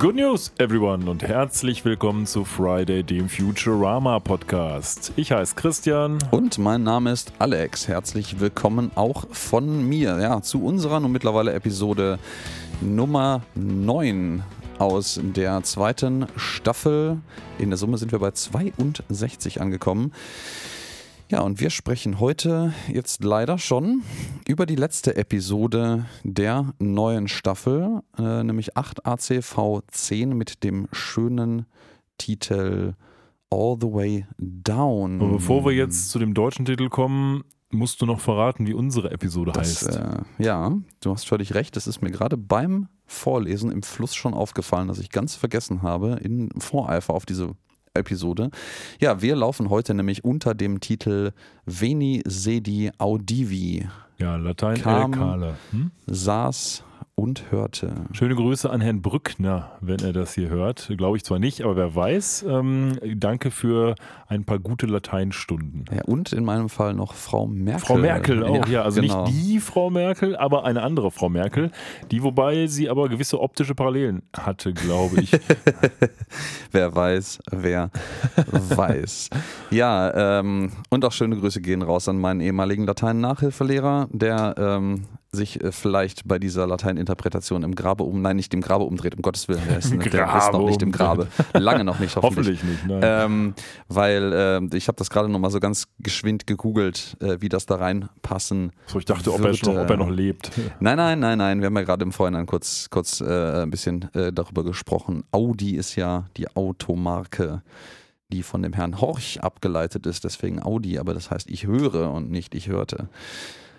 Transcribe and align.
Good 0.00 0.16
News, 0.16 0.50
everyone, 0.56 1.10
und 1.10 1.22
herzlich 1.22 1.84
willkommen 1.84 2.24
zu 2.24 2.46
Friday, 2.46 3.02
dem 3.02 3.28
Futurama 3.28 4.18
Podcast. 4.18 5.12
Ich 5.16 5.30
heiße 5.30 5.54
Christian. 5.54 6.16
Und 6.30 6.56
mein 6.56 6.82
Name 6.82 7.12
ist 7.12 7.34
Alex. 7.38 7.86
Herzlich 7.86 8.40
willkommen 8.40 8.92
auch 8.94 9.26
von 9.30 9.86
mir 9.86 10.18
ja, 10.18 10.40
zu 10.40 10.64
unserer 10.64 11.00
nun 11.00 11.12
mittlerweile 11.12 11.52
Episode 11.52 12.18
Nummer 12.80 13.42
9 13.56 14.42
aus 14.78 15.20
der 15.22 15.62
zweiten 15.64 16.24
Staffel. 16.34 17.18
In 17.58 17.68
der 17.68 17.76
Summe 17.76 17.98
sind 17.98 18.10
wir 18.10 18.20
bei 18.20 18.30
62 18.30 19.60
angekommen. 19.60 20.12
Ja, 21.30 21.42
und 21.42 21.60
wir 21.60 21.70
sprechen 21.70 22.18
heute 22.18 22.74
jetzt 22.92 23.22
leider 23.22 23.56
schon 23.56 24.02
über 24.48 24.66
die 24.66 24.74
letzte 24.74 25.14
Episode 25.14 26.06
der 26.24 26.74
neuen 26.80 27.28
Staffel, 27.28 28.00
äh, 28.18 28.42
nämlich 28.42 28.76
8 28.76 29.06
ACV 29.06 29.80
10 29.86 30.36
mit 30.36 30.64
dem 30.64 30.88
schönen 30.90 31.66
Titel 32.18 32.94
All 33.48 33.76
the 33.80 33.86
Way 33.86 34.26
Down. 34.38 35.20
Aber 35.22 35.34
bevor 35.34 35.64
wir 35.64 35.70
jetzt 35.70 36.10
zu 36.10 36.18
dem 36.18 36.34
deutschen 36.34 36.64
Titel 36.64 36.88
kommen, 36.88 37.44
musst 37.70 38.02
du 38.02 38.06
noch 38.06 38.18
verraten, 38.18 38.66
wie 38.66 38.74
unsere 38.74 39.12
Episode 39.12 39.52
das, 39.52 39.86
heißt. 39.86 39.96
Äh, 39.98 40.22
ja, 40.38 40.76
du 41.00 41.12
hast 41.12 41.28
völlig 41.28 41.54
recht. 41.54 41.76
Es 41.76 41.86
ist 41.86 42.02
mir 42.02 42.10
gerade 42.10 42.36
beim 42.36 42.88
Vorlesen 43.06 43.70
im 43.70 43.84
Fluss 43.84 44.16
schon 44.16 44.34
aufgefallen, 44.34 44.88
dass 44.88 44.98
ich 44.98 45.10
ganz 45.10 45.36
vergessen 45.36 45.82
habe, 45.82 46.18
in 46.20 46.50
Voreifer 46.58 47.14
auf 47.14 47.24
diese 47.24 47.54
Episode. 47.94 48.50
Ja, 49.00 49.20
wir 49.20 49.34
laufen 49.34 49.68
heute 49.68 49.94
nämlich 49.94 50.24
unter 50.24 50.54
dem 50.54 50.80
Titel 50.80 51.32
Veni 51.66 52.22
Sedi 52.24 52.92
Audivi. 52.98 53.88
Ja, 54.18 54.36
Latein 54.36 54.80
Kam, 54.80 55.12
Kale. 55.12 55.56
Hm? 55.72 55.90
Saß 56.06 56.84
und 57.20 57.50
hörte. 57.50 57.92
Schöne 58.12 58.34
Grüße 58.34 58.70
an 58.70 58.80
Herrn 58.80 59.02
Brückner, 59.02 59.72
wenn 59.82 60.00
er 60.00 60.14
das 60.14 60.32
hier 60.32 60.48
hört. 60.48 60.90
Glaube 60.96 61.18
ich 61.18 61.24
zwar 61.24 61.38
nicht, 61.38 61.60
aber 61.60 61.76
wer 61.76 61.94
weiß. 61.94 62.46
Ähm, 62.48 62.98
danke 63.16 63.50
für 63.50 63.94
ein 64.26 64.44
paar 64.44 64.58
gute 64.58 64.86
Lateinstunden. 64.86 65.84
Ja, 65.94 66.02
und 66.04 66.32
in 66.32 66.44
meinem 66.44 66.70
Fall 66.70 66.94
noch 66.94 67.12
Frau 67.12 67.46
Merkel. 67.46 67.86
Frau 67.86 67.96
Merkel 67.98 68.42
auch, 68.42 68.66
ja. 68.66 68.72
Ja, 68.72 68.82
Also 68.84 69.02
genau. 69.02 69.26
nicht 69.26 69.36
die 69.36 69.60
Frau 69.60 69.90
Merkel, 69.90 70.34
aber 70.34 70.64
eine 70.64 70.82
andere 70.82 71.10
Frau 71.10 71.28
Merkel, 71.28 71.70
die 72.10 72.22
wobei 72.22 72.66
sie 72.68 72.88
aber 72.88 73.10
gewisse 73.10 73.38
optische 73.38 73.74
Parallelen 73.74 74.22
hatte, 74.34 74.72
glaube 74.72 75.20
ich. 75.20 75.32
Wer 76.72 76.94
weiß, 76.94 77.40
wer 77.50 77.90
weiß. 78.46 79.30
Ja, 79.70 80.38
ähm, 80.38 80.70
und 80.88 81.04
auch 81.04 81.12
schöne 81.12 81.36
Grüße 81.36 81.60
gehen 81.60 81.82
raus 81.82 82.08
an 82.08 82.18
meinen 82.18 82.40
ehemaligen 82.40 82.86
Latein-Nachhilfelehrer, 82.86 84.08
der 84.12 84.54
ähm, 84.56 85.02
sich 85.32 85.62
äh, 85.62 85.72
vielleicht 85.72 86.26
bei 86.26 86.38
dieser 86.38 86.66
Lateininterpretation 86.66 87.62
im 87.62 87.74
Grabe 87.74 88.02
um, 88.04 88.20
nein, 88.20 88.36
nicht 88.36 88.52
im 88.52 88.60
Grabe 88.60 88.84
umdreht, 88.84 89.14
um 89.14 89.22
Gottes 89.22 89.48
Willen, 89.48 89.62
der 89.68 89.78
ist, 89.78 89.90
der 90.12 90.36
ist 90.36 90.52
noch 90.52 90.66
nicht 90.66 90.82
im 90.82 90.92
Grabe. 90.92 91.28
Lange 91.54 91.84
noch 91.84 92.00
nicht, 92.00 92.16
hoffentlich. 92.16 92.60
Hoffentlich 92.60 92.64
nicht. 92.64 92.86
Nein. 92.86 93.00
Ähm, 93.02 93.54
weil 93.88 94.32
äh, 94.32 94.76
ich 94.76 94.88
habe 94.88 94.96
das 94.96 95.10
gerade 95.10 95.28
noch 95.28 95.38
mal 95.38 95.50
so 95.50 95.60
ganz 95.60 95.86
geschwind 95.98 96.46
gegoogelt, 96.46 97.16
äh, 97.20 97.40
wie 97.40 97.48
das 97.48 97.66
da 97.66 97.76
reinpassen 97.76 98.72
so, 98.86 98.98
ich 98.98 99.04
dachte, 99.04 99.32
ob 99.32 99.44
er, 99.44 99.54
schon, 99.54 99.78
ob 99.78 99.88
er 99.88 99.96
noch 99.96 100.10
lebt. 100.10 100.50
Nein, 100.80 100.96
nein, 100.96 101.20
nein, 101.20 101.38
nein. 101.38 101.60
Wir 101.60 101.66
haben 101.66 101.76
ja 101.76 101.82
gerade 101.82 102.02
im 102.04 102.12
Vorhinein 102.12 102.46
kurz, 102.46 102.88
kurz 102.90 103.20
äh, 103.20 103.62
ein 103.62 103.70
bisschen 103.70 104.12
äh, 104.14 104.32
darüber 104.32 104.64
gesprochen. 104.64 105.24
Audi 105.30 105.76
ist 105.76 105.96
ja 105.96 106.26
die 106.36 106.48
Automarke, 106.56 107.62
die 108.32 108.42
von 108.42 108.62
dem 108.62 108.72
Herrn 108.72 109.00
Horch 109.00 109.40
abgeleitet 109.42 110.06
ist, 110.06 110.24
deswegen 110.24 110.62
Audi, 110.62 110.98
aber 110.98 111.14
das 111.14 111.30
heißt, 111.30 111.50
ich 111.50 111.66
höre 111.66 112.10
und 112.12 112.30
nicht 112.30 112.54
ich 112.54 112.68
hörte. 112.68 113.08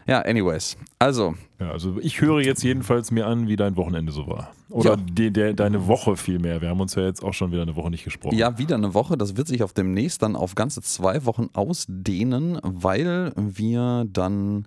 Ja, 0.07 0.19
anyways. 0.21 0.77
Also, 0.99 1.35
Ja, 1.59 1.71
also 1.71 1.97
ich 2.01 2.21
höre 2.21 2.41
jetzt 2.41 2.63
jedenfalls 2.63 3.11
mir 3.11 3.27
an, 3.27 3.47
wie 3.47 3.55
dein 3.55 3.75
Wochenende 3.77 4.11
so 4.11 4.27
war. 4.27 4.51
Oder 4.69 4.91
Ja. 4.91 4.95
die, 4.97 5.31
der, 5.31 5.53
deine 5.53 5.87
Woche 5.87 6.15
vielmehr. 6.17 6.61
Wir 6.61 6.69
haben 6.69 6.79
uns 6.81 6.95
ja 6.95 7.03
jetzt 7.03 7.23
auch 7.23 7.33
schon 7.33 7.51
wieder 7.51 7.61
eine 7.61 7.75
Woche 7.75 7.89
nicht 7.91 8.03
gesprochen. 8.03 8.35
ja, 8.37 8.57
wieder 8.57 8.75
eine 8.75 8.93
Woche. 8.93 9.17
Das 9.17 9.37
wird 9.37 9.47
sich 9.47 9.61
auf 9.63 9.73
demnächst 9.73 10.21
dann 10.23 10.35
auf 10.35 10.55
ganze 10.55 10.81
zwei 10.81 11.25
Wochen 11.25 11.49
ausdehnen, 11.53 12.59
weil 12.63 13.31
wir 13.35 14.05
dann 14.11 14.65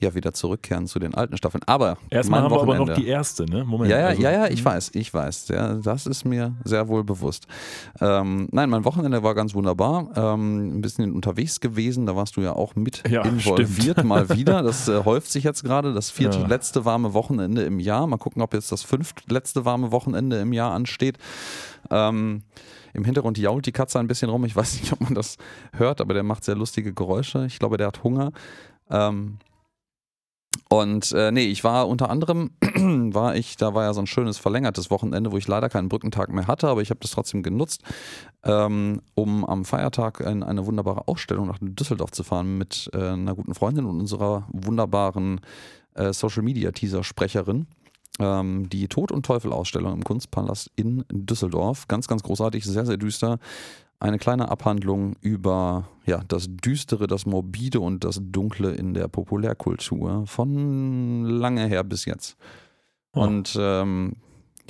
ja 0.00 0.14
wieder 0.14 0.32
zurückkehren 0.32 0.86
zu 0.86 0.98
den 0.98 1.14
alten 1.14 1.36
Staffeln. 1.36 1.62
Aber 1.66 1.98
Erstmal 2.10 2.42
haben 2.42 2.50
wir 2.52 2.56
aber 2.60 2.74
noch 2.74 2.80
Wochenende- 2.80 3.00
die 3.00 3.06
erste, 3.08 3.44
ne? 3.46 3.64
Moment. 3.64 3.90
Ja, 3.90 3.98
ja, 3.98 4.06
also- 4.08 4.22
ja, 4.22 4.30
ja, 4.32 4.46
ich 4.48 4.64
weiß, 4.64 4.90
ich 4.94 5.12
weiß. 5.12 5.48
Ja, 5.48 5.74
das 5.74 6.06
ist 6.06 6.24
mir 6.24 6.54
sehr 6.64 6.88
wohl 6.88 7.04
bewusst. 7.04 7.46
Ähm, 8.00 8.48
nein, 8.52 8.70
mein 8.70 8.84
Wochenende 8.84 9.22
war 9.22 9.34
ganz 9.34 9.54
wunderbar. 9.54 10.08
Ähm, 10.16 10.78
ein 10.78 10.80
bisschen 10.80 11.12
unterwegs 11.12 11.60
gewesen, 11.60 12.06
da 12.06 12.16
warst 12.16 12.36
du 12.36 12.40
ja 12.40 12.52
auch 12.54 12.74
mit 12.76 13.08
Ja, 13.08 13.22
involviert 13.24 13.98
stimmt. 13.98 14.04
mal 14.08 14.28
wieder. 14.30 14.62
Das 14.70 14.88
äh, 14.88 15.04
häuft 15.04 15.30
sich 15.30 15.44
jetzt 15.44 15.64
gerade, 15.64 15.92
das 15.94 16.10
vierte 16.10 16.38
Ja. 16.40 16.46
letzte 16.46 16.84
warme 16.84 17.12
Wochenende 17.14 17.62
im 17.62 17.80
Jahr. 17.80 18.06
Mal 18.06 18.16
gucken, 18.18 18.40
ob 18.42 18.54
jetzt 18.54 18.70
das 18.72 18.82
fünft 18.82 19.30
letzte 19.30 19.64
warme 19.64 19.90
Wochenende 19.92 20.38
im 20.40 20.52
Jahr 20.52 20.72
ansteht. 20.72 21.18
Ähm, 21.90 22.42
Im 22.92 23.04
Hintergrund 23.04 23.38
jault 23.38 23.66
die 23.66 23.72
Katze 23.72 23.98
ein 24.00 24.06
bisschen 24.08 24.30
rum. 24.30 24.44
Ich 24.44 24.56
weiß 24.56 24.80
nicht, 24.80 24.92
ob 24.92 25.00
man 25.00 25.14
das 25.14 25.36
hört, 25.72 26.00
aber 26.00 26.14
der 26.14 26.22
macht 26.24 26.44
sehr 26.44 26.56
lustige 26.56 26.92
Geräusche. 26.92 27.46
Ich 27.46 27.58
glaube, 27.58 27.76
der 27.76 27.86
hat 27.88 28.02
Hunger. 28.02 28.32
Ähm, 28.90 29.38
und 30.68 31.12
äh, 31.12 31.32
nee, 31.32 31.46
ich 31.46 31.64
war 31.64 31.88
unter 31.88 32.10
anderem, 32.10 32.50
war 33.12 33.34
ich, 33.34 33.56
da 33.56 33.74
war 33.74 33.84
ja 33.84 33.92
so 33.92 34.00
ein 34.00 34.06
schönes 34.06 34.38
verlängertes 34.38 34.90
Wochenende, 34.90 35.32
wo 35.32 35.36
ich 35.36 35.48
leider 35.48 35.68
keinen 35.68 35.88
Brückentag 35.88 36.32
mehr 36.32 36.46
hatte, 36.46 36.68
aber 36.68 36.80
ich 36.80 36.90
habe 36.90 37.00
das 37.00 37.10
trotzdem 37.10 37.42
genutzt, 37.42 37.82
ähm, 38.44 39.02
um 39.14 39.44
am 39.44 39.64
Feiertag 39.64 40.20
in 40.20 40.42
eine 40.42 40.66
wunderbare 40.66 41.08
Ausstellung 41.08 41.48
nach 41.48 41.58
Düsseldorf 41.60 42.12
zu 42.12 42.22
fahren 42.22 42.56
mit 42.56 42.90
äh, 42.94 42.98
einer 42.98 43.34
guten 43.34 43.54
Freundin 43.54 43.84
und 43.84 43.98
unserer 43.98 44.46
wunderbaren 44.52 45.40
äh, 45.94 46.12
Social 46.12 46.42
Media 46.42 46.70
Teaser 46.72 47.02
Sprecherin. 47.02 47.66
Ähm, 48.18 48.68
die 48.68 48.86
Tod 48.88 49.12
und 49.12 49.24
Teufel 49.24 49.52
Ausstellung 49.52 49.94
im 49.94 50.04
Kunstpalast 50.04 50.70
in 50.76 51.04
Düsseldorf. 51.10 51.88
Ganz, 51.88 52.06
ganz 52.06 52.22
großartig, 52.22 52.64
sehr, 52.64 52.86
sehr 52.86 52.96
düster 52.96 53.38
eine 54.00 54.18
kleine 54.18 54.48
Abhandlung 54.48 55.14
über 55.20 55.88
ja, 56.06 56.22
das 56.26 56.46
Düstere, 56.48 57.06
das 57.06 57.26
Morbide 57.26 57.80
und 57.80 58.02
das 58.02 58.18
Dunkle 58.22 58.72
in 58.72 58.94
der 58.94 59.08
Populärkultur 59.08 60.26
von 60.26 61.24
lange 61.24 61.66
her 61.66 61.84
bis 61.84 62.06
jetzt. 62.06 62.36
Oh. 63.12 63.20
Und 63.20 63.56
ähm, 63.60 64.16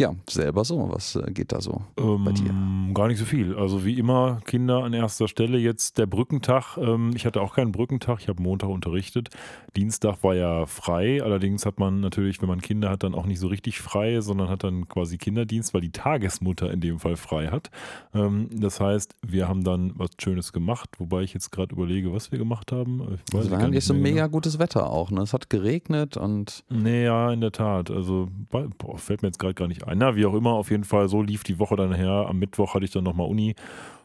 ja, 0.00 0.14
selber 0.28 0.64
so, 0.64 0.88
was 0.90 1.14
äh, 1.16 1.30
geht 1.30 1.52
da 1.52 1.60
so? 1.60 1.82
Ähm, 1.98 2.24
bei 2.24 2.32
dir? 2.32 2.52
Gar 2.94 3.08
nicht 3.08 3.18
so 3.18 3.24
viel. 3.24 3.54
Also 3.54 3.84
wie 3.84 3.98
immer, 3.98 4.40
Kinder 4.46 4.82
an 4.82 4.94
erster 4.94 5.28
Stelle. 5.28 5.58
Jetzt 5.58 5.98
der 5.98 6.06
Brückentag. 6.06 6.78
Ähm, 6.78 7.12
ich 7.14 7.26
hatte 7.26 7.42
auch 7.42 7.54
keinen 7.54 7.70
Brückentag. 7.70 8.20
Ich 8.20 8.28
habe 8.28 8.42
Montag 8.42 8.70
unterrichtet. 8.70 9.28
Dienstag 9.76 10.24
war 10.24 10.34
ja 10.34 10.66
frei. 10.66 11.22
Allerdings 11.22 11.66
hat 11.66 11.78
man 11.78 12.00
natürlich, 12.00 12.40
wenn 12.40 12.48
man 12.48 12.62
Kinder 12.62 12.88
hat, 12.88 13.02
dann 13.02 13.14
auch 13.14 13.26
nicht 13.26 13.38
so 13.38 13.48
richtig 13.48 13.80
frei, 13.80 14.20
sondern 14.22 14.48
hat 14.48 14.64
dann 14.64 14.88
quasi 14.88 15.18
Kinderdienst, 15.18 15.74
weil 15.74 15.82
die 15.82 15.92
Tagesmutter 15.92 16.70
in 16.70 16.80
dem 16.80 16.98
Fall 16.98 17.16
frei 17.16 17.48
hat. 17.48 17.70
Ähm, 18.14 18.48
das 18.52 18.80
heißt, 18.80 19.14
wir 19.22 19.48
haben 19.48 19.64
dann 19.64 19.92
was 19.96 20.10
Schönes 20.18 20.52
gemacht, 20.52 20.88
wobei 20.98 21.22
ich 21.22 21.34
jetzt 21.34 21.52
gerade 21.52 21.74
überlege, 21.74 22.12
was 22.12 22.32
wir 22.32 22.38
gemacht 22.38 22.72
haben. 22.72 23.18
Ich 23.28 23.34
weiß 23.34 23.44
Es 23.44 23.50
war 23.50 23.68
nicht 23.68 23.84
so 23.84 23.92
mega 23.92 24.22
genau. 24.22 24.32
gutes 24.32 24.58
Wetter 24.58 24.90
auch. 24.90 25.10
Ne? 25.10 25.20
Es 25.20 25.34
hat 25.34 25.50
geregnet 25.50 26.16
und 26.16 26.64
Nee, 26.70 27.04
ja, 27.04 27.30
in 27.32 27.42
der 27.42 27.52
Tat. 27.52 27.90
Also 27.90 28.30
boah, 28.48 28.96
fällt 28.96 29.20
mir 29.20 29.28
jetzt 29.28 29.38
gerade 29.38 29.54
gar 29.54 29.68
nicht 29.68 29.86
ein. 29.86 29.89
Na, 29.94 30.16
wie 30.16 30.26
auch 30.26 30.34
immer, 30.34 30.50
auf 30.52 30.70
jeden 30.70 30.84
Fall, 30.84 31.08
so 31.08 31.22
lief 31.22 31.42
die 31.44 31.58
Woche 31.58 31.76
dann 31.76 31.92
her. 31.92 32.26
Am 32.28 32.38
Mittwoch 32.38 32.74
hatte 32.74 32.84
ich 32.84 32.90
dann 32.90 33.04
nochmal 33.04 33.28
Uni. 33.28 33.54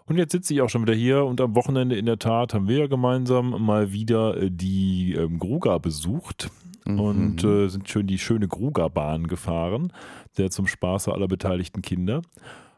Und 0.07 0.17
jetzt 0.17 0.33
sitze 0.33 0.53
ich 0.53 0.61
auch 0.61 0.69
schon 0.69 0.83
wieder 0.83 0.93
hier 0.93 1.25
und 1.25 1.41
am 1.41 1.55
Wochenende 1.55 1.95
in 1.95 2.05
der 2.05 2.19
Tat 2.19 2.53
haben 2.53 2.67
wir 2.67 2.77
ja 2.77 2.87
gemeinsam 2.87 3.63
mal 3.65 3.91
wieder 3.91 4.37
äh, 4.37 4.49
die 4.51 5.13
ähm, 5.13 5.39
Gruga 5.39 5.77
besucht 5.79 6.51
und 6.85 7.43
Mhm. 7.43 7.49
äh, 7.49 7.67
sind 7.69 7.89
schön 7.89 8.05
die 8.05 8.19
schöne 8.19 8.47
Gruga-Bahn 8.47 9.25
gefahren, 9.25 9.91
sehr 10.33 10.51
zum 10.51 10.67
Spaße 10.67 11.11
aller 11.11 11.27
beteiligten 11.27 11.81
Kinder. 11.81 12.21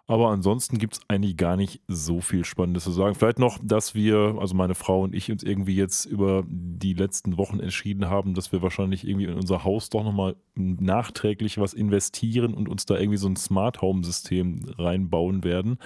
Aber 0.10 0.30
ansonsten 0.30 0.78
gibt 0.78 0.94
es 0.94 1.00
eigentlich 1.10 1.36
gar 1.36 1.58
nicht 1.58 1.82
so 1.90 2.22
viel 2.22 2.46
Spannendes 2.46 2.86
zu 2.86 2.92
sagen. 2.92 3.14
Vielleicht 3.14 3.40
noch, 3.40 3.60
dass 3.62 3.94
wir, 3.94 4.38
also 4.40 4.56
meine 4.56 4.74
Frau 4.74 5.02
und 5.04 5.14
ich, 5.14 5.30
uns 5.30 5.44
irgendwie 5.44 5.76
jetzt 5.76 6.06
über 6.06 6.46
die 6.48 6.94
letzten 6.94 7.38
Wochen 7.38 7.60
entschieden 7.60 8.10
haben, 8.10 8.34
dass 8.34 8.54
wir 8.54 8.62
wahrscheinlich 8.62 9.06
irgendwie 9.06 9.26
in 9.26 9.34
unser 9.34 9.66
Haus 9.66 9.90
doch 9.90 10.06
nochmal 10.06 10.38
nachträglich 10.56 11.58
was 11.58 11.74
investieren 11.74 12.54
und 12.54 12.70
uns 12.70 12.86
da 12.86 12.98
irgendwie 12.98 13.18
so 13.18 13.28
ein 13.28 13.36
Smart 13.36 13.82
Home 13.82 14.06
System 14.06 14.62
reinbauen 14.78 15.44
werden. 15.44 15.78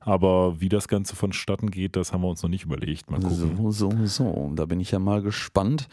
Aber 0.00 0.60
wie 0.60 0.68
das 0.68 0.88
Ganze 0.88 1.14
vonstatten 1.14 1.70
geht, 1.70 1.94
das 1.94 2.12
haben 2.12 2.22
wir 2.22 2.28
uns 2.28 2.42
noch 2.42 2.50
nicht 2.50 2.64
überlegt. 2.64 3.10
Mal 3.10 3.20
gucken. 3.20 3.70
So, 3.70 3.90
so, 3.90 4.06
so. 4.06 4.52
Da 4.56 4.64
bin 4.64 4.80
ich 4.80 4.90
ja 4.90 4.98
mal 4.98 5.22
gespannt, 5.22 5.88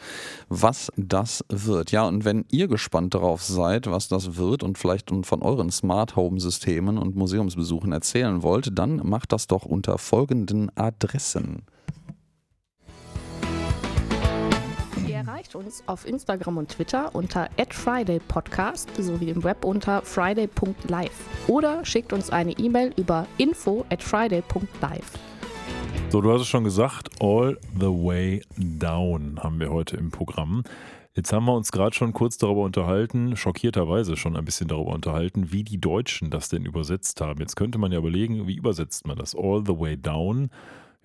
was 0.50 0.92
das 0.98 1.46
wird. 1.50 1.92
Ja, 1.92 2.08
und 2.08 2.26
wenn 2.26 2.46
ihr 2.50 2.68
gespannt 2.68 3.14
darauf 3.14 3.44
seid, 3.44 3.88
was 3.92 4.08
das 4.08 4.38
wird 4.38 4.64
und 4.64 4.80
vielleicht 4.80 5.12
von 5.24 5.42
euren 5.44 5.70
Smart 5.70 6.16
Home 6.16 6.40
Systemen 6.40 6.98
und 6.98 7.16
Museumsbesuchen 7.16 7.75
erzählen 7.92 8.44
wollt, 8.44 8.78
dann 8.78 8.98
macht 8.98 9.32
das 9.32 9.48
doch 9.48 9.66
unter 9.66 9.98
folgenden 9.98 10.72
Adressen. 10.76 11.64
Ihr 15.08 15.16
erreicht 15.16 15.56
uns 15.56 15.84
auf 15.86 16.08
Instagram 16.08 16.58
und 16.58 16.70
Twitter 16.70 17.14
unter 17.14 17.50
@fridaypodcast 17.70 18.90
sowie 18.98 19.30
im 19.30 19.44
Web 19.44 19.64
unter 19.64 20.02
friday.live 20.02 21.48
oder 21.48 21.86
schickt 21.86 22.14
uns 22.14 22.30
eine 22.30 22.52
E-Mail 22.52 22.94
über 22.98 23.28
info 23.38 23.86
at 23.90 24.02
friday.live. 24.02 25.12
So, 26.10 26.22
du 26.22 26.32
hast 26.32 26.42
es 26.42 26.48
schon 26.48 26.64
gesagt, 26.64 27.10
All 27.20 27.58
the 27.74 27.88
Way 27.88 28.42
Down 28.58 29.40
haben 29.44 29.60
wir 29.60 29.70
heute 29.70 29.98
im 29.98 30.12
Programm. 30.12 30.64
Jetzt 31.16 31.32
haben 31.32 31.46
wir 31.46 31.54
uns 31.54 31.72
gerade 31.72 31.96
schon 31.96 32.12
kurz 32.12 32.38
darüber 32.38 32.64
unterhalten, 32.64 33.38
schockierterweise 33.38 34.18
schon 34.18 34.36
ein 34.36 34.44
bisschen 34.44 34.68
darüber 34.68 34.92
unterhalten, 34.94 35.54
wie 35.54 35.64
die 35.64 35.80
Deutschen 35.80 36.30
das 36.30 36.50
denn 36.50 36.66
übersetzt 36.66 37.22
haben. 37.22 37.40
Jetzt 37.40 37.56
könnte 37.56 37.78
man 37.78 37.94
ja 37.94 38.00
überlegen, 38.00 38.48
wie 38.48 38.58
übersetzt 38.58 39.08
man 39.08 39.18
das? 39.18 39.34
All 39.34 39.64
the 39.66 39.80
way 39.80 39.96
down. 39.96 40.50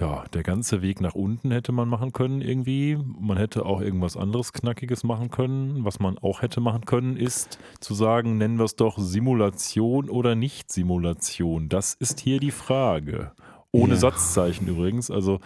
Ja, 0.00 0.24
der 0.32 0.42
ganze 0.42 0.82
Weg 0.82 1.00
nach 1.00 1.14
unten 1.14 1.52
hätte 1.52 1.70
man 1.70 1.86
machen 1.88 2.12
können 2.12 2.40
irgendwie. 2.40 2.98
Man 3.20 3.36
hätte 3.36 3.66
auch 3.66 3.80
irgendwas 3.82 4.16
anderes 4.16 4.52
Knackiges 4.52 5.04
machen 5.04 5.30
können. 5.30 5.84
Was 5.84 6.00
man 6.00 6.18
auch 6.18 6.42
hätte 6.42 6.60
machen 6.60 6.86
können, 6.86 7.16
ist 7.16 7.58
zu 7.80 7.94
sagen, 7.94 8.36
nennen 8.36 8.58
wir 8.58 8.64
es 8.64 8.74
doch 8.76 8.98
Simulation 8.98 10.08
oder 10.10 10.34
Nicht-Simulation. 10.34 11.68
Das 11.68 11.94
ist 11.94 12.18
hier 12.18 12.40
die 12.40 12.50
Frage. 12.50 13.30
Ohne 13.72 13.92
Ja. 13.92 14.00
Satzzeichen 14.00 14.66
übrigens. 14.66 15.10
Also 15.10 15.38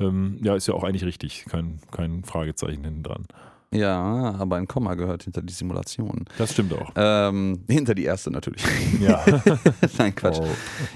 ähm, 0.00 0.38
ja, 0.42 0.56
ist 0.56 0.66
ja 0.66 0.74
auch 0.74 0.84
eigentlich 0.84 1.04
richtig. 1.04 1.44
Kein, 1.44 1.78
kein 1.92 2.24
Fragezeichen 2.24 2.82
hinten 2.82 3.02
dran. 3.04 3.26
Ja, 3.70 4.34
aber 4.38 4.56
ein 4.56 4.66
Komma 4.66 4.94
gehört 4.94 5.24
hinter 5.24 5.42
die 5.42 5.52
Simulation. 5.52 6.24
Das 6.38 6.52
stimmt 6.52 6.72
auch. 6.72 6.90
Ähm, 6.96 7.64
hinter 7.68 7.94
die 7.94 8.04
erste 8.04 8.30
natürlich. 8.30 8.62
Ja. 8.98 9.22
Nein, 9.98 10.14
Quatsch. 10.14 10.38
Oh. 10.40 10.46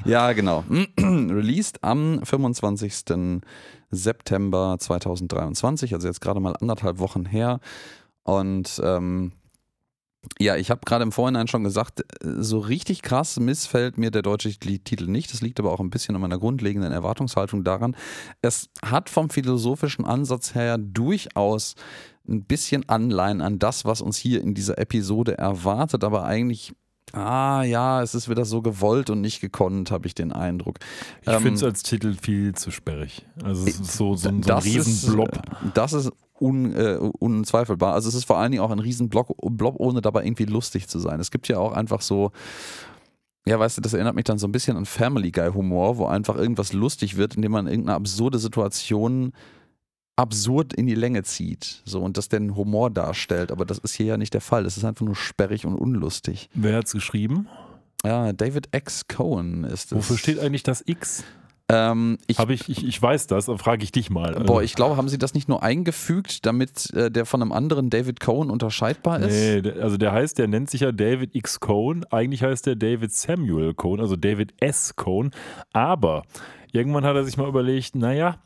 Ja, 0.07 0.33
genau. 0.33 0.65
Released 0.99 1.85
am 1.85 2.21
25. 2.25 3.43
September 3.91 4.77
2023, 4.79 5.93
also 5.95 6.09
jetzt 6.09 6.23
gerade 6.23 6.41
mal 6.41 6.57
anderthalb 6.57 6.99
Wochen 6.99 7.27
her. 7.27 7.61
Und 8.23 8.81
ähm, 8.83 9.33
ja, 10.39 10.57
ich 10.57 10.71
habe 10.71 10.81
gerade 10.85 11.03
im 11.03 11.13
Vorhinein 11.13 11.49
schon 11.49 11.65
gesagt, 11.65 12.05
so 12.23 12.59
richtig 12.59 13.03
krass 13.03 13.41
missfällt 13.41 13.99
mir 13.99 14.11
der 14.11 14.23
deutsche 14.23 14.51
Titel 14.51 15.09
nicht. 15.09 15.33
Das 15.33 15.43
liegt 15.43 15.59
aber 15.59 15.73
auch 15.73 15.81
ein 15.81 15.91
bisschen 15.91 16.15
an 16.15 16.21
meiner 16.21 16.39
grundlegenden 16.39 16.93
Erwartungshaltung 16.93 17.65
daran. 17.65 17.97
Es 18.41 18.71
hat 18.83 19.11
vom 19.11 19.31
philosophischen 19.31 20.05
Ansatz 20.05 20.55
her 20.55 20.79
durchaus 20.79 21.75
ein 22.29 22.45
bisschen 22.45 22.89
Anleihen 22.89 23.41
an 23.41 23.59
das, 23.59 23.85
was 23.85 24.01
uns 24.01 24.17
hier 24.17 24.41
in 24.43 24.55
dieser 24.55 24.79
Episode 24.79 25.37
erwartet, 25.39 26.05
aber 26.05 26.25
eigentlich, 26.25 26.73
ah 27.13 27.63
ja, 27.65 28.03
es 28.03 28.15
ist 28.15 28.29
wieder 28.29 28.45
so 28.45 28.63
gewollt 28.63 29.11
und 29.11 29.21
nicht 29.21 29.41
gekonnt, 29.41 29.91
habe 29.91 30.07
ich 30.07 30.15
den 30.15 30.33
Eindruck. 30.33 30.79
Ich 31.23 31.29
Ähm, 31.29 31.43
finde 31.43 31.57
es 31.57 31.63
als 31.65 31.83
Titel 31.83 32.15
viel 32.21 32.55
zu 32.55 32.71
sperrig. 32.71 33.27
Also 33.43 33.67
es 33.67 33.81
ist 33.81 33.93
so, 33.97 34.15
so, 34.15 34.29
ein- 34.29 34.43
so 34.43 34.51
ein 34.53 34.57
das 34.57 34.65
Riesenblob. 34.65 35.33
Ist, 35.33 35.39
äh, 35.39 35.71
das 35.75 35.93
ist 35.93 36.13
un, 36.41 36.75
äh, 36.75 36.97
unzweifelbar. 37.19 37.93
Also 37.95 38.09
es 38.09 38.15
ist 38.15 38.25
vor 38.25 38.39
allen 38.39 38.53
Dingen 38.53 38.63
auch 38.63 38.71
ein 38.71 38.79
Riesenblob, 38.79 39.37
Blob, 39.57 39.75
ohne 39.79 40.01
dabei 40.01 40.25
irgendwie 40.25 40.45
lustig 40.47 40.89
zu 40.89 40.99
sein. 41.01 41.21
Es 41.21 41.31
gibt 41.31 41.49
ja 41.49 41.59
auch 41.59 41.73
einfach 41.73 42.01
so, 42.01 42.31
ja, 43.47 43.59
weißt 43.59 43.79
du, 43.79 43.81
das 43.83 43.93
erinnert 43.95 44.15
mich 44.15 44.25
dann 44.25 44.39
so 44.39 44.47
ein 44.47 44.53
bisschen 44.53 44.77
an 44.77 44.87
Family 44.87 45.33
Guy 45.33 45.51
Humor, 45.53 45.99
wo 45.99 46.07
einfach 46.07 46.37
irgendwas 46.37 46.73
lustig 46.73 47.17
wird, 47.17 47.35
indem 47.35 47.53
man 47.53 47.67
irgendeine 47.67 47.97
absurde 47.97 48.39
Situation 48.39 49.33
absurd 50.17 50.73
in 50.73 50.87
die 50.87 50.95
Länge 50.95 51.23
zieht. 51.23 51.83
So 51.85 52.01
und 52.01 52.17
das 52.17 52.29
den 52.29 52.57
Humor 52.57 52.91
darstellt. 52.91 53.51
Aber 53.51 53.65
das 53.65 53.79
ist 53.79 53.95
hier 53.95 54.07
ja 54.07 54.17
nicht 54.17 54.35
der 54.35 54.41
Fall. 54.41 54.65
Das 54.65 54.77
ist 54.77 54.85
einfach 54.85 55.05
nur 55.05 55.17
sperrig 55.17 55.67
und 55.67 55.75
unlustig. 55.75 56.51
Wer 56.55 56.77
hat 56.77 56.87
es 56.87 56.93
geschrieben? 56.93 57.49
Ja, 58.05 58.33
David 58.33 58.69
X. 58.75 59.07
Cohen 59.09 59.65
ist 59.65 59.93
es. 59.93 59.99
Wofür 59.99 60.19
steht 60.19 60.39
eigentlich 60.39 60.63
das 60.63 60.83
X? 60.87 61.25
Ähm, 61.69 62.19
ich 62.27 62.39
ich, 62.39 62.69
ich, 62.69 62.87
ich 62.87 63.01
weiß 63.01 63.29
das, 63.29 63.49
aber 63.49 63.59
frage 63.59 63.85
ich 63.85 63.93
dich 63.93 64.11
mal. 64.11 64.35
Boah, 64.45 64.63
ich 64.63 64.75
glaube, 64.75 64.97
haben 64.97 65.09
sie 65.09 65.17
das 65.17 65.33
nicht 65.33 65.49
nur 65.49 65.63
eingefügt, 65.63 66.45
damit 66.45 66.93
äh, 66.93 67.11
der 67.11 67.25
von 67.25 67.41
einem 67.41 67.53
anderen 67.53 67.89
David 67.89 68.21
Cohen 68.21 68.51
unterscheidbar 68.51 69.21
ist? 69.21 69.33
Nee, 69.33 69.71
also 69.81 69.97
der 69.97 70.13
heißt, 70.13 70.39
der 70.39 70.49
nennt 70.49 70.69
sich 70.69 70.83
ja 70.83 70.93
David 70.93 71.35
X. 71.35 71.61
Cohn. 71.61 72.05
Eigentlich 72.11 72.43
heißt 72.43 72.67
der 72.67 72.77
David 72.77 73.13
Samuel 73.13 73.73
Cohn, 73.73 74.01
also 74.01 74.17
David 74.17 74.53
S. 74.61 74.97
Cohn. 74.97 75.31
Aber 75.73 76.25
irgendwann 76.73 77.05
hat 77.05 77.17
er 77.17 77.25
sich 77.25 77.37
mal 77.37 77.49
überlegt, 77.49 77.95
naja, 77.95 78.39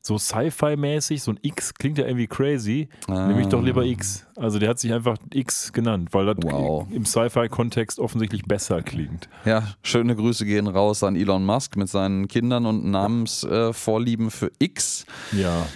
so 0.00 0.16
Sci-Fi-mäßig, 0.16 1.22
so 1.22 1.32
ein 1.32 1.38
X 1.42 1.74
klingt 1.74 1.98
ja 1.98 2.06
irgendwie 2.06 2.26
crazy. 2.26 2.88
Nehme 3.08 3.40
ich 3.40 3.48
doch 3.48 3.62
lieber 3.62 3.84
X. 3.84 4.26
Also 4.36 4.58
der 4.58 4.70
hat 4.70 4.78
sich 4.78 4.92
einfach 4.92 5.16
X 5.32 5.72
genannt, 5.72 6.10
weil 6.12 6.26
das 6.26 6.36
Wow. 6.42 6.86
im 6.90 7.04
Sci-Fi-Kontext 7.04 7.98
offensichtlich 7.98 8.44
besser 8.44 8.82
klingt. 8.82 9.28
Ja, 9.44 9.64
schöne 9.82 10.14
Grüße 10.16 10.44
gehen 10.46 10.66
raus 10.66 11.02
an 11.02 11.16
Elon 11.16 11.44
Musk 11.44 11.76
mit 11.76 11.88
seinen 11.88 12.28
Kindern 12.28 12.64
und 12.66 12.84
Namensvorlieben 12.90 14.28
äh, 14.28 14.30
für 14.30 14.50
X. 14.58 15.04
Ja. 15.32 15.66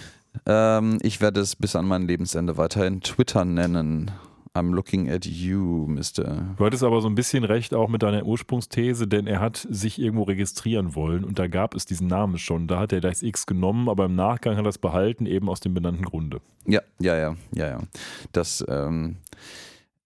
Ähm, 0.47 0.99
ich 1.03 1.21
werde 1.21 1.41
es 1.41 1.57
bis 1.57 1.77
an 1.77 1.87
mein 1.87 2.07
Lebensende 2.07 2.57
weiterhin 2.57 3.01
Twitter 3.01 3.45
nennen. 3.45 4.11
I'm 4.55 4.75
looking 4.75 5.09
at 5.09 5.25
you, 5.25 5.87
Mr. 5.89 6.55
Du 6.59 6.65
hattest 6.65 6.83
aber 6.83 7.01
so 7.01 7.09
ein 7.09 7.15
bisschen 7.15 7.45
recht 7.45 7.73
auch 7.73 7.89
mit 7.89 8.03
deiner 8.03 8.27
Ursprungsthese, 8.27 9.09
denn 9.09 9.27
er 9.27 9.41
hat 9.41 9.67
sich 9.71 9.99
irgendwo 9.99 10.25
registrieren 10.25 10.95
wollen 10.95 11.25
und 11.25 11.39
da 11.39 11.47
gab 11.47 11.75
es 11.75 11.87
diesen 11.87 12.07
Namen 12.07 12.39
schon. 12.39 12.67
Da 12.69 12.79
hat 12.79 12.93
er 12.93 13.01
das 13.01 13.23
X 13.23 13.47
genommen, 13.47 13.89
aber 13.89 14.05
im 14.05 14.15
Nachgang 14.15 14.57
hat 14.57 14.67
er 14.67 14.69
es 14.69 14.77
behalten, 14.77 15.25
eben 15.25 15.49
aus 15.49 15.61
dem 15.61 15.73
benannten 15.73 16.05
Grunde. 16.05 16.43
Ja, 16.67 16.83
ja, 17.01 17.17
ja, 17.17 17.37
ja, 17.55 17.69
ja. 17.69 17.81
Das 18.33 18.63
ähm, 18.69 19.17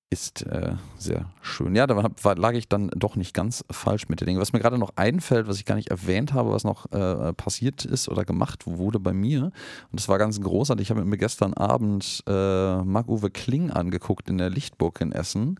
ist 0.08 0.46
äh, 0.46 0.74
sehr 0.96 1.26
schön. 1.42 1.74
Ja, 1.74 1.86
da 1.86 1.96
war, 2.22 2.36
lag 2.36 2.52
ich 2.52 2.68
dann 2.68 2.90
doch 2.94 3.16
nicht 3.16 3.34
ganz 3.34 3.64
falsch 3.70 4.08
mit 4.08 4.20
den 4.20 4.26
Dingen. 4.26 4.40
Was 4.40 4.52
mir 4.52 4.60
gerade 4.60 4.78
noch 4.78 4.92
einfällt, 4.94 5.48
was 5.48 5.58
ich 5.58 5.64
gar 5.64 5.74
nicht 5.74 5.90
erwähnt 5.90 6.32
habe, 6.32 6.52
was 6.52 6.62
noch 6.62 6.90
äh, 6.92 7.32
passiert 7.32 7.84
ist 7.84 8.08
oder 8.08 8.24
gemacht 8.24 8.66
wurde 8.66 9.00
bei 9.00 9.12
mir, 9.12 9.44
und 9.90 10.00
das 10.00 10.08
war 10.08 10.18
ganz 10.18 10.40
großartig. 10.40 10.86
Ich 10.86 10.90
habe 10.90 11.04
mir 11.04 11.18
gestern 11.18 11.54
Abend 11.54 12.22
äh, 12.28 12.76
Marc-Uwe 12.82 13.30
Kling 13.30 13.70
angeguckt 13.70 14.28
in 14.28 14.38
der 14.38 14.50
Lichtburg 14.50 15.00
in 15.00 15.12
Essen 15.12 15.58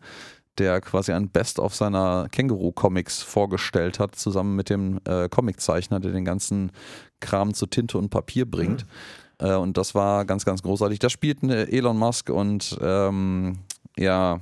der 0.57 0.81
quasi 0.81 1.11
ein 1.11 1.29
Best-of 1.29 1.75
seiner 1.75 2.29
Känguru-Comics 2.31 3.21
vorgestellt 3.21 3.99
hat, 3.99 4.15
zusammen 4.15 4.55
mit 4.55 4.71
dem 4.71 4.99
äh, 5.05 5.29
Comiczeichner, 5.29 5.99
der 5.99 6.11
den 6.11 6.25
ganzen 6.25 6.71
Kram 7.19 7.53
zu 7.53 7.67
Tinte 7.67 7.99
und 7.99 8.09
Papier 8.09 8.49
bringt. 8.49 8.85
Äh, 9.39 9.55
und 9.55 9.77
das 9.77 9.95
war 9.95 10.25
ganz, 10.25 10.45
ganz 10.45 10.63
großartig. 10.63 10.99
Da 10.99 11.09
spielten 11.09 11.49
äh, 11.49 11.65
Elon 11.65 11.97
Musk 11.97 12.29
und 12.29 12.77
ähm, 12.81 13.59
ja, 13.97 14.39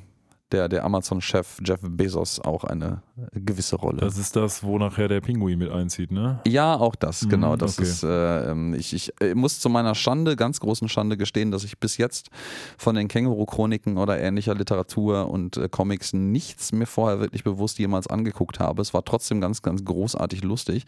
der, 0.52 0.70
der 0.70 0.86
Amazon-Chef 0.86 1.58
Jeff 1.64 1.80
Bezos 1.82 2.40
auch 2.40 2.64
eine 2.64 3.02
äh, 3.18 3.40
gewisse 3.40 3.76
Rolle. 3.76 4.00
Das 4.00 4.18
ist 4.18 4.36
das, 4.36 4.64
wo 4.64 4.78
nachher 4.78 5.08
der 5.08 5.20
Pinguin 5.20 5.58
mit 5.58 5.72
einzieht, 5.72 6.12
ne? 6.12 6.40
Ja, 6.48 6.76
auch 6.76 6.96
das, 6.96 7.24
Mhm, 7.24 7.30
genau. 7.30 7.56
Das 7.56 7.80
okay. 7.80 7.88
ist, 7.88 8.04
äh, 8.04 8.52
ähm, 8.52 8.74
ich, 8.74 8.94
ich 8.94 9.12
äh, 9.22 9.34
muss 9.34 9.60
zu 9.60 9.70
meiner 9.70 9.96
Schande, 9.96 10.36
ganz 10.36 10.60
großen 10.60 10.88
Schande 10.88 11.18
gestehen, 11.18 11.52
dass 11.52 11.64
ich 11.64 11.80
bis 11.80 11.98
jetzt 11.98 12.30
von 12.78 12.96
den 12.96 13.08
Känguru-Chroniken 13.08 13.98
oder 13.98 14.20
ähnlicher 14.20 14.54
Literatur 14.54 15.30
und 15.30 15.58
äh, 15.58 15.68
Comics 15.68 16.14
nichts 16.14 16.72
mir 16.72 16.86
vorher 16.86 17.20
wirklich 17.20 17.44
bewusst 17.44 17.80
jemals 17.80 18.08
angeguckt 18.08 18.60
habe. 18.60 18.82
Es 18.82 18.94
war 18.94 19.04
trotzdem 19.04 19.42
ganz, 19.42 19.64
ganz 19.64 19.84
großartig 19.84 20.44
lustig. 20.44 20.86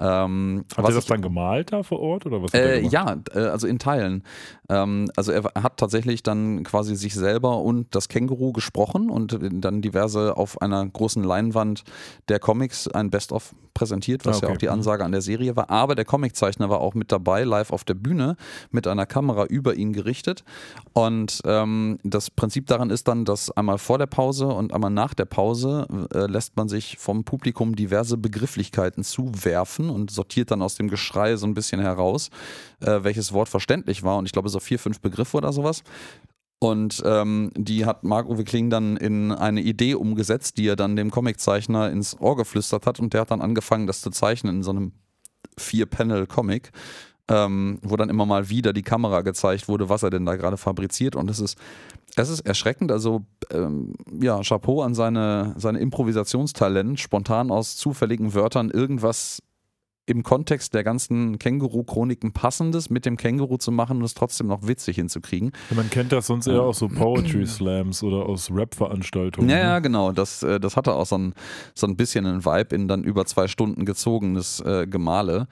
Ähm, 0.00 0.64
Hat 0.76 0.84
was 0.84 0.90
er 0.90 0.94
das 0.96 1.04
ich- 1.04 1.08
dann 1.10 1.20
gemalt 1.22 1.72
da 1.72 1.82
vor 1.82 2.00
Ort 2.00 2.24
oder 2.26 2.42
was? 2.42 2.54
Äh, 2.54 2.80
ja, 2.80 3.16
äh, 3.34 3.40
also 3.40 3.66
in 3.66 3.78
Teilen. 3.78 4.24
Ähm, 4.70 5.10
also 5.16 5.30
er 5.30 5.42
hat 5.62 5.76
tatsächlich 5.76 6.22
dann 6.22 6.62
quasi 6.64 6.96
sich 6.96 7.14
selber 7.14 7.58
und 7.58 7.94
das 7.94 8.08
Känguru 8.08 8.52
gesprochen 8.52 9.10
und 9.10 9.38
dann 9.40 9.82
diverse 9.82 10.36
auf 10.36 10.60
einer 10.62 10.86
großen 10.86 11.22
Leinwand 11.22 11.82
der 12.28 12.38
Comics 12.38 12.88
ein 12.88 13.10
Best-of 13.10 13.54
präsentiert, 13.74 14.26
was 14.26 14.36
Ah, 14.36 14.38
okay. 14.38 14.46
ja 14.46 14.52
auch 14.54 14.58
die 14.58 14.68
Ansage 14.68 15.04
an 15.04 15.12
der 15.12 15.20
Serie 15.22 15.54
war. 15.56 15.70
Aber 15.70 15.94
der 15.94 16.04
Comiczeichner 16.04 16.68
war 16.70 16.80
auch 16.80 16.94
mit 16.94 17.12
dabei, 17.12 17.44
live 17.44 17.70
auf 17.72 17.84
der 17.84 17.94
Bühne, 17.94 18.36
mit 18.70 18.86
einer 18.86 19.06
Kamera 19.06 19.44
über 19.46 19.74
ihn 19.76 19.92
gerichtet. 19.92 20.44
Und 20.92 21.40
ähm, 21.44 21.98
das 22.02 22.30
Prinzip 22.30 22.66
daran 22.66 22.90
ist 22.90 23.06
dann, 23.08 23.24
dass 23.24 23.50
einmal 23.50 23.78
vor 23.78 23.98
der 23.98 24.06
Pause 24.06 24.46
und 24.48 24.72
einmal 24.74 24.90
nach 24.90 25.14
der 25.14 25.24
Pause 25.26 25.86
äh, 26.12 26.26
lässt 26.26 26.56
man 26.56 26.68
sich 26.68 26.96
vom 26.98 27.24
Publikum 27.24 27.76
diverse 27.76 28.16
Begrifflichkeiten 28.18 29.04
zuwerfen 29.04 29.89
und 29.90 30.10
sortiert 30.10 30.50
dann 30.50 30.62
aus 30.62 30.74
dem 30.74 30.88
Geschrei 30.88 31.36
so 31.36 31.46
ein 31.46 31.54
bisschen 31.54 31.80
heraus, 31.80 32.30
äh, 32.80 33.02
welches 33.02 33.32
Wort 33.32 33.48
verständlich 33.48 34.02
war. 34.02 34.18
Und 34.18 34.26
ich 34.26 34.32
glaube, 34.32 34.48
so 34.48 34.60
vier, 34.60 34.78
fünf 34.78 35.00
Begriffe 35.00 35.36
oder 35.36 35.52
sowas. 35.52 35.82
Und 36.62 37.02
ähm, 37.06 37.52
die 37.56 37.86
hat 37.86 38.04
Marc-Uwe 38.04 38.44
Kling 38.44 38.68
dann 38.68 38.98
in 38.98 39.32
eine 39.32 39.62
Idee 39.62 39.94
umgesetzt, 39.94 40.58
die 40.58 40.68
er 40.68 40.76
dann 40.76 40.94
dem 40.94 41.10
Comiczeichner 41.10 41.90
ins 41.90 42.20
Ohr 42.20 42.36
geflüstert 42.36 42.86
hat. 42.86 43.00
Und 43.00 43.14
der 43.14 43.22
hat 43.22 43.30
dann 43.30 43.40
angefangen, 43.40 43.86
das 43.86 44.02
zu 44.02 44.10
zeichnen 44.10 44.56
in 44.56 44.62
so 44.62 44.70
einem 44.70 44.92
Vier-Panel-Comic, 45.56 46.70
ähm, 47.28 47.78
wo 47.82 47.96
dann 47.96 48.10
immer 48.10 48.26
mal 48.26 48.50
wieder 48.50 48.74
die 48.74 48.82
Kamera 48.82 49.22
gezeigt 49.22 49.68
wurde, 49.68 49.88
was 49.88 50.02
er 50.02 50.10
denn 50.10 50.26
da 50.26 50.36
gerade 50.36 50.58
fabriziert. 50.58 51.16
Und 51.16 51.30
es 51.30 51.40
ist, 51.40 51.56
es 52.16 52.28
ist 52.28 52.40
erschreckend. 52.40 52.92
Also, 52.92 53.22
ähm, 53.50 53.94
ja, 54.20 54.42
Chapeau 54.42 54.82
an 54.82 54.94
seine, 54.94 55.54
seine 55.56 55.78
Improvisationstalent, 55.78 57.00
spontan 57.00 57.50
aus 57.50 57.78
zufälligen 57.78 58.34
Wörtern 58.34 58.68
irgendwas 58.68 59.42
im 60.10 60.22
Kontext 60.22 60.74
der 60.74 60.84
ganzen 60.84 61.38
Känguru-Chroniken 61.38 62.32
passendes 62.32 62.90
mit 62.90 63.06
dem 63.06 63.16
Känguru 63.16 63.56
zu 63.56 63.72
machen 63.72 63.98
und 63.98 64.04
es 64.04 64.14
trotzdem 64.14 64.48
noch 64.48 64.66
witzig 64.66 64.96
hinzukriegen. 64.96 65.52
Man 65.70 65.88
kennt 65.88 66.12
das 66.12 66.26
sonst 66.26 66.46
eher 66.46 66.62
aus 66.62 66.78
so 66.80 66.88
Poetry 66.88 67.46
Slams 67.46 68.02
oder 68.02 68.26
aus 68.26 68.50
Rap-Veranstaltungen. 68.52 69.48
Ja, 69.48 69.58
ja, 69.58 69.74
ne? 69.74 69.82
genau. 69.82 70.12
Das, 70.12 70.42
äh, 70.42 70.60
das 70.60 70.76
hatte 70.76 70.94
auch 70.94 71.06
so 71.06 71.16
ein, 71.16 71.34
so 71.74 71.86
ein 71.86 71.96
bisschen 71.96 72.26
einen 72.26 72.44
Vibe 72.44 72.74
in 72.74 72.88
dann 72.88 73.04
über 73.04 73.24
zwei 73.24 73.48
Stunden 73.48 73.84
gezogenes 73.84 74.60
äh, 74.60 74.86
Gemale. 74.86 75.46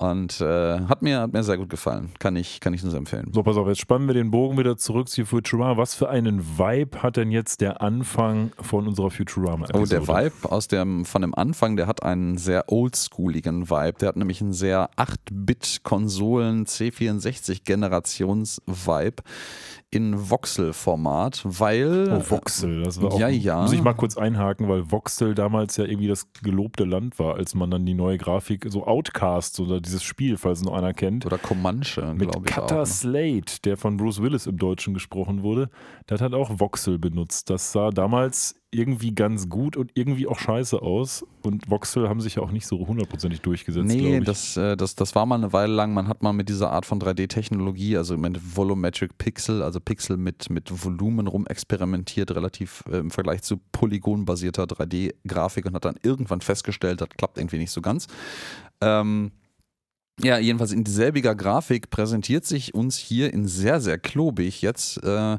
Und 0.00 0.40
äh, 0.40 0.80
hat, 0.80 1.02
mir, 1.02 1.20
hat 1.20 1.34
mir 1.34 1.42
sehr 1.42 1.58
gut 1.58 1.68
gefallen. 1.68 2.10
Kann 2.18 2.34
ich, 2.34 2.60
kann 2.60 2.72
ich 2.72 2.82
nur 2.82 2.94
empfehlen. 2.94 3.30
So, 3.34 3.42
pass 3.42 3.58
auf, 3.58 3.68
jetzt 3.68 3.80
spannen 3.80 4.06
wir 4.06 4.14
den 4.14 4.30
Bogen 4.30 4.56
wieder 4.56 4.78
zurück 4.78 5.10
zu 5.10 5.26
Futurama. 5.26 5.76
Was 5.76 5.94
für 5.94 6.08
einen 6.08 6.58
Vibe 6.58 7.02
hat 7.02 7.18
denn 7.18 7.30
jetzt 7.30 7.60
der 7.60 7.82
Anfang 7.82 8.50
von 8.58 8.88
unserer 8.88 9.10
Futurama-Episode? 9.10 9.82
Oh, 9.82 9.84
der 9.84 10.08
Vibe 10.08 10.50
aus 10.50 10.68
dem, 10.68 11.04
von 11.04 11.20
dem 11.20 11.34
Anfang, 11.34 11.76
der 11.76 11.86
hat 11.86 12.02
einen 12.02 12.38
sehr 12.38 12.72
oldschooligen 12.72 13.68
Vibe. 13.68 13.98
Der 14.00 14.08
hat 14.08 14.16
nämlich 14.16 14.40
einen 14.40 14.54
sehr 14.54 14.88
8-Bit-Konsolen 14.96 16.64
C64-Generations-Vibe 16.64 19.22
in 19.90 20.30
Voxel-Format, 20.30 21.42
weil. 21.44 22.08
Oh, 22.10 22.30
Voxel, 22.30 22.82
das 22.84 23.02
war 23.02 23.12
auch. 23.12 23.18
Ja, 23.18 23.28
ja. 23.28 23.62
Muss 23.62 23.72
ich 23.72 23.82
mal 23.82 23.94
kurz 23.94 24.16
einhaken, 24.16 24.68
weil 24.68 24.90
Voxel 24.90 25.34
damals 25.34 25.76
ja 25.76 25.84
irgendwie 25.84 26.06
das 26.06 26.32
gelobte 26.42 26.84
Land 26.84 27.18
war, 27.18 27.34
als 27.34 27.54
man 27.54 27.70
dann 27.70 27.84
die 27.84 27.94
neue 27.94 28.16
Grafik, 28.16 28.66
so 28.68 28.86
Outcast 28.86 29.58
oder 29.58 29.80
dieses 29.80 30.04
Spiel, 30.04 30.36
falls 30.36 30.62
noch 30.62 30.74
einer 30.74 30.94
kennt. 30.94 31.26
Oder 31.26 31.38
Comanche, 31.38 32.14
Mit 32.14 32.30
glaube 32.30 32.46
ich. 32.46 32.54
Cutter 32.54 32.76
auch, 32.76 32.80
ne? 32.80 32.86
Slate, 32.86 33.62
der 33.64 33.76
von 33.76 33.96
Bruce 33.96 34.22
Willis 34.22 34.46
im 34.46 34.58
Deutschen 34.58 34.94
gesprochen 34.94 35.42
wurde, 35.42 35.70
der 36.08 36.18
hat 36.18 36.34
auch 36.34 36.60
Voxel 36.60 36.98
benutzt. 36.98 37.50
Das 37.50 37.72
sah 37.72 37.90
damals 37.90 38.59
irgendwie 38.72 39.14
ganz 39.14 39.48
gut 39.48 39.76
und 39.76 39.90
irgendwie 39.94 40.28
auch 40.28 40.38
scheiße 40.38 40.80
aus. 40.80 41.24
Und 41.42 41.68
Voxel 41.68 42.08
haben 42.08 42.20
sich 42.20 42.36
ja 42.36 42.42
auch 42.42 42.52
nicht 42.52 42.66
so 42.66 42.86
hundertprozentig 42.86 43.40
durchgesetzt, 43.40 43.86
Nee, 43.86 44.20
das, 44.20 44.56
äh, 44.56 44.76
das, 44.76 44.94
das 44.94 45.14
war 45.14 45.26
mal 45.26 45.36
eine 45.36 45.52
Weile 45.52 45.72
lang. 45.72 45.92
Man 45.92 46.06
hat 46.06 46.22
mal 46.22 46.32
mit 46.32 46.48
dieser 46.48 46.70
Art 46.70 46.86
von 46.86 47.00
3D-Technologie, 47.00 47.96
also 47.96 48.16
mit 48.16 48.56
Volumetric 48.56 49.18
Pixel, 49.18 49.62
also 49.62 49.80
Pixel 49.80 50.16
mit, 50.16 50.50
mit 50.50 50.70
Volumen 50.84 51.26
rum 51.26 51.46
experimentiert, 51.48 52.30
relativ 52.30 52.84
äh, 52.90 52.98
im 52.98 53.10
Vergleich 53.10 53.42
zu 53.42 53.58
polygonbasierter 53.72 54.64
3D-Grafik 54.64 55.66
und 55.66 55.74
hat 55.74 55.84
dann 55.84 55.96
irgendwann 56.02 56.40
festgestellt, 56.40 57.00
das 57.00 57.08
klappt 57.08 57.38
irgendwie 57.38 57.58
nicht 57.58 57.72
so 57.72 57.82
ganz. 57.82 58.06
Ähm, 58.80 59.32
ja, 60.22 60.38
jedenfalls 60.38 60.72
in 60.72 60.86
selbiger 60.86 61.34
Grafik 61.34 61.90
präsentiert 61.90 62.44
sich 62.44 62.74
uns 62.74 62.98
hier 62.98 63.32
in 63.32 63.48
sehr, 63.48 63.80
sehr 63.80 63.98
klobig 63.98 64.62
jetzt 64.62 65.02
äh, 65.02 65.38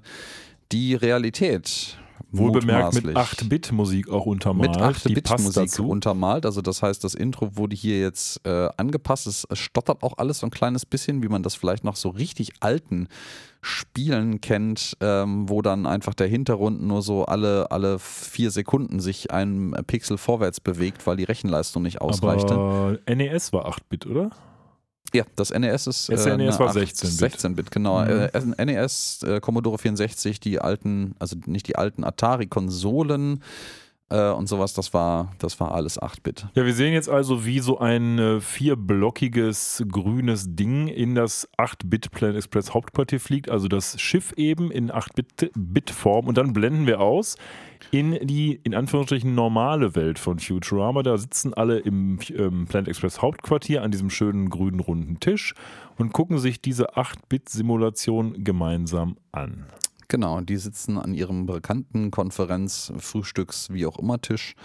die 0.72 0.96
Realität. 0.96 1.98
Wohlbemerkt 2.32 2.94
mit 2.96 3.06
Mutmaßlich. 3.06 3.42
8-Bit-Musik 3.42 4.10
auch 4.10 4.26
untermalt. 4.26 4.72
Mit 5.06 5.18
Die 5.18 5.22
passt 5.22 5.46
8-Bit-Musik 5.46 5.64
dazu. 5.64 5.90
untermalt. 5.90 6.46
Also 6.46 6.62
das 6.62 6.82
heißt, 6.82 7.04
das 7.04 7.14
Intro 7.14 7.58
wurde 7.58 7.76
hier 7.76 8.00
jetzt 8.00 8.46
äh, 8.46 8.70
angepasst. 8.78 9.28
Es 9.28 9.46
stottert 9.54 10.04
auch 10.04 10.18
alles 10.18 10.40
so 10.40 10.48
ein 10.48 10.52
kleines 10.52 10.86
bisschen, 10.86 11.24
wie 11.24 11.28
man 11.28 11.44
das 11.44 11.56
vielleicht 11.56 11.84
noch 11.84 11.96
so 11.96 12.10
richtig 12.10 12.52
alten 12.62 13.08
Spielen 13.62 14.42
kennt, 14.42 14.98
ähm, 15.02 15.48
wo 15.48 15.62
dann 15.62 15.86
einfach 15.86 16.14
der 16.16 16.28
Hintergrund 16.28 16.82
nur 16.82 17.02
so 17.02 17.26
alle, 17.26 17.70
alle 17.70 18.00
vier 18.00 18.50
Sekunden 18.50 19.00
sich 19.00 19.32
ein 19.32 19.76
Pixel 19.86 20.18
vorwärts 20.18 20.60
bewegt, 20.60 21.06
weil 21.06 21.18
die 21.18 21.26
Rechenleistung 21.26 21.84
nicht 21.84 22.02
ausreichte. 22.02 22.54
Aber 22.56 22.98
NES 23.08 23.54
war 23.54 23.68
8-Bit, 23.68 24.08
oder? 24.08 24.32
Ja, 25.14 25.26
das 25.36 25.52
NES 25.52 25.88
ist. 25.88 26.10
Das 26.10 26.26
äh, 26.26 26.38
NES 26.38 26.56
eine 26.56 26.60
war 26.60 26.70
acht- 26.70 26.78
16-Bit. 26.78 27.34
16-Bit, 27.40 27.72
genau. 27.72 28.00
Mhm. 28.04 28.30
Äh, 28.58 28.66
NES, 28.66 29.24
äh, 29.24 29.40
Commodore 29.42 29.78
64, 29.78 30.40
die 30.40 30.60
alten, 30.60 31.16
also 31.20 31.36
nicht 31.46 31.68
die 31.68 31.76
alten 31.76 32.04
Atari-Konsolen 32.04 33.44
äh, 34.12 34.32
und 34.32 34.48
sowas, 34.48 34.74
das 34.74 34.94
war, 34.94 35.32
das 35.40 35.60
war 35.60 35.74
alles 35.74 36.00
8-Bit. 36.00 36.48
Ja, 36.54 36.66
wir 36.66 36.74
sehen 36.74 36.94
jetzt 36.94 37.10
also, 37.10 37.46
wie 37.46 37.60
so 37.60 37.80
ein 37.80 38.20
äh, 38.20 38.42
vierblockiges 38.42 39.84
grünes 39.90 40.56
Ding 40.56 40.88
in 40.88 41.16
das 41.16 41.50
8-Bit 41.58 42.12
Planet 42.12 42.36
Express 42.36 42.74
Hauptquartier 42.74 43.20
fliegt. 43.20 43.50
Also 43.50 43.68
das 43.68 44.00
Schiff 44.00 44.34
eben 44.36 44.70
in 44.70 44.92
8-Bit-Form. 44.92 46.28
Und 46.28 46.38
dann 46.38 46.54
blenden 46.54 46.88
wir 46.88 47.00
aus 47.00 47.38
in 47.92 48.20
die, 48.28 48.60
in 48.64 48.76
Anführungsstrichen, 48.76 49.34
normale 49.34 49.96
Welt 49.96 50.20
von 50.20 50.40
Futurama. 50.40 51.04
Da 51.04 51.18
sitzen 51.18 51.54
alle 51.54 51.80
im 51.80 52.20
ähm, 52.36 52.66
Planet 52.68 52.90
Express 52.90 53.22
Hauptquartier 53.22 53.82
an 53.82 53.92
diesem 53.92 54.10
schönen 54.10 54.50
grünen 54.50 54.82
runden 54.82 55.20
Tisch 55.20 55.56
und 55.98 56.12
gucken 56.12 56.38
sich 56.38 56.62
diese 56.62 56.96
8-Bit-Simulation 56.96 58.44
gemeinsam 58.44 59.16
an. 59.32 59.68
Genau, 60.12 60.42
die 60.42 60.58
sitzen 60.58 60.98
an 60.98 61.14
ihrem 61.14 61.46
bekannten 61.46 62.12
Konferenz, 62.12 62.92
Frühstücks, 62.98 63.70
wie 63.72 63.86
auch 63.86 63.98
immer 63.98 64.20
Tisch. 64.20 64.56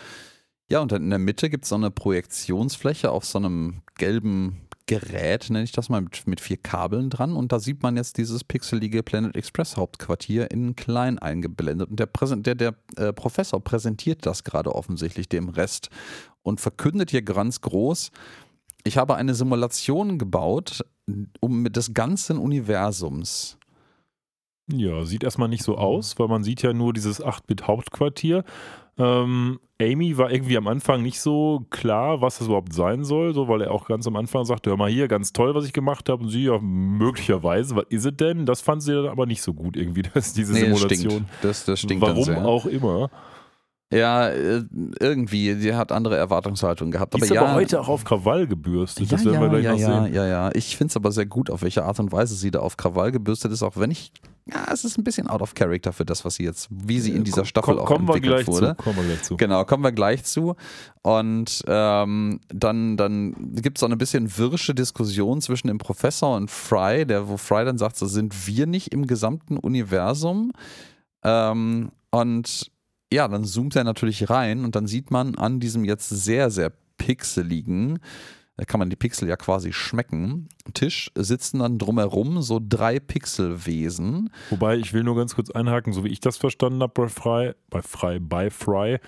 Ja, 0.68 0.80
und 0.80 0.90
dann 0.90 1.04
in 1.04 1.10
der 1.10 1.20
Mitte 1.20 1.48
gibt 1.48 1.62
es 1.62 1.68
so 1.68 1.76
eine 1.76 1.92
Projektionsfläche 1.92 3.12
auf 3.12 3.24
so 3.24 3.38
einem 3.38 3.82
gelben 3.94 4.66
Gerät, 4.86 5.48
nenne 5.48 5.62
ich 5.62 5.70
das 5.70 5.88
mal, 5.88 6.00
mit, 6.00 6.26
mit 6.26 6.40
vier 6.40 6.56
Kabeln 6.56 7.10
dran. 7.10 7.36
Und 7.36 7.52
da 7.52 7.60
sieht 7.60 7.80
man 7.84 7.96
jetzt 7.96 8.18
dieses 8.18 8.42
pixelige 8.42 9.04
Planet 9.04 9.36
Express 9.36 9.76
Hauptquartier 9.76 10.50
in 10.50 10.74
klein 10.74 11.20
eingeblendet. 11.20 11.90
Und 11.90 12.00
der, 12.00 12.06
Präsen- 12.06 12.42
der, 12.42 12.56
der 12.56 12.74
äh, 12.96 13.12
Professor 13.12 13.62
präsentiert 13.62 14.26
das 14.26 14.42
gerade 14.42 14.74
offensichtlich 14.74 15.28
dem 15.28 15.48
Rest 15.48 15.90
und 16.42 16.60
verkündet 16.60 17.12
hier 17.12 17.22
ganz 17.22 17.60
groß, 17.60 18.10
ich 18.82 18.96
habe 18.96 19.14
eine 19.14 19.36
Simulation 19.36 20.18
gebaut, 20.18 20.84
um 21.38 21.62
mit 21.62 21.76
des 21.76 21.94
ganzen 21.94 22.36
Universums 22.36 23.58
Ja, 24.72 25.04
sieht 25.04 25.22
erstmal 25.24 25.48
nicht 25.48 25.62
so 25.62 25.76
aus, 25.78 26.18
weil 26.18 26.28
man 26.28 26.42
sieht 26.42 26.62
ja 26.62 26.72
nur 26.72 26.92
dieses 26.92 27.22
8-Bit-Hauptquartier. 27.24 28.44
Ähm, 28.98 29.60
Amy 29.80 30.16
war 30.16 30.32
irgendwie 30.32 30.56
am 30.56 30.66
Anfang 30.68 31.02
nicht 31.02 31.20
so 31.20 31.66
klar, 31.70 32.22
was 32.22 32.38
das 32.38 32.46
überhaupt 32.46 32.72
sein 32.72 33.04
soll, 33.04 33.34
so, 33.34 33.46
weil 33.46 33.60
er 33.60 33.70
auch 33.70 33.86
ganz 33.86 34.06
am 34.06 34.16
Anfang 34.16 34.44
sagte, 34.46 34.70
hör 34.70 34.76
mal 34.78 34.90
hier, 34.90 35.06
ganz 35.06 35.32
toll, 35.34 35.54
was 35.54 35.66
ich 35.66 35.72
gemacht 35.74 36.08
habe. 36.08 36.22
Und 36.24 36.30
sie, 36.30 36.44
ja, 36.44 36.58
möglicherweise, 36.58 37.76
was 37.76 37.84
ist 37.90 38.06
es 38.06 38.16
denn? 38.16 38.46
Das 38.46 38.62
fand 38.62 38.82
sie 38.82 38.94
dann 38.94 39.06
aber 39.06 39.26
nicht 39.26 39.42
so 39.42 39.52
gut 39.52 39.76
irgendwie, 39.76 40.02
dass 40.14 40.32
diese 40.32 40.52
Nee, 40.54 40.60
das 40.60 40.78
Simulation. 40.80 41.10
stinkt. 41.12 41.30
Das, 41.42 41.64
das 41.66 41.80
stinkt 41.80 42.02
dann 42.02 42.10
Warum 42.10 42.24
sehr. 42.24 42.44
auch 42.44 42.64
immer. 42.66 43.10
Ja, 43.92 44.28
äh, 44.30 44.64
irgendwie, 44.98 45.54
die 45.54 45.72
hat 45.74 45.92
andere 45.92 46.16
Erwartungshaltung 46.16 46.90
gehabt. 46.90 47.14
Die 47.14 47.18
Aber 47.18 47.24
ist 47.24 47.32
ja, 47.32 47.42
aber 47.42 47.54
heute 47.54 47.80
auch 47.80 47.88
auf 47.88 48.02
Krawall 48.02 48.48
gebürstet. 48.48 49.08
ja, 49.08 49.16
das 49.16 49.24
werden 49.24 49.52
wir 49.52 49.60
ja, 49.60 49.70
gleich 49.72 49.80
ja, 49.80 49.88
noch 49.88 49.94
ja, 49.98 50.04
sehen. 50.06 50.14
ja, 50.14 50.26
ja. 50.26 50.50
Ich 50.54 50.76
finde 50.76 50.90
es 50.90 50.96
aber 50.96 51.12
sehr 51.12 51.26
gut, 51.26 51.50
auf 51.50 51.62
welche 51.62 51.84
Art 51.84 52.00
und 52.00 52.10
Weise 52.10 52.34
sie 52.34 52.50
da 52.50 52.58
auf 52.60 52.76
Krawall 52.76 53.12
gebürstet 53.12 53.52
ist, 53.52 53.62
auch 53.62 53.76
wenn 53.76 53.92
ich, 53.92 54.10
ja, 54.52 54.66
es 54.72 54.84
ist 54.84 54.98
ein 54.98 55.04
bisschen 55.04 55.28
out 55.28 55.40
of 55.40 55.54
character 55.54 55.92
für 55.92 56.04
das, 56.04 56.24
was 56.24 56.34
sie 56.34 56.42
jetzt, 56.42 56.66
wie 56.70 56.98
sie 56.98 57.12
in 57.12 57.22
dieser 57.22 57.44
Staffel 57.44 57.74
Komm- 57.76 57.82
auch 57.84 57.86
kommen 57.86 58.08
wir 58.08 58.16
entwickelt 58.16 58.44
gleich 58.44 58.48
wurde. 58.48 58.76
zu. 58.76 58.82
Kommen 58.82 58.96
wir 58.96 59.04
gleich 59.04 59.22
zu. 59.22 59.36
Genau, 59.36 59.64
kommen 59.64 59.84
wir 59.84 59.92
gleich 59.92 60.24
zu. 60.24 60.56
Und 61.02 61.62
ähm, 61.68 62.40
dann, 62.48 62.96
dann 62.96 63.34
gibt 63.54 63.78
es 63.78 63.80
so 63.80 63.86
eine 63.86 63.96
bisschen 63.96 64.36
wirsche 64.36 64.74
Diskussion 64.74 65.40
zwischen 65.40 65.68
dem 65.68 65.78
Professor 65.78 66.34
und 66.36 66.50
Fry, 66.50 67.06
der, 67.06 67.28
wo 67.28 67.36
Fry 67.36 67.64
dann 67.64 67.78
sagt, 67.78 67.96
so 67.96 68.06
sind 68.06 68.48
wir 68.48 68.66
nicht 68.66 68.92
im 68.92 69.06
gesamten 69.06 69.56
Universum. 69.58 70.50
Ähm, 71.22 71.92
und 72.10 72.70
ja, 73.12 73.28
dann 73.28 73.44
zoomt 73.44 73.76
er 73.76 73.84
natürlich 73.84 74.30
rein 74.30 74.64
und 74.64 74.76
dann 74.76 74.86
sieht 74.86 75.10
man 75.10 75.34
an 75.36 75.60
diesem 75.60 75.84
jetzt 75.84 76.08
sehr, 76.08 76.50
sehr 76.50 76.72
pixeligen, 76.98 77.98
da 78.56 78.64
kann 78.64 78.78
man 78.78 78.88
die 78.88 78.96
Pixel 78.96 79.28
ja 79.28 79.36
quasi 79.36 79.72
schmecken, 79.72 80.48
Tisch 80.72 81.10
sitzen 81.14 81.58
dann 81.58 81.78
drumherum 81.78 82.40
so 82.40 82.58
drei 82.62 82.98
Pixelwesen. 82.98 84.30
Wobei, 84.48 84.78
ich 84.78 84.94
will 84.94 85.04
nur 85.04 85.14
ganz 85.14 85.34
kurz 85.34 85.50
einhaken, 85.50 85.92
so 85.92 86.04
wie 86.04 86.08
ich 86.08 86.20
das 86.20 86.38
verstanden 86.38 86.82
habe 86.82 86.92
bei 86.94 87.08
Fry, 87.08 87.52
bei 87.68 87.82
Fry, 87.82 88.18
bei 88.18 88.50
Fry, 88.50 88.98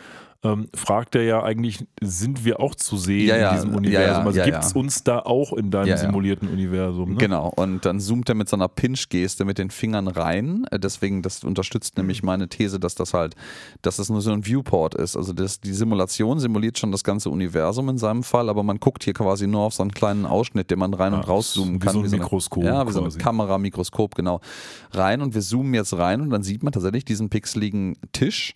ähm, 0.45 0.69
fragt 0.73 1.17
er 1.17 1.25
ja 1.25 1.43
eigentlich, 1.43 1.85
sind 2.01 2.45
wir 2.45 2.61
auch 2.61 2.77
zu 2.77 2.97
sehen 2.97 3.27
Ja, 3.27 3.37
ja, 3.37 3.49
in 3.51 3.55
diesem 3.57 3.75
Universum? 3.75 4.27
also 4.29 4.41
gibt 4.43 4.63
es 4.65 4.73
uns 4.73 5.03
da 5.03 5.19
auch 5.19 5.53
in 5.53 5.73
deinem 5.73 5.97
simulierten 5.97 6.49
Universum? 6.49 7.11
Ne? 7.15 7.17
Genau, 7.17 7.53
und 7.57 7.85
dann 7.85 7.99
zoomt 7.99 8.29
er 8.29 8.37
mit 8.37 8.49
so 8.49 8.55
einer 8.55 8.69
Pinch-Geste 8.69 9.45
mit 9.45 9.59
den 9.59 9.71
Fingern 9.71 10.07
rein. 10.07 10.65
Äh, 10.71 10.79
Deswegen, 10.79 11.23
das 11.23 11.43
unterstützt 11.43 11.97
nämlich 11.99 12.23
meine 12.23 12.49
These, 12.49 12.79
dass 12.79 12.95
das 12.95 13.15
halt, 13.15 13.35
dass 13.83 13.97
das 13.97 14.11
nur 14.11 14.21
so 14.21 14.31
ein 14.31 14.47
Viewport 14.47 14.95
ist. 14.95 15.17
Also 15.17 15.33
das, 15.33 15.61
die 15.61 15.73
Simulation 15.73 16.39
simuliert 16.39 16.79
schon 16.79 16.93
das 16.93 17.03
ganze 17.03 17.31
Universum 17.31 17.89
in 17.89 17.99
seinem 17.99 18.23
Fall, 18.23 18.49
aber 18.49 18.63
man 18.63 18.79
guckt 18.79 19.03
hier 19.03 19.15
quasi 19.15 19.49
nur 19.49 19.63
auf 19.63 19.75
so 19.75 19.83
einen 19.83 19.91
kleinen 19.91 20.25
Ausschnitt, 20.25 20.71
den 20.71 20.79
man 20.79 20.95
rein 20.95 21.15
und 21.15 21.27
rauszoomen 21.27 21.75
wie 21.75 21.79
kann. 21.81 21.95
so 21.95 21.99
ein 22.01 22.07
eine- 22.07 22.17
Mikroskop 22.17 22.63
Ja, 22.63 22.87
wie 22.87 22.93
so 22.93 23.01
eine 23.01 23.09
quasi. 23.09 23.19
Kamera, 23.19 23.59
Mikroskop, 23.59 24.15
genau. 24.15 24.41
Rein 24.93 25.21
und 25.21 25.35
wir 25.35 25.43
zoomen 25.43 25.75
jetzt 25.75 25.99
rein 25.99 26.21
und 26.21 26.31
dann 26.31 26.45
sieht 26.45 26.63
man 26.63 26.73
tatsächlich 26.73 27.05
diesen 27.05 27.29
pixeligen 27.29 27.97
Tisch 28.13 28.55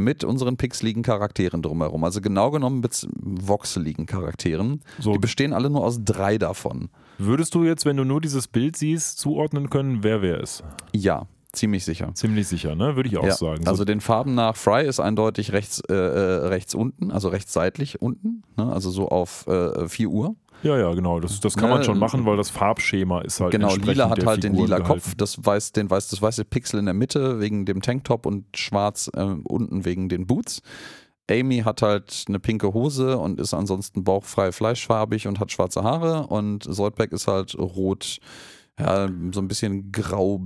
mit 0.00 0.24
unseren 0.24 0.56
pixeligen 0.56 1.02
Charakteren 1.02 1.62
drumherum. 1.62 2.02
Also 2.04 2.20
genau 2.20 2.50
genommen 2.50 2.80
mit 2.80 3.06
voxeligen 3.20 4.06
Charakteren. 4.06 4.80
So. 4.98 5.12
Die 5.12 5.18
bestehen 5.18 5.52
alle 5.52 5.70
nur 5.70 5.84
aus 5.84 6.00
drei 6.04 6.38
davon. 6.38 6.88
Würdest 7.18 7.54
du 7.54 7.64
jetzt, 7.64 7.84
wenn 7.84 7.96
du 7.96 8.04
nur 8.04 8.20
dieses 8.20 8.48
Bild 8.48 8.76
siehst, 8.76 9.18
zuordnen 9.18 9.70
können, 9.70 10.02
wer 10.02 10.22
wer 10.22 10.40
ist? 10.40 10.64
Ja, 10.92 11.26
ziemlich 11.52 11.84
sicher. 11.84 12.10
Ziemlich 12.14 12.48
sicher, 12.48 12.74
ne? 12.74 12.96
Würde 12.96 13.08
ich 13.08 13.18
auch 13.18 13.24
ja, 13.24 13.34
sagen. 13.34 13.66
Also 13.66 13.80
So, 13.80 13.84
den 13.84 14.00
Farben 14.00 14.34
nach 14.34 14.56
Fry 14.56 14.86
ist 14.86 15.00
eindeutig 15.00 15.52
rechts, 15.52 15.80
äh, 15.88 15.94
äh, 15.94 16.46
rechts 16.46 16.74
unten, 16.74 17.10
also 17.10 17.28
rechts 17.28 17.52
seitlich 17.52 18.00
unten, 18.00 18.42
ne? 18.56 18.72
also 18.72 18.90
so 18.90 19.08
auf 19.08 19.46
äh, 19.46 19.88
4 19.88 20.08
Uhr. 20.08 20.34
Ja, 20.62 20.78
ja, 20.78 20.92
genau. 20.94 21.20
Das, 21.20 21.40
das 21.40 21.56
kann 21.56 21.70
man 21.70 21.78
Ne, 21.78 21.84
schon 21.84 21.98
machen, 21.98 22.26
weil 22.26 22.36
das 22.36 22.50
Farbschema 22.50 23.20
ist 23.22 23.40
halt 23.40 23.52
genau, 23.52 23.74
lila 23.74 24.10
hat 24.10 24.24
halt 24.24 24.42
den 24.44 24.54
lila 24.54 24.78
gehalten. 24.78 25.00
Kopf, 25.02 25.14
das, 25.14 25.44
weiß, 25.44 25.72
den 25.72 25.90
weiß, 25.90 26.08
das 26.08 26.20
weiße 26.20 26.44
Pixel 26.44 26.78
in 26.80 26.86
der 26.86 26.94
Mitte 26.94 27.40
wegen 27.40 27.64
dem 27.64 27.82
Tanktop 27.82 28.26
und 28.26 28.44
schwarz 28.56 29.10
äh, 29.14 29.20
unten 29.20 29.84
wegen 29.84 30.08
den 30.08 30.26
Boots. 30.26 30.62
Amy 31.30 31.58
hat 31.58 31.82
halt 31.82 32.24
eine 32.28 32.40
pinke 32.40 32.74
Hose 32.74 33.16
und 33.18 33.40
ist 33.40 33.54
ansonsten 33.54 34.02
bauchfrei 34.04 34.52
fleischfarbig 34.52 35.26
und 35.28 35.38
hat 35.38 35.52
schwarze 35.52 35.84
Haare 35.84 36.26
und 36.26 36.64
Soldberg 36.64 37.12
ist 37.12 37.28
halt 37.28 37.56
rot, 37.56 38.18
ja, 38.78 39.08
so 39.32 39.40
ein 39.40 39.48
bisschen 39.48 39.92
grau 39.92 40.42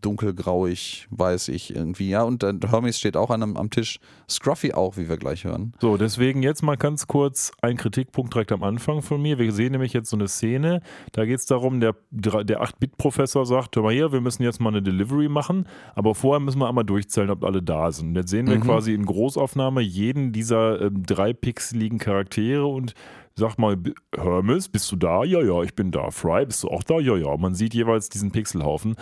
dunkelgrauig, 0.00 1.06
weiß 1.10 1.48
ich 1.48 1.74
irgendwie. 1.74 2.10
Ja, 2.10 2.22
und 2.22 2.42
äh, 2.42 2.54
Hermes 2.66 2.98
steht 2.98 3.16
auch 3.16 3.30
an, 3.30 3.42
am 3.56 3.70
Tisch. 3.70 3.98
Scruffy 4.28 4.72
auch, 4.72 4.96
wie 4.96 5.08
wir 5.08 5.16
gleich 5.16 5.44
hören. 5.44 5.72
So, 5.80 5.96
deswegen 5.96 6.42
jetzt 6.42 6.62
mal 6.62 6.76
ganz 6.76 7.06
kurz 7.06 7.52
ein 7.60 7.76
Kritikpunkt 7.76 8.34
direkt 8.34 8.52
am 8.52 8.62
Anfang 8.62 9.02
von 9.02 9.20
mir. 9.20 9.38
Wir 9.38 9.52
sehen 9.52 9.72
nämlich 9.72 9.92
jetzt 9.92 10.10
so 10.10 10.16
eine 10.16 10.28
Szene, 10.28 10.80
da 11.12 11.24
geht 11.24 11.38
es 11.40 11.46
darum, 11.46 11.80
der, 11.80 11.94
der 12.10 12.62
8-Bit-Professor 12.62 13.44
sagt, 13.46 13.76
hör 13.76 13.82
mal 13.82 13.92
hier, 13.92 14.12
wir 14.12 14.20
müssen 14.20 14.42
jetzt 14.42 14.60
mal 14.60 14.70
eine 14.70 14.82
Delivery 14.82 15.28
machen, 15.28 15.66
aber 15.94 16.14
vorher 16.14 16.40
müssen 16.40 16.58
wir 16.60 16.68
einmal 16.68 16.84
durchzählen, 16.84 17.30
ob 17.30 17.44
alle 17.44 17.62
da 17.62 17.92
sind. 17.92 18.08
Und 18.08 18.16
jetzt 18.16 18.30
sehen 18.30 18.46
wir 18.46 18.56
Mhm. 18.56 18.62
quasi 18.62 18.94
in 18.94 19.04
Großaufnahme 19.06 19.80
jeden 19.82 20.32
dieser 20.32 20.80
ähm, 20.80 21.02
drei 21.04 21.32
pixeligen 21.32 21.98
Charaktere 21.98 22.66
und 22.66 22.94
Sag 23.34 23.56
mal, 23.56 23.78
Hermes, 24.14 24.68
bist 24.68 24.92
du 24.92 24.96
da? 24.96 25.24
Ja, 25.24 25.40
ja, 25.40 25.62
ich 25.62 25.74
bin 25.74 25.90
da. 25.90 26.10
Fry, 26.10 26.44
bist 26.44 26.64
du 26.64 26.68
auch 26.68 26.82
da? 26.82 26.98
Ja, 27.00 27.16
ja. 27.16 27.34
Man 27.38 27.54
sieht 27.54 27.72
jeweils 27.72 28.10
diesen 28.10 28.30
Pixelhaufen. 28.30 28.94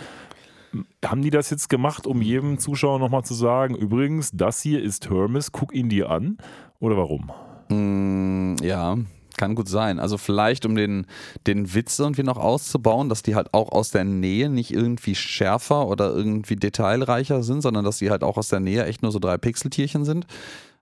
Haben 1.03 1.21
die 1.21 1.29
das 1.29 1.49
jetzt 1.49 1.69
gemacht, 1.69 2.07
um 2.07 2.21
jedem 2.21 2.57
Zuschauer 2.57 2.99
nochmal 2.99 3.23
zu 3.23 3.33
sagen, 3.33 3.75
übrigens, 3.75 4.31
das 4.33 4.61
hier 4.61 4.81
ist 4.81 5.09
Hermes, 5.09 5.51
guck 5.51 5.73
ihn 5.73 5.89
dir 5.89 6.09
an? 6.09 6.37
Oder 6.79 6.97
warum? 6.97 7.31
Mm, 7.69 8.55
ja, 8.63 8.97
kann 9.37 9.55
gut 9.55 9.67
sein. 9.67 9.99
Also 9.99 10.17
vielleicht, 10.17 10.65
um 10.65 10.75
den, 10.75 11.05
den 11.47 11.73
Witz 11.73 11.99
irgendwie 11.99 12.23
noch 12.23 12.37
auszubauen, 12.37 13.09
dass 13.09 13.23
die 13.23 13.35
halt 13.35 13.53
auch 13.53 13.71
aus 13.71 13.91
der 13.91 14.03
Nähe 14.03 14.49
nicht 14.49 14.71
irgendwie 14.71 15.15
schärfer 15.15 15.87
oder 15.87 16.13
irgendwie 16.13 16.55
detailreicher 16.55 17.43
sind, 17.43 17.61
sondern 17.61 17.83
dass 17.83 17.97
sie 17.97 18.09
halt 18.09 18.23
auch 18.23 18.37
aus 18.37 18.49
der 18.49 18.59
Nähe 18.59 18.85
echt 18.85 19.01
nur 19.01 19.11
so 19.11 19.19
drei 19.19 19.37
Pixeltierchen 19.37 20.05
sind. 20.05 20.25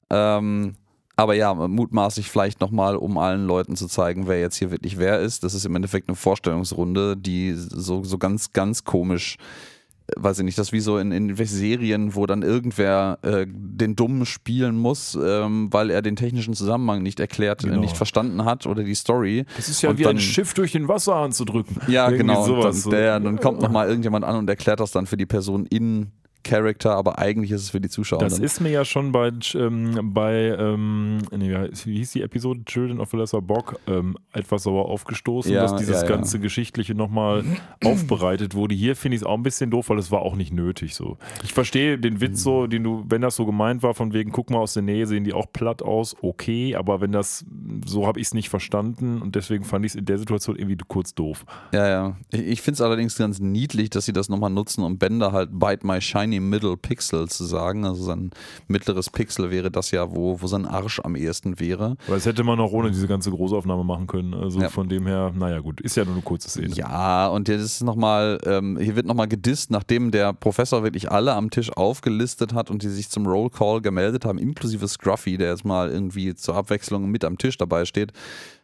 Ähm, 0.09 0.75
aber 1.15 1.33
ja, 1.33 1.53
mutmaßlich 1.53 2.29
vielleicht 2.29 2.61
nochmal, 2.61 2.95
um 2.95 3.17
allen 3.17 3.45
Leuten 3.45 3.75
zu 3.75 3.87
zeigen, 3.87 4.27
wer 4.27 4.39
jetzt 4.39 4.55
hier 4.55 4.71
wirklich 4.71 4.97
wer 4.97 5.19
ist. 5.19 5.43
Das 5.43 5.53
ist 5.53 5.65
im 5.65 5.75
Endeffekt 5.75 6.07
eine 6.07 6.15
Vorstellungsrunde, 6.15 7.17
die 7.17 7.53
so, 7.55 8.03
so 8.03 8.17
ganz, 8.17 8.53
ganz 8.53 8.85
komisch 8.85 9.35
äh, 9.35 9.78
weiß 10.17 10.39
ich 10.39 10.45
nicht, 10.45 10.57
das 10.57 10.67
ist 10.67 10.73
wie 10.73 10.79
so 10.79 10.97
in, 10.97 11.11
in 11.11 11.35
Serien, 11.35 12.15
wo 12.15 12.25
dann 12.25 12.41
irgendwer 12.41 13.19
äh, 13.21 13.45
den 13.47 13.95
Dummen 13.95 14.25
spielen 14.25 14.77
muss, 14.77 15.17
ähm, 15.21 15.67
weil 15.71 15.89
er 15.89 16.01
den 16.01 16.15
technischen 16.15 16.53
Zusammenhang 16.53 17.03
nicht 17.03 17.19
erklärt, 17.19 17.63
äh, 17.63 17.67
Genau. 17.69 17.81
nicht 17.81 17.97
verstanden 17.97 18.45
hat 18.45 18.65
oder 18.65 18.83
die 18.83 18.95
Story. 18.95 19.45
Das 19.57 19.69
ist 19.69 19.81
ja 19.81 19.89
Und 19.89 19.97
wie 19.99 20.03
dann- 20.03 20.15
ein 20.17 20.19
Schiff 20.19 20.53
durch 20.53 20.71
den 20.71 20.87
Wasserhahn 20.87 21.31
zu 21.31 21.45
drücken. 21.45 21.77
Ja, 21.87 22.05
Irgendwie 22.09 22.27
genau. 22.27 22.39
Und 22.41 22.47
Sowas. 22.47 22.83
dann, 22.83 22.91
der, 22.91 23.19
dann 23.19 23.39
kommt 23.39 23.61
nochmal 23.61 23.87
irgendjemand 23.87 24.25
an 24.25 24.35
und 24.37 24.49
erklärt 24.49 24.79
das 24.79 24.91
dann 24.91 25.05
für 25.05 25.17
die 25.17 25.25
Person 25.25 25.65
in 25.65 26.11
Character, 26.43 26.95
aber 26.95 27.19
eigentlich 27.19 27.51
ist 27.51 27.63
es 27.63 27.69
für 27.69 27.81
die 27.81 27.89
Zuschauer. 27.89 28.19
Das 28.19 28.39
ist 28.39 28.59
mir 28.61 28.69
ja 28.69 28.85
schon 28.85 29.11
bei, 29.11 29.31
ähm, 29.55 30.13
bei 30.13 30.55
ähm, 30.57 31.19
nee, 31.31 31.53
wie 31.85 31.97
hieß 31.97 32.13
die 32.13 32.21
Episode 32.21 32.63
Children 32.65 32.99
of 32.99 33.13
Lesser 33.13 33.41
Bock 33.41 33.79
ähm, 33.87 34.17
etwas 34.31 34.63
sauer 34.63 34.85
aufgestoßen, 34.85 35.51
Ja, 35.51 35.61
dass 35.61 35.75
dieses 35.75 36.01
ja, 36.01 36.07
ja. 36.07 36.15
ganze 36.15 36.39
Geschichtliche 36.39 36.95
nochmal 36.95 37.43
aufbereitet 37.83 38.55
wurde. 38.55 38.75
Hier 38.75 38.95
finde 38.95 39.15
ich 39.15 39.21
es 39.21 39.25
auch 39.25 39.35
ein 39.35 39.43
bisschen 39.43 39.69
doof, 39.71 39.89
weil 39.89 39.99
es 39.99 40.11
war 40.11 40.21
auch 40.21 40.35
nicht 40.35 40.53
nötig 40.53 40.95
so. 40.95 41.17
Ich 41.43 41.53
verstehe 41.53 41.97
den 41.97 42.21
Witz 42.21 42.43
so, 42.43 42.67
den 42.67 42.83
du, 42.83 43.05
wenn 43.07 43.21
das 43.21 43.35
so 43.35 43.45
gemeint 43.45 43.83
war, 43.83 43.93
von 43.93 44.13
wegen, 44.13 44.31
guck 44.31 44.49
mal 44.49 44.59
aus 44.59 44.73
der 44.73 44.83
Nähe, 44.83 45.07
sehen 45.07 45.23
die 45.23 45.33
auch 45.33 45.51
platt 45.51 45.81
aus, 45.81 46.15
okay, 46.21 46.75
aber 46.75 47.01
wenn 47.01 47.11
das, 47.11 47.45
so 47.85 48.07
habe 48.07 48.19
ich 48.19 48.27
es 48.27 48.33
nicht 48.33 48.49
verstanden 48.49 49.21
und 49.21 49.35
deswegen 49.35 49.63
fand 49.63 49.85
ich 49.85 49.91
es 49.91 49.95
in 49.95 50.05
der 50.05 50.17
Situation 50.17 50.55
irgendwie 50.55 50.77
kurz 50.87 51.13
doof. 51.13 51.45
Ja, 51.73 51.87
ja. 51.87 52.17
Ich, 52.31 52.41
ich 52.41 52.61
finde 52.61 52.75
es 52.75 52.81
allerdings 52.81 53.17
ganz 53.17 53.39
niedlich, 53.39 53.89
dass 53.89 54.05
sie 54.05 54.13
das 54.13 54.29
nochmal 54.29 54.49
nutzen, 54.49 54.83
um 54.83 54.97
Bender 54.97 55.31
halt 55.31 55.49
Bite 55.57 55.85
My 55.85 56.01
Shiny 56.29 56.39
Middle 56.39 56.77
Pixel 56.77 57.27
zu 57.27 57.45
sagen. 57.45 57.85
Also 57.85 58.03
sein 58.03 58.31
mittleres 58.67 59.09
Pixel 59.09 59.49
wäre 59.49 59.71
das 59.71 59.91
ja, 59.91 60.11
wo, 60.11 60.39
wo 60.41 60.47
sein 60.47 60.65
Arsch 60.65 60.99
am 61.03 61.15
ehesten 61.15 61.59
wäre. 61.59 61.95
Weil 62.07 62.15
das 62.17 62.25
hätte 62.25 62.43
man 62.43 62.59
auch 62.59 62.71
ohne 62.71 62.91
diese 62.91 63.07
ganze 63.07 63.31
Großaufnahme 63.31 63.83
machen 63.83 64.07
können. 64.07 64.33
Also 64.33 64.61
Ja. 64.61 64.69
von 64.69 64.87
dem 64.89 65.07
her, 65.07 65.31
naja 65.35 65.59
gut, 65.59 65.81
ist 65.81 65.95
ja 65.95 66.05
nur 66.05 66.13
eine 66.13 66.21
kurze 66.23 66.49
Szene. 66.49 66.73
Ja, 66.75 67.27
und 67.27 67.47
jetzt 67.47 67.61
ist 67.63 67.83
nochmal, 67.83 68.37
ähm, 68.45 68.77
hier 68.79 68.95
wird 68.95 69.05
nochmal 69.07 69.27
gedisst, 69.27 69.71
nachdem 69.71 70.11
der 70.11 70.33
Professor 70.33 70.83
wirklich 70.83 71.11
alle 71.11 71.33
am 71.33 71.49
Tisch 71.49 71.71
aufgelistet 71.75 72.53
hat 72.53 72.69
und 72.69 72.83
die 72.83 72.89
sich 72.89 73.09
zum 73.09 73.25
Roll 73.25 73.49
Call 73.49 73.81
gemeldet 73.81 74.25
haben, 74.25 74.37
inklusive 74.37 74.87
Scruffy, 74.87 75.37
der 75.37 75.49
jetzt 75.51 75.65
mal 75.65 75.89
irgendwie 75.89 76.35
zur 76.35 76.55
Abwechslung 76.55 77.09
mit 77.09 77.25
am 77.25 77.37
Tisch 77.37 77.57
dabei 77.57 77.85
steht, 77.85 78.13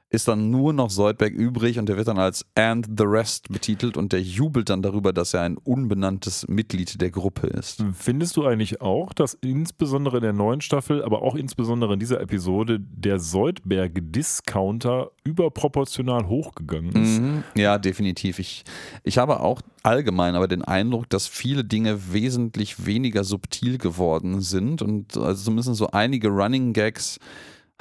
ist 0.10 0.28
dann 0.28 0.50
nur 0.50 0.72
noch 0.74 0.90
Soldberg 0.90 1.34
übrig 1.34 1.80
und 1.80 1.90
der 1.90 1.98
wird 1.98 2.08
dann 2.08 2.20
als 2.20 2.46
And 2.56 2.88
the 2.98 3.04
Rest 3.06 3.50
betitelt 3.50 3.98
und 3.98 4.14
der 4.14 4.22
jubelt 4.22 4.70
dann 4.70 4.82
darüber, 4.82 5.12
dass 5.12 5.34
er 5.34 5.42
ein 5.42 5.58
unbenanntes 5.58 6.48
Mitglied 6.48 7.02
der 7.02 7.12
Gruppe 7.12 7.48
ist. 7.48 7.84
Findest 7.94 8.38
du 8.38 8.46
eigentlich 8.46 8.82
auch, 8.82 9.14
dass 9.14 9.34
insbesondere 9.42 10.18
in 10.18 10.24
der 10.24 10.34
neuen 10.34 10.62
Staffel, 10.62 11.04
aber 11.04 11.22
auch 11.24 11.36
insbesondere 11.36 11.94
in 11.94 12.00
dieser 12.00 12.22
Episode 12.22 12.80
der 12.80 13.20
Soldberg-Discounter 13.20 15.12
überproportional 15.24 16.28
hochgegangen 16.28 17.04
ist? 17.04 17.20
Mhm. 17.20 17.44
Ja, 17.56 17.78
definitiv. 17.78 18.40
Ich, 18.40 18.64
ich 19.04 19.18
habe 19.18 19.40
auch 19.40 19.62
allgemein 19.84 20.36
aber 20.36 20.48
den 20.48 20.64
Eindruck, 20.64 21.10
dass 21.10 21.28
viele 21.28 21.64
Dinge 21.64 22.14
wesentlich 22.14 22.86
weniger 22.86 23.24
subtil 23.24 23.78
geworden 23.78 24.42
sind 24.42 24.82
und 24.82 25.18
also 25.18 25.44
zumindest 25.44 25.76
so 25.76 25.90
einige 25.92 26.30
Running 26.30 26.74
Gags 26.74 27.20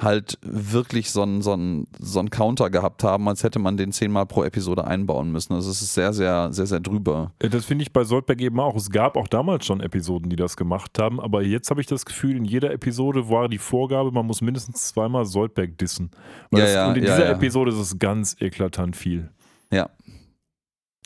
halt 0.01 0.37
wirklich 0.41 1.09
so 1.11 1.21
einen 1.21 1.41
so 1.41 1.53
einen- 1.53 1.87
so 1.99 2.19
einen 2.19 2.29
Counter 2.29 2.69
gehabt 2.69 3.03
haben, 3.03 3.29
als 3.29 3.43
hätte 3.43 3.59
man 3.59 3.77
den 3.77 3.93
zehnmal 3.93 4.25
pro 4.25 4.43
Episode 4.43 4.85
einbauen 4.85 5.31
müssen. 5.31 5.53
Also 5.53 5.71
es 5.71 5.81
ist 5.81 5.93
sehr, 5.93 6.11
sehr, 6.11 6.51
sehr, 6.51 6.65
sehr 6.65 6.81
drüber. 6.81 7.31
Das 7.39 7.63
finde 7.63 7.83
ich 7.83 7.93
bei 7.93 8.03
Soldberg 8.03 8.41
eben 8.41 8.59
auch. 8.59 8.75
Es 8.75 8.89
gab 8.89 9.15
auch 9.15 9.29
damals 9.29 9.65
schon 9.65 9.79
Episoden, 9.79 10.29
die 10.29 10.35
das 10.35 10.57
gemacht 10.57 10.99
haben, 10.99 11.21
aber 11.21 11.43
jetzt 11.43 11.69
habe 11.69 11.79
ich 11.79 11.87
das 11.87 12.05
Gefühl, 12.05 12.35
in 12.35 12.43
jeder 12.43 12.71
Episode 12.73 13.29
war 13.29 13.47
die 13.47 13.57
Vorgabe, 13.57 14.11
man 14.11 14.25
muss 14.25 14.41
mindestens 14.41 14.89
zweimal 14.89 15.25
Soldberg 15.25 15.77
dissen. 15.77 16.11
Ja, 16.51 16.59
das, 16.59 16.73
ja, 16.73 16.87
und 16.89 16.97
in 16.97 17.03
ja, 17.05 17.15
dieser. 17.15 17.29
Episode 17.29 17.71
ist 17.71 17.77
es 17.77 17.97
ganz 17.97 18.35
eklatant 18.41 18.97
viel. 18.97 19.29
Ja. 19.71 19.89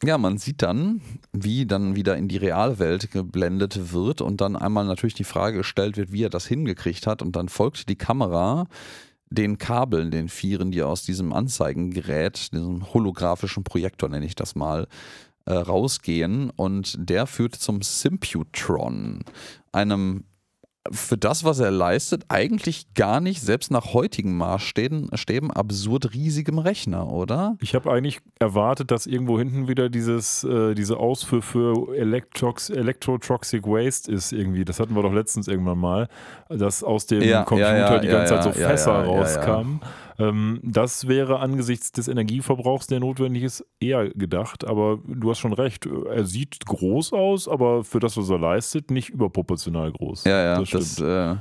Ja, 0.03 0.17
man 0.17 0.37
sieht 0.37 0.61
dann, 0.61 1.01
wie 1.33 1.65
dann 1.65 1.95
wieder 1.95 2.15
in 2.15 2.29
die 2.29 2.37
Realwelt 2.37 3.11
geblendet 3.11 3.91
wird 3.91 4.21
und 4.21 4.39
dann 4.39 4.55
einmal 4.55 4.85
natürlich 4.85 5.13
die 5.13 5.25
Frage 5.25 5.57
gestellt 5.57 5.97
wird, 5.97 6.13
wie 6.13 6.23
er 6.23 6.29
das 6.29 6.47
hingekriegt 6.47 7.05
hat. 7.05 7.21
Und 7.21 7.35
dann 7.35 7.49
folgt 7.49 7.89
die 7.89 7.97
Kamera 7.97 8.67
den 9.29 9.57
Kabeln, 9.57 10.09
den 10.09 10.29
Vieren, 10.29 10.71
die 10.71 10.81
aus 10.83 11.03
diesem 11.03 11.33
Anzeigengerät, 11.33 12.53
diesem 12.53 12.93
holographischen 12.93 13.65
Projektor 13.65 14.07
nenne 14.07 14.25
ich 14.25 14.35
das 14.35 14.55
mal, 14.55 14.87
äh, 15.45 15.53
rausgehen. 15.53 16.49
Und 16.49 16.95
der 16.97 17.27
führt 17.27 17.55
zum 17.55 17.81
Symputron, 17.81 19.23
einem 19.73 20.23
für 20.91 21.17
das, 21.17 21.43
was 21.43 21.59
er 21.59 21.71
leistet, 21.71 22.25
eigentlich 22.29 22.93
gar 22.93 23.19
nicht, 23.19 23.41
selbst 23.41 23.69
nach 23.69 23.93
heutigen 23.93 24.37
Maßstäben, 24.37 25.09
Stäben, 25.13 25.51
absurd 25.51 26.13
riesigem 26.13 26.57
Rechner, 26.57 27.11
oder? 27.11 27.57
Ich 27.61 27.75
habe 27.75 27.91
eigentlich 27.91 28.19
erwartet, 28.39 28.89
dass 28.91 29.05
irgendwo 29.05 29.37
hinten 29.37 29.67
wieder 29.67 29.89
dieses, 29.89 30.43
äh, 30.43 30.73
diese 30.75 30.97
Ausfuhr 30.97 31.41
für 31.41 31.95
Electrox, 31.95 32.69
Electrotoxic 32.69 33.65
Waste 33.65 34.11
ist 34.11 34.31
irgendwie. 34.31 34.65
Das 34.65 34.79
hatten 34.79 34.95
wir 34.95 35.03
doch 35.03 35.13
letztens 35.13 35.47
irgendwann 35.47 35.79
mal, 35.79 36.07
dass 36.49 36.83
aus 36.83 37.05
dem 37.05 37.21
Ja, 37.21 37.43
Computer 37.43 37.77
ja, 37.77 37.93
ja, 37.93 37.99
die 37.99 38.07
ganze 38.07 38.33
Zeit 38.35 38.43
so 38.43 38.51
Fässer 38.51 38.93
ja, 38.93 39.03
ja, 39.03 39.07
rauskamen. 39.07 39.81
Ähm, 40.19 40.59
das 40.63 41.07
wäre 41.07 41.39
angesichts 41.39 41.91
des 41.91 42.07
Energieverbrauchs, 42.07 42.87
der 42.87 42.99
notwendig 42.99 43.43
ist, 43.43 43.65
eher 43.79 44.09
gedacht. 44.09 44.67
Aber 44.67 44.99
du 45.07 45.29
hast 45.29 45.39
schon 45.39 45.53
recht. 45.53 45.85
Er 45.85 46.25
sieht 46.25 46.65
groß 46.65 47.13
aus, 47.13 47.47
aber 47.47 47.83
für 47.83 47.99
das, 47.99 48.17
was 48.17 48.29
er 48.29 48.37
leistet, 48.39 48.91
nicht 48.91 49.09
überproportional 49.09 49.91
groß. 49.91 50.25
Ja, 50.25 50.43
ja, 50.43 50.59
das 50.59 50.69
das, 50.69 50.99
äh, 50.99 51.35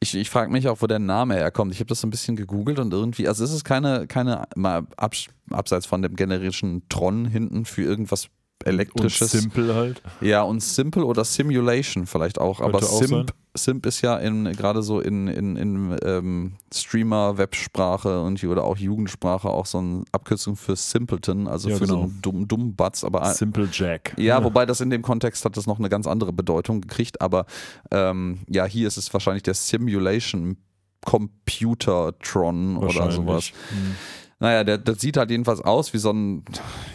ich, 0.00 0.14
ich 0.14 0.30
frage 0.30 0.52
mich 0.52 0.68
auch, 0.68 0.80
wo 0.80 0.86
der 0.86 0.98
Name 0.98 1.34
herkommt. 1.34 1.72
Ich 1.72 1.80
habe 1.80 1.88
das 1.88 2.00
so 2.00 2.06
ein 2.06 2.10
bisschen 2.10 2.36
gegoogelt 2.36 2.78
und 2.78 2.92
irgendwie, 2.92 3.26
also 3.26 3.42
es 3.42 3.52
ist 3.52 3.64
keine, 3.64 4.06
keine 4.06 4.44
mal 4.54 4.86
abs, 4.96 5.28
abseits 5.50 5.86
von 5.86 6.02
dem 6.02 6.14
generischen 6.14 6.88
Tron 6.88 7.24
hinten 7.24 7.64
für 7.64 7.82
irgendwas 7.82 8.26
Und 8.26 8.68
elektrisches. 8.68 9.32
simpel 9.32 9.74
halt. 9.74 10.02
Ja, 10.20 10.42
und 10.42 10.62
Simple 10.62 11.04
oder 11.04 11.24
Simulation 11.24 12.06
vielleicht 12.06 12.38
auch. 12.38 12.60
Aber 12.60 12.78
Könnte 12.78 12.86
auch 12.86 13.02
sein. 13.02 13.26
Simp, 13.56 13.86
ist 13.86 14.00
ja 14.00 14.16
in 14.16 14.44
gerade 14.52 14.82
so 14.82 15.00
in, 15.00 15.28
in, 15.28 15.56
in 15.56 15.96
ähm, 16.04 16.52
Streamer-Websprache 16.72 18.20
und 18.22 18.42
oder 18.44 18.64
auch 18.64 18.76
Jugendsprache 18.76 19.48
auch 19.48 19.66
so 19.66 19.78
eine 19.78 20.04
Abkürzung 20.10 20.56
für 20.56 20.74
Simpleton, 20.74 21.46
also 21.46 21.68
Ja, 21.68 21.76
für 21.76 21.86
so 21.86 21.94
genau. 21.94 22.06
einen 22.06 22.22
dummen 22.22 22.48
dumm 22.48 22.74
Batz, 22.74 23.04
aber 23.04 23.24
Simple 23.32 23.68
Jack. 23.70 24.14
ja, 24.18 24.42
wobei 24.42 24.66
das 24.66 24.80
in 24.80 24.90
dem 24.90 25.02
Kontext 25.02 25.44
hat 25.44 25.56
das 25.56 25.66
noch 25.66 25.78
eine 25.78 25.88
ganz 25.88 26.06
andere 26.06 26.32
Bedeutung 26.32 26.80
gekriegt, 26.80 27.20
aber 27.20 27.46
ähm, 27.90 28.40
ja, 28.48 28.64
hier 28.64 28.88
ist 28.88 28.96
es 28.96 29.12
wahrscheinlich 29.12 29.44
der 29.44 29.54
Simulation 29.54 30.56
Computertron 31.04 32.76
oder 32.78 33.10
sowas. 33.12 33.52
Hm. 33.68 33.96
Naja, 34.40 34.64
der, 34.64 34.78
das 34.78 35.00
sieht 35.00 35.16
halt 35.16 35.30
jedenfalls 35.30 35.60
aus 35.60 35.92
wie 35.94 35.98
so 35.98 36.10
ein, 36.12 36.44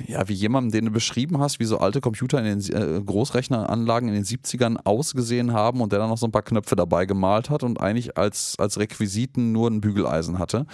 ja, 0.08 0.28
wie 0.28 0.34
jemanden, 0.34 0.71
den 0.71 0.86
du 0.86 0.91
beschrieben 0.91 1.39
hast, 1.39 1.60
wie 1.60 1.65
so 1.65 1.78
alte 1.80 2.02
Computer 2.02 2.43
in 2.43 2.60
den 2.60 2.75
äh, 2.75 3.02
Großrechneranlagen 3.02 4.10
in 4.10 4.15
den 4.15 4.25
70ern 4.25 4.78
ausgesehen 4.84 5.54
haben 5.54 5.82
und 5.82 5.91
der 5.91 5.99
dann 5.99 6.10
noch 6.10 6.17
so 6.17 6.28
ein 6.28 6.32
paar 6.32 6.41
Knöpfe 6.43 6.75
dabei 6.75 7.06
gemalt 7.06 7.49
hat 7.49 7.63
und 7.63 7.80
eigentlich 7.82 8.17
als, 8.17 8.56
als 8.60 8.78
Requisiten 8.78 9.52
nur 9.52 9.69
ein 9.69 9.82
Bügeleisen 9.82 10.38
hatte. 10.38 10.65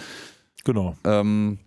Genau. 0.64 0.96
Ähm, 1.04 1.58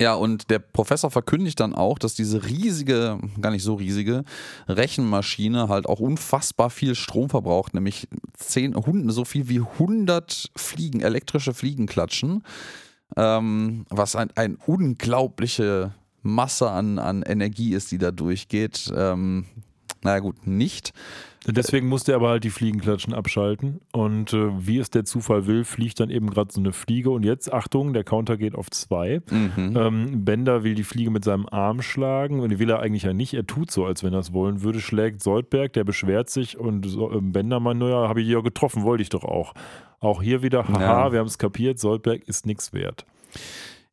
ja, 0.00 0.14
und 0.14 0.50
der 0.50 0.58
Professor 0.58 1.10
verkündigt 1.10 1.60
dann 1.60 1.72
auch, 1.74 1.98
dass 2.00 2.14
diese 2.14 2.44
riesige, 2.44 3.20
gar 3.40 3.50
nicht 3.52 3.62
so 3.62 3.74
riesige 3.74 4.24
Rechenmaschine 4.66 5.68
halt 5.68 5.86
auch 5.86 6.00
unfassbar 6.00 6.70
viel 6.70 6.96
Strom 6.96 7.30
verbraucht, 7.30 7.74
nämlich 7.74 8.08
zehn, 8.32 8.74
hund- 8.74 9.12
so 9.12 9.24
viel 9.24 9.48
wie 9.48 9.60
100 9.60 10.50
Fliegen, 10.56 11.00
elektrische 11.00 11.54
Fliegenklatschen, 11.54 12.42
ähm, 13.16 13.86
was 13.90 14.16
ein, 14.16 14.30
ein 14.34 14.56
unglaubliche 14.66 15.94
Masse 16.22 16.70
an, 16.70 16.98
an 16.98 17.22
Energie 17.22 17.74
ist, 17.74 17.92
die 17.92 17.98
da 17.98 18.10
durchgeht. 18.10 18.92
Ähm, 18.96 19.44
naja 20.04 20.20
gut, 20.20 20.46
nicht. 20.46 20.92
Deswegen 21.46 21.88
musste 21.88 22.12
er 22.12 22.16
aber 22.16 22.30
halt 22.30 22.44
die 22.44 22.48
Fliegenklatschen 22.50 23.12
abschalten. 23.12 23.80
Und 23.92 24.32
äh, 24.32 24.66
wie 24.66 24.78
es 24.78 24.88
der 24.88 25.04
Zufall 25.04 25.46
will, 25.46 25.64
fliegt 25.64 26.00
dann 26.00 26.08
eben 26.08 26.30
gerade 26.30 26.50
so 26.50 26.58
eine 26.58 26.72
Fliege. 26.72 27.10
Und 27.10 27.22
jetzt, 27.22 27.52
Achtung, 27.52 27.92
der 27.92 28.02
Counter 28.02 28.38
geht 28.38 28.54
auf 28.54 28.70
zwei. 28.70 29.20
Mhm. 29.30 29.76
Ähm, 29.76 30.24
Bender 30.24 30.64
will 30.64 30.74
die 30.74 30.84
Fliege 30.84 31.10
mit 31.10 31.22
seinem 31.22 31.46
Arm 31.46 31.82
schlagen. 31.82 32.40
Und 32.40 32.48
die 32.48 32.58
will 32.58 32.70
er 32.70 32.80
eigentlich 32.80 33.02
ja 33.02 33.12
nicht. 33.12 33.34
Er 33.34 33.46
tut 33.46 33.70
so, 33.70 33.84
als 33.84 34.02
wenn 34.02 34.14
er 34.14 34.20
es 34.20 34.32
wollen 34.32 34.62
würde. 34.62 34.80
Schlägt 34.80 35.22
Soldberg, 35.22 35.74
der 35.74 35.84
beschwert 35.84 36.30
sich. 36.30 36.56
Und 36.56 36.86
so, 36.88 37.12
ähm, 37.12 37.32
Bender 37.32 37.60
meint, 37.60 37.78
naja, 37.80 38.08
habe 38.08 38.22
ich 38.22 38.28
ja 38.28 38.40
getroffen, 38.40 38.82
wollte 38.84 39.02
ich 39.02 39.10
doch 39.10 39.24
auch. 39.24 39.52
Auch 40.00 40.22
hier 40.22 40.42
wieder, 40.42 40.66
haha, 40.66 40.80
Ja. 40.80 41.12
wir 41.12 41.18
haben 41.18 41.26
es 41.26 41.36
kapiert, 41.36 41.78
Soldberg 41.78 42.26
ist 42.26 42.46
nichts 42.46 42.72
wert. 42.72 43.04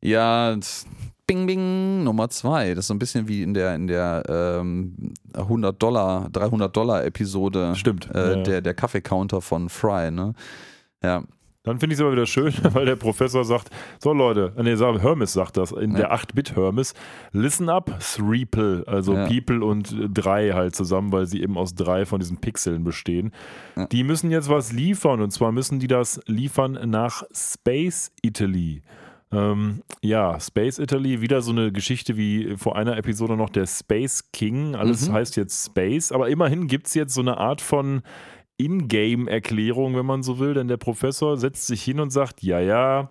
Ja, 0.00 0.54
das- 0.56 0.86
Bing 1.32 1.46
Bing 1.46 2.04
Nummer 2.04 2.28
zwei. 2.28 2.70
Das 2.74 2.80
ist 2.84 2.88
so 2.88 2.94
ein 2.94 2.98
bisschen 2.98 3.26
wie 3.28 3.42
in 3.42 3.54
der 3.54 3.74
in 3.74 3.86
der 3.86 4.22
ähm, 4.28 5.14
100 5.34 5.82
Dollar, 5.82 6.28
300 6.30 6.74
Dollar 6.76 7.04
Episode 7.04 7.74
Stimmt. 7.74 8.08
äh, 8.14 8.36
Ja, 8.36 8.42
der 8.42 8.60
der 8.60 8.74
Kaffeecounter 8.74 9.40
von 9.40 9.68
Fry. 9.68 10.10
Ne? 10.10 10.34
Ja, 11.02 11.22
Dann 11.64 11.78
finde 11.78 11.94
ich 11.94 11.98
es 11.98 12.02
aber 12.02 12.12
wieder 12.12 12.26
schön, 12.26 12.52
weil 12.74 12.86
der 12.86 12.96
Professor 12.96 13.44
sagt, 13.44 13.70
so 14.00 14.12
Leute, 14.12 14.52
nee, 14.62 14.74
sag- 14.74 15.00
Hermes 15.00 15.32
sagt 15.32 15.56
das, 15.56 15.70
in 15.72 15.92
Ja. 15.92 15.96
der 15.98 16.12
8-Bit 16.14 16.56
Hermes, 16.56 16.92
listen 17.32 17.68
up, 17.68 17.90
three 18.00 18.44
pill, 18.44 18.82
also 18.86 19.14
Ja. 19.14 19.26
People 19.28 19.64
und 19.64 19.92
äh, 19.92 20.08
drei 20.08 20.50
halt 20.50 20.74
zusammen, 20.74 21.12
weil 21.12 21.26
sie 21.26 21.40
eben 21.40 21.56
aus 21.56 21.74
drei 21.76 22.04
von 22.04 22.18
diesen 22.20 22.38
Pixeln 22.38 22.82
bestehen. 22.84 23.30
Ja. 23.76 23.86
Die 23.86 24.02
müssen 24.04 24.30
jetzt 24.32 24.48
was 24.48 24.72
liefern 24.72 25.20
und 25.20 25.30
zwar 25.32 25.52
müssen 25.52 25.78
die 25.78 25.86
das 25.86 26.20
liefern 26.26 26.78
nach 26.90 27.22
Space 27.32 28.10
Italy. 28.22 28.82
Ähm, 29.32 29.82
ja, 30.02 30.38
Space 30.38 30.78
Italy, 30.78 31.20
wieder 31.20 31.40
so 31.42 31.52
eine 31.52 31.72
Geschichte 31.72 32.16
wie 32.16 32.54
vor 32.56 32.76
einer 32.76 32.96
Episode 32.98 33.36
noch 33.36 33.50
der 33.50 33.66
Space 33.66 34.30
King. 34.32 34.74
Alles 34.74 35.08
Mhm. 35.08 35.12
heißt 35.14 35.36
jetzt 35.36 35.66
Space, 35.66 36.12
aber 36.12 36.28
immerhin 36.28 36.66
gibt 36.66 36.86
es 36.88 36.94
jetzt 36.94 37.14
so 37.14 37.20
eine 37.22 37.38
Art 37.38 37.60
von 37.60 38.02
Ingame-Erklärung, 38.58 39.96
wenn 39.96 40.06
man 40.06 40.22
so 40.22 40.38
will, 40.38 40.54
denn 40.54 40.68
der 40.68 40.76
Professor 40.76 41.36
setzt 41.36 41.66
sich 41.66 41.82
hin 41.82 42.00
und 42.00 42.10
sagt, 42.10 42.42
ja, 42.42 42.60
ja, 42.60 43.10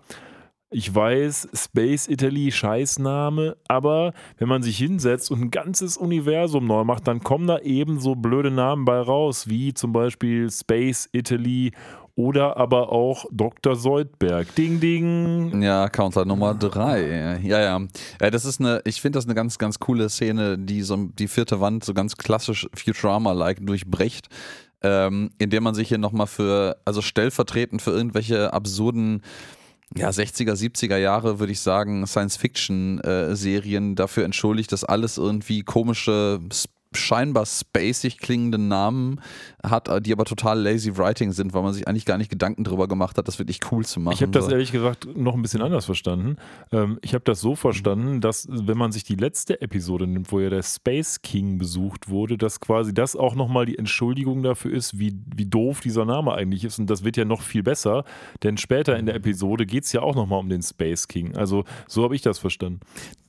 ich 0.70 0.94
weiß, 0.94 1.48
Space 1.54 2.08
Italy, 2.08 2.50
Scheißname, 2.50 3.56
aber 3.68 4.14
wenn 4.38 4.48
man 4.48 4.62
sich 4.62 4.78
hinsetzt 4.78 5.30
und 5.30 5.42
ein 5.42 5.50
ganzes 5.50 5.98
Universum 5.98 6.66
neu 6.66 6.84
macht, 6.84 7.06
dann 7.06 7.20
kommen 7.20 7.46
da 7.46 7.58
eben 7.58 8.00
so 8.00 8.14
blöde 8.14 8.50
Namen 8.50 8.86
bei 8.86 8.98
raus, 8.98 9.48
wie 9.48 9.74
zum 9.74 9.92
Beispiel 9.92 10.50
Space 10.50 11.10
Italy 11.12 11.72
oder 12.14 12.56
aber 12.56 12.92
auch 12.92 13.24
Dr. 13.30 13.74
Soldberg. 13.76 14.54
Ding, 14.54 14.80
ding. 14.80 15.62
Ja, 15.62 15.88
Counter 15.88 16.24
Nummer 16.24 16.54
drei. 16.54 17.38
Ja, 17.42 17.58
ja. 17.58 17.80
ja 18.20 18.30
das 18.30 18.44
ist 18.44 18.60
eine, 18.60 18.82
ich 18.84 19.00
finde 19.00 19.16
das 19.18 19.24
eine 19.24 19.34
ganz, 19.34 19.58
ganz 19.58 19.78
coole 19.78 20.08
Szene, 20.08 20.58
die 20.58 20.82
so 20.82 20.96
die 20.96 21.28
vierte 21.28 21.60
Wand 21.60 21.84
so 21.84 21.94
ganz 21.94 22.16
klassisch 22.16 22.68
Futurama-like 22.74 23.64
durchbricht. 23.64 24.28
Ähm, 24.84 25.30
indem 25.38 25.62
man 25.62 25.74
sich 25.76 25.88
hier 25.88 25.98
nochmal 25.98 26.26
für, 26.26 26.76
also 26.84 27.02
stellvertretend 27.02 27.80
für 27.80 27.92
irgendwelche 27.92 28.52
absurden 28.52 29.22
ja, 29.96 30.08
60er, 30.08 30.54
70er 30.54 30.96
Jahre, 30.96 31.38
würde 31.38 31.52
ich 31.52 31.60
sagen, 31.60 32.04
Science-Fiction-Serien 32.06 33.94
dafür 33.94 34.24
entschuldigt, 34.24 34.72
dass 34.72 34.84
alles 34.84 35.18
irgendwie 35.18 35.62
komische, 35.62 36.40
s- 36.50 36.68
scheinbar 36.96 37.46
spacig 37.46 38.18
klingende 38.18 38.58
Namen 38.58 39.20
hat, 39.62 39.88
äh, 39.88 40.00
die 40.00 40.12
aber 40.12 40.24
total 40.24 40.60
lazy 40.60 40.96
writing 40.96 41.32
sind, 41.32 41.54
weil 41.54 41.62
man 41.62 41.72
sich 41.72 41.88
eigentlich 41.88 42.04
gar 42.04 42.18
nicht 42.18 42.30
Gedanken 42.30 42.64
drüber 42.64 42.88
gemacht 42.88 43.18
hat, 43.18 43.28
das 43.28 43.38
wirklich 43.38 43.60
cool 43.70 43.84
zu 43.84 44.00
machen. 44.00 44.14
Ich 44.14 44.22
habe 44.22 44.32
das 44.32 44.48
ehrlich 44.48 44.72
gesagt 44.72 45.06
noch 45.16 45.34
ein 45.34 45.42
bisschen 45.42 45.62
anders 45.62 45.84
verstanden. 45.84 46.36
Ähm, 46.72 46.98
ich 47.02 47.14
habe 47.14 47.24
das 47.24 47.40
so 47.40 47.54
verstanden, 47.56 48.20
dass 48.20 48.46
wenn 48.50 48.78
man 48.78 48.92
sich 48.92 49.04
die 49.04 49.16
letzte 49.16 49.60
Episode 49.60 50.06
nimmt, 50.06 50.32
wo 50.32 50.40
ja 50.40 50.50
der 50.50 50.62
Space 50.62 51.22
King 51.22 51.58
besucht 51.58 52.08
wurde, 52.08 52.38
dass 52.38 52.60
quasi 52.60 52.92
das 52.94 53.16
auch 53.16 53.34
nochmal 53.34 53.66
die 53.66 53.78
Entschuldigung 53.78 54.42
dafür 54.42 54.72
ist, 54.72 54.98
wie, 54.98 55.14
wie 55.34 55.46
doof 55.46 55.80
dieser 55.80 56.04
Name 56.04 56.34
eigentlich 56.34 56.64
ist. 56.64 56.78
Und 56.78 56.88
das 56.90 57.04
wird 57.04 57.16
ja 57.16 57.24
noch 57.24 57.42
viel 57.42 57.62
besser, 57.62 58.04
denn 58.42 58.56
später 58.56 58.98
in 58.98 59.06
der 59.06 59.14
Episode 59.14 59.66
geht 59.66 59.84
es 59.84 59.92
ja 59.92 60.02
auch 60.02 60.14
nochmal 60.14 60.40
um 60.40 60.48
den 60.48 60.62
Space 60.62 61.08
King. 61.08 61.36
Also 61.36 61.64
so 61.86 62.04
habe 62.04 62.14
ich 62.14 62.22
das 62.22 62.38
verstanden. 62.38 62.80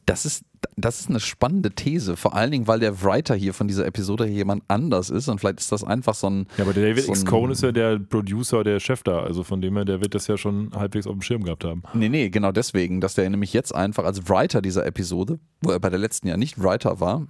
Das 0.05 0.25
ist, 0.25 0.43
das 0.75 0.99
ist 0.99 1.09
eine 1.09 1.19
spannende 1.19 1.71
These, 1.71 2.17
vor 2.17 2.35
allen 2.35 2.51
Dingen, 2.51 2.67
weil 2.67 2.79
der 2.79 3.03
Writer 3.03 3.35
hier 3.35 3.53
von 3.53 3.67
dieser 3.67 3.85
Episode 3.85 4.25
hier 4.25 4.35
jemand 4.35 4.63
anders 4.67 5.09
ist 5.09 5.27
und 5.29 5.39
vielleicht 5.39 5.59
ist 5.59 5.71
das 5.71 5.83
einfach 5.83 6.13
so 6.13 6.29
ein. 6.29 6.47
Ja, 6.57 6.63
aber 6.63 6.73
der 6.73 6.89
David 6.89 7.05
So 7.05 7.11
X. 7.11 7.25
Cohn 7.25 7.51
ist 7.51 7.63
ja 7.63 7.71
der 7.71 7.99
Producer, 7.99 8.63
der 8.63 8.79
Chef 8.79 9.03
da. 9.03 9.19
Also 9.21 9.43
von 9.43 9.61
dem 9.61 9.75
her, 9.75 9.85
der 9.85 10.01
wird 10.01 10.15
das 10.15 10.27
ja 10.27 10.37
schon 10.37 10.71
halbwegs 10.73 11.07
auf 11.07 11.13
dem 11.13 11.21
Schirm 11.21 11.43
gehabt 11.43 11.63
haben. 11.63 11.83
Nee, 11.93 12.09
nee, 12.09 12.29
genau 12.29 12.51
deswegen, 12.51 13.01
dass 13.01 13.15
der 13.15 13.29
nämlich 13.29 13.53
jetzt 13.53 13.73
einfach 13.73 14.03
als 14.03 14.27
Writer 14.27 14.61
dieser 14.61 14.85
Episode, 14.85 15.39
wo 15.61 15.71
er 15.71 15.79
bei 15.79 15.89
der 15.89 15.99
letzten 15.99 16.27
ja 16.27 16.37
nicht 16.37 16.61
Writer 16.61 16.99
war, 16.99 17.27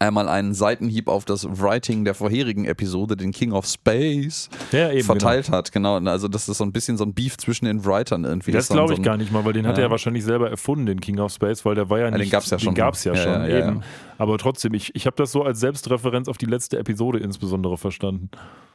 einmal 0.00 0.28
einen 0.28 0.54
Seitenhieb 0.54 1.08
auf 1.08 1.24
das 1.24 1.46
Writing 1.48 2.04
der 2.04 2.14
vorherigen 2.14 2.64
Episode, 2.64 3.16
den 3.16 3.30
King 3.32 3.52
of 3.52 3.66
Space, 3.66 4.48
Ja, 4.72 4.90
eben. 4.90 5.04
verteilt 5.04 5.50
hat. 5.50 5.70
Genau, 5.72 5.98
also 5.98 6.26
das 6.26 6.48
ist 6.48 6.58
so 6.58 6.64
ein 6.64 6.72
bisschen 6.72 6.96
so 6.96 7.04
ein 7.04 7.14
Beef 7.14 7.36
zwischen 7.36 7.66
den 7.66 7.84
Writern 7.84 8.24
irgendwie. 8.24 8.50
Genau. 8.50 8.58
Das 8.58 8.68
glaube 8.68 8.88
so 8.88 8.92
ich 8.94 8.98
ein- 9.00 9.02
gar 9.04 9.16
nicht 9.16 9.30
mal, 9.30 9.44
weil 9.44 9.52
den 9.52 9.66
hat 9.66 9.76
Ja. 9.76 9.82
er 9.82 9.86
ja 9.88 9.90
wahrscheinlich 9.90 10.24
selber 10.24 10.50
erfunden, 10.50 10.86
den 10.86 11.00
King 11.00 11.20
of 11.20 11.32
Space, 11.32 11.64
weil 11.64 11.74
der 11.76 11.88
war 11.90 11.98
ja 12.00 12.10
den 12.10 12.18
nicht. 12.18 12.32
ja 12.32 12.40
schon. 12.40 12.58
Den 12.58 12.74
gab 12.74 12.94
es 12.94 13.04
ja, 13.04 13.14
schon, 13.14 13.30
ja, 13.42 13.46
ja, 13.46 13.58
eben. 13.68 13.76
ja. 13.76 13.82
Aber 14.18 14.38
trotzdem, 14.38 14.74
ich, 14.74 14.94
ich 14.94 15.06
habe 15.06 15.16
das 15.16 15.32
so 15.32 15.42
als 15.44 15.60
Selbstreferenz 15.60 16.28
auf 16.28 16.38
die 16.38 16.46
letzte 16.46 16.78
Episode 16.78 17.18
insbesondere 17.18 17.78
verstanden. 17.78 18.30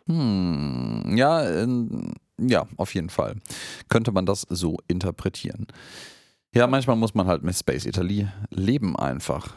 Hm, 0.08 1.16
ja, 1.18 1.48
ähm, 1.50 2.14
ja, 2.40 2.66
auf 2.78 2.94
jeden 2.94 3.10
Fall. 3.10 3.36
Könnte 3.90 4.12
man 4.12 4.26
das 4.26 4.46
so 4.50 4.78
interpretieren. 4.88 5.68
Ja, 6.54 6.68
manchmal 6.68 6.96
muss 6.96 7.14
man 7.16 7.28
halt 7.28 7.44
mit 7.44 7.56
Space 7.56 7.86
Italy 7.86 8.28
leben 8.50 8.96
einfach. 8.96 9.56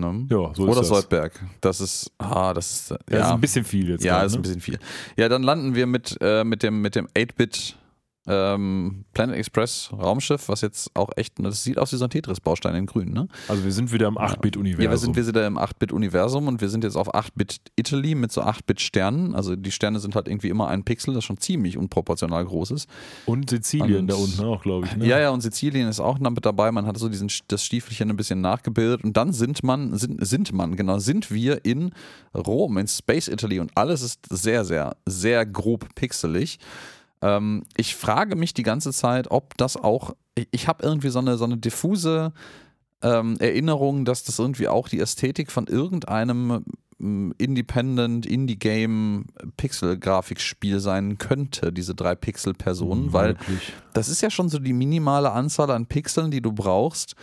Ne? 0.00 0.26
Ja, 0.30 0.52
so 0.54 0.64
ist 0.64 0.70
Oder 0.70 0.74
das. 0.80 0.88
Soldberg. 0.88 1.32
Das 1.60 1.80
ist, 1.80 2.10
ah, 2.18 2.52
das 2.54 2.70
ist, 2.72 2.90
Ja, 2.90 2.96
ja, 3.10 3.18
ist 3.26 3.30
ein 3.32 3.40
bisschen 3.40 3.64
viel 3.64 3.88
jetzt. 3.90 4.04
ja, 4.04 4.16
grad, 4.18 4.26
ist 4.26 4.32
ne? 4.32 4.38
ein 4.38 4.42
bisschen 4.42 4.60
viel. 4.60 4.78
Ja, 5.16 5.28
dann 5.28 5.42
landen 5.42 5.74
wir 5.74 5.86
mit, 5.86 6.16
äh, 6.20 6.44
mit 6.44 6.62
dem, 6.62 6.80
mit 6.82 6.94
dem 6.96 7.06
8-Bit 7.08 7.76
ähm, 8.26 9.04
Planet 9.12 9.36
Express 9.36 9.90
Raumschiff, 9.92 10.48
was 10.48 10.62
jetzt 10.62 10.90
auch 10.94 11.10
echt, 11.16 11.34
das 11.38 11.62
sieht 11.62 11.78
aus 11.78 11.92
wie 11.92 11.96
so 11.96 12.04
ein 12.04 12.10
Tetris-Baustein 12.10 12.74
in 12.74 12.86
grün, 12.86 13.12
ne? 13.12 13.28
Also 13.48 13.64
wir 13.64 13.72
sind 13.72 13.92
wieder 13.92 14.08
im 14.08 14.16
8-Bit-Universum. 14.16 14.82
Ja, 14.84 15.16
wir 15.16 15.24
sind, 15.24 15.36
da 15.36 15.46
im 15.46 15.58
8-Bit-Universum 15.58 16.48
und 16.48 16.60
wir 16.60 16.68
sind 16.70 16.84
jetzt 16.84 16.96
auf 16.96 17.14
8-Bit 17.14 17.60
Italy 17.76 18.14
mit 18.14 18.32
so 18.32 18.42
8-Bit-Sternen. 18.42 19.34
Also 19.34 19.56
die 19.56 19.70
Sterne 19.70 20.00
sind 20.00 20.14
halt 20.14 20.28
irgendwie 20.28 20.48
immer 20.48 20.68
ein 20.68 20.84
Pixel, 20.84 21.12
das 21.12 21.24
schon 21.24 21.36
ziemlich 21.38 21.76
unproportional 21.76 22.44
groß 22.44 22.70
ist. 22.70 22.88
Und 23.26 23.50
Sizilien 23.50 24.00
Und- 24.00 24.06
da 24.10 24.14
unten 24.14 24.42
auch, 24.44 24.62
glaube 24.62 24.86
ich. 24.86 24.96
Ne? 24.96 25.06
Ja, 25.06 25.18
ja, 25.18 25.30
und 25.30 25.42
Sizilien 25.42 25.88
ist 25.88 26.00
auch 26.00 26.18
noch 26.18 26.30
mit 26.30 26.46
dabei. 26.46 26.72
Man 26.72 26.86
hat 26.86 26.96
so 26.96 27.08
diesen, 27.08 27.30
das 27.48 27.62
Stiefelchen 27.64 28.08
ein 28.10 28.16
bisschen 28.16 28.40
nachgebildet. 28.40 29.04
Und 29.04 29.16
dann 29.16 29.32
sind 29.32 29.62
man, 29.62 29.96
sind, 29.98 30.24
sind 30.26 30.52
man, 30.52 30.76
genau, 30.76 30.98
sind 30.98 31.30
wir 31.30 31.64
in 31.64 31.92
Rom, 32.34 32.78
in 32.78 32.88
Space 32.88 33.28
Italy. 33.28 33.60
Und 33.60 33.70
alles 33.74 34.00
ist 34.02 34.20
sehr, 34.30 34.64
sehr, 34.64 34.96
sehr 35.06 35.44
grob 35.44 35.94
pixelig. 35.94 36.58
Ähm, 37.24 37.64
ich 37.76 37.96
frage 37.96 38.36
mich 38.36 38.52
die 38.52 38.62
ganze 38.62 38.92
Zeit, 38.92 39.30
ob 39.30 39.56
das 39.56 39.76
auch, 39.78 40.14
ich, 40.34 40.46
ich 40.50 40.68
habe 40.68 40.84
irgendwie 40.84 41.08
so 41.08 41.18
eine, 41.18 41.38
so 41.38 41.44
eine 41.46 41.56
diffuse 41.56 42.32
ähm, 43.02 43.36
Erinnerung, 43.40 44.04
dass 44.04 44.24
das 44.24 44.38
irgendwie 44.38 44.68
auch 44.68 44.88
die 44.88 45.00
Ästhetik 45.00 45.50
von 45.50 45.66
irgendeinem 45.66 46.64
ähm, 47.00 47.34
Independent 47.38 48.26
Indie-Game 48.26 49.24
Pixel-Grafikspiel 49.56 50.80
sein 50.80 51.16
könnte, 51.16 51.72
diese 51.72 51.94
drei 51.94 52.14
Pixel-Personen, 52.14 53.14
weil 53.14 53.30
Wirklich. 53.30 53.72
das 53.94 54.10
ist 54.10 54.20
ja 54.20 54.28
schon 54.28 54.50
so 54.50 54.58
die 54.58 54.74
minimale 54.74 55.32
Anzahl 55.32 55.70
an 55.70 55.86
Pixeln, 55.86 56.30
die 56.30 56.42
du 56.42 56.52
brauchst, 56.52 57.14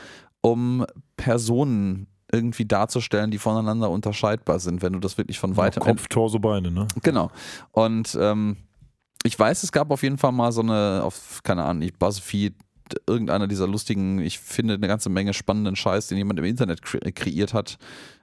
um 0.41 0.83
Personen 1.15 2.07
irgendwie 2.31 2.65
darzustellen, 2.65 3.29
die 3.29 3.37
voneinander 3.37 3.91
unterscheidbar 3.91 4.59
sind, 4.59 4.81
wenn 4.81 4.93
du 4.93 4.99
das 4.99 5.19
wirklich 5.19 5.37
von 5.37 5.57
weitem. 5.57 5.83
Kopf, 5.83 6.07
Torso, 6.07 6.39
Beine, 6.39 6.71
ne? 6.71 6.87
Genau. 7.03 7.29
Und 7.71 8.17
ähm, 8.19 8.57
ich 9.23 9.37
weiß, 9.37 9.63
es 9.63 9.71
gab 9.71 9.91
auf 9.91 10.03
jeden 10.03 10.17
Fall 10.17 10.31
mal 10.31 10.51
so 10.51 10.61
eine, 10.61 11.01
auf, 11.03 11.41
keine 11.43 11.63
Ahnung, 11.63 11.83
ich 11.83 11.93
BuzzFeed, 11.93 12.55
irgendeiner 13.07 13.47
dieser 13.47 13.67
lustigen, 13.67 14.19
ich 14.19 14.39
finde 14.39 14.73
eine 14.73 14.87
ganze 14.87 15.09
Menge 15.09 15.33
spannenden 15.33 15.75
Scheiß, 15.75 16.07
den 16.07 16.17
jemand 16.17 16.39
im 16.39 16.45
Internet 16.45 16.81
kre 16.81 16.99
kreiert 17.11 17.53
hat, 17.53 17.77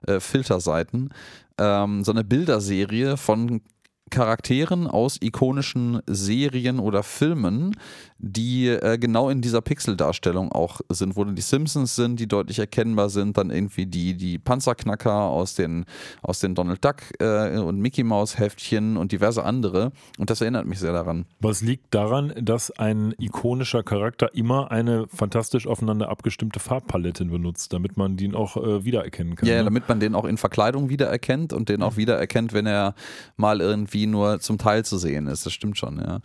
äh, 0.06 0.20
Filterseiten, 0.20 1.10
ähm, 1.58 2.04
so 2.04 2.12
eine 2.12 2.24
Bilderserie 2.24 3.16
von 3.16 3.62
Charakteren 4.10 4.86
aus 4.86 5.18
ikonischen 5.20 6.00
Serien 6.06 6.78
oder 6.78 7.02
Filmen, 7.02 7.76
die 8.18 8.66
äh, 8.66 8.98
genau 8.98 9.30
in 9.30 9.40
dieser 9.40 9.60
Pixeldarstellung 9.60 10.50
auch 10.50 10.80
sind, 10.88 11.16
wo 11.16 11.24
dann 11.24 11.36
die 11.36 11.42
Simpsons 11.42 11.94
sind, 11.94 12.18
die 12.18 12.26
deutlich 12.26 12.58
erkennbar 12.58 13.10
sind, 13.10 13.38
dann 13.38 13.50
irgendwie 13.50 13.86
die, 13.86 14.14
die 14.14 14.38
Panzerknacker 14.38 15.14
aus 15.14 15.54
den, 15.54 15.84
aus 16.22 16.40
den 16.40 16.54
Donald 16.54 16.84
Duck 16.84 16.96
äh, 17.20 17.58
und 17.58 17.78
Mickey 17.78 18.02
Mouse 18.02 18.38
Heftchen 18.38 18.96
und 18.96 19.12
diverse 19.12 19.44
andere. 19.44 19.92
Und 20.18 20.30
das 20.30 20.40
erinnert 20.40 20.66
mich 20.66 20.80
sehr 20.80 20.92
daran. 20.92 21.26
Was 21.40 21.60
liegt 21.60 21.94
daran, 21.94 22.32
dass 22.40 22.70
ein 22.72 23.14
ikonischer 23.18 23.82
Charakter 23.82 24.34
immer 24.34 24.70
eine 24.70 25.06
fantastisch 25.08 25.66
aufeinander 25.66 26.08
abgestimmte 26.08 26.58
Farbpalette 26.58 27.24
benutzt, 27.26 27.72
damit 27.72 27.96
man 27.96 28.16
den 28.16 28.34
auch 28.34 28.56
äh, 28.56 28.84
wiedererkennen 28.84 29.36
kann? 29.36 29.48
Ja, 29.48 29.58
ne? 29.58 29.64
damit 29.64 29.88
man 29.88 30.00
den 30.00 30.14
auch 30.14 30.24
in 30.24 30.38
Verkleidung 30.38 30.88
wiedererkennt 30.88 31.52
und 31.52 31.68
den 31.68 31.82
auch 31.82 31.96
wiedererkennt, 31.96 32.52
wenn 32.52 32.66
er 32.66 32.94
mal 33.36 33.60
irgendwie 33.60 33.97
nur 34.06 34.40
zum 34.40 34.58
Teil 34.58 34.84
zu 34.84 34.98
sehen 34.98 35.26
ist. 35.26 35.46
Das 35.46 35.52
stimmt 35.52 35.78
schon, 35.78 35.98
ja. 35.98 36.20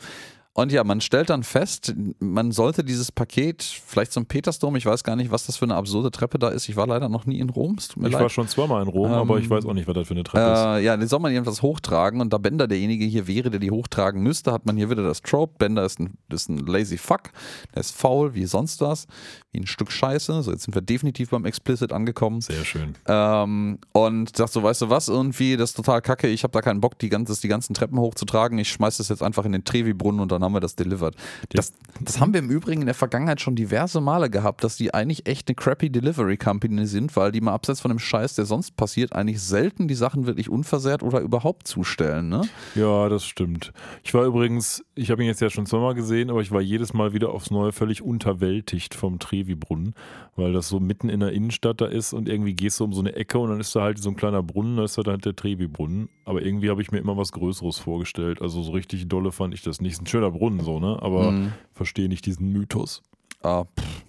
Und 0.55 0.71
ja, 0.71 0.83
man 0.83 1.01
stellt 1.01 1.31
dann 1.31 1.41
fest, 1.41 1.95
man 2.19 2.51
sollte 2.51 2.83
dieses 2.83 3.11
Paket 3.11 3.63
vielleicht 3.63 4.11
zum 4.11 4.27
Petersdom, 4.27 4.75
ich 4.75 4.85
weiß 4.85 5.03
gar 5.03 5.15
nicht, 5.15 5.31
was 5.31 5.47
das 5.47 5.57
für 5.57 5.65
eine 5.65 5.73
absurde 5.75 6.11
Treppe 6.11 6.37
da 6.37 6.49
ist. 6.49 6.69
Ich 6.69 6.75
war 6.75 6.85
leider 6.85 7.09
noch 7.09 7.25
nie 7.25 7.39
in 7.39 7.49
Rom. 7.49 7.77
Ich 7.79 7.95
leid. 7.95 8.21
war 8.21 8.29
schon 8.29 8.47
zweimal 8.47 8.83
in 8.83 8.87
Rom, 8.87 9.07
Ähm, 9.07 9.13
aber 9.13 9.39
ich 9.39 9.49
weiß 9.49 9.65
auch 9.65 9.73
nicht, 9.73 9.87
was 9.87 9.95
das 9.95 10.07
für 10.07 10.13
eine 10.13 10.23
Treppe 10.23 10.53
ist. 10.53 10.81
Äh, 10.81 10.85
ja, 10.85 10.95
den 10.95 11.07
soll 11.07 11.19
man 11.19 11.31
jedenfalls 11.31 11.63
hochtragen 11.63 12.21
und 12.21 12.31
da 12.31 12.37
Bender 12.37 12.67
derjenige 12.67 13.03
hier 13.05 13.25
wäre, 13.25 13.49
der 13.49 13.59
die 13.59 13.71
hochtragen 13.71 14.21
müsste, 14.21 14.51
hat 14.51 14.67
man 14.67 14.77
hier 14.77 14.91
wieder 14.91 15.01
das 15.01 15.23
Trope. 15.23 15.55
Bender 15.57 15.85
ist 15.85 15.99
ein, 15.99 16.13
ist 16.29 16.49
ein 16.49 16.59
lazy 16.59 16.97
fuck, 16.97 17.31
der 17.73 17.79
ist 17.79 17.95
faul 17.95 18.35
wie 18.35 18.45
sonst 18.45 18.79
was, 18.81 19.07
wie 19.53 19.59
ein 19.59 19.65
Stück 19.65 19.91
Scheiße. 19.91 20.43
So, 20.43 20.51
jetzt 20.51 20.65
sind 20.65 20.75
wir 20.75 20.83
definitiv 20.83 21.31
beim 21.31 21.45
Explicit 21.45 21.91
angekommen. 21.91 22.41
Sehr 22.41 22.63
schön. 22.63 22.93
Ähm, 23.07 23.79
und 23.91 24.37
sagt 24.37 24.53
so, 24.53 24.61
weißt 24.61 24.83
du 24.83 24.89
was, 24.91 25.07
irgendwie, 25.07 25.57
das 25.57 25.71
ist 25.71 25.77
total 25.77 26.03
kacke, 26.03 26.27
ich 26.27 26.43
habe 26.43 26.51
da 26.51 26.61
keinen 26.61 26.79
Bock, 26.79 26.99
die, 26.99 27.09
ganze, 27.09 27.39
die 27.41 27.47
ganzen 27.47 27.73
Treppen 27.73 27.97
hochzutragen, 27.97 28.59
ich 28.59 28.69
schmeiß 28.69 28.97
das 28.97 29.09
jetzt 29.09 29.23
einfach 29.23 29.45
in 29.45 29.51
den 29.51 29.63
Trevi-Brunnen 29.63 30.21
und 30.21 30.31
dann 30.31 30.42
haben 30.43 30.53
wir 30.53 30.60
das 30.60 30.75
delivered. 30.75 31.15
Das, 31.49 31.73
das 31.99 32.19
haben 32.19 32.34
wir 32.34 32.39
im 32.39 32.49
Übrigen 32.49 32.82
in 32.82 32.88
der 32.88 32.95
Vergangenheit 32.95 33.41
schon 33.41 33.56
diverse 33.56 34.01
Male 34.01 34.29
gehabt, 34.29 34.63
dass 34.63 34.77
die 34.77 34.93
eigentlich 34.93 35.25
echt 35.27 35.47
eine 35.47 35.56
crappy 35.56 35.89
Delivery 35.89 36.38
Company 36.38 36.86
sind, 36.86 37.15
weil 37.15 37.32
die 37.32 37.41
mal 37.41 37.53
abseits 37.53 37.82
von 37.82 37.89
dem 37.89 37.99
Scheiß, 37.99 38.36
der 38.36 38.45
sonst 38.45 38.75
passiert, 38.75 39.13
eigentlich 39.13 39.41
selten 39.41 39.88
die 39.88 39.95
Sachen 39.95 40.25
wirklich 40.25 40.49
unversehrt 40.49 41.03
oder 41.03 41.19
überhaupt 41.19 41.67
zustellen, 41.67 42.29
ne? 42.29 42.41
Ja, 42.75 43.10
das 43.10 43.25
stimmt. 43.25 43.73
Ich 44.03 44.13
war 44.13 44.25
übrigens, 44.25 44.84
ich 44.95 45.12
habe 45.12 45.23
ihn 45.23 45.27
jetzt 45.27 45.41
ja 45.41 45.49
schon 45.49 45.65
zweimal 45.65 45.93
gesehen, 45.93 46.29
aber 46.29 46.41
ich 46.41 46.51
war 46.51 46.62
jedes 46.62 46.93
Mal 46.93 47.13
wieder 47.13 47.29
aufs 47.29 47.51
Neue 47.51 47.71
völlig 47.71 48.01
unterwältigt 48.01 48.95
vom 48.95 49.19
Trevi-Brunnen, 49.19 49.93
weil 50.36 50.53
das 50.53 50.69
so 50.69 50.79
mitten 50.79 51.10
in 51.10 51.19
der 51.19 51.32
Innenstadt 51.32 51.82
da 51.82 51.86
ist 51.86 52.13
und 52.13 52.27
irgendwie 52.29 52.53
gehst 52.53 52.79
du 52.79 52.86
um 52.86 52.93
so 52.93 53.01
eine 53.01 53.15
Ecke 53.15 53.39
und 53.39 53.49
dann 53.49 53.60
ist 53.60 53.75
da 53.75 53.82
halt 53.82 53.99
so 53.99 54.10
ein 54.10 54.15
kleiner 54.15 54.43
Brunnen, 54.43 54.77
da 54.77 54.84
ist 54.84 54.97
da 54.97 55.03
halt 55.06 55.25
der 55.25 55.36
Trevi-Brunnen. 55.36 56.10
Aber 56.25 56.41
irgendwie 56.41 56.69
habe 56.69 56.82
ich 56.82 56.91
mir 56.91 56.99
immer 56.99 57.17
was 57.17 57.32
Größeres 57.32 57.79
vorgestellt. 57.79 58.41
Also 58.41 58.62
so 58.62 58.71
richtig 58.71 59.08
dolle 59.08 59.32
fand 59.32 59.53
ich 59.53 59.62
das 59.62 59.82
nicht. 59.82 60.01
Ein 60.01 60.08
schöner 60.08 60.32
Brunnen 60.33 60.59
so, 60.65 60.79
ne? 60.79 60.97
Aber 61.01 61.31
Mhm. 61.31 61.53
verstehe 61.73 62.09
nicht 62.09 62.25
diesen 62.25 62.51
Mythos. 62.51 63.01
Ah, 63.41 63.63
pff. 63.79 64.03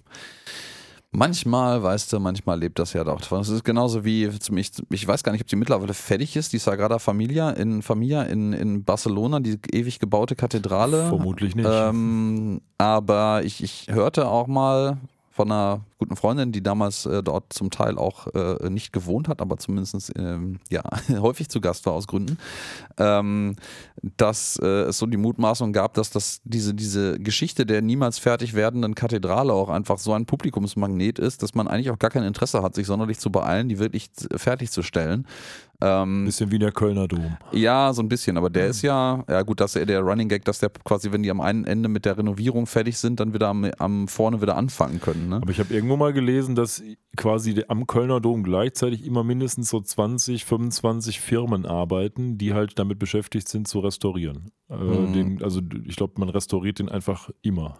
Manchmal, 1.11 1.81
weißt 1.81 2.11
du, 2.11 2.19
manchmal 2.19 2.59
lebt 2.59 2.77
das 2.77 2.91
ja 2.91 3.05
doch. 3.05 3.21
Das 3.21 3.47
ist 3.47 3.63
genauso 3.63 4.03
wie, 4.03 4.25
ich, 4.25 4.71
ich 4.89 5.07
weiß 5.07 5.23
gar 5.23 5.31
nicht, 5.31 5.41
ob 5.41 5.47
die 5.47 5.55
mittlerweile 5.55 5.93
fertig 5.93 6.35
ist, 6.35 6.51
die 6.51 6.57
Sagrada 6.57 6.99
Familia 6.99 7.51
in, 7.51 7.81
Familia 7.81 8.23
in, 8.23 8.51
in 8.51 8.83
Barcelona, 8.83 9.39
die 9.39 9.57
ewig 9.71 9.99
gebaute 9.99 10.35
Kathedrale. 10.35 11.07
Vermutlich 11.07 11.55
nicht. 11.55 11.69
Ähm, 11.71 12.59
aber 12.77 13.43
ich, 13.45 13.63
ich 13.63 13.87
hörte 13.89 14.27
auch 14.27 14.47
mal 14.47 14.97
von 15.35 15.51
einer 15.51 15.81
guten 15.97 16.15
Freundin, 16.15 16.53
die 16.53 16.63
damals 16.63 17.05
äh, 17.05 17.21
dort 17.21 17.51
zum 17.51 17.69
Teil 17.69 17.97
auch 17.97 18.27
äh, 18.33 18.69
nicht 18.69 18.93
gewohnt 18.93 19.27
hat, 19.27 19.41
aber 19.41 19.57
zumindest 19.57 20.13
ähm, 20.17 20.59
ja, 20.69 20.81
häufig 21.19 21.49
zu 21.49 21.59
Gast 21.59 21.85
war 21.85 21.91
aus 21.91 22.07
Gründen, 22.07 22.37
ähm, 22.97 23.57
dass 24.15 24.57
äh, 24.63 24.83
es 24.83 24.97
so 24.97 25.05
die 25.07 25.17
Mutmaßung 25.17 25.73
gab, 25.73 25.93
dass 25.95 26.09
das, 26.09 26.39
diese, 26.45 26.73
diese 26.73 27.19
Geschichte 27.19 27.65
der 27.65 27.81
niemals 27.81 28.17
fertig 28.17 28.53
werdenden 28.53 28.95
Kathedrale 28.95 29.51
auch 29.51 29.67
einfach 29.67 29.97
so 29.97 30.13
ein 30.13 30.25
Publikumsmagnet 30.25 31.19
ist, 31.19 31.43
dass 31.43 31.53
man 31.53 31.67
eigentlich 31.67 31.91
auch 31.91 31.99
gar 31.99 32.11
kein 32.11 32.23
Interesse 32.23 32.63
hat, 32.63 32.73
sich 32.73 32.87
sonderlich 32.87 33.19
zu 33.19 33.29
beeilen, 33.29 33.67
die 33.67 33.77
wirklich 33.77 34.11
fertigzustellen. 34.37 35.27
Ähm, 35.81 36.25
Bisschen 36.25 36.51
wie 36.51 36.59
der 36.59 36.71
Kölner 36.71 37.07
Dom. 37.07 37.37
ja, 37.51 37.91
so 37.93 38.01
ein 38.01 38.07
bisschen, 38.09 38.37
aber 38.37 38.49
der 38.49 38.67
ist 38.67 38.81
ja, 38.81 39.23
ja 39.29 39.41
gut, 39.41 39.59
das 39.59 39.75
ist 39.75 39.79
ja 39.79 39.85
der 39.85 40.01
Running 40.01 40.29
Gag, 40.29 40.45
dass 40.45 40.59
der 40.59 40.69
quasi, 40.69 41.11
wenn 41.11 41.21
die 41.23 41.29
am 41.31 41.41
einen 41.41 41.65
Ende 41.65 41.89
mit 41.89 42.05
der 42.05 42.17
Renovierung 42.17 42.65
fertig 42.65 42.97
sind, 42.97 43.19
dann 43.19 43.33
wieder 43.33 43.49
am, 43.49 43.65
am 43.77 44.07
vorne 44.07 44.41
wieder 44.41 44.55
anfangen 44.55 45.01
können. 45.01 45.27
Ne? 45.29 45.35
Aber 45.37 45.51
ich 45.51 45.59
habe 45.59 45.73
irgendwo 45.73 45.97
mal 45.97 46.13
gelesen, 46.13 46.55
dass 46.55 46.81
quasi 47.17 47.63
am 47.67 47.87
Kölner 47.87 48.19
Dom 48.21 48.43
gleichzeitig 48.43 49.05
immer 49.05 49.23
mindestens 49.23 49.69
so 49.69 49.79
20, 49.81 50.45
25 50.45 51.19
Firmen 51.19 51.65
arbeiten, 51.65 52.37
die 52.37 52.53
halt 52.53 52.77
damit 52.79 52.99
beschäftigt 52.99 53.47
sind 53.49 53.67
zu 53.67 53.79
restaurieren. 53.79 54.51
Äh, 54.69 54.75
Mhm. 54.75 55.13
den, 55.13 55.43
also 55.43 55.61
ich 55.85 55.95
glaube, 55.95 56.13
man 56.17 56.29
restauriert 56.29 56.79
den 56.79 56.89
einfach 56.89 57.29
immer. 57.41 57.77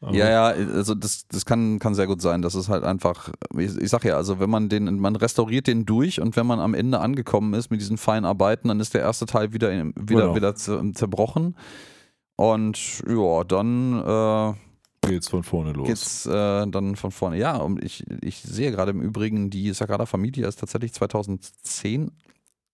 Aber- 0.00 0.14
Ja, 0.14 0.28
ja, 0.30 0.44
also 0.48 0.94
das, 0.94 1.26
das 1.28 1.44
kann, 1.46 1.78
kann 1.78 1.94
sehr 1.94 2.06
gut 2.06 2.20
sein. 2.20 2.42
Das 2.42 2.54
ist 2.54 2.68
halt 2.68 2.84
einfach, 2.84 3.30
ich, 3.58 3.76
ich 3.78 3.88
sag 3.90 4.04
ja, 4.04 4.16
also 4.16 4.38
wenn 4.38 4.50
man 4.50 4.68
den, 4.68 4.98
man 5.00 5.16
restauriert 5.16 5.66
den 5.66 5.86
durch 5.86 6.20
und 6.20 6.36
wenn 6.36 6.46
man 6.46 6.60
am 6.60 6.74
Ende 6.74 7.00
angekommen 7.00 7.54
ist 7.54 7.70
mit 7.70 7.80
diesen 7.80 7.96
feinen 7.98 8.24
Arbeiten, 8.26 8.68
dann 8.68 8.78
ist 8.80 8.92
der 8.94 9.00
erste 9.00 9.26
Teil 9.26 9.52
wieder, 9.52 9.72
in- 9.72 9.94
wieder, 9.98 10.22
Genau. 10.22 10.34
wieder 10.36 10.50
zer- 10.54 10.92
zerbrochen. 10.94 11.56
Und 12.36 13.02
ja, 13.08 13.44
dann 13.44 14.54
äh, 15.04 15.08
Geht's 15.08 15.28
von 15.28 15.42
vorne 15.42 15.72
los. 15.72 15.86
geht's 15.86 16.26
äh, 16.26 16.66
dann 16.66 16.96
von 16.96 17.10
vorne. 17.12 17.38
Ja, 17.38 17.56
und 17.56 17.82
ich, 17.82 18.04
ich 18.20 18.42
sehe 18.42 18.70
gerade 18.72 18.90
im 18.90 19.00
Übrigen, 19.00 19.48
die 19.50 19.72
Sagrada 19.72 20.04
Familia 20.04 20.46
ist 20.48 20.60
tatsächlich 20.60 20.92
2010 20.92 22.10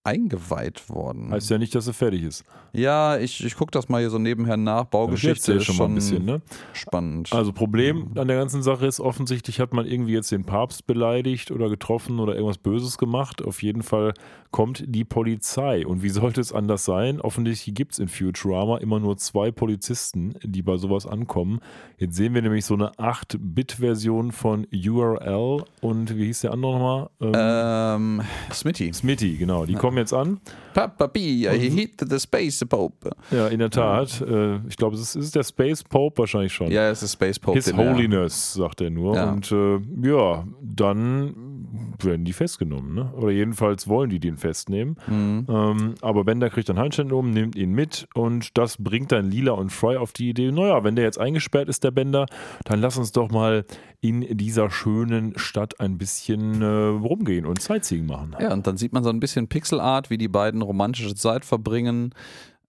eingeweiht 0.05 0.88
worden. 0.88 1.31
Heißt 1.31 1.51
ja 1.51 1.59
nicht, 1.59 1.75
dass 1.75 1.87
er 1.87 1.93
fertig 1.93 2.23
ist. 2.23 2.45
ja, 2.73 3.19
ich, 3.19 3.45
ich 3.45 3.57
gucke 3.57 3.71
das 3.71 3.88
mal 3.88 4.01
hier 4.01 4.11
so 4.11 4.19
nebenher 4.19 4.57
nach. 4.57 4.85
Ich 4.85 4.91
Baugeschichte 4.91 5.53
erzähl 5.53 5.57
ist 5.59 5.65
schon 5.65 5.77
schon 5.77 5.87
mal 5.87 5.93
ein 5.93 5.95
bisschen, 5.95 6.25
ne? 6.25 6.43
spannend. 6.73 7.33
Also 7.33 7.53
Problem 7.53 8.11
an 8.17 8.29
der 8.29 8.37
ganzen 8.37 8.62
Sache 8.62 8.87
ist, 8.87 9.01
offensichtlich 9.01 9.61
hat 9.61 9.73
man 9.73 9.87
irgendwie 9.87 10.12
jetzt 10.12 10.33
den 10.33 10.45
Papst 10.45 10.87
beleidigt 10.87 11.51
oder 11.51 11.69
getroffen 11.69 12.19
oder 12.19 12.35
irgendwas 12.35 12.59
Böses 12.59 12.99
gemacht. 12.99 13.43
Auf 13.43 13.62
jeden 13.62 13.83
Fall 13.83 14.15
kommt 14.51 14.85
die 14.87 15.05
Polizei. 15.05 15.87
Und 15.87 16.03
wie 16.03 16.11
sollte 16.11 16.41
es 16.41 16.53
anders 16.53 16.85
sein? 16.85 17.21
Offensichtlich 17.21 17.75
gibt 17.75 17.93
es 17.93 17.99
in 17.99 18.09
Futurama 18.09 18.79
immer 18.79 19.01
nur 19.01 19.17
zwei 19.17 19.51
Polizisten, 19.51 20.35
die 20.43 20.62
bei 20.62 20.77
sowas 20.77 21.07
ankommen. 21.07 21.61
Jetzt 21.97 22.17
sehen 22.17 22.35
wir 22.35 22.43
nämlich 22.43 22.65
so 22.65 22.75
eine 22.75 22.93
8-Bit-Version 22.93 24.33
von 24.33 24.67
URL 24.73 25.65
und 25.81 26.17
wie 26.17 26.27
hieß 26.27 26.43
der 26.43 26.53
andere 26.53 26.73
nochmal? 26.73 27.11
Ähm, 27.21 28.21
ähm, 28.21 28.23
Smitty. 28.53 28.93
Smitty, 28.93 29.37
genau. 29.37 29.65
Die 29.67 29.75
kommen 29.75 29.91
jetzt 29.96 30.12
an. 30.12 30.40
Papa 30.74 31.09
P, 31.09 31.20
he 31.20 31.70
hit 31.70 32.02
the 32.09 32.18
space 32.18 32.64
pope. 32.68 33.11
Ja, 33.31 33.48
in 33.48 33.59
der 33.59 33.70
Tat. 33.70 34.20
Äh, 34.20 34.57
ich 34.68 34.76
glaube, 34.76 34.96
es 34.96 35.02
ist, 35.02 35.16
ist 35.16 35.35
der 35.35 35.44
Space 35.44 35.83
Pope 35.83 36.18
wahrscheinlich 36.18 36.52
schon. 36.52 36.70
Ja, 36.70 36.90
es 36.90 37.02
ist 37.02 37.12
Space 37.12 37.38
Pope. 37.38 37.59
His 37.59 37.72
Holiness, 37.74 38.55
sagt 38.55 38.81
er 38.81 38.90
nur. 38.90 39.14
Ja. 39.14 39.31
Und 39.33 39.52
äh, 39.52 39.78
ja, 40.02 40.44
dann 40.62 41.52
werden 42.00 42.24
die 42.24 42.32
festgenommen. 42.32 42.94
Ne? 42.94 43.12
Oder 43.14 43.30
jedenfalls 43.30 43.88
wollen 43.88 44.11
die 44.11 44.20
den 44.20 44.37
festnehmen. 44.37 44.96
Mhm. 45.06 45.46
Ähm, 45.48 45.94
aber 46.00 46.24
Bender 46.24 46.50
kriegt 46.50 46.68
dann 46.68 46.78
Handschellen 46.78 47.12
um, 47.12 47.30
nimmt 47.30 47.56
ihn 47.56 47.72
mit 47.72 48.08
und 48.14 48.56
das 48.58 48.76
bringt 48.82 49.12
dann 49.12 49.30
Lila 49.30 49.52
und 49.52 49.70
Fry 49.70 49.96
auf 49.96 50.12
die 50.12 50.30
Idee, 50.30 50.50
naja, 50.52 50.85
wenn 50.85 50.96
der 50.96 51.04
jetzt 51.04 51.18
eingesperrt 51.18 51.68
ist, 51.68 51.85
der 51.85 51.90
Bender, 51.90 52.26
dann 52.64 52.80
lass 52.80 52.96
uns 52.96 53.12
doch 53.12 53.30
mal 53.30 53.64
in 54.00 54.37
dieser 54.37 54.70
schönen 54.70 55.38
Stadt 55.38 55.78
ein 55.80 55.96
bisschen 55.96 56.61
äh, 56.61 56.66
rumgehen 56.66 57.46
und 57.46 57.62
Sightseeing 57.62 58.06
machen. 58.06 58.37
Ja, 58.40 58.52
und 58.52 58.66
dann 58.66 58.76
sieht 58.76 58.92
man 58.92 59.04
so 59.04 59.11
ein 59.11 59.20
bisschen 59.20 59.46
Pixelart, 59.46 60.11
wie 60.11 60.18
die 60.18 60.28
beiden 60.28 60.61
romantische 60.61 61.14
Zeit 61.14 61.44
verbringen. 61.44 62.12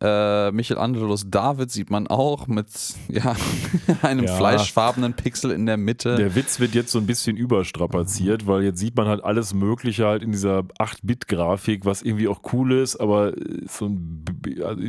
Äh, 0.03 0.51
Michelangelos 0.51 1.25
David 1.29 1.71
sieht 1.71 1.89
man 1.89 2.07
auch 2.07 2.47
mit 2.47 2.67
ja, 3.07 3.35
einem 4.01 4.25
Ja. 4.25 4.35
fleischfarbenen 4.35 5.13
Pixel 5.13 5.51
in 5.51 5.65
der 5.65 5.77
Mitte. 5.77 6.15
Der 6.17 6.35
Witz 6.35 6.59
wird 6.59 6.75
jetzt 6.75 6.91
so 6.91 6.99
ein 6.99 7.05
bisschen 7.05 7.37
überstrapaziert, 7.37 8.45
weil 8.45 8.63
jetzt 8.63 8.79
sieht 8.79 8.97
man 8.97 9.07
halt 9.07 9.23
alles 9.23 9.53
Mögliche 9.53 10.05
halt 10.05 10.21
in 10.21 10.31
dieser 10.33 10.59
8-Bit-Grafik, 10.79 11.85
was 11.85 12.01
irgendwie 12.01 12.27
auch 12.27 12.41
cool 12.51 12.73
ist, 12.73 12.97
aber 12.97 13.37
äh, 13.37 13.61
so 13.67 13.85
ein, 13.85 14.25
also 14.63 14.81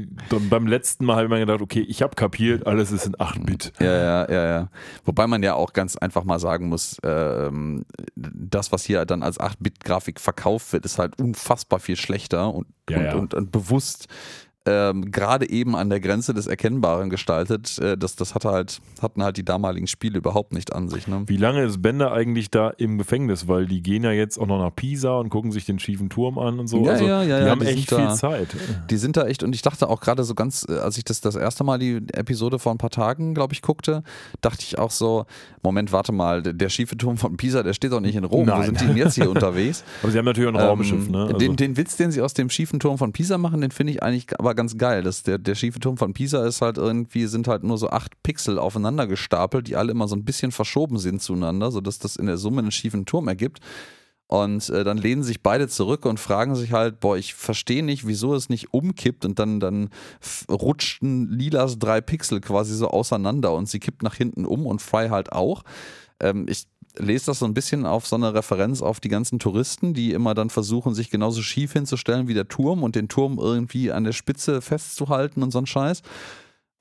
beim 0.50 0.66
letzten 0.66 1.04
Mal 1.04 1.14
habe 1.16 1.24
ich 1.26 1.30
mir 1.30 1.38
gedacht, 1.40 1.60
okay, 1.60 1.80
ich 1.80 2.02
habe 2.02 2.16
kapiert, 2.16 2.66
alles 2.66 2.90
ist 2.90 3.06
in 3.06 3.14
8-Bit. 3.14 3.72
Ja, 3.78 3.86
ja, 3.86 4.30
ja, 4.32 4.46
ja. 4.46 4.68
Wobei 5.04 5.26
man 5.28 5.42
ja 5.44 5.54
auch 5.54 5.72
ganz 5.72 5.96
einfach 5.96 6.24
mal 6.24 6.40
sagen 6.40 6.68
muss, 6.68 6.96
ähm, 7.04 7.84
das, 8.16 8.72
was 8.72 8.84
hier 8.84 9.04
dann 9.04 9.22
als 9.22 9.38
8-Bit-Grafik 9.38 10.18
verkauft 10.18 10.72
wird, 10.72 10.84
ist 10.84 10.98
halt 10.98 11.20
unfassbar 11.20 11.78
viel 11.78 11.96
schlechter 11.96 12.52
und, 12.52 12.66
Ja, 12.90 12.98
und, 12.98 13.04
ja. 13.04 13.14
und, 13.14 13.34
und 13.34 13.52
bewusst 13.52 14.08
ähm, 14.66 15.10
gerade 15.10 15.48
eben 15.50 15.76
an 15.76 15.90
der 15.90 16.00
Grenze 16.00 16.32
des 16.32 16.46
Erkennbaren 16.46 17.10
gestaltet. 17.10 17.78
Äh, 17.78 17.98
das, 17.98 18.16
das 18.16 18.34
hatte 18.34 18.50
halt, 18.50 18.80
hatten 19.02 19.22
halt 19.22 19.36
die 19.36 19.44
damaligen 19.44 19.86
Spiele 19.86 20.18
überhaupt 20.18 20.54
nicht 20.54 20.72
an 20.74 20.88
sich. 20.88 21.06
Ne? 21.06 21.22
Wie 21.26 21.36
lange 21.36 21.62
ist 21.64 21.82
Bender 21.82 22.12
eigentlich 22.12 22.50
da 22.50 22.70
im 22.70 22.96
Gefängnis? 22.96 23.46
Weil 23.46 23.66
die 23.66 23.82
gehen 23.82 24.04
ja 24.04 24.12
jetzt 24.12 24.38
auch 24.38 24.46
noch 24.46 24.58
nach 24.58 24.74
Pisa 24.74 25.18
und 25.18 25.28
gucken 25.28 25.52
sich 25.52 25.66
den 25.66 25.78
schiefen 25.78 26.08
Turm 26.08 26.38
an 26.38 26.58
und 26.58 26.68
so. 26.68 26.84
Ja, 26.84 26.92
also, 26.92 27.04
ja, 27.06 27.22
ja, 27.22 27.38
die 27.40 27.44
ja, 27.44 27.50
haben 27.50 27.60
die 27.60 27.66
echt 27.66 27.88
viel 27.90 27.98
da- 27.98 28.14
Zeit. 28.14 28.48
Die 28.90 28.96
sind 28.96 29.16
da 29.18 29.26
echt, 29.26 29.42
und 29.42 29.54
ich 29.54 29.62
dachte 29.62 29.88
auch 29.88 30.00
gerade 30.00 30.24
so 30.24 30.34
ganz, 30.34 30.64
äh, 30.68 30.78
als 30.78 30.96
ich 30.96 31.04
das 31.04 31.20
das 31.20 31.36
erste 31.36 31.62
Mal 31.64 31.78
die 31.78 31.96
Episode 32.12 32.58
vor 32.58 32.72
ein 32.72 32.78
paar 32.78 32.90
Tagen, 32.90 33.34
glaube 33.34 33.52
ich, 33.52 33.60
guckte, 33.60 34.02
dachte 34.40 34.62
ich 34.62 34.78
auch 34.78 34.90
so, 34.90 35.26
Moment, 35.62 35.92
warte 35.92 36.12
mal, 36.12 36.42
der, 36.42 36.68
schiefe 36.70 36.96
Turm 36.96 37.16
von 37.18 37.36
Pisa, 37.36 37.62
der 37.62 37.72
steht 37.74 37.92
doch 37.92 38.00
nicht 38.00 38.16
in 38.16 38.24
Rom. 38.24 38.46
Wo 38.46 38.50
Nein. 38.50 38.64
sind 38.66 38.80
die 38.80 38.86
denn 38.86 38.96
jetzt 38.96 39.14
hier 39.14 39.30
unterwegs? 39.30 39.84
Aber 40.02 40.10
sie 40.10 40.18
haben 40.18 40.24
natürlich 40.24 40.50
auch 40.50 40.58
ein 40.58 40.66
Raumschiff, 40.66 41.06
Ähm, 41.06 41.12
ne? 41.12 41.22
Also, 41.24 41.36
den, 41.36 41.56
den 41.56 41.76
Witz, 41.76 41.96
den 41.96 42.10
sie 42.10 42.20
aus 42.22 42.32
dem 42.34 42.48
schiefen 42.50 42.80
Turm 42.80 42.96
von 42.98 43.12
Pisa 43.12 43.36
machen, 43.38 43.60
den 43.60 43.70
finde 43.70 43.92
ich 43.92 44.02
eigentlich 44.02 44.26
aber 44.38 44.53
ganz 44.54 44.76
geil. 44.76 45.02
Das, 45.02 45.22
der, 45.22 45.38
der 45.38 45.54
schiefe 45.54 45.80
Turm 45.80 45.96
von 45.96 46.14
Pisa 46.14 46.46
ist 46.46 46.60
halt 46.60 46.78
irgendwie, 46.78 47.26
sind 47.26 47.48
halt 47.48 47.64
nur 47.64 47.78
so 47.78 47.90
acht 47.90 48.22
Pixel 48.22 48.58
aufeinander 48.58 49.06
gestapelt, 49.06 49.68
die 49.68 49.76
alle 49.76 49.92
immer 49.92 50.08
so 50.08 50.16
ein 50.16 50.24
bisschen 50.24 50.52
verschoben 50.52 50.98
sind 50.98 51.22
zueinander, 51.22 51.70
sodass 51.70 51.98
das 51.98 52.16
in 52.16 52.26
der 52.26 52.36
Summe 52.36 52.60
einen 52.60 52.70
schiefen 52.70 53.06
Turm 53.06 53.28
ergibt. 53.28 53.60
Und 54.26 54.70
äh, 54.70 54.84
dann 54.84 54.96
lehnen 54.96 55.22
sich 55.22 55.42
beide 55.42 55.68
zurück 55.68 56.06
und 56.06 56.18
fragen 56.18 56.56
sich 56.56 56.72
halt, 56.72 56.98
boah, 56.98 57.16
ich 57.16 57.34
verstehe 57.34 57.84
nicht, 57.84 58.06
wieso 58.06 58.34
es 58.34 58.48
nicht 58.48 58.72
umkippt 58.72 59.24
und 59.24 59.38
dann, 59.38 59.60
dann 59.60 59.90
rutschten 60.50 61.30
Lilas 61.30 61.78
drei 61.78 62.00
Pixel 62.00 62.40
quasi 62.40 62.74
so 62.74 62.88
auseinander 62.88 63.52
und 63.52 63.68
sie 63.68 63.80
kippt 63.80 64.02
nach 64.02 64.14
hinten 64.14 64.46
um 64.46 64.66
und 64.66 64.80
Fry 64.80 65.08
halt 65.08 65.32
auch. 65.32 65.62
Ähm, 66.20 66.46
ich 66.48 66.64
lese 66.96 67.26
das 67.26 67.40
so 67.40 67.46
ein 67.46 67.54
bisschen 67.54 67.86
auf 67.86 68.06
so 68.06 68.16
eine 68.16 68.34
Referenz 68.34 68.82
auf 68.82 69.00
die 69.00 69.08
ganzen 69.08 69.38
Touristen, 69.38 69.94
die 69.94 70.12
immer 70.12 70.34
dann 70.34 70.50
versuchen, 70.50 70.94
sich 70.94 71.10
genauso 71.10 71.42
schief 71.42 71.72
hinzustellen 71.72 72.28
wie 72.28 72.34
der 72.34 72.48
Turm 72.48 72.82
und 72.82 72.94
den 72.94 73.08
Turm 73.08 73.38
irgendwie 73.38 73.90
an 73.90 74.04
der 74.04 74.12
Spitze 74.12 74.60
festzuhalten 74.60 75.42
und 75.42 75.50
so 75.50 75.58
ein 75.58 75.66
Scheiß. 75.66 76.02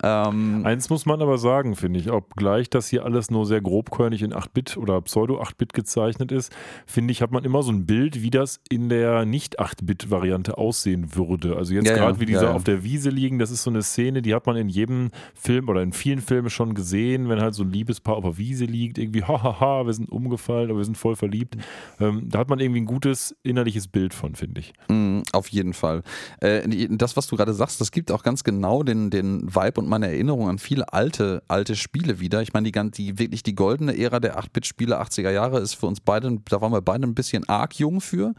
Ähm, 0.03 0.65
Eins 0.65 0.89
muss 0.89 1.05
man 1.05 1.21
aber 1.21 1.37
sagen, 1.37 1.75
finde 1.75 1.99
ich, 1.99 2.11
obgleich 2.11 2.69
das 2.69 2.89
hier 2.89 3.05
alles 3.05 3.31
nur 3.31 3.45
sehr 3.45 3.61
grobkörnig 3.61 4.21
in 4.21 4.33
8-Bit 4.33 4.75
oder 4.77 4.99
Pseudo-8-Bit 5.01 5.73
gezeichnet 5.73 6.31
ist, 6.33 6.53
finde 6.85 7.13
ich, 7.13 7.21
hat 7.21 7.31
man 7.31 7.45
immer 7.45 7.63
so 7.63 7.71
ein 7.71 7.85
Bild, 7.85 8.21
wie 8.21 8.29
das 8.29 8.59
in 8.69 8.89
der 8.89 9.25
Nicht-8-Bit-Variante 9.25 10.57
aussehen 10.57 11.15
würde. 11.15 11.55
Also 11.55 11.73
jetzt 11.73 11.87
Ja, 11.87 11.95
gerade 11.95 12.15
ja, 12.15 12.19
wie 12.19 12.25
diese 12.25 12.45
ja, 12.45 12.53
auf 12.53 12.63
der 12.65 12.83
Wiese 12.83 13.09
liegen, 13.09 13.39
das 13.39 13.49
ist 13.49 13.63
so 13.63 13.69
eine 13.69 13.81
Szene, 13.81 14.21
die 14.21 14.35
hat 14.35 14.45
man 14.45 14.57
in 14.57 14.67
jedem 14.67 15.09
Film 15.33 15.69
oder 15.69 15.81
in 15.81 15.93
vielen 15.93 16.19
Filmen 16.19 16.49
schon 16.49 16.73
gesehen, 16.73 17.29
wenn 17.29 17.39
halt 17.39 17.53
so 17.53 17.63
ein 17.63 17.71
Liebespaar 17.71 18.17
auf 18.17 18.23
der 18.23 18.37
Wiese 18.37 18.65
liegt, 18.65 18.97
irgendwie, 18.97 19.23
hahaha, 19.23 19.85
wir 19.85 19.93
sind 19.93 20.11
umgefallen, 20.11 20.69
aber 20.69 20.79
wir 20.79 20.85
sind 20.85 20.97
voll 20.97 21.15
verliebt. 21.15 21.55
Ähm, 21.99 22.27
da 22.29 22.39
hat 22.39 22.49
man 22.49 22.59
irgendwie 22.59 22.81
ein 22.81 22.85
gutes 22.85 23.35
innerliches 23.43 23.87
Bild 23.87 24.13
von, 24.13 24.35
finde 24.35 24.59
ich. 24.59 24.73
Mm, 24.89 25.21
Auf 25.31 25.47
jeden 25.47 25.73
Fall. 25.73 26.03
Äh, 26.41 26.87
das, 26.89 27.15
was 27.15 27.27
du 27.27 27.37
gerade 27.37 27.53
sagst, 27.53 27.79
das 27.79 27.91
gibt 27.91 28.11
auch 28.11 28.23
ganz 28.23 28.43
genau 28.43 28.83
den, 28.83 29.09
den 29.09 29.43
Vibe 29.55 29.79
und 29.81 29.92
meine 29.93 30.07
Erinnerung 30.07 30.49
an 30.49 30.57
viele 30.57 30.91
alte, 30.91 31.43
alte 31.47 31.75
Spiele 31.75 32.19
wieder. 32.19 32.41
Ich 32.41 32.51
meine, 32.51 32.71
die, 32.71 32.91
die 32.91 33.19
wirklich 33.19 33.43
die 33.43 33.53
goldene 33.53 33.95
Ära 33.95 34.19
der 34.19 34.39
8-Bit-Spiele 34.39 34.99
80er 34.99 35.29
Jahre 35.29 35.59
ist 35.59 35.75
für 35.75 35.85
uns 35.85 35.99
beide, 35.99 36.35
da 36.49 36.61
waren 36.61 36.71
wir 36.71 36.81
beide 36.81 37.05
ein 37.05 37.13
bisschen 37.13 37.47
arg 37.47 37.75
jung 37.75 38.01
für. 38.01 38.33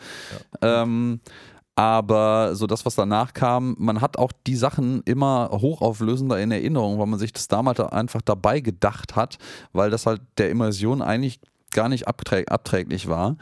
Ähm, 0.60 1.20
aber 1.76 2.56
so 2.56 2.66
das, 2.66 2.84
was 2.84 2.96
danach 2.96 3.34
kam, 3.34 3.76
man 3.78 4.00
hat 4.00 4.18
auch 4.18 4.32
die 4.48 4.56
Sachen 4.56 5.02
immer 5.04 5.48
hochauflösender 5.52 6.40
in 6.40 6.50
Erinnerung, 6.50 6.98
weil 6.98 7.06
man 7.06 7.20
sich 7.20 7.32
das 7.32 7.46
damals 7.46 7.78
einfach 7.78 8.20
dabei 8.22 8.58
gedacht 8.58 9.14
hat, 9.14 9.38
weil 9.72 9.90
das 9.90 10.06
halt 10.06 10.22
der 10.38 10.50
Immersion 10.50 11.02
eigentlich 11.02 11.40
gar 11.70 11.88
nicht 11.88 12.08
abträ 12.08 12.46
abträglich 12.46 13.06
war. 13.06 13.36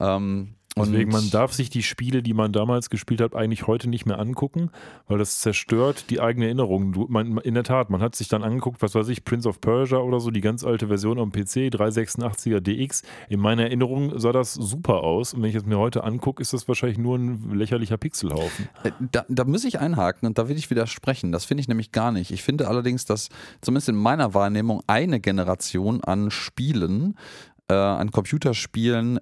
Ähm, 0.00 0.54
Deswegen, 0.76 1.12
man 1.12 1.30
darf 1.30 1.52
sich 1.52 1.70
die 1.70 1.84
Spiele, 1.84 2.20
die 2.20 2.34
man 2.34 2.52
damals 2.52 2.90
gespielt 2.90 3.20
hat, 3.20 3.36
eigentlich 3.36 3.68
heute 3.68 3.88
nicht 3.88 4.06
mehr 4.06 4.18
angucken, 4.18 4.70
weil 5.06 5.18
das 5.18 5.38
zerstört 5.38 6.10
die 6.10 6.20
eigene 6.20 6.46
Erinnerung. 6.46 6.92
Du, 6.92 7.06
man, 7.08 7.38
in 7.38 7.54
der 7.54 7.62
Tat, 7.62 7.90
man 7.90 8.02
hat 8.02 8.16
sich 8.16 8.26
dann 8.26 8.42
angeguckt, 8.42 8.82
was 8.82 8.94
weiß 8.96 9.08
ich, 9.08 9.24
Prince 9.24 9.48
of 9.48 9.60
Persia 9.60 9.98
oder 9.98 10.18
so, 10.18 10.32
die 10.32 10.40
ganz 10.40 10.64
alte 10.64 10.88
Version 10.88 11.20
am 11.20 11.30
PC, 11.30 11.70
386er 11.72 12.58
DX. 12.60 13.02
In 13.28 13.38
meiner 13.38 13.62
Erinnerung 13.64 14.18
sah 14.18 14.32
das 14.32 14.54
super 14.54 15.04
aus 15.04 15.32
und 15.32 15.42
wenn 15.42 15.50
ich 15.50 15.56
es 15.56 15.64
mir 15.64 15.78
heute 15.78 16.02
angucke, 16.02 16.42
ist 16.42 16.52
das 16.52 16.66
wahrscheinlich 16.66 16.98
nur 16.98 17.18
ein 17.18 17.54
lächerlicher 17.54 17.96
Pixelhaufen. 17.96 18.68
Äh, 18.82 18.90
Da, 19.12 19.24
da 19.28 19.44
muss 19.44 19.64
ich 19.64 19.78
einhaken 19.78 20.26
und 20.26 20.38
da 20.38 20.48
will 20.48 20.56
ich 20.56 20.70
widersprechen. 20.70 21.30
Das 21.30 21.44
finde 21.44 21.60
ich 21.60 21.68
nämlich 21.68 21.92
gar 21.92 22.10
nicht. 22.10 22.32
Ich 22.32 22.42
finde 22.42 22.66
allerdings, 22.66 23.04
dass 23.04 23.28
zumindest 23.60 23.90
in 23.90 23.96
meiner 23.96 24.34
Wahrnehmung 24.34 24.82
eine 24.88 25.20
Generation 25.20 26.02
an 26.02 26.32
Spielen, 26.32 27.16
äh, 27.68 27.74
an 27.74 28.10
Computerspielen 28.10 29.20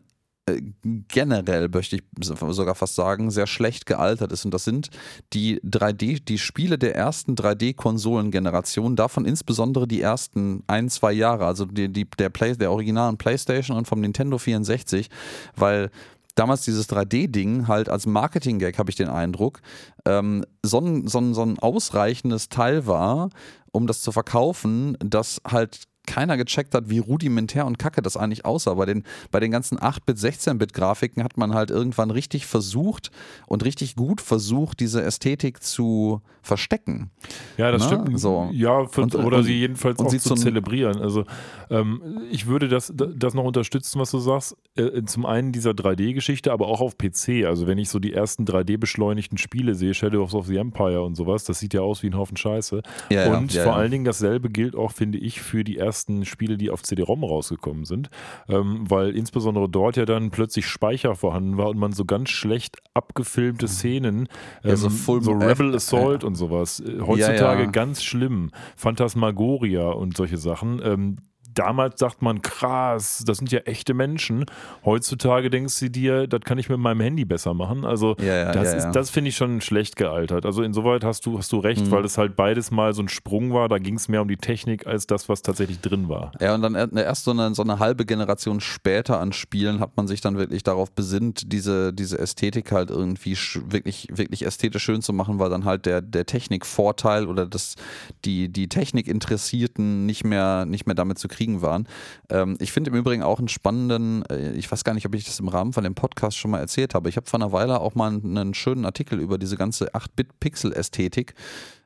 generell, 1.09 1.68
möchte 1.68 1.96
ich 1.96 2.02
sogar 2.24 2.74
fast 2.74 2.96
sagen, 2.96 3.31
sehr 3.31 3.46
schlecht 3.46 3.87
gealtert 3.87 4.33
ist. 4.33 4.44
Und 4.44 4.52
das 4.52 4.64
sind 4.64 4.90
die 5.33 5.61
3D, 5.61 6.24
die 6.24 6.38
Spiele 6.38 6.78
der 6.78 6.96
ersten 6.96 7.35
3D-Konsolengeneration, 7.37 8.96
davon 8.96 9.24
insbesondere 9.24 9.87
die 9.87 10.00
ersten 10.00 10.64
ein, 10.66 10.88
zwei 10.88 11.12
Jahre, 11.12 11.46
also 11.46 11.64
die, 11.64 11.88
die, 11.88 12.09
der, 12.18 12.31
Play, 12.31 12.57
der 12.57 12.72
originalen 12.72 13.18
PlayStation 13.18 13.76
und 13.76 13.87
vom 13.87 14.00
Nintendo 14.00 14.37
64, 14.37 15.09
weil 15.55 15.90
damals 16.35 16.62
dieses 16.62 16.88
3D-Ding 16.88 17.68
halt 17.68 17.88
als 17.88 18.07
Marketing-Gag, 18.07 18.78
habe 18.78 18.90
ich 18.90 18.96
den 18.96 19.09
Eindruck, 19.09 19.61
ähm, 20.07 20.44
so, 20.64 20.81
ein, 20.81 21.07
so, 21.07 21.18
ein, 21.18 21.35
so 21.35 21.42
ein 21.42 21.59
ausreichendes 21.61 22.48
Teil 22.48 22.87
war, 22.87 23.31
um 23.70 23.87
das 23.87 24.00
zu 24.00 24.11
verkaufen, 24.11 24.96
dass 25.00 25.40
halt 25.46 25.85
keiner 26.06 26.36
gecheckt 26.36 26.74
hat, 26.74 26.90
wie 26.90 26.98
rudimentär 26.98 27.64
und 27.64 27.78
kacke 27.78 28.02
das 28.02 28.16
eigentlich 28.16 28.44
aussah. 28.44 28.74
Bei 28.74 28.86
den, 28.86 29.04
bei 29.30 29.40
den 29.40 29.50
ganzen 29.50 29.78
8-Bit, 29.78 30.16
16-Bit-Grafiken 30.18 31.22
hat 31.22 31.36
man 31.36 31.54
halt 31.54 31.70
irgendwann 31.70 32.10
richtig 32.10 32.46
versucht 32.46 33.10
und 33.46 33.64
richtig 33.64 33.94
gut 33.94 34.20
versucht, 34.20 34.80
diese 34.80 35.02
Ästhetik 35.02 35.62
zu 35.62 36.20
verstecken. 36.42 37.10
Ja, 37.56 37.70
das 37.70 37.82
Na, 37.82 38.02
stimmt. 38.02 38.18
so. 38.18 38.48
Ja, 38.52 38.86
für, 38.86 39.02
Und- 39.02 39.14
oder 39.14 39.38
und- 39.38 39.44
sie 39.44 39.54
jedenfalls 39.60 40.00
auch 40.00 40.10
sie 40.10 40.18
zu 40.18 40.34
zelebrieren. 40.34 41.00
Also 41.00 41.24
ähm, 41.70 42.20
ich 42.30 42.46
würde 42.46 42.68
das, 42.68 42.92
das 42.94 43.34
noch 43.34 43.44
unterstützen, 43.44 44.00
was 44.00 44.10
du 44.10 44.18
sagst. 44.18 44.56
Äh, 44.74 45.04
zum 45.04 45.24
einen 45.24 45.52
dieser 45.52 45.70
3D-Geschichte, 45.70 46.50
aber 46.50 46.66
auch 46.66 46.80
auf 46.80 46.98
PC. 46.98 47.44
Also 47.46 47.66
wenn 47.68 47.78
ich 47.78 47.90
so 47.90 48.00
die 48.00 48.12
ersten 48.12 48.44
3D-beschleunigten 48.44 49.38
Spiele 49.38 49.74
sehe, 49.76 49.94
Shadows 49.94 50.34
of 50.34 50.46
the 50.46 50.56
Empire 50.56 51.02
und 51.02 51.14
sowas, 51.14 51.44
das 51.44 51.60
sieht 51.60 51.74
ja 51.74 51.82
aus 51.82 52.02
wie 52.02 52.08
ein 52.08 52.16
Haufen 52.16 52.36
Scheiße. 52.36 52.82
Ja, 53.10 53.36
und 53.36 53.52
ja, 53.54 53.62
vor 53.62 53.72
ja. 53.72 53.78
allen 53.78 53.90
Dingen 53.92 54.04
dasselbe 54.04 54.50
gilt 54.50 54.74
auch, 54.74 54.90
finde 54.90 55.18
ich, 55.18 55.40
für 55.40 55.62
die 55.62 55.78
ersten 55.78 55.91
Spiele, 56.24 56.57
die 56.57 56.70
auf 56.70 56.83
CD-ROM 56.83 57.24
rausgekommen 57.24 57.85
sind. 57.85 58.11
Ähm, 58.48 58.85
weil 58.90 59.16
insbesondere 59.16 59.68
dort 59.68 59.96
ja 59.96 60.05
dann 60.05 60.31
plötzlich 60.31 60.66
Speicher 60.66 61.14
vorhanden 61.14 61.57
war 61.57 61.68
und 61.68 61.78
man 61.78 61.92
so 61.92 62.05
ganz 62.05 62.31
schlecht 62.31 62.78
abgefilmte 62.94 63.68
Szenen, 63.68 64.20
Mhm. 64.22 64.26
Ja, 64.64 64.70
ähm, 64.70 64.76
so 64.76 64.88
so, 64.88 64.96
Full- 65.20 65.42
Rebel 65.42 65.72
äh, 65.72 65.76
Assault 65.76 66.24
und 66.24 66.35
sowas. 66.35 66.81
Äh, 66.81 67.00
Heutzutage 67.07 67.62
ja. 67.64 67.70
ganz 67.70 68.02
schlimm. 68.02 68.50
Phantasmagoria 68.76 69.90
und 69.90 70.16
solche 70.16 70.37
Sachen. 70.38 70.81
Ähm, 70.85 71.16
damals 71.54 71.98
sagt 72.00 72.22
man, 72.22 72.42
krass, 72.42 73.22
das 73.26 73.38
sind 73.38 73.50
ja 73.52 73.60
echte 73.60 73.94
Menschen. 73.94 74.44
Heutzutage 74.84 75.50
denkst 75.50 75.78
du 75.80 75.90
dir, 75.90 76.26
das 76.26 76.40
kann 76.42 76.58
ich 76.58 76.68
mit 76.68 76.78
meinem 76.78 77.00
Handy 77.00 77.24
besser 77.24 77.54
machen. 77.54 77.84
Also 77.84 78.16
Ja, 78.18 78.24
ja, 78.24 78.52
das 78.52 78.72
ja, 78.72 78.78
ist, 78.78 78.92
das 78.92 79.10
finde 79.10 79.28
ich 79.30 79.36
schon 79.36 79.60
schlecht 79.60 79.96
gealtert. 79.96 80.46
Also 80.46 80.62
insoweit 80.62 81.04
hast 81.04 81.26
du, 81.26 81.38
hast 81.38 81.52
du 81.52 81.58
recht, 81.58 81.86
Mhm. 81.86 81.90
weil 81.90 82.04
es 82.04 82.18
halt 82.18 82.36
beides 82.36 82.70
mal 82.70 82.94
so 82.94 83.02
ein 83.02 83.08
Sprung 83.08 83.52
war. 83.52 83.68
Da 83.68 83.78
ging 83.78 83.94
es 83.96 84.08
mehr 84.08 84.22
um 84.22 84.28
die 84.28 84.36
Technik 84.36 84.86
als 84.86 85.06
das, 85.06 85.28
was 85.28 85.42
tatsächlich 85.42 85.80
drin 85.80 86.08
war. 86.08 86.32
Ja, 86.40 86.54
und 86.54 86.62
dann 86.62 86.74
er- 86.74 86.92
erst 86.92 87.24
so 87.24 87.30
eine, 87.32 87.54
so 87.54 87.62
eine 87.62 87.78
halbe 87.78 88.04
Generation 88.04 88.60
später 88.60 89.20
an 89.20 89.32
Spielen 89.32 89.80
hat 89.80 89.96
man 89.96 90.06
sich 90.06 90.20
dann 90.20 90.36
wirklich 90.38 90.62
darauf 90.62 90.92
besinnt, 90.92 91.52
diese, 91.52 91.92
diese 91.92 92.18
Ästhetik 92.18 92.72
halt 92.72 92.90
irgendwie 92.90 93.36
wirklich, 93.66 94.08
wirklich 94.12 94.44
ästhetisch 94.46 94.82
schön 94.82 95.02
zu 95.02 95.12
machen, 95.12 95.38
weil 95.38 95.50
dann 95.50 95.64
halt 95.64 95.86
der, 95.86 96.00
der 96.02 96.26
Technikvorteil 96.26 97.26
oder 97.26 97.46
das, 97.46 97.76
die, 98.24 98.48
die 98.48 98.68
Technikinteressierten 98.68 100.06
nicht 100.06 100.24
mehr, 100.24 100.64
nicht 100.66 100.86
mehr 100.86 100.94
damit 100.94 101.18
zu 101.18 101.28
kriegen 101.28 101.41
waren. 101.62 101.88
Ähm, 102.31 102.57
ich 102.61 102.72
finde 102.72 102.90
im 102.90 102.96
Übrigen 102.96 103.22
auch 103.22 103.38
einen 103.38 103.48
spannenden, 103.48 104.24
äh, 104.26 104.52
ich 104.52 104.70
weiß 104.70 104.85
gar 104.85 104.94
nicht, 104.94 105.07
ob 105.07 105.14
ich 105.14 105.24
das 105.24 105.40
im 105.40 105.48
Rahmen 105.48 105.72
von 105.72 105.85
dem 105.85 105.94
Podcast 105.94 106.38
schon 106.38 106.50
mal 106.50 106.61
erzählt 106.61 106.94
habe. 106.94 107.09
Ich 107.09 107.16
habe 107.16 107.28
vor 107.28 107.40
einer 107.40 107.52
Weile 107.52 107.81
auch 107.81 107.94
mal 107.94 108.11
einen 108.11 108.55
schönen 108.55 108.85
Artikel 108.85 109.20
über 109.20 109.38
diese 109.38 109.57
ganze 109.57 109.94
8-Bit-Pixel-Ästhetik 109.94 111.35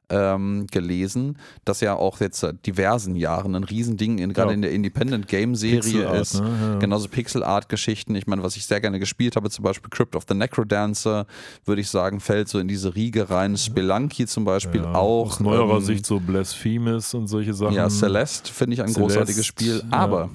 ähm, 0.09 0.67
gelesen, 0.71 1.37
das 1.65 1.81
ja 1.81 1.95
auch 1.97 2.21
jetzt 2.21 2.39
seit 2.41 2.65
diversen 2.67 3.17
Jahren 3.17 3.55
ein 3.57 3.65
Riesending 3.65 4.19
in, 4.19 4.33
gerade 4.33 4.51
Ja. 4.51 4.55
in 4.55 4.63
der 4.63 4.71
Independent 4.71 5.27
Game 5.27 5.55
Serie 5.57 6.09
ist. 6.21 6.41
ne? 6.41 6.49
Ja. 6.75 6.79
Genauso 6.79 7.09
Pixel 7.09 7.43
Art 7.43 7.69
Geschichten. 7.69 8.15
Ich 8.15 8.27
meine, 8.29 8.43
was 8.43 8.57
ich 8.57 8.67
sehr 8.67 8.81
gerne 8.81 9.01
gespielt 9.01 9.35
habe, 9.37 9.51
zum 9.51 9.65
Beispiel 9.65 9.91
Crypt 9.91 10.15
of 10.15 10.25
the 10.29 10.35
Necrodancer, 10.35 11.27
würde 11.65 11.81
ich 11.81 11.91
sagen, 11.91 12.21
fällt 12.21 12.49
so 12.49 12.59
in 12.59 12.69
diese 12.69 12.95
Riege 12.95 13.31
rein. 13.31 13.57
Spelunky 13.57 14.27
zum 14.27 14.45
Beispiel 14.45 14.83
Ja, 14.83 14.95
auch. 14.95 15.33
Aus 15.33 15.41
neuerer 15.41 15.79
ähm, 15.79 15.83
Sicht 15.85 16.07
so 16.07 16.21
Blasphemous 16.21 17.13
und 17.15 17.27
solche 17.27 17.55
Sachen. 17.55 17.75
Ja, 17.75 17.89
Celeste 17.91 18.53
finde 18.53 18.75
ich 18.75 18.81
ein 18.83 18.87
Celeste, 18.89 19.01
großartiges 19.01 19.47
Spiel. 19.47 19.83
Aber, 19.91 20.31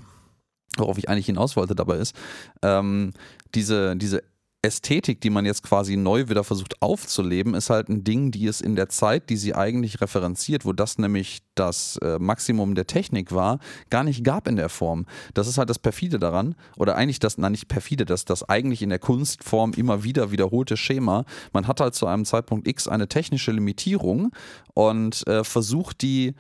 worauf 0.78 0.98
ich 0.98 1.08
eigentlich 1.10 1.28
hinaus 1.28 1.56
wollte 1.56 1.76
dabei 1.76 1.98
ist, 1.98 2.16
ähm, 2.62 3.14
diese, 3.56 3.96
diese 3.96 4.24
Ästhetik, 4.64 5.22
die 5.22 5.32
man 5.32 5.46
jetzt 5.46 5.64
quasi 5.64 5.98
neu 5.98 6.30
wieder 6.30 6.44
versucht 6.44 6.84
aufzuleben, 6.84 7.56
ist 7.56 7.72
halt 7.72 7.90
ein 7.90 8.04
Ding, 8.04 8.30
die 8.30 8.46
es 8.46 8.62
in 8.62 8.76
der 8.76 8.90
Zeit, 8.90 9.32
die 9.32 9.38
sie 9.38 9.56
eigentlich 9.56 10.02
referenziert, 10.02 10.66
wo 10.66 10.74
das 10.74 11.00
nämlich 11.00 11.42
das 11.56 11.98
äh, 11.98 12.20
Maximum 12.20 12.76
der 12.76 12.86
Technik 12.86 13.32
war, 13.32 13.58
gar 13.90 14.04
nicht 14.04 14.24
gab 14.24 14.48
in 14.48 14.58
der 14.58 14.70
Form. 14.70 15.08
Das 15.34 15.48
ist 15.48 15.58
halt 15.58 15.72
das 15.72 15.80
perfide 15.80 16.20
daran, 16.20 16.54
oder 16.78 16.96
eigentlich 16.96 17.18
das, 17.18 17.40
nein, 17.40 17.54
nicht 17.54 17.70
perfide, 17.70 18.06
das, 18.06 18.24
das 18.24 18.48
eigentlich 18.48 18.84
in 18.84 18.90
der 18.90 19.00
Kunstform 19.00 19.74
immer 19.74 20.04
wieder 20.04 20.32
wiederholte 20.32 20.78
Schema. 20.78 21.26
Man 21.54 21.66
hat 21.68 21.80
halt 21.80 21.96
zu 21.96 22.06
einem 22.06 22.26
Zeitpunkt 22.26 22.68
X 22.68 22.88
eine 22.88 23.08
technische 23.08 23.52
Limitierung 23.52 24.32
und 24.76 25.28
äh, 25.28 25.44
versucht 25.44 26.04
die 26.04 26.36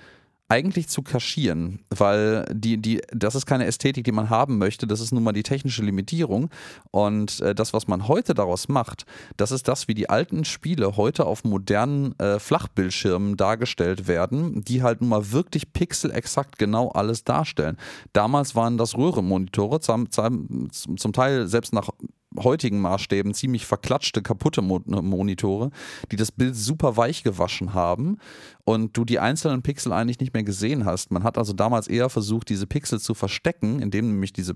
eigentlich 0.52 0.90
zu 0.90 1.02
kaschieren, 1.02 1.80
weil 1.90 2.44
die, 2.52 2.76
die, 2.76 3.02
das 3.14 3.36
ist 3.36 3.46
keine 3.46 3.66
Ästhetik, 3.66 4.04
die 4.04 4.12
man 4.12 4.30
haben 4.30 4.58
möchte, 4.58 4.86
das 4.86 5.00
ist 5.00 5.14
nun 5.14 5.24
mal 5.24 5.32
die 5.32 5.44
technische 5.44 5.82
Limitierung. 5.82 6.50
Und 6.92 7.40
äh, 7.40 7.56
das, 7.56 7.72
was 7.72 7.88
man 7.88 8.10
heute 8.10 8.34
daraus 8.34 8.68
macht, 8.68 9.06
das 9.38 9.54
ist 9.54 9.70
das, 9.70 9.88
wie 9.88 9.94
die 9.94 10.10
alten 10.10 10.44
Spiele 10.44 10.98
heute 10.98 11.26
auf 11.26 11.46
modernen 11.46 12.20
äh, 12.20 12.38
Flachbildschirmen 12.38 13.38
dargestellt 13.38 14.10
werden, 14.10 14.62
die 14.62 14.84
halt 14.84 15.00
nun 15.00 15.12
mal 15.12 15.32
wirklich 15.32 15.72
pixelexakt 15.72 16.60
genau 16.60 16.90
alles 16.90 17.24
darstellen. 17.24 17.78
Damals 18.12 18.54
waren 18.54 18.78
das 18.78 18.98
Röhrenmonitore, 18.98 19.80
zum, 19.80 20.12
zum, 20.12 20.70
zum 20.70 21.14
Teil 21.14 21.48
selbst 21.48 21.72
nach 21.72 21.92
heutigen 22.38 22.80
Maßstäben 22.80 23.34
ziemlich 23.34 23.65
verklatschte, 23.65 24.22
kaputte 24.22 24.62
Mo 24.62 24.82
Monitore, 24.86 25.72
die 26.12 26.15
das 26.15 26.32
Bild 26.32 26.56
super 26.56 26.98
weich 26.98 27.24
gewaschen 27.24 27.74
haben 27.74 28.17
und 28.63 28.96
du 28.96 29.06
die 29.06 29.20
einzelnen 29.20 29.62
Pixel 29.62 29.91
eigentlich 29.91 30.20
nicht 30.20 30.34
mehr 30.34 30.44
gesehen 30.44 30.86
hast. 30.86 31.12
Man 31.12 31.24
hat 31.24 31.38
also 31.38 31.54
damals 31.54 31.88
eher 31.88 32.10
versucht, 32.10 32.50
diese 32.50 32.67
Pixel 32.67 33.00
zu 33.00 33.13
verstecken, 33.13 33.80
indem 33.80 34.08
nämlich 34.08 34.34
diese 34.34 34.56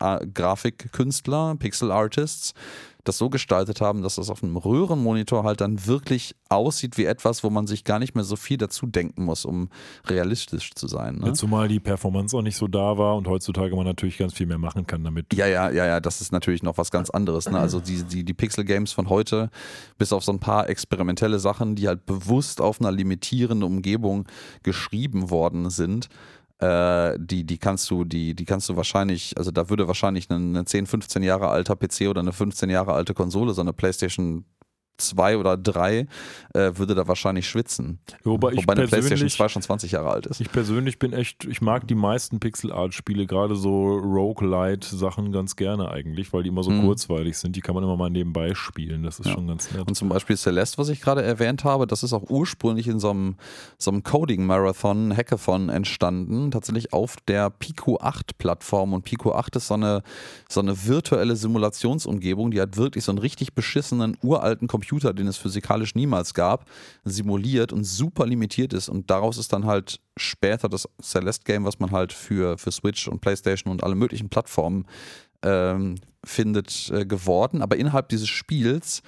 äh, 0.00 0.26
Grafikkünstler, 0.26 1.56
Pixel 1.58 1.92
Artists, 1.92 2.54
das 3.04 3.18
so 3.18 3.30
gestaltet 3.30 3.80
haben, 3.80 4.02
dass 4.02 4.14
das 4.14 4.30
auf 4.30 4.42
einem 4.42 4.56
Röhrenmonitor 4.56 5.42
halt 5.42 5.60
dann 5.60 5.86
wirklich 5.86 6.36
aussieht 6.48 6.96
wie 6.98 7.04
etwas, 7.04 7.42
wo 7.42 7.50
man 7.50 7.66
sich 7.66 7.84
gar 7.84 7.98
nicht 7.98 8.14
mehr 8.14 8.24
so 8.24 8.36
viel 8.36 8.58
dazu 8.58 8.86
denken 8.86 9.24
muss, 9.24 9.44
um 9.44 9.70
realistisch 10.06 10.72
zu 10.74 10.86
sein. 10.86 11.18
Ne? 11.18 11.28
Ja, 11.28 11.34
zumal 11.34 11.68
die 11.68 11.80
Performance 11.80 12.36
auch 12.36 12.42
nicht 12.42 12.56
so 12.56 12.68
da 12.68 12.98
war 12.98 13.16
und 13.16 13.26
heutzutage 13.26 13.74
man 13.74 13.86
natürlich 13.86 14.18
ganz 14.18 14.34
viel 14.34 14.46
mehr 14.46 14.58
machen 14.58 14.86
kann 14.86 15.02
damit. 15.02 15.34
Ja, 15.34 15.46
ja, 15.46 15.70
ja, 15.70 15.86
ja, 15.86 16.00
das 16.00 16.20
ist 16.20 16.32
natürlich 16.32 16.62
noch 16.62 16.78
was 16.78 16.90
ganz 16.90 17.10
anderes. 17.10 17.50
Ne? 17.50 17.58
Also 17.58 17.80
die, 17.80 18.04
die, 18.04 18.24
die 18.24 18.34
Pixel-Games 18.34 18.92
von 18.92 19.08
heute, 19.08 19.50
bis 19.98 20.12
auf 20.12 20.22
so 20.22 20.32
ein 20.32 20.40
paar 20.40 20.68
experimentelle 20.68 21.40
Sachen, 21.40 21.74
die 21.74 21.88
halt 21.88 22.06
bewusst 22.06 22.60
auf 22.60 22.80
einer 22.80 22.92
limitierenden 22.92 23.64
Umgebung 23.64 24.26
geschrieben 24.62 25.30
worden 25.30 25.70
sind, 25.70 26.08
äh, 26.62 27.18
die, 27.18 27.44
die 27.44 27.58
kannst 27.58 27.90
du, 27.90 28.04
die, 28.04 28.34
die 28.34 28.44
kannst 28.44 28.68
du 28.68 28.76
wahrscheinlich, 28.76 29.36
also 29.36 29.50
da 29.50 29.68
würde 29.68 29.88
wahrscheinlich 29.88 30.30
ein, 30.30 30.56
ein 30.56 30.66
10, 30.66 30.86
15 30.86 31.22
Jahre 31.22 31.48
alter 31.48 31.74
PC 31.74 32.08
oder 32.08 32.20
eine 32.20 32.32
15 32.32 32.70
Jahre 32.70 32.92
alte 32.92 33.14
Konsole, 33.14 33.52
so 33.52 33.60
eine 33.60 33.72
PlayStation 33.72 34.44
zwei 35.08 35.36
oder 35.36 35.56
drei 35.56 36.06
äh, 36.54 36.72
würde 36.76 36.94
da 36.94 37.06
wahrscheinlich 37.08 37.48
schwitzen. 37.48 37.98
Wobei, 38.24 38.52
ich 38.52 38.58
Wobei 38.62 38.72
eine 38.74 38.82
PlayStation 38.86 39.08
persönlich, 39.10 39.34
2 39.34 39.48
schon 39.48 39.62
20 39.62 39.92
Jahre 39.92 40.10
alt 40.10 40.26
ist. 40.26 40.40
ich 40.40 40.50
persönlich 40.50 40.98
bin 40.98 41.12
echt, 41.12 41.44
ich 41.44 41.60
mag 41.60 41.86
die 41.88 41.94
meisten 41.94 42.40
Pixel-Art-Spiele, 42.40 43.26
gerade 43.26 43.56
so 43.56 43.96
Roguelite-Sachen 44.46 45.32
ganz 45.32 45.56
gerne 45.56 45.90
eigentlich, 45.90 46.32
weil 46.32 46.42
die 46.42 46.48
immer 46.48 46.62
so 46.62 46.70
Mhm. 46.70 46.82
kurzweilig 46.84 47.38
sind. 47.38 47.56
Die 47.56 47.60
kann 47.60 47.74
man 47.74 47.84
immer 47.84 47.96
mal 47.96 48.10
nebenbei 48.10 48.54
spielen. 48.54 49.02
Das 49.02 49.18
ist 49.18 49.26
Ja. 49.26 49.32
schon 49.32 49.46
ganz 49.48 49.70
nett. 49.72 49.86
Und 49.86 49.94
zum 49.94 50.08
Beispiel 50.08 50.36
Celeste, 50.36 50.78
was 50.78 50.88
ich 50.88 51.00
gerade 51.00 51.22
erwähnt 51.22 51.64
habe, 51.64 51.86
das 51.86 52.02
ist 52.02 52.12
auch 52.12 52.28
ursprünglich 52.28 52.88
in 52.88 53.00
so 53.00 53.10
einem, 53.10 53.36
so 53.78 53.90
einem 53.90 54.02
Coding-Marathon, 54.02 55.16
Hackathon 55.16 55.68
entstanden, 55.68 56.50
tatsächlich 56.50 56.92
auf 56.92 57.16
der 57.28 57.50
Pico 57.50 57.98
8-Plattform. 57.98 58.92
Und 58.92 59.02
Pico 59.04 59.34
8 59.34 59.56
ist 59.56 59.68
so 59.68 59.74
eine, 59.74 60.02
so 60.48 60.60
eine 60.60 60.86
virtuelle 60.86 61.36
Simulationsumgebung, 61.36 62.50
die 62.50 62.60
hat 62.60 62.76
wirklich 62.76 63.04
so 63.04 63.12
einen 63.12 63.18
richtig 63.18 63.54
beschissenen, 63.54 64.16
uralten 64.22 64.68
Computer, 64.68 64.91
den 65.00 65.26
es 65.26 65.36
physikalisch 65.36 65.94
niemals 65.94 66.34
gab, 66.34 66.68
simuliert 67.04 67.72
und 67.72 67.84
super 67.84 68.26
limitiert 68.26 68.72
ist. 68.72 68.88
Und 68.88 69.10
daraus 69.10 69.38
ist 69.38 69.52
dann 69.52 69.66
halt 69.66 70.00
später 70.16 70.68
das 70.68 70.88
Celeste-Game, 71.02 71.64
was 71.64 71.78
man 71.78 71.90
halt 71.90 72.12
für, 72.12 72.58
für 72.58 72.70
Switch 72.70 73.08
und 73.08 73.20
Playstation 73.20 73.72
und 73.72 73.82
alle 73.82 73.94
möglichen 73.94 74.28
Plattformen 74.28 74.86
ähm, 75.42 75.96
findet, 76.24 76.90
äh, 76.90 77.04
geworden. 77.04 77.62
Aber 77.62 77.76
innerhalb 77.76 78.08
dieses 78.08 78.28
Spiels 78.28 79.02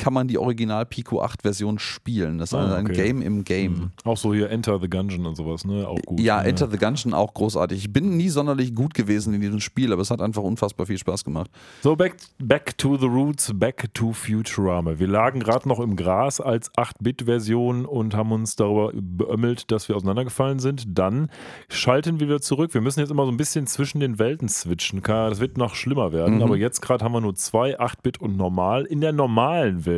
kann 0.00 0.14
man 0.14 0.26
die 0.28 0.38
Original 0.38 0.86
Pico 0.86 1.20
8 1.22 1.42
Version 1.42 1.78
spielen. 1.78 2.38
Das 2.38 2.50
ist 2.52 2.54
Ah, 2.58 2.74
ein 2.76 2.86
okay. 2.86 2.94
Game 2.94 3.20
im 3.22 3.44
Game. 3.44 3.72
Mhm. 3.72 3.90
Auch 4.04 4.16
so 4.16 4.32
hier 4.32 4.48
Enter 4.50 4.80
the 4.80 4.88
Gungeon 4.88 5.26
und 5.26 5.36
sowas, 5.36 5.64
ne? 5.66 5.86
Auch 5.86 6.00
gut. 6.06 6.18
Ja, 6.18 6.40
ne? 6.42 6.48
Enter 6.48 6.68
the 6.70 6.78
Gungeon 6.78 7.12
auch 7.12 7.34
großartig. 7.34 7.78
Ich 7.78 7.92
bin 7.92 8.16
nie 8.16 8.30
sonderlich 8.30 8.74
gut 8.74 8.94
gewesen 8.94 9.34
in 9.34 9.40
diesem 9.42 9.60
Spiel, 9.60 9.92
aber 9.92 10.00
es 10.02 10.10
hat 10.10 10.22
einfach 10.22 10.42
unfassbar 10.42 10.86
viel 10.86 10.96
Spaß 10.98 11.24
gemacht. 11.24 11.50
So, 11.82 11.94
back, 11.96 12.16
back 12.38 12.78
to 12.78 12.96
the 12.96 13.06
roots, 13.06 13.52
back 13.54 13.92
to 13.94 14.12
Futurama. 14.12 14.98
Wir 14.98 15.06
lagen 15.08 15.40
gerade 15.40 15.68
noch 15.68 15.80
im 15.80 15.96
Gras 15.96 16.40
als 16.40 16.70
8-Bit-Version 16.74 17.84
und 17.84 18.14
haben 18.14 18.32
uns 18.32 18.56
darüber 18.56 18.92
beömmelt, 18.94 19.70
dass 19.70 19.88
wir 19.88 19.96
auseinandergefallen 19.96 20.58
sind. 20.60 20.84
Dann 20.98 21.28
schalten 21.68 22.20
wir 22.20 22.28
wieder 22.28 22.40
zurück. 22.40 22.72
Wir 22.74 22.80
müssen 22.80 23.00
jetzt 23.00 23.10
immer 23.10 23.26
so 23.26 23.30
ein 23.30 23.36
bisschen 23.36 23.66
zwischen 23.66 24.00
den 24.00 24.18
Welten 24.18 24.48
switchen. 24.48 25.02
Das 25.02 25.40
wird 25.40 25.58
noch 25.58 25.74
schlimmer 25.74 26.12
werden, 26.12 26.36
Mhm. 26.36 26.42
aber 26.42 26.56
jetzt 26.56 26.80
gerade 26.80 27.04
haben 27.04 27.12
wir 27.12 27.20
nur 27.20 27.34
zwei 27.34 27.78
8-Bit 27.78 28.20
und 28.20 28.36
normal. 28.36 28.84
In 28.84 29.00
der 29.00 29.12
normalen 29.12 29.84
Welt 29.84 29.89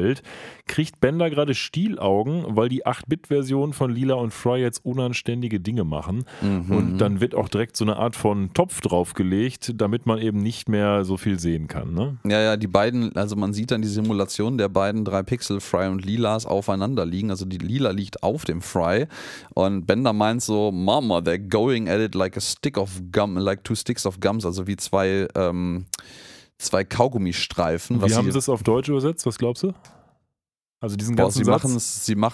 kriegt 0.66 1.00
Bender 1.00 1.28
gerade 1.28 1.54
Stielaugen, 1.54 2.44
weil 2.48 2.68
die 2.68 2.86
8-Bit-Version 2.86 3.72
von 3.72 3.90
Lila 3.90 4.14
und 4.14 4.32
Fry 4.32 4.60
jetzt 4.60 4.84
unanständige 4.84 5.60
Dinge 5.60 5.84
machen. 5.84 6.24
Mhm. 6.40 6.70
Und 6.70 6.98
dann 6.98 7.20
wird 7.20 7.34
auch 7.34 7.48
direkt 7.48 7.76
so 7.76 7.84
eine 7.84 7.96
Art 7.96 8.16
von 8.16 8.54
Topf 8.54 8.80
draufgelegt, 8.80 9.72
damit 9.80 10.06
man 10.06 10.18
eben 10.18 10.38
nicht 10.38 10.68
mehr 10.68 11.04
so 11.04 11.16
viel 11.16 11.38
sehen 11.38 11.68
kann. 11.68 11.94
Ne? 11.94 12.16
Ja, 12.24 12.40
ja, 12.40 12.56
die 12.56 12.68
beiden, 12.68 13.14
also 13.16 13.36
man 13.36 13.52
sieht 13.52 13.70
dann 13.70 13.82
die 13.82 13.88
Simulation 13.88 14.58
der 14.58 14.68
beiden 14.68 15.04
drei 15.04 15.22
Pixel, 15.22 15.60
Fry 15.60 15.88
und 15.88 16.04
Lilas, 16.04 16.46
aufeinander 16.46 17.04
liegen. 17.04 17.30
Also 17.30 17.44
die 17.44 17.58
Lila 17.58 17.90
liegt 17.90 18.22
auf 18.22 18.44
dem 18.44 18.62
Fry 18.62 19.06
und 19.54 19.86
Bender 19.86 20.12
meint 20.12 20.42
so, 20.42 20.72
Mama, 20.72 21.18
they're 21.18 21.38
going 21.38 21.88
at 21.88 22.00
it 22.00 22.14
like 22.14 22.36
a 22.36 22.40
stick 22.40 22.78
of 22.78 22.90
gum, 23.12 23.36
like 23.36 23.64
two 23.64 23.74
sticks 23.74 24.06
of 24.06 24.20
gums, 24.20 24.46
also 24.46 24.66
wie 24.66 24.76
zwei, 24.76 25.28
ähm, 25.34 25.86
zwei 26.62 26.84
Kaugummistreifen. 26.84 28.02
Wie 28.02 28.14
haben 28.14 28.30
sie 28.30 28.38
es 28.38 28.48
auf 28.48 28.62
Deutsch 28.62 28.88
übersetzt? 28.88 29.26
Was 29.26 29.38
glaubst 29.38 29.62
du? 29.62 29.72
Also 30.82 30.96
diesen 30.96 31.14
Boah, 31.14 31.24
ganzen 31.24 31.38
sie 31.38 31.44
Satz. 31.44 31.62
machen 31.62 31.76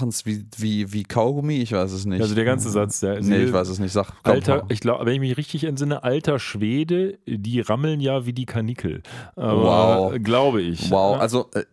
es 0.09 0.23
sie 0.23 0.25
wie, 0.25 0.47
wie, 0.57 0.93
wie 0.95 1.03
Kaugummi, 1.03 1.57
ich 1.59 1.73
weiß 1.73 1.93
es 1.93 2.07
nicht. 2.07 2.23
Also 2.23 2.35
der 2.35 2.47
ganze 2.47 2.71
Satz. 2.71 3.01
Der, 3.01 3.21
nee, 3.21 3.45
ich 3.45 3.53
weiß 3.53 3.69
es 3.69 3.79
nicht. 3.79 3.93
Sag, 3.93 4.13
Alter, 4.23 4.65
ich 4.71 4.81
glaube, 4.81 5.05
wenn 5.05 5.13
ich 5.13 5.21
mich 5.21 5.37
richtig 5.37 5.65
entsinne, 5.65 6.03
alter 6.03 6.39
Schwede, 6.39 7.19
die 7.27 7.61
rammeln 7.61 8.01
ja 8.01 8.25
wie 8.25 8.33
die 8.33 8.47
Kanickel. 8.47 9.03
Aber, 9.37 10.13
Wow. 10.13 10.15
Glaube 10.23 10.63
ich. 10.63 10.91
Wow, 10.91 11.21
also 11.21 11.51
äh, 11.53 11.65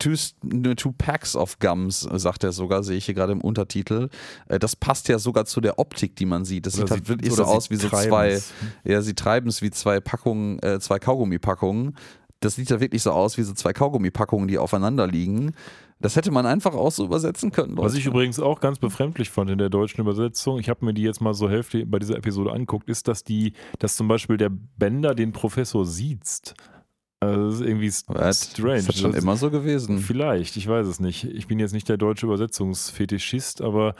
two, 0.00 0.14
äh, 0.52 0.74
two, 0.74 0.90
packs 0.98 1.36
of 1.36 1.60
gums, 1.60 2.00
sagt 2.00 2.42
er 2.42 2.50
sogar, 2.50 2.82
sehe 2.82 2.96
ich 2.96 3.04
hier 3.06 3.14
gerade 3.14 3.30
im 3.32 3.40
Untertitel. 3.40 4.08
Äh, 4.48 4.58
das 4.58 4.74
passt 4.74 5.08
ja 5.08 5.20
sogar 5.20 5.44
zu 5.44 5.60
der 5.60 5.78
Optik, 5.78 6.16
die 6.16 6.26
man 6.26 6.44
sieht. 6.44 6.66
Das 6.66 6.74
Oder 6.74 6.82
sieht 6.86 6.90
halt 6.90 7.04
sie- 7.04 7.08
wirklich 7.10 7.32
so 7.32 7.44
aus 7.44 7.70
wie 7.70 7.76
so 7.76 7.88
zwei, 7.88 8.40
ja, 8.84 9.00
sie 9.02 9.14
treiben 9.14 9.48
es 9.48 9.62
wie 9.62 9.70
zwei 9.70 10.00
Packungen, 10.00 10.58
äh, 10.64 10.80
zwei 10.80 10.98
Kaugummipackungen. 10.98 11.94
Das 12.40 12.56
sieht 12.56 12.70
ja 12.70 12.80
wirklich 12.80 13.02
so 13.02 13.12
aus 13.12 13.36
wie 13.38 13.42
so 13.42 13.52
zwei 13.52 13.72
Kaugummipackungen, 13.72 14.48
die 14.48 14.58
aufeinander 14.58 15.06
liegen. 15.06 15.52
Das 16.02 16.16
hätte 16.16 16.30
man 16.30 16.46
einfach 16.46 16.72
auch 16.72 16.90
so 16.90 17.04
übersetzen 17.04 17.52
können. 17.52 17.76
Was 17.76 17.92
Leute. 17.92 17.98
ich 17.98 18.06
übrigens 18.06 18.40
auch 18.40 18.60
ganz 18.60 18.78
befremdlich 18.78 19.28
fand 19.28 19.50
in 19.50 19.58
der 19.58 19.68
deutschen 19.68 20.00
Übersetzung, 20.00 20.58
ich 20.58 20.70
habe 20.70 20.82
mir 20.86 20.94
die 20.94 21.02
jetzt 21.02 21.20
mal 21.20 21.34
so 21.34 21.50
Hälfte 21.50 21.84
bei 21.84 21.98
dieser 21.98 22.16
Episode 22.16 22.52
angeguckt, 22.52 22.88
ist, 22.88 23.06
dass 23.06 23.22
die, 23.22 23.52
dass 23.78 23.96
zum 23.96 24.08
Beispiel 24.08 24.38
der 24.38 24.48
Bender 24.78 25.14
den 25.14 25.32
Professor 25.32 25.84
sieht. 25.84 26.54
Also 27.22 27.46
das 27.50 27.54
ist 27.56 27.60
irgendwie 27.60 27.92
Was? 28.06 28.50
strange. 28.50 28.76
Das 28.78 28.88
ist 28.88 29.00
schon 29.00 29.12
Das- 29.12 29.22
immer 29.22 29.36
so 29.36 29.50
gewesen. 29.50 29.98
Vielleicht, 29.98 30.56
ich 30.56 30.66
weiß 30.66 30.86
es 30.86 31.00
nicht. 31.00 31.24
Ich 31.24 31.46
bin 31.46 31.58
jetzt 31.58 31.72
nicht 31.74 31.88
der 31.88 31.98
deutsche 31.98 32.24
Übersetzungsfetischist, 32.26 33.60
aber 33.60 33.94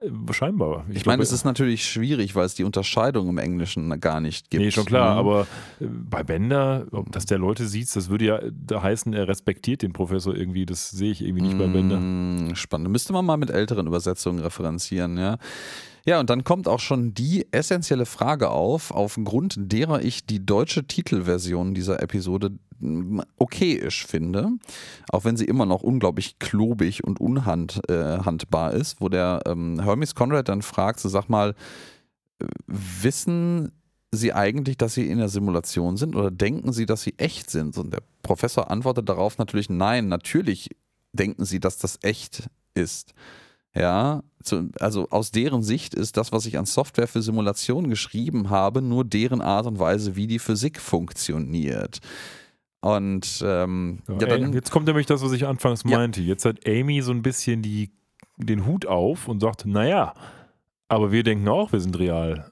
äh, 0.00 0.08
scheinbar. 0.32 0.84
Ich, 0.88 1.02
glaub, 1.02 1.06
meine, 1.12 1.22
es 1.22 1.32
ist 1.32 1.44
natürlich 1.44 1.84
schwierig, 1.84 2.34
weil 2.34 2.46
es 2.46 2.54
die 2.54 2.64
Unterscheidung 2.64 3.28
im 3.28 3.36
Englischen 3.36 4.00
gar 4.00 4.20
nicht 4.20 4.48
gibt. 4.50 4.62
Nee, 4.64 4.70
schon 4.70 4.86
klar, 4.86 5.14
ne? 5.14 5.20
aber 5.20 5.42
äh, 5.80 5.84
bei 5.86 6.22
Bender, 6.24 6.86
dass 7.10 7.26
der 7.26 7.36
Leute 7.38 7.66
sieht, 7.66 7.94
das 7.94 8.08
würde 8.08 8.24
ja 8.24 8.40
da 8.50 8.82
heißen, 8.82 9.12
er 9.12 9.28
respektiert 9.28 9.82
den 9.82 9.92
Professor 9.92 10.34
irgendwie. 10.34 10.64
Das 10.64 10.88
sehe 10.90 11.10
ich 11.12 11.20
irgendwie 11.22 11.42
nicht 11.42 11.58
bei 11.58 11.66
Bender. 11.66 11.98
Mm, 12.00 12.54
Spannend. 12.54 12.88
Müsste 12.90 13.12
man 13.12 13.26
mal 13.26 13.36
mit 13.36 13.50
älteren 13.50 13.86
Übersetzungen 13.86 14.38
referenzieren, 14.38 15.18
ja. 15.18 15.36
Ja, 16.04 16.18
und 16.18 16.30
dann 16.30 16.42
kommt 16.42 16.66
auch 16.66 16.80
schon 16.80 17.14
die 17.14 17.46
essentielle 17.52 18.06
Frage 18.06 18.50
auf, 18.50 18.90
aufgrund 18.90 19.54
derer 19.56 20.02
ich 20.02 20.26
die 20.26 20.44
deutsche 20.44 20.86
Titelversion 20.86 21.74
dieser 21.74 22.02
Episode 22.02 22.58
mm, 22.80 23.20
okayisch 23.36 24.06
finde, 24.06 24.50
auch 25.10 25.24
wenn 25.24 25.36
sie 25.36 25.44
immer 25.44 25.64
noch 25.64 25.82
unglaublich 25.82 26.38
klobig 26.40 27.04
und 27.04 27.20
unhandbar 27.20 28.74
äh, 28.74 28.80
ist, 28.80 29.00
wo 29.00 29.08
der 29.08 29.42
ähm, 29.46 29.80
Hermes 29.80 30.14
Conrad 30.14 30.48
dann 30.48 30.62
fragt, 30.62 30.98
so 30.98 31.08
sag 31.08 31.28
mal, 31.28 31.54
äh, 32.40 32.46
wissen 32.66 33.70
Sie 34.14 34.34
eigentlich, 34.34 34.76
dass 34.76 34.92
Sie 34.92 35.08
in 35.08 35.16
der 35.16 35.30
Simulation 35.30 35.96
sind 35.96 36.14
oder 36.14 36.30
denken 36.30 36.74
Sie, 36.74 36.84
dass 36.84 37.00
Sie 37.00 37.14
echt 37.16 37.48
sind? 37.48 37.78
Und 37.78 37.94
der 37.94 38.02
Professor 38.22 38.70
antwortet 38.70 39.08
darauf 39.08 39.38
natürlich, 39.38 39.70
nein, 39.70 40.08
natürlich 40.08 40.68
denken 41.14 41.46
Sie, 41.46 41.60
dass 41.60 41.78
das 41.78 41.98
echt 42.02 42.50
ist. 42.74 43.14
Ja, 43.74 44.22
also 44.80 45.08
aus 45.10 45.30
deren 45.30 45.62
Sicht 45.62 45.94
ist 45.94 46.16
das, 46.16 46.32
was 46.32 46.46
ich 46.46 46.58
an 46.58 46.66
Software 46.66 47.06
für 47.08 47.22
Simulation 47.22 47.88
geschrieben 47.88 48.50
habe, 48.50 48.82
nur 48.82 49.04
deren 49.04 49.40
Art 49.40 49.66
und 49.66 49.78
Weise, 49.78 50.14
wie 50.16 50.26
die 50.26 50.38
Physik 50.38 50.80
funktioniert. 50.80 52.00
Und 52.80 53.42
ähm, 53.46 54.00
ja, 54.08 54.14
Ja, 54.18 54.26
dann, 54.26 54.52
jetzt 54.52 54.70
kommt 54.72 54.86
nämlich 54.86 55.06
das, 55.06 55.22
was 55.22 55.32
ich 55.32 55.46
anfangs 55.46 55.84
Ja. 55.86 55.96
meinte. 55.98 56.20
Jetzt 56.20 56.44
hat 56.44 56.66
Amy 56.66 57.00
so 57.02 57.12
ein 57.12 57.22
bisschen 57.22 57.62
die, 57.62 57.90
den 58.36 58.66
Hut 58.66 58.86
auf 58.86 59.28
und 59.28 59.40
sagt, 59.40 59.64
naja, 59.66 60.12
aber 60.88 61.12
wir 61.12 61.22
denken 61.22 61.48
auch, 61.48 61.72
wir 61.72 61.80
sind 61.80 61.98
real. 61.98 62.50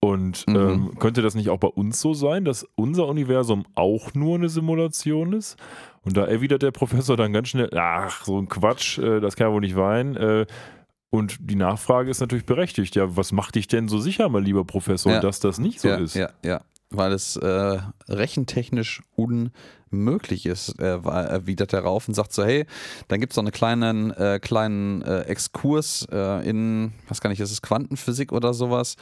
Und 0.00 0.46
Mhm. 0.48 0.56
ähm, 0.56 0.98
könnte 0.98 1.20
das 1.22 1.34
nicht 1.34 1.50
auch 1.50 1.58
bei 1.58 1.68
uns 1.68 2.00
so 2.00 2.14
sein, 2.14 2.44
dass 2.44 2.66
unser 2.76 3.06
Universum 3.08 3.64
auch 3.74 4.14
nur 4.14 4.36
eine 4.36 4.48
Simulation 4.48 5.32
ist? 5.32 5.56
Und 6.04 6.16
da 6.16 6.24
erwidert 6.24 6.62
der 6.62 6.72
Professor 6.72 7.16
dann 7.16 7.32
ganz 7.32 7.48
schnell, 7.48 7.70
ach, 7.76 8.24
so 8.24 8.38
ein 8.38 8.48
Quatsch, 8.48 8.98
äh, 8.98 9.20
das 9.20 9.36
kann 9.36 9.48
ja 9.48 9.52
wohl 9.52 9.60
nicht 9.60 9.76
weinen. 9.76 10.16
Äh, 10.16 10.46
und 11.10 11.36
die 11.40 11.56
Nachfrage 11.56 12.10
ist 12.10 12.20
natürlich 12.20 12.46
berechtigt. 12.46 12.96
Ja, 12.96 13.16
was 13.16 13.32
macht 13.32 13.54
dich 13.54 13.68
denn 13.68 13.88
so 13.88 13.98
sicher, 13.98 14.28
mein 14.28 14.44
lieber 14.44 14.64
Professor, 14.64 15.12
Ja. 15.12 15.20
dass 15.20 15.40
das 15.40 15.58
nicht 15.58 15.80
so 15.80 15.88
ja, 15.88 15.96
ist? 15.96 16.14
ja, 16.14 16.30
ja, 16.44 16.62
weil 16.96 17.12
es 17.12 17.36
äh, 17.36 17.78
rechentechnisch 18.08 19.02
unmöglich 19.16 20.46
ist, 20.46 20.80
äh, 20.80 20.98
erwidert 20.98 21.72
er 21.72 21.80
rauf 21.80 22.08
und 22.08 22.14
sagt 22.14 22.32
so, 22.32 22.44
hey, 22.44 22.66
dann 23.08 23.20
gibt 23.20 23.32
es 23.32 23.36
noch 23.36 23.44
einen 23.44 23.52
kleinen, 23.52 24.10
äh, 24.12 24.38
kleinen 24.40 25.02
äh, 25.02 25.22
Exkurs 25.22 26.06
äh, 26.10 26.48
in, 26.48 26.92
was 27.08 27.20
kann 27.20 27.32
ich, 27.32 27.40
ist 27.40 27.52
es 27.52 27.62
Quantenphysik 27.62 28.32
oder 28.32 28.54
sowas, 28.54 28.96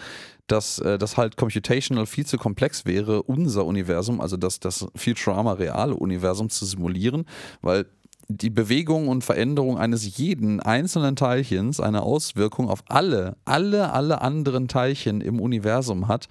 dass 0.47 0.79
äh, 0.81 0.99
das 0.99 1.17
halt 1.17 1.37
computational 1.37 2.07
viel 2.07 2.27
zu 2.27 2.39
komplex 2.39 2.85
wäre, 2.87 3.23
unser 3.23 3.65
Universum, 3.65 4.21
also 4.21 4.37
das, 4.37 4.61
das 4.61 4.87
Futurama 4.95 5.53
reale 5.53 5.95
Universum 5.95 6.51
zu 6.51 6.65
simulieren, 6.65 7.27
weil 7.63 7.87
die 8.31 8.51
Bewegung 8.51 9.09
und 9.09 9.25
Veränderung 9.25 9.77
eines 9.79 10.17
jeden 10.17 10.61
einzelnen 10.61 11.17
Teilchens 11.17 11.81
eine 11.81 12.03
Auswirkung 12.03 12.69
auf 12.69 12.85
alle, 12.89 13.37
alle, 13.45 13.93
alle 13.93 14.21
anderen 14.21 14.69
Teilchen 14.69 15.21
im 15.21 15.41
Universum 15.41 16.07
hat. 16.07 16.29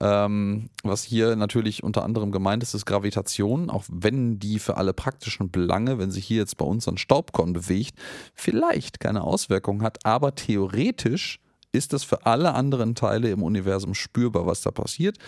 Ähm, 0.00 0.70
was 0.82 1.04
hier 1.04 1.36
natürlich 1.36 1.82
unter 1.82 2.04
anderem 2.04 2.32
gemeint 2.32 2.62
ist, 2.62 2.74
ist 2.74 2.84
Gravitation, 2.84 3.70
auch 3.70 3.84
wenn 3.88 4.38
die 4.38 4.58
für 4.58 4.76
alle 4.76 4.92
praktischen 4.92 5.50
Belange, 5.50 5.98
wenn 5.98 6.10
sich 6.10 6.26
hier 6.26 6.38
jetzt 6.38 6.56
bei 6.56 6.64
uns 6.64 6.88
ein 6.88 6.98
Staubkorn 6.98 7.52
bewegt, 7.52 7.94
vielleicht 8.34 9.00
keine 9.00 9.22
Auswirkung 9.22 9.82
hat, 9.82 10.04
aber 10.04 10.34
theoretisch 10.34 11.38
ist 11.72 11.92
das 11.92 12.04
für 12.04 12.26
alle 12.26 12.54
anderen 12.54 12.94
Teile 12.94 13.30
im 13.30 13.42
Universum 13.42 13.94
spürbar, 13.94 14.46
was 14.46 14.62
da 14.62 14.70
passiert. 14.70 15.18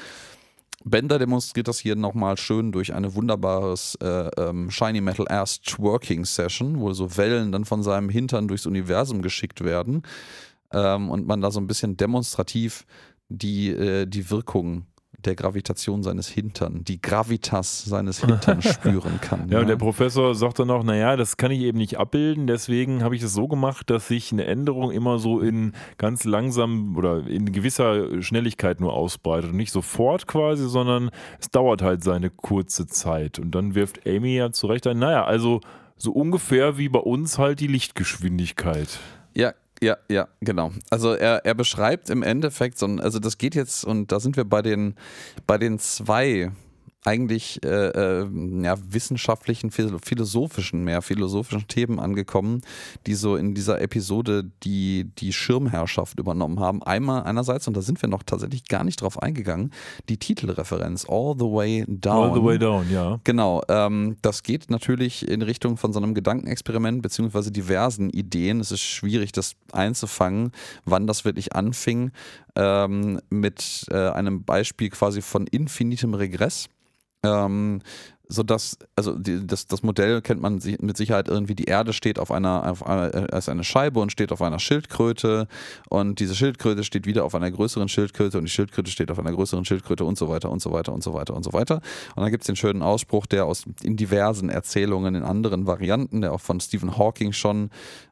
Bender 0.84 1.18
demonstriert 1.18 1.66
das 1.66 1.80
hier 1.80 1.96
nochmal 1.96 2.36
schön 2.36 2.70
durch 2.70 2.94
eine 2.94 3.14
wunderbares 3.14 3.96
äh, 3.96 4.30
ähm, 4.38 4.70
Shiny 4.70 5.00
Metal 5.00 5.26
Ass 5.28 5.60
Twerking 5.60 6.24
Session, 6.24 6.78
wo 6.78 6.92
so 6.92 7.16
Wellen 7.16 7.50
dann 7.50 7.64
von 7.64 7.82
seinem 7.82 8.08
Hintern 8.08 8.46
durchs 8.46 8.66
Universum 8.66 9.22
geschickt 9.22 9.64
werden. 9.64 10.02
Ähm, 10.72 11.10
und 11.10 11.26
man 11.26 11.40
da 11.40 11.50
so 11.50 11.58
ein 11.58 11.66
bisschen 11.66 11.96
demonstrativ 11.96 12.86
die, 13.28 13.70
äh, 13.70 14.06
die 14.06 14.30
Wirkung 14.30 14.86
der 15.26 15.34
Gravitation 15.34 16.02
seines 16.02 16.28
Hintern, 16.28 16.84
die 16.84 17.00
Gravitas 17.00 17.84
seines 17.84 18.20
Hintern 18.20 18.62
spüren 18.62 19.20
kann. 19.20 19.48
Ja, 19.48 19.60
und 19.60 19.66
der 19.66 19.76
Professor 19.76 20.34
sagt 20.34 20.58
dann 20.58 20.70
auch, 20.70 20.84
naja, 20.84 21.16
das 21.16 21.36
kann 21.36 21.50
ich 21.50 21.60
eben 21.60 21.78
nicht 21.78 21.98
abbilden, 21.98 22.46
deswegen 22.46 23.02
habe 23.02 23.16
ich 23.16 23.22
es 23.22 23.32
so 23.32 23.48
gemacht, 23.48 23.90
dass 23.90 24.08
sich 24.08 24.32
eine 24.32 24.44
Änderung 24.44 24.90
immer 24.92 25.18
so 25.18 25.40
in 25.40 25.72
ganz 25.98 26.24
langsam 26.24 26.96
oder 26.96 27.26
in 27.26 27.52
gewisser 27.52 28.22
Schnelligkeit 28.22 28.80
nur 28.80 28.92
ausbreitet 28.92 29.50
und 29.50 29.56
nicht 29.56 29.72
sofort 29.72 30.26
quasi, 30.26 30.68
sondern 30.68 31.10
es 31.40 31.50
dauert 31.50 31.82
halt 31.82 32.04
seine 32.04 32.30
kurze 32.30 32.86
Zeit. 32.86 33.38
Und 33.38 33.54
dann 33.54 33.74
wirft 33.74 34.06
Amy 34.06 34.36
ja 34.36 34.52
zurecht 34.52 34.86
ein, 34.86 34.98
naja, 34.98 35.24
also 35.24 35.60
so 35.96 36.12
ungefähr 36.12 36.78
wie 36.78 36.88
bei 36.88 36.98
uns 36.98 37.38
halt 37.38 37.60
die 37.60 37.66
Lichtgeschwindigkeit. 37.66 38.98
Ja, 39.34 39.52
ja, 39.82 39.96
ja, 40.08 40.28
genau. 40.40 40.72
Also 40.90 41.12
er, 41.12 41.44
er 41.44 41.54
beschreibt 41.54 42.10
im 42.10 42.22
Endeffekt 42.22 42.78
so 42.78 42.86
ein, 42.86 43.00
also 43.00 43.18
das 43.18 43.38
geht 43.38 43.54
jetzt, 43.54 43.84
und 43.84 44.12
da 44.12 44.20
sind 44.20 44.36
wir 44.36 44.44
bei 44.44 44.62
den, 44.62 44.94
bei 45.46 45.58
den 45.58 45.78
zwei 45.78 46.50
eigentlich 47.06 47.62
äh, 47.64 47.68
äh, 47.68 48.28
ja, 48.62 48.76
wissenschaftlichen, 48.88 49.70
philosophischen, 49.70 50.82
mehr 50.82 51.02
philosophischen 51.02 51.68
Themen 51.68 52.00
angekommen, 52.00 52.62
die 53.06 53.14
so 53.14 53.36
in 53.36 53.54
dieser 53.54 53.80
Episode 53.80 54.50
die, 54.64 55.10
die 55.18 55.32
Schirmherrschaft 55.32 56.18
übernommen 56.18 56.58
haben. 56.58 56.82
Einmal 56.82 57.22
einerseits, 57.22 57.68
und 57.68 57.76
da 57.76 57.82
sind 57.82 58.02
wir 58.02 58.08
noch 58.08 58.24
tatsächlich 58.24 58.66
gar 58.66 58.82
nicht 58.82 59.00
drauf 59.00 59.22
eingegangen, 59.22 59.72
die 60.08 60.16
Titelreferenz 60.16 61.06
All 61.08 61.34
the 61.38 61.44
Way 61.44 61.84
Down. 61.86 62.30
All 62.30 62.34
the 62.34 62.44
Way 62.44 62.58
Down, 62.58 62.90
ja. 62.90 63.20
Genau, 63.22 63.62
ähm, 63.68 64.16
das 64.22 64.42
geht 64.42 64.68
natürlich 64.68 65.28
in 65.28 65.42
Richtung 65.42 65.76
von 65.76 65.92
so 65.92 66.00
einem 66.00 66.12
Gedankenexperiment 66.12 67.02
beziehungsweise 67.02 67.52
diversen 67.52 68.10
Ideen. 68.10 68.58
Es 68.58 68.72
ist 68.72 68.82
schwierig, 68.82 69.30
das 69.30 69.52
einzufangen, 69.70 70.50
wann 70.84 71.06
das 71.06 71.24
wirklich 71.24 71.54
anfing, 71.54 72.10
ähm, 72.56 73.20
mit 73.30 73.86
äh, 73.90 74.08
einem 74.08 74.42
Beispiel 74.42 74.90
quasi 74.90 75.22
von 75.22 75.46
infinitem 75.46 76.14
Regress. 76.14 76.68
Ähm, 77.26 77.80
so 78.28 78.42
dass, 78.42 78.78
also 78.96 79.16
die, 79.16 79.46
das, 79.46 79.66
das 79.66 79.82
Modell 79.82 80.20
kennt 80.20 80.40
man 80.40 80.60
mit 80.80 80.96
Sicherheit 80.96 81.28
irgendwie, 81.28 81.54
die 81.54 81.64
Erde 81.64 81.92
steht 81.92 82.18
auf 82.18 82.30
einer, 82.30 82.68
auf 82.68 82.84
einer, 82.84 83.14
äh, 83.14 83.26
als 83.30 83.48
eine 83.48 83.64
Scheibe 83.64 84.00
und 84.00 84.10
steht 84.10 84.32
auf 84.32 84.42
einer 84.42 84.58
Schildkröte 84.58 85.46
und 85.88 86.18
diese 86.18 86.34
Schildkröte 86.34 86.84
steht 86.84 87.06
wieder 87.06 87.24
auf 87.24 87.34
einer 87.34 87.50
größeren 87.50 87.88
Schildkröte 87.88 88.38
und 88.38 88.44
die 88.44 88.50
Schildkröte 88.50 88.90
steht 88.90 89.10
auf 89.10 89.18
einer 89.18 89.32
größeren 89.32 89.64
Schildkröte 89.64 90.04
und 90.04 90.18
so 90.18 90.28
weiter 90.28 90.50
und 90.50 90.60
so 90.60 90.72
weiter 90.72 90.92
und 90.92 91.02
so 91.02 91.14
weiter 91.14 91.34
und 91.34 91.44
so 91.44 91.52
weiter. 91.52 91.76
Und 92.16 92.22
dann 92.22 92.30
gibt 92.30 92.42
es 92.42 92.46
den 92.46 92.56
schönen 92.56 92.82
Ausspruch, 92.82 93.26
der 93.26 93.46
aus 93.46 93.64
in 93.82 93.96
diversen 93.96 94.48
Erzählungen, 94.48 95.14
in 95.14 95.22
anderen 95.22 95.66
Varianten, 95.66 96.20
der 96.20 96.32
auch 96.32 96.40
von 96.40 96.60
Stephen 96.60 96.98
Hawking 96.98 97.32
schon 97.32 97.70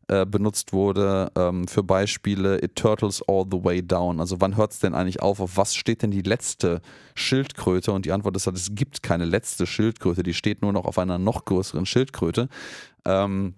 äh, 0.09 0.27
benutzt 0.27 0.73
wurde 0.73 1.31
ähm, 1.37 1.67
für 1.67 1.83
Beispiele 1.83 2.63
It 2.63 2.77
turtles 2.77 3.23
all 3.27 3.45
the 3.51 3.65
way 3.65 3.83
down. 3.83 4.21
Also 4.21 4.41
wann 4.41 4.57
hört 4.57 4.73
es 4.73 4.79
denn 4.79 4.95
eigentlich 4.95 5.23
auf? 5.23 5.41
Auf 5.41 5.57
was 5.57 5.75
steht 5.75 6.03
denn 6.03 6.11
die 6.11 6.23
letzte 6.23 6.83
Schildkröte? 7.15 7.93
Und 7.93 8.05
die 8.05 8.13
Antwort 8.13 8.37
ist 8.37 8.47
halt, 8.47 8.57
es 8.57 8.75
gibt 8.75 9.03
keine 9.03 9.25
letzte 9.25 9.67
Schildkröte, 9.67 10.23
die 10.23 10.35
steht 10.35 10.63
nur 10.63 10.73
noch 10.73 10.85
auf 10.85 10.99
einer 10.99 11.19
noch 11.19 11.45
größeren 11.45 11.87
Schildkröte. 11.87 12.49
Ähm, 13.07 13.55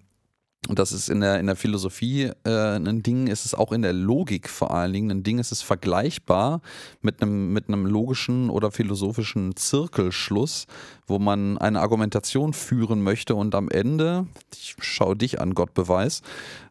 und 0.69 0.79
das 0.79 0.93
ist 0.93 1.09
in 1.09 1.21
der, 1.21 1.39
in 1.39 1.47
der 1.47 1.57
Philosophie 1.57 2.31
äh, 2.45 2.77
ein 2.77 3.03
Ding, 3.03 3.27
ist 3.27 3.45
es 3.45 3.55
auch 3.55 3.73
in 3.73 3.83
der 3.83 3.93
Logik 3.93 4.49
vor 4.49 4.73
allen 4.73 4.93
Dingen. 4.93 5.11
Ein 5.11 5.23
Ding 5.23 5.39
ist 5.39 5.53
es 5.53 5.63
vergleichbar 5.63 6.61
mit 7.03 7.23
einem, 7.23 7.53
mit 7.53 7.69
einem 7.69 7.87
logischen 7.87 8.51
oder 8.51 8.71
philosophischen 8.71 9.55
Zirkelschluss, 9.57 10.67
wo 11.07 11.19
man 11.19 11.59
eine 11.59 11.81
Argumentation 11.81 12.53
führen 12.53 13.03
möchte 13.03 13.35
und 13.35 13.55
am 13.55 13.69
Ende, 13.69 14.27
ich 14.53 14.77
schaue 14.81 15.17
dich 15.17 15.41
an, 15.41 15.55
Gott 15.55 15.75
beweis, 15.75 16.23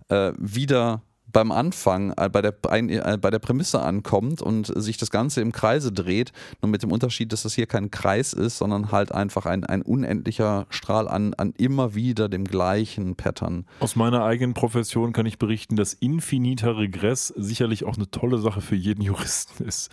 äh, 0.10 0.34
wieder 0.38 1.02
beim 1.36 1.52
Anfang 1.52 2.14
äh, 2.16 2.30
bei 2.30 2.42
der, 2.42 2.56
äh, 2.64 3.18
bei 3.18 3.30
der 3.30 3.40
Prämisse 3.40 3.82
ankommt 3.82 4.42
und 4.42 4.72
sich 4.74 4.96
das 4.96 5.12
Ganze 5.12 5.42
im 5.42 5.52
Kreise 5.52 5.92
dreht, 5.92 6.32
nur 6.62 6.70
mit 6.70 6.82
dem 6.82 6.94
Unterschied, 6.94 7.34
dass 7.34 7.44
das 7.44 7.54
hier 7.54 7.66
kein 7.66 7.92
Kreis 7.92 8.32
ist, 8.32 8.58
sondern 8.58 8.94
halt 8.94 9.12
einfach 9.12 9.46
ein, 9.46 9.66
ein 9.66 9.82
unendlicher 9.82 10.66
Strahl 10.70 11.10
an, 11.10 11.34
an 11.34 11.54
immer 11.58 11.94
wieder 11.94 12.30
dem 12.30 12.46
gleichen 12.46 13.18
Pattern. 13.18 13.66
Aus 13.82 13.98
meiner 13.98 14.24
eigenen 14.24 14.54
Profession 14.54 15.12
kann 15.12 15.26
ich 15.26 15.38
berichten, 15.38 15.76
dass 15.76 15.94
infiniter 15.94 16.78
Regress 16.78 17.28
sicherlich 17.36 17.84
auch 17.84 17.98
eine 17.98 18.10
tolle 18.10 18.38
Sache 18.40 18.62
für 18.62 18.76
jeden 18.76 19.02
Juristen 19.02 19.66
ist. 19.66 19.92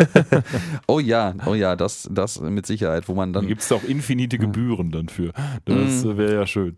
oh 0.86 1.00
ja, 1.00 1.32
oh 1.46 1.54
ja, 1.54 1.76
das, 1.76 2.10
das 2.12 2.42
mit 2.42 2.66
Sicherheit, 2.66 3.08
wo 3.08 3.14
man 3.14 3.32
dann. 3.32 3.46
Gibt 3.46 3.62
es 3.62 3.68
da 3.68 3.76
auch 3.76 3.84
infinite 3.84 4.36
Gebühren 4.36 4.90
dann 4.90 5.08
für. 5.08 5.32
Das 5.64 6.04
mm. 6.04 6.18
wäre 6.18 6.34
ja 6.34 6.46
schön. 6.46 6.76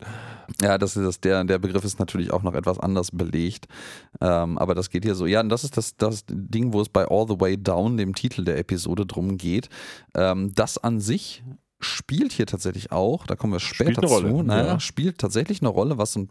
Ja, 0.61 0.79
das 0.79 0.97
ist 0.97 1.05
das, 1.05 1.21
der, 1.21 1.45
der 1.45 1.59
Begriff 1.59 1.85
ist 1.85 1.99
natürlich 1.99 2.33
auch 2.33 2.43
noch 2.43 2.55
etwas 2.55 2.79
anders 2.79 3.11
belegt. 3.13 3.67
Ähm, 4.21 4.59
aber 4.59 4.75
das 4.75 4.91
geht 4.91 5.05
hier 5.05 5.15
so. 5.15 5.27
Ja, 5.27 5.41
und 5.41 5.49
das 5.49 5.65
ist 5.65 5.77
das, 5.77 5.97
das 5.97 6.25
Ding, 6.29 6.73
wo 6.73 6.81
es 6.81 6.89
bei 6.89 7.05
All 7.07 7.27
the 7.29 7.41
Way 7.41 7.57
Down, 7.59 7.97
dem 7.97 8.15
Titel 8.15 8.45
der 8.45 8.59
Episode, 8.59 9.07
drum 9.07 9.37
geht. 9.37 9.69
Ähm, 10.15 10.53
das 10.55 10.79
an 10.79 11.01
sich 11.01 11.43
spielt 11.81 12.33
hier 12.33 12.47
tatsächlich 12.47 12.93
auch, 12.93 13.27
da 13.27 13.37
kommen 13.37 13.55
wir 13.55 13.61
später 13.61 14.07
zu, 14.07 14.43
naja, 14.43 14.67
ja. 14.67 14.81
spielt 14.81 15.19
tatsächlich 15.19 15.63
eine 15.63 15.71
Rolle, 15.71 15.97
was 15.97 16.15
ein 16.15 16.29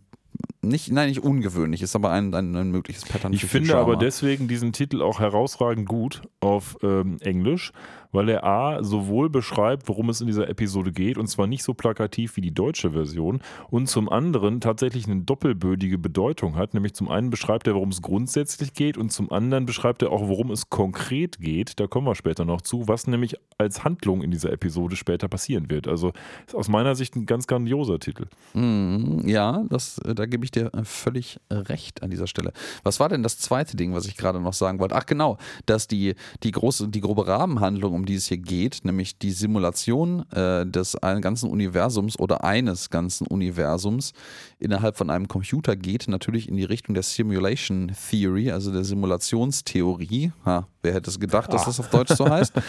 nicht, 0.62 0.92
nein, 0.92 1.10
nicht 1.10 1.24
ungewöhnlich, 1.24 1.82
ist 1.82 1.96
aber 1.96 2.12
ein, 2.12 2.34
ein, 2.34 2.56
ein 2.56 2.70
mögliches 2.70 3.06
Pattern. 3.06 3.34
Ich 3.34 3.46
finde 3.46 3.78
aber 3.78 3.96
deswegen 3.96 4.48
diesen 4.48 4.74
Titel 4.74 5.02
auch 5.02 5.20
herausragend 5.20 5.88
gut 5.88 6.22
auf 6.42 6.78
ähm, 6.84 7.18
Englisch, 7.22 7.72
weil 8.12 8.30
er 8.30 8.44
A 8.44 8.84
sowohl 8.84 9.30
beschreibt, 9.30 9.88
worum 9.88 10.10
es 10.10 10.22
in 10.22 10.28
dieser 10.28 10.50
Episode 10.50 10.92
geht, 10.92 11.18
und 11.18 11.28
zwar 11.28 11.48
nicht 11.48 11.64
so 11.64 11.74
plakativ 11.74 12.36
wie 12.36 12.42
die 12.42 12.54
deutsche 12.54 12.92
Version, 12.92 13.42
und 13.70 13.88
zum 13.88 14.10
anderen 14.10 14.62
tatsächlich 14.62 15.08
eine 15.08 15.22
doppelbödige 15.22 15.98
Bedeutung 15.98 16.56
hat. 16.56 16.74
Nämlich 16.74 16.94
zum 16.94 17.10
einen 17.10 17.30
beschreibt 17.30 17.68
er, 17.68 17.76
worum 17.76 17.90
es 17.90 18.02
grundsätzlich 18.02 18.74
geht, 18.74 18.98
und 18.98 19.12
zum 19.12 19.32
anderen 19.32 19.66
beschreibt 19.66 20.02
er 20.02 20.12
auch, 20.12 20.28
worum 20.28 20.52
es 20.52 20.70
konkret 20.70 21.40
geht. 21.40 21.80
Da 21.80 21.88
kommen 21.88 22.08
wir 22.08 22.16
später 22.16 22.46
noch 22.46 22.62
zu, 22.62 22.88
was 22.88 23.08
nämlich 23.08 23.36
als 23.58 23.84
Handlung 23.84 24.22
in 24.22 24.32
dieser 24.32 24.52
Episode 24.52 24.96
später 24.96 25.28
passieren 25.28 25.70
wird. 25.70 25.88
Also 25.88 26.14
ist 26.48 26.56
aus 26.56 26.70
meiner 26.70 26.96
Sicht 26.96 27.16
ein 27.16 27.26
ganz 27.26 27.48
grandioser 27.48 28.00
Titel. 28.00 28.28
Mm, 28.54 29.28
ja, 29.28 29.64
das, 29.70 30.00
da 30.04 30.26
gebe 30.26 30.46
ich 30.46 30.52
dir 30.52 30.72
völlig 30.84 31.40
recht 31.52 32.02
an 32.02 32.10
dieser 32.10 32.28
Stelle. 32.28 32.54
Was 32.84 33.00
war 33.00 33.10
denn 33.10 33.24
das 33.24 33.38
zweite 33.38 33.76
Ding, 33.78 33.94
was 33.94 34.06
ich 34.06 34.18
gerade 34.18 34.40
noch 34.40 34.54
sagen 34.54 34.80
wollte? 34.80 34.96
Ach 34.96 35.06
genau, 35.06 35.38
dass 35.66 35.88
die, 35.88 36.16
die 36.44 36.52
große, 36.52 36.88
die 36.90 37.02
grobe 37.02 37.28
Rahmenhandlung 37.28 37.99
um 38.00 38.06
die 38.06 38.16
es 38.16 38.28
hier 38.28 38.38
geht, 38.38 38.80
nämlich 38.84 39.18
die 39.18 39.32
Simulation 39.32 40.30
äh, 40.32 40.66
des 40.66 40.98
ganzen 41.02 41.50
Universums 41.50 42.18
oder 42.18 42.44
eines 42.44 42.90
ganzen 42.90 43.28
Universums 43.28 44.14
innerhalb 44.58 44.98
von 44.98 45.10
einem 45.10 45.28
Computer 45.28 45.76
geht, 45.76 46.08
natürlich 46.08 46.48
in 46.50 46.56
die 46.56 46.64
Richtung 46.64 46.94
der 46.94 47.04
Simulation 47.04 47.92
Theory, 48.10 48.52
also 48.52 48.72
der 48.72 48.84
Simulationstheorie. 48.84 50.32
Ha, 50.46 50.68
wer 50.82 50.94
hätte 50.94 51.10
es 51.10 51.20
gedacht, 51.20 51.54
dass 51.54 51.66
das 51.66 51.80
auf 51.80 51.90
Deutsch 51.90 52.16
so 52.16 52.30
heißt? 52.30 52.54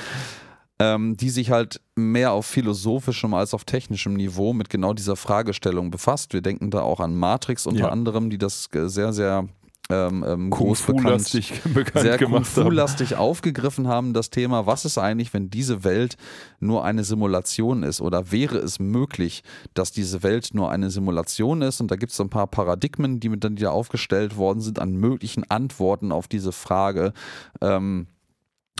Ähm, 0.82 1.14
die 1.18 1.28
sich 1.28 1.50
halt 1.50 1.82
mehr 1.94 2.32
auf 2.32 2.46
philosophischem 2.46 3.34
als 3.34 3.52
auf 3.52 3.64
technischem 3.64 4.14
Niveau 4.14 4.54
mit 4.54 4.70
genau 4.70 4.94
dieser 4.94 5.14
Fragestellung 5.14 5.90
befasst. 5.90 6.32
Wir 6.32 6.40
denken 6.40 6.70
da 6.70 6.80
auch 6.80 7.00
an 7.00 7.14
Matrix 7.14 7.66
unter 7.66 7.80
ja. 7.80 7.88
anderem, 7.90 8.30
die 8.30 8.38
das 8.38 8.70
sehr, 8.72 9.12
sehr 9.12 9.46
ähm, 9.90 10.24
ähm, 10.26 10.50
groß 10.50 10.82
bekannt, 10.86 11.30
bekannt 11.74 12.02
sehr 12.02 12.18
Kung-Fu-lastig 12.18 13.16
aufgegriffen 13.16 13.88
haben, 13.88 14.12
das 14.12 14.30
Thema, 14.30 14.66
was 14.66 14.84
ist 14.84 14.98
eigentlich, 14.98 15.32
wenn 15.34 15.50
diese 15.50 15.84
Welt 15.84 16.16
nur 16.60 16.84
eine 16.84 17.04
Simulation 17.04 17.82
ist? 17.82 18.00
Oder 18.00 18.32
wäre 18.32 18.58
es 18.58 18.78
möglich, 18.78 19.42
dass 19.74 19.92
diese 19.92 20.22
Welt 20.22 20.50
nur 20.52 20.70
eine 20.70 20.90
Simulation 20.90 21.62
ist? 21.62 21.80
Und 21.80 21.90
da 21.90 21.96
gibt 21.96 22.12
es 22.12 22.20
ein 22.20 22.30
paar 22.30 22.46
Paradigmen, 22.46 23.20
die 23.20 23.28
mit 23.28 23.44
dann 23.44 23.56
wieder 23.56 23.72
aufgestellt 23.72 24.36
worden 24.36 24.60
sind 24.60 24.78
an 24.78 24.96
möglichen 24.96 25.50
Antworten 25.50 26.12
auf 26.12 26.28
diese 26.28 26.52
Frage. 26.52 27.12
Ähm, 27.60 28.06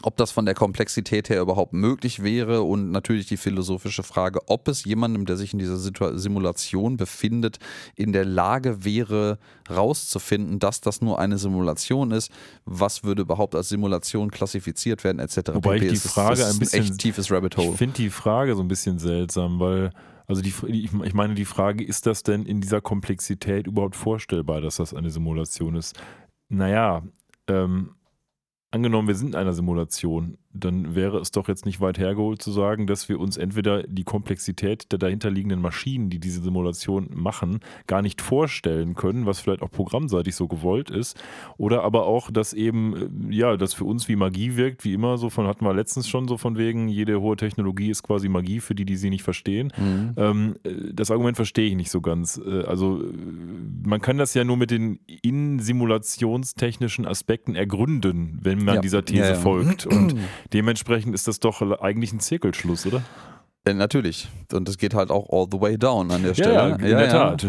ob 0.03 0.17
das 0.17 0.31
von 0.31 0.47
der 0.47 0.55
Komplexität 0.55 1.29
her 1.29 1.41
überhaupt 1.41 1.73
möglich 1.73 2.23
wäre 2.23 2.63
und 2.63 2.91
natürlich 2.91 3.27
die 3.27 3.37
philosophische 3.37 4.03
Frage, 4.03 4.41
ob 4.47 4.69
es 4.69 4.85
jemandem, 4.85 5.27
der 5.27 5.37
sich 5.37 5.53
in 5.53 5.59
dieser 5.59 5.77
Situ 5.77 6.17
Simulation 6.17 6.97
befindet, 6.97 7.59
in 7.95 8.13
der 8.13 8.25
Lage 8.25 8.85
wäre, 8.85 9.39
rauszufinden, 9.69 10.59
dass 10.59 10.81
das 10.81 11.01
nur 11.01 11.19
eine 11.19 11.39
Simulation 11.39 12.11
ist, 12.11 12.31
was 12.65 13.05
würde 13.05 13.23
überhaupt 13.23 13.55
als 13.55 13.69
Simulation 13.69 14.31
klassifiziert 14.31 15.05
werden, 15.05 15.19
etc. 15.19 15.55
Wobei 15.55 15.77
ich 15.77 15.91
die 15.91 15.97
Frage 15.97 16.47
ein 16.47 16.59
bisschen 16.59 16.85
echt 16.85 16.99
tiefes 16.99 17.31
Rabbit 17.31 17.57
Hole. 17.57 17.71
Ich 17.71 17.77
finde 17.77 17.97
die 17.97 18.11
Frage 18.11 18.55
so 18.55 18.63
ein 18.63 18.69
bisschen 18.69 18.99
seltsam, 18.99 19.61
weil 19.61 19.91
also 20.27 20.43
die, 20.43 20.55
ich 20.69 21.15
meine 21.15 21.35
die 21.35 21.45
Frage, 21.45 21.83
ist 21.83 22.07
das 22.07 22.23
denn 22.23 22.47
in 22.47 22.61
dieser 22.61 22.81
Komplexität 22.81 23.67
überhaupt 23.67 23.97
vorstellbar, 23.97 24.61
dass 24.61 24.77
das 24.77 24.95
eine 24.95 25.11
Simulation 25.11 25.75
ist? 25.75 26.01
Naja, 26.49 27.03
ähm, 27.49 27.97
angenommen, 28.71 29.09
wir 29.09 29.15
sind 29.15 29.31
in 29.31 29.35
einer 29.37 29.53
Simulation, 29.53 30.39
dann 30.53 30.97
wäre 30.97 31.19
es 31.19 31.31
doch 31.31 31.47
jetzt 31.47 31.65
nicht 31.65 31.81
weit 31.81 31.99
hergeholt 31.99 32.43
zu 32.43 32.51
sagen, 32.51 32.89
dass 32.89 33.09
wir 33.09 33.21
uns 33.21 33.37
entweder 33.37 33.85
die 33.85 34.03
Komplexität 34.03 34.91
der 34.91 34.99
dahinterliegenden 34.99 35.61
Maschinen, 35.61 36.11
die 36.11 36.19
diese 36.19 36.43
Simulation 36.43 37.09
machen, 37.15 37.61
gar 37.87 38.03
nicht 38.03 38.21
vorstellen 38.21 38.95
können, 38.95 39.27
was 39.27 39.39
vielleicht 39.41 39.63
auch 39.63 39.71
programmseitig 39.71 40.35
so 40.35 40.49
gewollt 40.49 40.91
ist, 40.91 41.23
oder 41.57 41.85
aber 41.85 42.07
auch, 42.07 42.33
dass 42.33 42.53
eben, 42.53 43.31
äh, 43.31 43.35
ja, 43.35 43.57
das 43.57 43.75
für 43.75 43.85
uns 43.85 44.09
wie 44.09 44.17
Magie 44.17 44.57
wirkt, 44.57 44.85
wie 44.85 44.93
immer, 44.93 45.19
so 45.19 45.31
von 45.31 45.47
hatten 45.47 45.65
wir 45.65 45.73
letztens 45.73 46.09
schon 46.09 46.27
so 46.27 46.37
von 46.37 46.59
wegen, 46.59 46.89
jede 46.89 47.21
hohe 47.21 47.37
Technologie 47.37 47.91
ist 47.91 48.03
quasi 48.03 48.29
Magie 48.29 48.59
für 48.59 48.75
die, 48.75 48.85
die 48.85 48.97
sie 48.97 49.11
nicht 49.11 49.23
verstehen. 49.23 49.73
Mhm. 49.77 50.15
Ähm, 50.17 50.57
äh, 50.65 50.93
das 50.93 51.13
Argument 51.13 51.37
verstehe 51.37 51.69
ich 51.69 51.77
nicht 51.77 51.91
so 51.91 52.01
ganz. 52.01 52.41
Äh, 52.45 52.65
also 52.65 53.03
man 53.85 54.01
kann 54.01 54.19
das 54.19 54.35
ja 54.35 54.43
nur 54.43 54.57
mit 54.57 54.73
den 54.73 54.99
in-simulationstechnischen 55.23 57.07
Aspekten 57.07 57.55
ergründen, 57.55 58.39
wenn 58.43 58.65
man 58.65 58.77
ja. 58.77 58.81
dieser 58.81 59.05
These 59.05 59.23
ja, 59.23 59.29
ja. 59.31 59.35
folgt. 59.37 59.87
Und 59.87 60.17
dementsprechend 60.53 61.15
ist 61.15 61.29
das 61.29 61.41
doch 61.41 61.61
eigentlich 61.81 62.13
ein 62.13 62.21
Zirkelschluss, 62.21 62.87
oder? 62.87 63.03
Äh, 63.67 63.75
natürlich. 63.75 64.29
Und 64.53 64.69
es 64.71 64.79
geht 64.79 64.95
halt 64.95 65.11
auch 65.11 65.29
all 65.31 65.47
the 65.51 65.61
way 65.61 65.77
down 65.77 66.11
an 66.11 66.23
der 66.23 66.33
Stelle. 66.33 66.55
Ja, 66.55 66.69
in 66.77 66.87
ja, 66.87 66.99
der 66.99 67.07
ja. 67.07 67.37
Tat. 67.37 67.47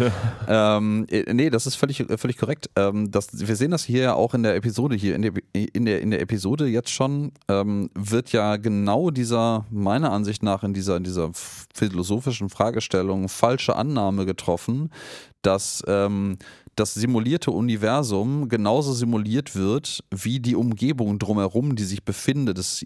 Ähm, 0.48 1.06
äh, 1.10 1.34
nee, 1.34 1.50
das 1.50 1.66
ist 1.66 1.76
völlig, 1.76 2.02
äh, 2.02 2.18
völlig 2.18 2.38
korrekt. 2.38 2.70
Ähm, 2.76 3.12
das, 3.12 3.30
wir 3.32 3.56
sehen 3.56 3.72
das 3.72 3.86
hier 3.86 4.02
ja 4.02 4.14
auch 4.16 4.34
in 4.34 4.44
der 4.44 4.56
Episode 4.56 4.96
hier. 4.96 5.16
In 5.16 5.22
der, 5.22 5.32
in 5.54 5.86
der, 5.86 6.02
in 6.02 6.12
der 6.12 6.20
Episode 6.20 6.68
jetzt 6.68 6.90
schon 6.90 7.32
ähm, 7.48 7.90
wird 7.94 8.34
ja 8.34 8.58
genau 8.58 9.10
dieser, 9.10 9.66
meiner 9.70 10.12
Ansicht 10.12 10.44
nach, 10.44 10.64
in 10.64 10.74
dieser, 10.74 10.98
in 10.98 11.06
dieser 11.06 11.32
philosophischen 11.74 12.50
Fragestellung 12.50 13.30
falsche 13.30 13.78
Annahme 13.78 14.26
getroffen, 14.26 14.92
dass 15.44 15.82
ähm, 15.88 16.38
das 16.76 16.94
simulierte 16.94 17.52
Universum 17.52 18.50
genauso 18.50 18.94
simuliert 18.94 19.56
wird 19.56 20.04
wie 20.10 20.40
die 20.40 20.56
Umgebung 20.56 21.20
drumherum, 21.20 21.76
die 21.76 21.84
sich 21.84 22.04
befindet. 22.04 22.58
Das, 22.58 22.86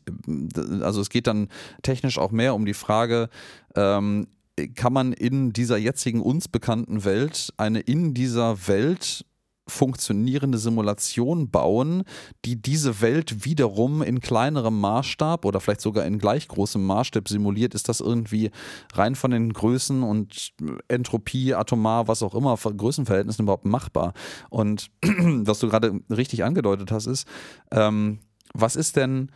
also 0.81 1.01
es 1.01 1.09
geht 1.09 1.27
dann 1.27 1.49
technisch 1.81 2.17
auch 2.17 2.31
mehr 2.31 2.55
um 2.55 2.65
die 2.65 2.73
Frage, 2.73 3.29
ähm, 3.75 4.27
kann 4.75 4.93
man 4.93 5.13
in 5.13 5.51
dieser 5.51 5.77
jetzigen 5.77 6.21
uns 6.21 6.47
bekannten 6.47 7.03
Welt 7.03 7.53
eine 7.57 7.81
in 7.81 8.13
dieser 8.13 8.67
Welt 8.67 9.25
funktionierende 9.67 10.57
Simulation 10.57 11.49
bauen, 11.49 12.03
die 12.45 12.61
diese 12.61 13.01
Welt 13.01 13.45
wiederum 13.45 14.01
in 14.01 14.19
kleinerem 14.19 14.79
Maßstab 14.79 15.45
oder 15.45 15.59
vielleicht 15.59 15.81
sogar 15.81 16.05
in 16.05 16.19
gleich 16.19 16.47
großem 16.47 16.85
Maßstab 16.85 17.27
simuliert, 17.27 17.73
ist 17.73 17.89
das 17.89 17.99
irgendwie 17.99 18.51
rein 18.93 19.15
von 19.15 19.31
den 19.31 19.53
Größen 19.53 20.03
und 20.03 20.53
Entropie, 20.87 21.55
Atomar, 21.55 22.07
was 22.07 22.21
auch 22.21 22.35
immer, 22.35 22.55
Größenverhältnissen 22.55 23.43
überhaupt 23.43 23.65
machbar. 23.65 24.13
Und 24.49 24.91
was 25.03 25.59
du 25.59 25.69
gerade 25.69 25.99
richtig 26.09 26.43
angedeutet 26.43 26.91
hast, 26.91 27.07
ist, 27.07 27.27
ähm, 27.71 28.19
was 28.53 28.75
ist 28.75 28.95
denn, 28.95 29.31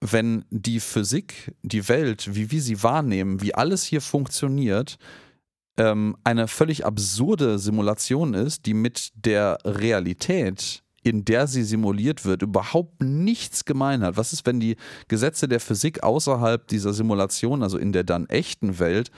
wenn 0.00 0.44
die 0.50 0.78
Physik, 0.78 1.54
die 1.62 1.88
Welt, 1.88 2.34
wie 2.34 2.50
wir 2.50 2.62
sie 2.62 2.82
wahrnehmen, 2.82 3.40
wie 3.40 3.54
alles 3.54 3.82
hier 3.82 4.00
funktioniert, 4.00 4.98
ähm, 5.78 6.16
eine 6.24 6.48
völlig 6.48 6.84
absurde 6.84 7.58
Simulation 7.58 8.34
ist, 8.34 8.66
die 8.66 8.74
mit 8.74 9.10
der 9.14 9.58
Realität 9.64 10.82
in 11.08 11.24
der 11.24 11.46
sie 11.46 11.62
simuliert 11.62 12.24
wird, 12.24 12.42
überhaupt 12.42 13.02
nichts 13.02 13.64
gemein 13.64 14.02
hat. 14.02 14.16
Was 14.16 14.32
ist, 14.32 14.46
wenn 14.46 14.60
die 14.60 14.76
Gesetze 15.08 15.48
der 15.48 15.60
Physik 15.60 16.02
außerhalb 16.02 16.66
dieser 16.66 16.92
Simulation, 16.92 17.62
also 17.62 17.78
in 17.78 17.92
der 17.92 18.04
dann 18.04 18.26
echten 18.26 18.78
Welt, 18.78 19.10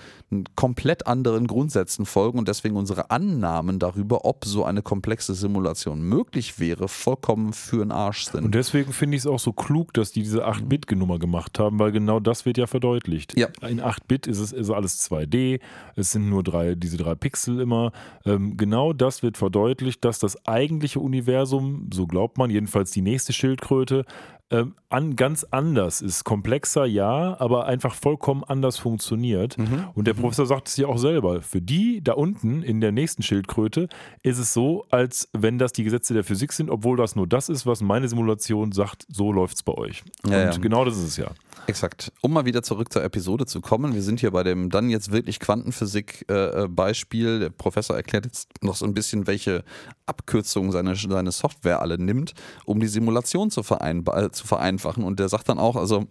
komplett 0.55 1.07
anderen 1.07 1.47
Grundsätzen 1.47 2.07
folgen 2.07 2.39
und 2.39 2.49
deswegen 2.49 2.77
unsere 2.77 3.11
Annahmen 3.11 3.79
darüber, 3.79 4.25
ob 4.25 4.45
so 4.45 4.65
eine 4.65 4.83
komplexe 4.83 5.35
Simulation 5.35 6.03
möglich 6.03 6.59
wäre, 6.61 6.89
vollkommen 6.89 7.53
für 7.53 7.79
den 7.79 7.91
Arsch 7.91 8.27
sind. 8.27 8.45
Und 8.45 8.55
deswegen 8.55 8.93
finde 8.93 9.17
ich 9.17 9.23
es 9.23 9.27
auch 9.27 9.41
so 9.41 9.53
klug, 9.53 9.93
dass 9.95 10.13
die 10.13 10.23
diese 10.23 10.47
8-Bit-Nummer 10.47 11.19
gemacht 11.19 11.59
haben, 11.59 11.79
weil 11.79 11.93
genau 11.93 12.21
das 12.21 12.47
wird 12.47 12.59
ja 12.59 12.67
verdeutlicht. 12.67 13.37
Ja. 13.39 13.49
In 13.67 13.81
8-Bit 13.81 14.27
ist 14.27 14.39
es 14.39 14.53
ist 14.53 14.71
alles 14.71 15.11
2D, 15.11 15.61
es 15.97 16.13
sind 16.13 16.29
nur 16.29 16.43
drei, 16.43 16.75
diese 16.75 16.97
drei 16.97 17.15
Pixel 17.15 17.61
immer. 17.61 17.93
Ähm, 18.25 18.57
genau 18.57 18.93
das 18.93 19.23
wird 19.23 19.37
verdeutlicht, 19.37 20.05
dass 20.05 20.19
das 20.19 20.47
eigentliche 20.47 21.01
Universum 21.01 21.80
so 21.93 22.07
glaubt 22.07 22.39
man, 22.39 22.51
jedenfalls 22.51 22.91
die 22.91 23.03
nächste 23.03 23.33
Schildkröte, 23.33 24.05
ähm, 24.51 24.75
an, 24.89 25.15
ganz 25.15 25.47
anders 25.51 26.01
ist. 26.01 26.25
Komplexer, 26.25 26.85
ja, 26.85 27.39
aber 27.41 27.67
einfach 27.67 27.95
vollkommen 27.95 28.43
anders 28.43 28.79
funktioniert. 28.79 29.57
Mhm. 29.57 29.85
Und 29.95 30.07
der 30.07 30.15
mhm. 30.15 30.21
Professor 30.21 30.47
sagt 30.47 30.69
es 30.69 30.77
ja 30.77 30.89
auch 30.89 30.99
selber. 30.99 31.43
Für 31.43 31.63
die 31.63 32.03
da 32.03 32.15
unten 32.15 32.65
in 32.65 32.81
der 32.81 32.91
nächsten 32.91 33.23
Schildkröte 33.23 33.89
ist 34.25 34.39
es 34.39 34.53
so, 34.53 34.87
als 34.91 35.29
wenn 35.33 35.59
das 35.59 35.73
die 35.73 35.85
Gesetze 35.85 36.15
der 36.15 36.25
Physik 36.25 36.53
sind, 36.53 36.71
obwohl 36.71 36.97
das 36.97 37.15
nur 37.15 37.29
das 37.29 37.49
ist, 37.49 37.67
was 37.67 37.81
meine 37.81 38.09
Simulation 38.09 38.73
sagt, 38.73 39.07
so 39.09 39.33
läuft 39.33 39.57
es 39.57 39.63
bei 39.63 39.75
euch. 39.75 40.03
Ja, 40.29 40.47
Und 40.47 40.55
ja. 40.55 40.59
genau 40.59 40.85
das 40.85 40.97
ist 40.97 41.05
es 41.05 41.17
ja. 41.17 41.31
Exakt. 41.67 42.13
Um 42.21 42.33
mal 42.33 42.45
wieder 42.45 42.65
zurück 42.65 42.93
zur 42.93 43.05
Episode 43.05 43.47
zu 43.47 43.61
kommen, 43.61 43.95
wir 43.95 44.03
sind 44.03 44.19
hier 44.19 44.33
bei 44.33 44.43
dem 44.43 44.71
dann 44.71 44.91
jetzt 44.91 45.13
wirklich 45.13 45.39
Quantenphysik-Beispiel. 45.39 47.37
Äh, 47.37 47.39
der 47.39 47.51
Professor 47.51 47.95
erklärt 47.95 48.25
jetzt 48.25 48.49
noch 48.63 48.75
so 48.75 48.87
ein 48.87 48.95
bisschen, 48.95 49.29
welche 49.29 49.63
Abkürzungen 50.07 50.73
seine, 50.73 50.97
seine 50.97 51.31
Software 51.31 51.81
alle 51.81 51.99
nimmt, 51.99 52.35
um 52.65 52.81
die 52.81 52.89
Simulation 52.89 53.51
zu, 53.51 53.63
vereinbar, 53.63 54.17
zu 54.41 54.47
vereinfachen. 54.47 55.05
Und 55.05 55.21
der 55.21 55.29
sagt 55.29 55.49
dann 55.49 55.59
auch, 55.59 55.77
also 55.77 56.07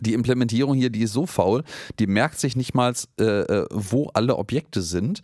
die 0.00 0.14
Implementierung 0.14 0.74
hier, 0.74 0.90
die 0.90 1.02
ist 1.02 1.12
so 1.12 1.26
faul, 1.26 1.62
die 1.98 2.06
merkt 2.06 2.38
sich 2.38 2.56
nicht 2.56 2.74
mal, 2.74 2.94
äh, 3.20 3.24
äh, 3.24 3.66
wo 3.70 4.08
alle 4.14 4.36
Objekte 4.36 4.82
sind. 4.82 5.20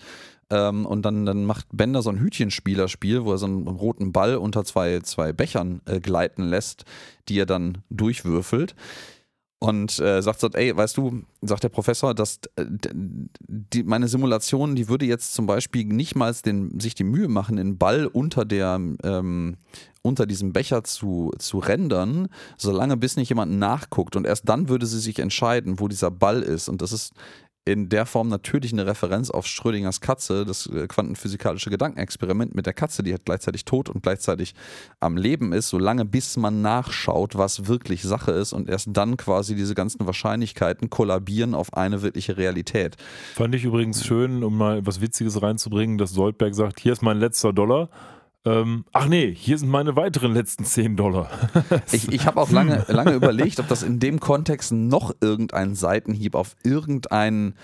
Ähm, 0.50 0.86
und 0.86 1.02
dann, 1.02 1.26
dann 1.26 1.44
macht 1.44 1.66
Bender 1.72 2.02
so 2.02 2.10
ein 2.10 2.20
Hütchenspielerspiel, 2.20 3.24
wo 3.24 3.32
er 3.32 3.38
so 3.38 3.46
einen 3.46 3.66
roten 3.66 4.12
Ball 4.12 4.36
unter 4.36 4.64
zwei, 4.64 5.00
zwei 5.00 5.32
Bechern 5.32 5.80
äh, 5.86 6.00
gleiten 6.00 6.44
lässt, 6.44 6.84
die 7.28 7.38
er 7.38 7.46
dann 7.46 7.78
durchwürfelt 7.88 8.74
und 9.60 9.98
äh, 10.00 10.22
sagt 10.22 10.40
so, 10.40 10.48
ey, 10.48 10.74
weißt 10.74 10.96
du, 10.96 11.22
sagt 11.42 11.64
der 11.64 11.68
Professor, 11.68 12.14
dass 12.14 12.40
äh, 12.56 12.64
die, 13.46 13.82
meine 13.82 14.08
Simulation, 14.08 14.74
die 14.74 14.88
würde 14.88 15.04
jetzt 15.04 15.34
zum 15.34 15.46
Beispiel 15.46 15.84
nicht 15.84 16.16
mal 16.16 16.32
sich 16.34 16.94
die 16.94 17.04
Mühe 17.04 17.28
machen, 17.28 17.56
den 17.56 17.76
Ball 17.76 18.06
unter 18.06 18.46
der 18.46 18.80
ähm, 19.04 19.56
unter 20.02 20.24
diesem 20.24 20.54
Becher 20.54 20.82
zu, 20.82 21.30
zu 21.38 21.58
rendern, 21.58 22.28
solange 22.56 22.96
bis 22.96 23.16
nicht 23.16 23.28
jemand 23.28 23.52
nachguckt 23.52 24.16
und 24.16 24.26
erst 24.26 24.48
dann 24.48 24.70
würde 24.70 24.86
sie 24.86 24.98
sich 24.98 25.18
entscheiden, 25.18 25.78
wo 25.78 25.88
dieser 25.88 26.10
Ball 26.10 26.40
ist. 26.40 26.70
Und 26.70 26.80
das 26.80 26.92
ist 26.92 27.12
in 27.64 27.88
der 27.88 28.06
Form 28.06 28.28
natürlich 28.28 28.72
eine 28.72 28.86
Referenz 28.86 29.30
auf 29.30 29.46
Schrödingers 29.46 30.00
Katze, 30.00 30.44
das 30.44 30.66
äh, 30.66 30.86
quantenphysikalische 30.86 31.70
Gedankenexperiment 31.70 32.54
mit 32.54 32.66
der 32.66 32.72
Katze, 32.72 33.02
die 33.02 33.12
halt 33.12 33.24
gleichzeitig 33.24 33.64
tot 33.64 33.88
und 33.88 34.02
gleichzeitig 34.02 34.54
am 34.98 35.16
Leben 35.16 35.52
ist, 35.52 35.68
solange 35.68 36.04
bis 36.04 36.36
man 36.36 36.62
nachschaut, 36.62 37.36
was 37.36 37.66
wirklich 37.66 38.02
Sache 38.02 38.32
ist 38.32 38.52
und 38.52 38.68
erst 38.68 38.88
dann 38.92 39.16
quasi 39.16 39.54
diese 39.54 39.74
ganzen 39.74 40.06
Wahrscheinlichkeiten 40.06 40.88
kollabieren 40.88 41.54
auf 41.54 41.74
eine 41.74 42.02
wirkliche 42.02 42.36
Realität. 42.36 42.96
Fand 43.34 43.54
ich 43.54 43.64
übrigens 43.64 44.04
schön, 44.04 44.42
um 44.42 44.56
mal 44.56 44.84
was 44.86 45.00
Witziges 45.00 45.42
reinzubringen, 45.42 45.98
dass 45.98 46.12
Soldberg 46.12 46.54
sagt, 46.54 46.80
hier 46.80 46.92
ist 46.92 47.02
mein 47.02 47.18
letzter 47.18 47.52
Dollar 47.52 47.90
ähm, 48.44 48.84
ach 48.92 49.06
nee, 49.06 49.34
hier 49.34 49.58
sind 49.58 49.68
meine 49.68 49.96
weiteren 49.96 50.32
letzten 50.32 50.64
10 50.64 50.96
Dollar. 50.96 51.30
ich 51.92 52.10
ich 52.10 52.26
habe 52.26 52.40
auch 52.40 52.50
lange, 52.50 52.84
lange 52.88 53.12
überlegt, 53.12 53.60
ob 53.60 53.68
das 53.68 53.82
in 53.82 54.00
dem 54.00 54.20
Kontext 54.20 54.72
noch 54.72 55.14
irgendein 55.20 55.74
Seitenhieb 55.74 56.34
auf 56.34 56.56
irgendein 56.62 57.54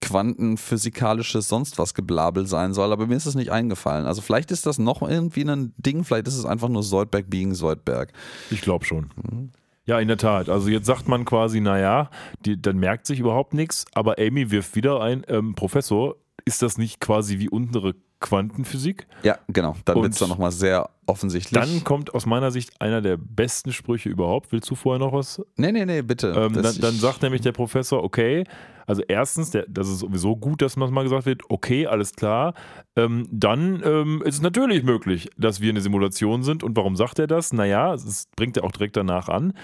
quantenphysikalisches 0.00 1.48
sonst 1.48 1.78
was 1.78 1.92
Geblabel 1.94 2.46
sein 2.46 2.72
soll, 2.72 2.92
aber 2.92 3.06
mir 3.06 3.16
ist 3.16 3.26
es 3.26 3.34
nicht 3.34 3.52
eingefallen. 3.52 4.06
Also 4.06 4.22
vielleicht 4.22 4.50
ist 4.50 4.64
das 4.64 4.78
noch 4.78 5.02
irgendwie 5.02 5.42
ein 5.42 5.74
Ding, 5.76 6.04
vielleicht 6.04 6.26
ist 6.26 6.38
es 6.38 6.46
einfach 6.46 6.68
nur 6.68 6.82
Soldberg 6.82 7.28
being 7.28 7.54
Soldberg. 7.54 8.12
Ich 8.50 8.62
glaube 8.62 8.86
schon. 8.86 9.10
Mhm. 9.16 9.50
Ja, 9.84 9.98
in 9.98 10.08
der 10.08 10.18
Tat. 10.18 10.48
Also 10.48 10.68
jetzt 10.68 10.86
sagt 10.86 11.08
man 11.08 11.24
quasi, 11.24 11.60
naja, 11.60 12.10
die, 12.44 12.60
dann 12.60 12.78
merkt 12.78 13.06
sich 13.06 13.18
überhaupt 13.18 13.54
nichts, 13.54 13.84
aber 13.92 14.18
Amy 14.18 14.50
wirft 14.50 14.76
wieder 14.76 15.00
ein, 15.00 15.24
ähm, 15.28 15.54
Professor, 15.54 16.16
ist 16.44 16.62
das 16.62 16.78
nicht 16.78 17.00
quasi 17.00 17.38
wie 17.38 17.48
untere 17.48 17.94
Quantenphysik. 18.20 19.06
Ja, 19.22 19.38
genau. 19.48 19.74
Dann 19.84 20.02
wird 20.02 20.12
es 20.12 20.18
dann 20.18 20.28
nochmal 20.28 20.52
sehr 20.52 20.90
offensichtlich. 21.06 21.58
Dann 21.58 21.84
kommt 21.84 22.14
aus 22.14 22.26
meiner 22.26 22.50
Sicht 22.50 22.80
einer 22.80 23.00
der 23.00 23.16
besten 23.16 23.72
Sprüche 23.72 24.08
überhaupt. 24.10 24.52
Willst 24.52 24.70
du 24.70 24.74
vorher 24.74 24.98
noch 24.98 25.12
was? 25.12 25.42
Nee, 25.56 25.72
nee, 25.72 25.86
nee, 25.86 26.02
bitte. 26.02 26.28
Ähm, 26.28 26.52
dann, 26.52 26.78
dann 26.80 26.94
sagt 26.94 27.22
nämlich 27.22 27.40
der 27.40 27.52
Professor, 27.52 28.02
okay, 28.02 28.44
also 28.86 29.02
erstens, 29.06 29.50
der, 29.50 29.66
das 29.68 29.88
ist 29.88 30.00
sowieso 30.00 30.36
gut, 30.36 30.62
dass 30.62 30.76
man 30.76 30.92
mal 30.92 31.04
gesagt 31.04 31.24
wird, 31.24 31.42
okay, 31.48 31.86
alles 31.86 32.14
klar. 32.14 32.54
Ähm, 32.96 33.26
dann 33.30 33.82
ähm, 33.84 34.22
ist 34.24 34.34
es 34.34 34.42
natürlich 34.42 34.82
möglich, 34.82 35.30
dass 35.38 35.60
wir 35.60 35.70
eine 35.70 35.80
Simulation 35.80 36.42
sind. 36.42 36.62
Und 36.62 36.76
warum 36.76 36.96
sagt 36.96 37.18
er 37.18 37.26
das? 37.26 37.52
Naja, 37.52 37.92
das 37.92 38.28
bringt 38.36 38.56
er 38.56 38.64
auch 38.64 38.72
direkt 38.72 38.96
danach 38.96 39.28
an. 39.28 39.54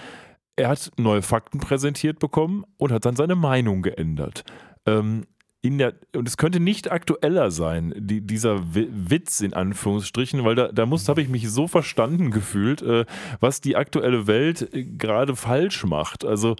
Er 0.55 0.69
hat 0.69 0.91
neue 0.97 1.21
Fakten 1.21 1.59
präsentiert 1.59 2.19
bekommen 2.19 2.63
und 2.77 2.91
hat 2.91 3.05
dann 3.05 3.15
seine 3.15 3.35
Meinung 3.35 3.83
geändert. 3.83 4.43
Ähm, 4.87 5.25
in 5.61 5.77
der, 5.79 5.95
und 6.15 6.27
es 6.27 6.37
könnte 6.37 6.59
nicht 6.59 6.91
aktueller 6.91 7.49
sein, 7.51 7.93
die, 7.97 8.21
dieser 8.21 8.61
Witz 8.73 9.41
in 9.41 9.53
Anführungsstrichen, 9.53 10.45
weil 10.45 10.55
da, 10.55 10.67
da 10.71 10.85
muss, 10.85 11.09
habe 11.09 11.21
ich 11.21 11.29
mich 11.29 11.49
so 11.49 11.67
verstanden 11.67 12.31
gefühlt, 12.31 12.81
äh, 12.83 13.05
was 13.39 13.59
die 13.59 13.75
aktuelle 13.75 14.27
Welt 14.27 14.73
äh, 14.73 14.83
gerade 14.83 15.35
falsch 15.35 15.83
macht. 15.83 16.25
Also 16.25 16.55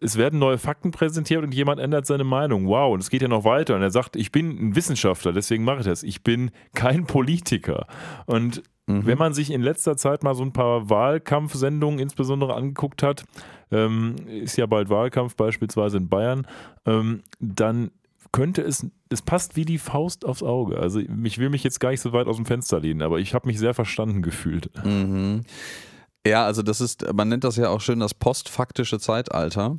es 0.00 0.18
werden 0.18 0.38
neue 0.38 0.58
Fakten 0.58 0.90
präsentiert 0.90 1.44
und 1.44 1.54
jemand 1.54 1.80
ändert 1.80 2.06
seine 2.06 2.24
Meinung. 2.24 2.66
Wow, 2.66 2.92
und 2.92 3.00
es 3.00 3.10
geht 3.10 3.22
ja 3.22 3.28
noch 3.28 3.44
weiter. 3.44 3.76
Und 3.76 3.82
er 3.82 3.90
sagt, 3.90 4.16
ich 4.16 4.32
bin 4.32 4.50
ein 4.50 4.76
Wissenschaftler, 4.76 5.32
deswegen 5.32 5.64
mache 5.64 5.80
ich 5.80 5.86
das. 5.86 6.02
Ich 6.02 6.22
bin 6.24 6.50
kein 6.74 7.06
Politiker. 7.06 7.86
Und 8.26 8.62
Mhm. 8.90 9.06
Wenn 9.06 9.18
man 9.18 9.34
sich 9.34 9.50
in 9.52 9.62
letzter 9.62 9.96
Zeit 9.96 10.22
mal 10.22 10.34
so 10.34 10.42
ein 10.42 10.52
paar 10.52 10.90
Wahlkampfsendungen 10.90 12.00
insbesondere 12.00 12.54
angeguckt 12.54 13.02
hat, 13.02 13.24
ähm, 13.70 14.16
ist 14.26 14.56
ja 14.56 14.66
bald 14.66 14.90
Wahlkampf 14.90 15.36
beispielsweise 15.36 15.98
in 15.98 16.08
Bayern, 16.08 16.46
ähm, 16.86 17.22
dann 17.38 17.92
könnte 18.32 18.62
es, 18.62 18.86
es 19.08 19.22
passt 19.22 19.56
wie 19.56 19.64
die 19.64 19.78
Faust 19.78 20.24
aufs 20.24 20.42
Auge. 20.42 20.78
Also 20.78 21.00
ich 21.00 21.38
will 21.38 21.50
mich 21.50 21.64
jetzt 21.64 21.80
gar 21.80 21.90
nicht 21.90 22.00
so 22.00 22.12
weit 22.12 22.26
aus 22.26 22.36
dem 22.36 22.46
Fenster 22.46 22.80
lehnen, 22.80 23.02
aber 23.02 23.18
ich 23.18 23.34
habe 23.34 23.48
mich 23.48 23.58
sehr 23.58 23.74
verstanden 23.74 24.22
gefühlt. 24.22 24.70
Mhm. 24.84 25.42
Ja, 26.26 26.44
also 26.44 26.62
das 26.62 26.80
ist, 26.80 27.12
man 27.12 27.28
nennt 27.28 27.44
das 27.44 27.56
ja 27.56 27.70
auch 27.70 27.80
schön 27.80 28.00
das 28.00 28.14
postfaktische 28.14 28.98
Zeitalter. 28.98 29.78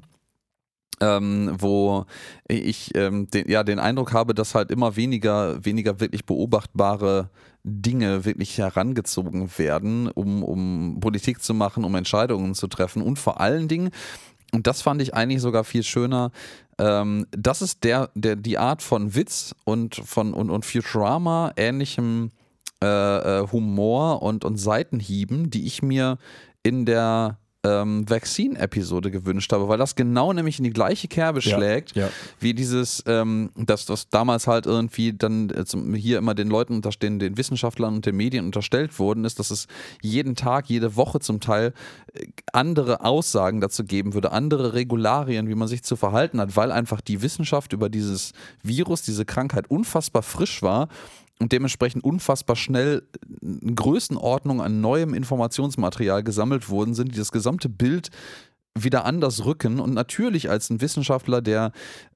Ähm, 0.99 1.56
wo 1.58 2.06
ich 2.47 2.95
ähm, 2.95 3.28
den, 3.28 3.49
ja, 3.49 3.64
den 3.64 3.80
Eindruck 3.80 4.14
habe, 4.14 4.36
dass 4.36 4.54
halt 4.54 4.70
immer 4.70 4.95
weniger, 4.95 5.66
weniger 5.66 5.99
wirklich 5.99 6.28
beobachtbare 6.28 7.32
Dinge 7.64 8.24
wirklich 8.24 8.56
herangezogen 8.60 9.49
werden, 9.58 10.10
um, 10.10 10.43
um 10.43 10.99
Politik 10.99 11.41
zu 11.41 11.56
machen, 11.56 11.86
um 11.86 11.95
Entscheidungen 11.95 12.54
zu 12.54 12.68
treffen 12.68 13.02
und 13.02 13.18
vor 13.18 13.41
allen 13.41 13.68
Dingen, 13.68 13.89
und 14.54 14.68
das 14.68 14.84
fand 14.84 15.02
ich 15.02 15.16
eigentlich 15.16 15.41
sogar 15.41 15.64
viel 15.64 15.82
schöner, 15.82 16.32
ähm, 16.82 17.28
das 17.30 17.62
ist 17.62 17.84
der, 17.84 18.10
der, 18.16 18.36
die 18.36 18.58
Art 18.58 18.82
von 18.82 19.14
Witz 19.14 19.54
und 19.66 19.96
von 19.96 20.34
und, 20.34 20.50
und 20.50 20.66
Futurama 20.66 21.54
ähnlichem 21.56 22.32
äh, 22.84 22.88
äh, 22.88 23.48
Humor 23.52 24.24
und, 24.24 24.44
und 24.44 24.58
Seitenhieben, 24.58 25.52
die 25.52 25.68
ich 25.68 25.84
mir 25.84 26.18
in 26.64 26.88
der 26.88 27.38
ähm, 27.64 28.09
Vaccine-Episode 28.09 29.12
gewünscht 29.12 29.53
habe, 29.53 29.68
weil 29.68 29.78
das 29.78 29.95
genau 29.95 30.34
nämlich 30.34 30.57
in 30.57 30.64
die 30.64 30.72
gleiche 30.72 31.07
Kerbe 31.07 31.41
schlägt, 31.41 31.95
ja. 31.95 32.09
wie 32.39 32.53
dieses, 32.53 33.03
ähm, 33.05 33.51
dass 33.55 33.86
das 33.86 34.09
damals 34.09 34.47
halt 34.47 34.66
irgendwie 34.66 35.14
dann 35.14 35.49
äh, 35.49 35.97
hier 35.97 36.18
immer 36.18 36.34
den 36.34 36.49
Leuten 36.49 36.76
unterstehen, 36.76 37.20
den 37.20 37.38
Wissenschaftlern 37.38 37.95
und 37.95 38.05
den 38.05 38.16
Medien 38.16 38.45
unterstellt 38.45 38.97
worden 38.97 39.26
ist, 39.26 39.39
dass 39.39 39.51
es 39.51 39.68
jeden 40.01 40.36
Tag, 40.36 40.70
jede 40.70 40.95
Woche 40.95 41.20
zum 41.20 41.39
Teil 41.39 41.74
äh, 42.14 42.26
andere 42.51 43.05
Aussagen 43.05 43.62
dazu 43.62 43.84
geben 43.84 44.14
würde, 44.14 44.32
andere 44.32 44.74
Regularien, 44.74 45.47
wie 45.47 45.55
man 45.55 45.68
sich 45.68 45.84
zu 45.84 45.95
verhalten 45.95 46.41
hat, 46.41 46.55
weil 46.55 46.72
einfach 46.72 47.01
die 47.01 47.22
Wissenschaft 47.22 47.74
über 47.74 47.89
dieses 47.89 48.34
Virus, 48.64 49.03
diese 49.03 49.26
Krankheit 49.26 49.70
unfassbar 49.70 50.24
frisch 50.24 50.64
war 50.64 50.88
und 51.42 51.52
dementsprechend 51.52 52.04
unfassbar 52.04 52.56
schnell 52.56 53.04
in 53.42 53.76
Größenordnung 53.76 54.62
an 54.62 54.80
neuem 54.80 55.14
Informationsmaterial 55.14 56.24
gesammelt 56.24 56.70
worden 56.70 56.94
sind, 56.94 57.14
die 57.14 57.18
das 57.18 57.32
gesamte 57.32 57.68
Bild 57.68 58.10
wieder 58.78 59.06
anders 59.06 59.44
rücken. 59.46 59.80
Und 59.80 59.94
natürlich 59.94 60.50
als 60.50 60.70
ein 60.70 60.82
Wissenschaftler, 60.82 61.42
der 61.42 61.72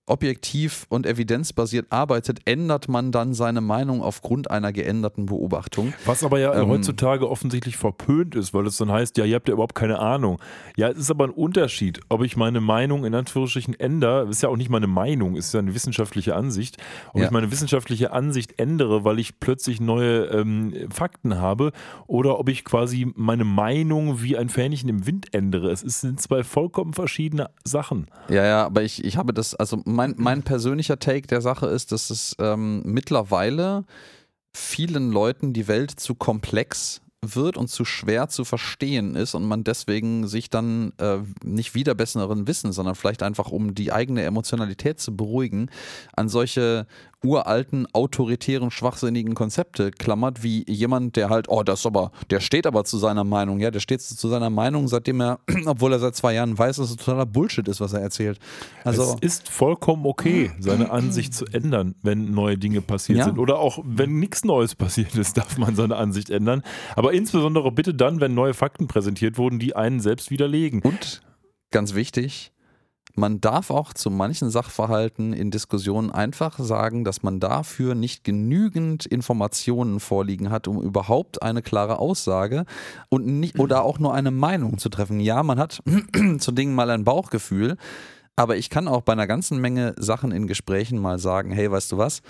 objektiv 0.08 0.86
und 0.90 1.06
evidenzbasiert 1.06 1.88
arbeitet, 1.92 2.40
ändert 2.46 2.88
man 2.88 3.12
dann 3.12 3.34
seine 3.34 3.62
Meinung 3.62 4.02
aufgrund 4.02 4.52
einer 4.52 4.72
geänderten 4.72 5.26
Beobachtung. 5.26 5.94
Was 6.06 6.24
aber 6.24 6.40
ja 6.40 6.54
Ähm, 6.54 6.70
heutzutage 6.70 7.30
offensichtlich 7.30 7.76
verpönt 7.78 8.36
ist, 8.36 8.54
weil 8.54 8.68
es 8.68 8.78
dann 8.78 8.92
heißt, 8.92 9.18
ja, 9.18 9.26
ihr 9.26 9.36
habt 9.36 9.48
ja 9.48 9.54
überhaupt 9.54 9.76
keine 9.76 10.00
Ahnung. 10.00 10.40
Ja, 10.78 10.90
es 10.90 10.98
ist 10.98 11.12
aber 11.12 11.26
ein 11.26 11.32
Unterschied, 11.32 12.00
ob 12.10 12.24
ich 12.24 12.38
meine 12.38 12.62
Meinung 12.62 13.04
in 13.06 13.16
Anführungsstrichen 13.16 13.80
ändere, 13.80 14.28
ist 14.30 14.44
ja 14.44 14.50
auch 14.50 14.58
nicht 14.58 14.70
meine 14.70 14.88
Meinung, 14.88 15.36
ist 15.36 15.54
ja 15.54 15.60
eine 15.60 15.74
wissenschaftliche 15.74 16.36
Ansicht, 16.36 16.78
ob 17.14 17.20
Ja. 17.22 17.26
ich 17.26 17.32
meine 17.32 17.52
wissenschaftliche 17.52 18.12
Ansicht 18.12 18.60
ändere, 18.60 19.04
weil 19.06 19.20
ich 19.20 19.40
plötzlich 19.40 19.82
neue 19.82 20.26
ähm, 20.26 20.74
Fakten 20.92 21.40
habe 21.40 21.72
oder 22.08 22.40
ob 22.40 22.50
ich 22.50 22.64
quasi 22.64 23.12
meine 23.16 23.44
Meinung 23.44 24.22
wie 24.22 24.38
ein 24.38 24.50
Fähnchen 24.50 24.88
im 24.90 25.08
Wind 25.08 25.34
ändere. 25.34 25.72
Es 25.72 25.82
sind 25.82 26.22
zwei 26.22 26.44
vollkommen 26.44 26.94
verschiedene 26.94 27.50
Sachen. 27.64 28.08
Ja, 28.30 28.46
ja, 28.46 28.66
aber 28.66 28.84
ich, 28.84 29.04
ich 29.04 29.18
habe 29.18 29.34
das, 29.34 29.56
also 29.56 29.82
mein, 29.96 30.16
mein 30.18 30.44
persönlicher 30.44 31.00
Take 31.00 31.28
der 31.28 31.42
Sache 31.42 31.68
ist, 31.68 31.92
dass 31.92 32.10
es 32.10 32.36
ähm, 32.40 32.82
mittlerweile 32.86 33.86
vielen 34.56 35.12
Leuten 35.12 35.54
die 35.54 35.68
Welt 35.68 35.92
zu 35.92 36.16
komplex 36.16 37.02
wird 37.22 37.58
und 37.58 37.70
zu 37.70 37.86
schwer 37.86 38.30
zu 38.30 38.46
verstehen 38.46 39.16
ist 39.16 39.34
und 39.34 39.46
man 39.46 39.64
deswegen 39.64 40.28
sich 40.28 40.50
dann 40.50 40.94
äh, 41.00 41.18
nicht 41.44 41.74
wieder 41.74 41.96
besseren 41.96 42.48
Wissen, 42.48 42.72
sondern 42.72 42.96
vielleicht 42.96 43.24
einfach 43.24 43.52
um 43.52 43.74
die 43.74 43.92
eigene 43.92 44.24
Emotionalität 44.24 45.00
zu 45.00 45.16
beruhigen, 45.16 45.70
an 46.16 46.30
solche 46.30 46.86
uralten, 47.26 47.88
autoritären, 47.94 48.72
schwachsinnigen 48.72 49.34
Konzepte 49.34 49.92
klammert, 49.92 50.44
wie 50.44 50.64
jemand, 50.70 51.16
der 51.16 51.30
halt, 51.30 51.48
oh, 51.50 51.64
das 51.64 51.80
ist 51.80 51.86
aber, 51.86 52.12
der 52.30 52.40
steht 52.40 52.68
aber 52.68 52.84
zu 52.86 52.98
seiner 52.98 53.24
Meinung, 53.24 53.60
ja, 53.60 53.72
der 53.72 53.80
steht 53.80 54.02
zu 54.02 54.28
seiner 54.28 54.50
Meinung, 54.50 54.88
seitdem 54.88 55.22
er, 55.22 55.40
obwohl 55.66 55.94
er 55.94 56.00
seit 56.00 56.16
zwei 56.16 56.34
Jahren 56.34 56.58
weiß, 56.58 56.78
dass 56.78 56.90
es 56.92 56.96
totaler 56.98 57.26
Bullshit 57.26 57.68
ist, 57.68 57.82
was 57.82 57.94
er 57.94 58.02
erzählt. 58.02 58.40
Also, 58.84 59.18
es 59.22 59.36
ist 59.38 59.50
vollkommen 59.50 60.06
okay, 60.06 60.52
seine 60.60 60.92
Ansicht 60.92 61.34
zu 61.34 61.46
ändern, 61.46 61.96
wenn 62.04 62.32
neue 62.32 62.58
Dinge 62.58 62.82
passiert 62.82 63.20
Ja. 63.20 63.26
sind. 63.26 63.40
Oder 63.40 63.60
auch 63.60 63.80
wenn 63.84 64.20
nichts 64.20 64.44
Neues 64.46 64.76
passiert 64.76 65.16
ist, 65.16 65.38
darf 65.38 65.58
man 65.58 65.76
seine 65.76 65.96
Ansicht 65.96 66.30
ändern. 66.30 66.62
Aber 66.96 67.14
insbesondere 67.14 67.72
bitte 67.72 67.94
dann, 67.94 68.22
wenn 68.22 68.34
neue 68.34 68.54
Fakten 68.54 68.88
präsentiert 68.88 69.38
wurden, 69.38 69.60
die 69.60 69.76
einen 69.76 70.00
selbst 70.00 70.30
widerlegen. 70.32 70.82
Und 70.82 71.22
ganz 71.72 71.96
wichtig, 71.96 72.52
man 73.18 73.42
darf 73.42 73.72
auch 73.72 73.94
zu 73.94 74.10
manchen 74.10 74.50
Sachverhalten 74.50 75.34
in 75.34 75.52
Diskussionen 75.52 76.12
einfach 76.12 76.60
sagen, 76.60 77.04
dass 77.04 77.24
man 77.24 77.40
dafür 77.40 77.96
nicht 77.96 78.24
genügend 78.24 79.06
Informationen 79.06 80.00
vorliegen 80.00 80.52
hat, 80.52 80.68
um 80.68 80.82
überhaupt 80.82 81.42
eine 81.42 81.62
klare 81.62 82.00
Aussage 82.00 82.66
und 83.10 83.26
nicht 83.26 83.60
oder 83.60 83.84
auch 83.84 84.00
nur 84.00 84.14
eine 84.14 84.32
Meinung 84.32 84.78
zu 84.78 84.90
treffen. 84.90 85.20
Ja, 85.20 85.44
man 85.44 85.60
hat 85.60 85.82
zu 86.40 86.52
Dingen 86.52 86.76
mal 86.76 86.90
ein 86.90 87.04
Bauchgefühl, 87.04 87.78
aber 88.36 88.58
ich 88.58 88.70
kann 88.70 88.88
auch 88.88 89.02
bei 89.02 89.14
einer 89.14 89.28
ganzen 89.28 89.60
Menge 89.60 89.96
Sachen 89.98 90.32
in 90.32 90.48
Gesprächen 90.48 91.00
mal 91.00 91.20
sagen, 91.20 91.52
hey, 91.52 91.72
weißt 91.72 91.92
du 91.92 91.98
was? 91.98 92.22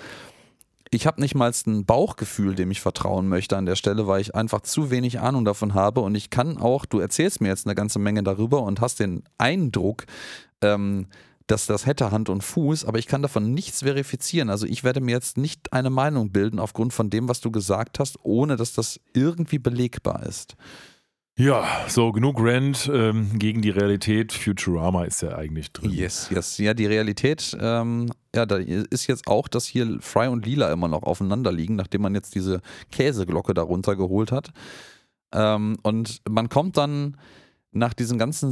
Ich 0.91 1.07
habe 1.07 1.19
nicht 1.19 1.35
mal 1.35 1.51
ein 1.65 1.85
Bauchgefühl, 1.85 2.53
dem 2.53 2.69
ich 2.69 2.79
vertrauen 2.79 3.27
möchte 3.27 3.57
an 3.57 3.65
der 3.65 3.75
Stelle, 3.75 4.07
weil 4.07 4.21
ich 4.21 4.35
einfach 4.35 4.61
zu 4.61 4.91
wenig 4.91 5.19
Ahnung 5.19 5.43
davon 5.43 5.73
habe. 5.73 6.01
Und 6.01 6.13
ich 6.15 6.29
kann 6.29 6.57
auch, 6.57 6.85
du 6.85 6.99
erzählst 6.99 7.41
mir 7.41 7.47
jetzt 7.47 7.65
eine 7.65 7.75
ganze 7.75 7.97
Menge 7.97 8.21
darüber 8.21 8.61
und 8.61 8.81
hast 8.81 8.99
den 8.99 9.23
Eindruck, 9.39 10.05
ähm, 10.73 11.07
dass 11.47 11.67
das 11.67 11.85
hätte 11.85 12.11
Hand 12.11 12.29
und 12.29 12.43
Fuß, 12.43 12.85
aber 12.85 12.97
ich 12.97 13.07
kann 13.07 13.21
davon 13.21 13.53
nichts 13.53 13.83
verifizieren. 13.83 14.49
Also 14.49 14.65
ich 14.65 14.83
werde 14.83 15.01
mir 15.01 15.11
jetzt 15.11 15.37
nicht 15.37 15.73
eine 15.73 15.89
Meinung 15.89 16.31
bilden 16.31 16.59
aufgrund 16.59 16.93
von 16.93 17.09
dem, 17.09 17.29
was 17.29 17.39
du 17.39 17.51
gesagt 17.51 17.99
hast, 17.99 18.17
ohne 18.23 18.55
dass 18.55 18.73
das 18.73 18.99
irgendwie 19.13 19.59
belegbar 19.59 20.23
ist. 20.23 20.55
Ja, 21.37 21.65
so 21.89 22.13
genug 22.13 22.37
Rand 22.39 22.89
ähm, 22.91 23.37
gegen 23.37 23.61
die 23.61 23.69
Realität. 23.69 24.31
Futurama 24.31 25.03
ist 25.03 25.21
ja 25.21 25.35
eigentlich 25.35 25.69
drin. 25.71 25.91
Yes, 25.91 26.29
yes. 26.29 26.57
Ja, 26.59 26.73
die 26.73 26.85
Realität, 26.85 27.55
ähm, 27.59 28.09
ja, 28.33 28.45
da 28.45 28.55
ist 28.55 29.07
jetzt 29.07 29.27
auch, 29.27 29.49
dass 29.49 29.65
hier 29.65 29.97
Fry 29.99 30.29
und 30.29 30.45
Lila 30.45 30.71
immer 30.71 30.87
noch 30.87 31.03
aufeinander 31.03 31.51
liegen, 31.51 31.75
nachdem 31.75 32.03
man 32.03 32.15
jetzt 32.15 32.35
diese 32.35 32.61
Käseglocke 32.89 33.53
darunter 33.53 33.97
geholt 33.97 34.31
hat. 34.31 34.51
Ähm, 35.33 35.77
und 35.83 36.21
man 36.27 36.47
kommt 36.47 36.77
dann 36.77 37.17
nach 37.75 37.93
diesen 37.93 38.17
ganzen 38.17 38.51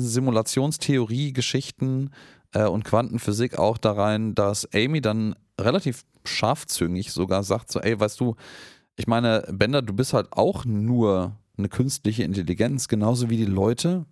Simulationstheorie-Geschichten 0.94 2.12
äh, 2.54 2.66
und 2.66 2.84
Quantenphysik 2.84 3.58
auch 3.58 3.78
da 3.78 3.94
rein, 3.94 4.36
dass 4.36 4.68
Amy 4.74 5.02
dann 5.02 5.36
relativ 5.60 6.04
scharfzüngig 6.26 7.12
sogar 7.12 7.44
sagt: 7.44 7.72
so, 7.72 7.80
ey, 7.80 8.00
weißt 8.00 8.20
du, 8.20 8.36
ich 8.96 9.08
meine, 9.08 9.44
Bender, 9.52 9.82
du 9.82 9.94
bist 9.94 10.14
halt 10.14 10.28
auch 10.32 10.66
nur 10.66 11.38
eine 11.56 11.70
künstliche 11.70 12.24
Intelligenz, 12.24 12.88
genauso 12.88 13.30
wie 13.30 13.38
die 13.38 13.46
Leute 13.46 14.06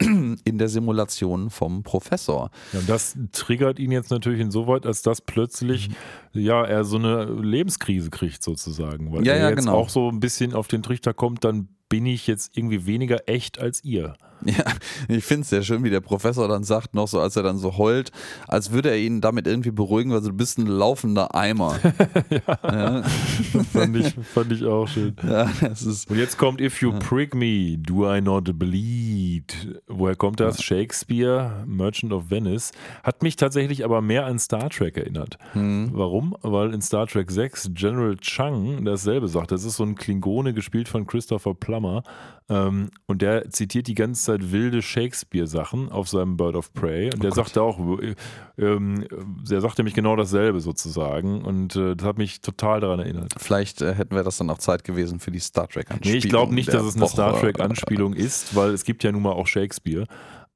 in 0.00 0.58
der 0.58 0.68
Simulation 0.68 1.48
vom 1.48 1.84
Professor. 1.84 2.50
Ja, 2.72 2.80
und 2.80 2.88
das 2.88 3.16
triggert 3.30 3.78
ihn 3.78 3.92
jetzt 3.92 4.10
natürlich 4.10 4.40
insoweit, 4.40 4.84
als 4.84 5.02
dass 5.02 5.20
plötzlich 5.20 5.90
ja 6.32 6.64
er 6.64 6.82
so 6.84 6.96
eine 6.96 7.24
Lebenskrise 7.24 8.10
kriegt 8.10 8.42
sozusagen, 8.42 9.12
weil 9.12 9.24
Ja, 9.24 9.34
er 9.34 9.38
ja, 9.42 9.48
jetzt 9.50 9.60
genau. 9.60 9.74
auch 9.74 9.88
so 9.90 10.08
ein 10.08 10.18
bisschen 10.18 10.54
auf 10.54 10.66
den 10.66 10.82
Trichter 10.82 11.14
kommt, 11.14 11.44
dann 11.44 11.68
bin 11.88 12.04
ich 12.04 12.26
jetzt 12.26 12.56
irgendwie 12.56 12.84
weniger 12.84 13.28
echt 13.28 13.60
als 13.60 13.84
ihr. 13.84 14.14
Ja, 14.44 14.64
ich 15.08 15.24
finde 15.24 15.42
es 15.42 15.50
sehr 15.50 15.62
schön, 15.62 15.82
wie 15.84 15.90
der 15.90 16.00
Professor 16.00 16.48
dann 16.48 16.62
sagt, 16.64 16.94
noch 16.94 17.08
so, 17.08 17.20
als 17.20 17.36
er 17.36 17.42
dann 17.42 17.58
so 17.58 17.76
heult, 17.76 18.12
als 18.46 18.70
würde 18.72 18.90
er 18.90 18.98
ihn 18.98 19.20
damit 19.20 19.46
irgendwie 19.46 19.70
beruhigen, 19.70 20.12
weil 20.12 20.22
so, 20.22 20.30
du 20.30 20.36
bist 20.36 20.58
ein 20.58 20.66
laufender 20.66 21.34
Eimer. 21.34 21.76
ja. 22.62 23.02
Fand 23.72 23.96
ich, 23.96 24.14
fand 24.32 24.52
ich 24.52 24.64
auch 24.64 24.86
schön. 24.88 25.14
ja, 25.26 25.50
Und 25.62 26.16
jetzt 26.16 26.38
kommt 26.38 26.60
If 26.60 26.80
You 26.80 26.92
Prick 26.98 27.34
Me, 27.34 27.76
Do 27.78 28.10
I 28.12 28.20
Not 28.20 28.58
Bleed? 28.58 29.78
Woher 29.86 30.16
kommt 30.16 30.40
das? 30.40 30.62
Shakespeare, 30.62 31.64
Merchant 31.66 32.12
of 32.12 32.30
Venice. 32.30 32.72
Hat 33.02 33.22
mich 33.22 33.36
tatsächlich 33.36 33.84
aber 33.84 34.00
mehr 34.00 34.26
an 34.26 34.38
Star 34.38 34.70
Trek 34.70 34.96
erinnert. 34.96 35.38
hm, 35.52 35.90
Warum? 35.92 36.36
Weil 36.42 36.72
in 36.74 36.80
Star 36.80 37.06
Trek 37.06 37.30
6 37.30 37.70
General 37.74 38.16
Chang 38.16 38.84
dasselbe 38.84 39.28
sagt. 39.28 39.52
Das 39.52 39.64
ist 39.64 39.76
so 39.76 39.84
ein 39.84 39.94
Klingone, 39.94 40.54
gespielt 40.54 40.88
von 40.88 41.06
Christopher 41.06 41.54
Plummer. 41.54 42.02
Ähm, 42.50 42.90
und 43.06 43.20
der 43.20 43.50
zitiert 43.50 43.88
die 43.88 43.94
ganze 43.94 44.22
Zeit 44.24 44.52
wilde 44.52 44.80
Shakespeare-Sachen 44.80 45.90
auf 45.90 46.08
seinem 46.08 46.36
Bird 46.38 46.56
of 46.56 46.72
Prey. 46.72 47.06
Und 47.12 47.22
der 47.22 47.30
Gott. 47.30 47.36
sagte 47.36 47.60
auch, 47.62 47.78
äh, 48.00 48.14
ähm, 48.56 49.06
der 49.50 49.60
sagte 49.60 49.82
nämlich 49.82 49.94
genau 49.94 50.16
dasselbe 50.16 50.60
sozusagen. 50.60 51.42
Und 51.42 51.76
äh, 51.76 51.94
das 51.94 52.06
hat 52.06 52.16
mich 52.18 52.40
total 52.40 52.80
daran 52.80 53.00
erinnert. 53.00 53.34
vielleicht 53.36 53.82
äh, 53.82 53.94
hätten 53.94 54.14
wir 54.14 54.22
das 54.24 54.38
dann 54.38 54.48
auch 54.50 54.58
Zeit 54.58 54.84
gewesen 54.84 55.20
für 55.20 55.30
die 55.30 55.40
Star 55.40 55.68
Trek-Anspielung. 55.68 56.12
Nee, 56.12 56.18
ich 56.18 56.28
glaube 56.30 56.54
nicht, 56.54 56.72
dass 56.72 56.84
es 56.84 56.96
eine 56.96 57.06
Star 57.08 57.32
Woche. 57.32 57.40
Trek-Anspielung 57.42 58.14
ist, 58.14 58.56
weil 58.56 58.70
es 58.70 58.84
gibt 58.84 59.04
ja 59.04 59.12
nun 59.12 59.22
mal 59.22 59.32
auch 59.32 59.46
Shakespeare. 59.46 60.06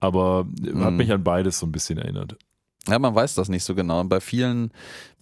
Aber 0.00 0.46
äh, 0.64 0.68
hat 0.78 0.90
Mhm. 0.92 0.96
mich 0.96 1.12
an 1.12 1.22
beides 1.22 1.58
so 1.58 1.66
ein 1.66 1.72
bisschen 1.72 1.98
erinnert. 1.98 2.36
Ja, 2.88 2.98
man 2.98 3.14
weiß 3.14 3.34
das 3.36 3.48
nicht 3.48 3.62
so 3.62 3.76
genau. 3.76 4.00
Und 4.00 4.08
bei 4.08 4.18
vielen, 4.20 4.72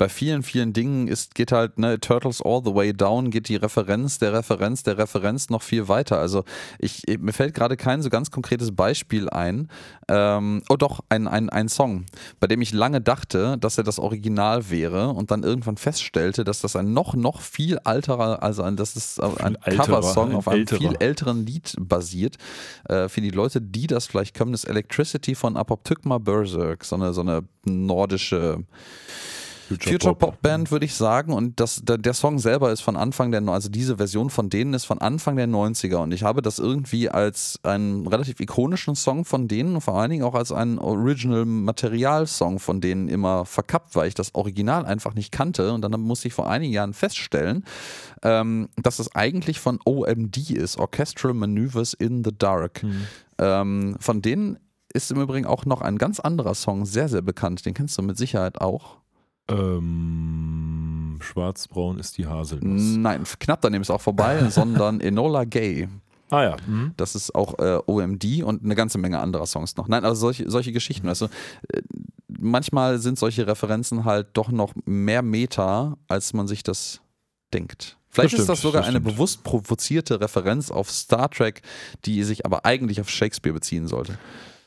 bei 0.00 0.08
vielen, 0.08 0.42
vielen 0.42 0.72
Dingen 0.72 1.08
ist, 1.08 1.34
geht 1.34 1.52
halt, 1.52 1.78
ne, 1.78 2.00
Turtles 2.00 2.40
all 2.40 2.62
the 2.64 2.74
way 2.74 2.94
down, 2.94 3.30
geht 3.30 3.50
die 3.50 3.56
Referenz 3.56 4.18
der 4.18 4.32
Referenz 4.32 4.82
der 4.82 4.96
Referenz 4.96 5.50
noch 5.50 5.60
viel 5.60 5.88
weiter. 5.88 6.18
Also 6.18 6.44
ich, 6.78 7.02
mir 7.18 7.34
fällt 7.34 7.52
gerade 7.52 7.76
kein 7.76 8.00
so 8.00 8.08
ganz 8.08 8.30
konkretes 8.30 8.74
Beispiel 8.74 9.28
ein. 9.28 9.68
Ähm, 10.08 10.62
oh 10.70 10.76
doch, 10.76 11.00
ein, 11.10 11.28
ein, 11.28 11.50
ein 11.50 11.68
Song, 11.68 12.06
bei 12.40 12.46
dem 12.46 12.62
ich 12.62 12.72
lange 12.72 13.02
dachte, 13.02 13.58
dass 13.58 13.76
er 13.76 13.84
das 13.84 13.98
Original 13.98 14.70
wäre 14.70 15.10
und 15.10 15.30
dann 15.30 15.42
irgendwann 15.42 15.76
feststellte, 15.76 16.44
dass 16.44 16.62
das 16.62 16.76
ein 16.76 16.94
noch, 16.94 17.14
noch 17.14 17.42
viel 17.42 17.78
alterer, 17.80 18.42
also 18.42 18.62
ein, 18.62 18.76
das 18.76 18.96
ist 18.96 19.22
ein 19.22 19.58
Coversong 19.60 20.34
auf 20.34 20.48
einem 20.48 20.60
älterer. 20.60 20.78
viel 20.78 20.96
älteren 20.98 21.44
Lied 21.44 21.76
basiert. 21.78 22.38
Äh, 22.88 23.10
für 23.10 23.20
die 23.20 23.28
Leute, 23.28 23.60
die 23.60 23.86
das 23.86 24.06
vielleicht 24.06 24.34
können, 24.34 24.54
ist 24.54 24.64
Electricity 24.64 25.34
von 25.34 25.58
Apoptygma 25.58 26.16
Berserk, 26.16 26.86
so 26.86 26.96
eine, 26.96 27.12
so 27.12 27.20
eine 27.20 27.42
nordische 27.66 28.64
Future 29.78 30.14
Pop 30.14 30.42
Band, 30.42 30.70
würde 30.70 30.84
ich 30.84 30.94
sagen. 30.94 31.32
Und 31.32 31.60
das, 31.60 31.82
der, 31.84 31.98
der, 31.98 32.14
Song 32.14 32.38
selber 32.38 32.72
ist 32.72 32.80
von 32.80 32.96
Anfang 32.96 33.30
der, 33.30 33.46
also 33.48 33.68
diese 33.68 33.96
Version 33.98 34.30
von 34.30 34.50
denen 34.50 34.74
ist 34.74 34.84
von 34.84 34.98
Anfang 34.98 35.36
der 35.36 35.46
90er. 35.46 35.96
Und 35.96 36.12
ich 36.12 36.22
habe 36.22 36.42
das 36.42 36.58
irgendwie 36.58 37.08
als 37.08 37.58
einen 37.62 38.06
relativ 38.06 38.40
ikonischen 38.40 38.96
Song 38.96 39.24
von 39.24 39.48
denen 39.48 39.76
und 39.76 39.80
vor 39.80 39.94
allen 39.94 40.10
Dingen 40.10 40.24
auch 40.24 40.34
als 40.34 40.52
einen 40.52 40.78
Original 40.78 41.44
Material 41.44 42.26
Song 42.26 42.58
von 42.58 42.80
denen 42.80 43.08
immer 43.08 43.44
verkappt, 43.44 43.94
weil 43.94 44.08
ich 44.08 44.14
das 44.14 44.34
Original 44.34 44.84
einfach 44.84 45.14
nicht 45.14 45.30
kannte. 45.32 45.72
Und 45.72 45.82
dann 45.82 45.92
musste 46.00 46.28
ich 46.28 46.34
vor 46.34 46.50
einigen 46.50 46.72
Jahren 46.72 46.94
feststellen, 46.94 47.64
ähm, 48.22 48.68
dass 48.76 48.98
es 48.98 49.14
eigentlich 49.14 49.60
von 49.60 49.78
OMD 49.84 50.50
ist, 50.50 50.78
Orchestral 50.78 51.34
Maneuvers 51.34 51.94
in 51.94 52.24
the 52.24 52.32
Dark. 52.36 52.82
Mhm. 52.82 53.06
Ähm, 53.38 53.96
von 54.00 54.22
denen 54.22 54.58
ist 54.92 55.10
im 55.10 55.20
Übrigen 55.20 55.46
auch 55.46 55.64
noch 55.64 55.80
ein 55.80 55.98
ganz 55.98 56.20
anderer 56.20 56.54
Song 56.54 56.84
sehr, 56.84 57.08
sehr 57.08 57.22
bekannt. 57.22 57.64
Den 57.64 57.74
kennst 57.74 57.96
du 57.96 58.02
mit 58.02 58.18
Sicherheit 58.18 58.60
auch. 58.60 58.99
Ähm, 59.50 61.18
Schwarzbraun 61.20 61.98
ist 61.98 62.18
die 62.18 62.26
Haselnuss. 62.26 62.96
Nein, 62.96 63.24
knapp 63.38 63.60
daneben 63.60 63.82
ist 63.82 63.90
auch 63.90 64.00
vorbei, 64.00 64.44
sondern 64.50 65.00
Enola 65.00 65.44
Gay. 65.44 65.88
Ah 66.30 66.42
ja. 66.44 66.56
Mhm. 66.66 66.92
Das 66.96 67.14
ist 67.14 67.34
auch 67.34 67.58
äh, 67.58 67.80
OMD 67.86 68.42
und 68.44 68.64
eine 68.64 68.74
ganze 68.74 68.98
Menge 68.98 69.18
anderer 69.18 69.46
Songs 69.46 69.76
noch. 69.76 69.88
Nein, 69.88 70.04
also 70.04 70.20
solche, 70.20 70.48
solche 70.48 70.72
Geschichten. 70.72 71.08
Also 71.08 71.26
äh, 71.26 71.82
manchmal 72.28 72.98
sind 72.98 73.18
solche 73.18 73.46
Referenzen 73.46 74.04
halt 74.04 74.28
doch 74.34 74.50
noch 74.50 74.72
mehr 74.84 75.22
Meta, 75.22 75.96
als 76.08 76.32
man 76.32 76.46
sich 76.46 76.62
das 76.62 77.00
denkt. 77.52 77.96
Vielleicht 78.08 78.34
das 78.34 78.40
ist 78.40 78.48
das 78.48 78.60
sogar 78.60 78.82
das 78.82 78.88
eine 78.88 79.00
bewusst 79.00 79.44
provozierte 79.44 80.20
Referenz 80.20 80.70
auf 80.70 80.90
Star 80.90 81.30
Trek, 81.30 81.62
die 82.04 82.24
sich 82.24 82.44
aber 82.44 82.64
eigentlich 82.64 83.00
auf 83.00 83.08
Shakespeare 83.08 83.54
beziehen 83.54 83.86
sollte. 83.86 84.18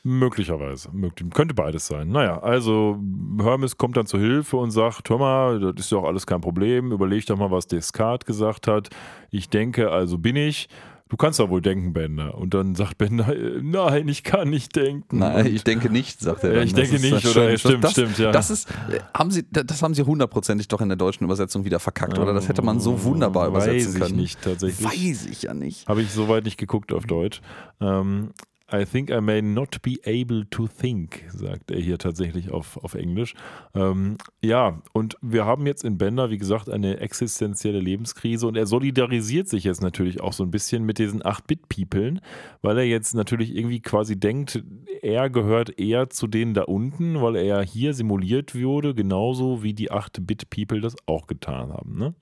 Möglicherweise. 0.06 0.90
Könnte 1.32 1.54
beides 1.54 1.86
sein. 1.86 2.10
Naja, 2.10 2.38
also 2.42 2.98
Hermes 3.40 3.78
kommt 3.78 3.96
dann 3.96 4.06
zur 4.06 4.20
Hilfe 4.20 4.58
und 4.58 4.70
sagt, 4.70 5.08
hör 5.08 5.16
mal, 5.16 5.58
das 5.72 5.86
ist 5.86 5.92
ja 5.92 5.98
auch 5.98 6.04
alles 6.04 6.26
kein 6.26 6.42
Problem. 6.42 6.92
Überleg 6.92 7.24
doch 7.24 7.38
mal, 7.38 7.50
was 7.50 7.66
Descartes 7.66 8.26
gesagt 8.26 8.66
hat. 8.66 8.90
Ich 9.30 9.48
denke, 9.48 9.90
also 9.90 10.18
bin 10.18 10.36
ich. 10.36 10.68
Du 11.08 11.16
kannst 11.16 11.40
doch 11.40 11.48
wohl 11.48 11.62
denken, 11.62 11.94
Bender. 11.94 12.36
Und 12.36 12.52
dann 12.52 12.74
sagt 12.74 12.98
Bender, 12.98 13.34
nein, 13.62 14.06
ich 14.08 14.24
kann 14.24 14.50
nicht 14.50 14.76
denken. 14.76 15.20
Nein, 15.20 15.46
ich 15.46 15.64
denke 15.64 15.88
nicht, 15.88 16.20
sagt 16.20 16.44
er. 16.44 16.54
Ja, 16.54 16.62
ich 16.62 16.74
denke 16.74 17.00
nicht, 17.00 17.26
oder? 17.26 17.50
Ja, 17.50 17.56
stimmt, 17.56 17.84
das, 17.84 17.92
stimmt, 17.92 18.18
ja. 18.18 18.30
Das 18.30 18.50
ist, 18.50 18.70
äh, 18.90 19.00
haben 19.16 19.30
Sie, 19.30 19.46
das 19.50 19.82
haben 19.82 19.94
Sie 19.94 20.02
hundertprozentig 20.02 20.68
doch 20.68 20.82
in 20.82 20.88
der 20.88 20.96
deutschen 20.96 21.24
Übersetzung 21.24 21.64
wieder 21.64 21.80
verkackt, 21.80 22.18
oder? 22.18 22.34
Das 22.34 22.48
hätte 22.48 22.60
man 22.60 22.78
so 22.78 23.04
wunderbar 23.04 23.48
übersetzen 23.48 23.92
können. 23.92 24.02
Weiß 24.02 24.10
ich 24.10 24.16
nicht, 24.16 24.42
tatsächlich. 24.42 24.86
Weiß 24.86 25.26
ich 25.26 25.42
ja 25.42 25.54
nicht. 25.54 25.88
Habe 25.88 26.02
ich 26.02 26.10
soweit 26.10 26.44
nicht 26.44 26.58
geguckt 26.58 26.92
auf 26.92 27.04
Deutsch. 27.04 27.40
Ähm, 27.80 28.30
I 28.72 28.86
think 28.86 29.10
I 29.10 29.20
may 29.20 29.42
not 29.42 29.82
be 29.82 29.98
able 30.06 30.46
to 30.50 30.66
think, 30.66 31.24
sagt 31.28 31.70
er 31.70 31.80
hier 31.80 31.98
tatsächlich 31.98 32.50
auf, 32.50 32.78
auf 32.82 32.94
Englisch. 32.94 33.34
Ähm, 33.74 34.16
ja, 34.42 34.80
und 34.94 35.18
wir 35.20 35.44
haben 35.44 35.66
jetzt 35.66 35.84
in 35.84 35.98
Bender, 35.98 36.30
wie 36.30 36.38
gesagt, 36.38 36.70
eine 36.70 36.98
existenzielle 36.98 37.78
Lebenskrise 37.78 38.46
und 38.46 38.56
er 38.56 38.66
solidarisiert 38.66 39.48
sich 39.48 39.64
jetzt 39.64 39.82
natürlich 39.82 40.22
auch 40.22 40.32
so 40.32 40.44
ein 40.44 40.50
bisschen 40.50 40.84
mit 40.84 40.98
diesen 40.98 41.22
8-Bit-Peoplen, 41.22 42.20
weil 42.62 42.78
er 42.78 42.84
jetzt 42.84 43.14
natürlich 43.14 43.54
irgendwie 43.54 43.80
quasi 43.80 44.18
denkt, 44.18 44.62
er 45.02 45.28
gehört 45.28 45.78
eher 45.78 46.08
zu 46.08 46.26
denen 46.26 46.54
da 46.54 46.62
unten, 46.62 47.20
weil 47.20 47.36
er 47.36 47.62
hier 47.62 47.92
simuliert 47.92 48.54
wurde, 48.54 48.94
genauso 48.94 49.62
wie 49.62 49.74
die 49.74 49.92
8-Bit-People 49.92 50.80
das 50.80 50.96
auch 51.04 51.26
getan 51.26 51.70
haben. 51.70 51.98
Ne? 51.98 52.14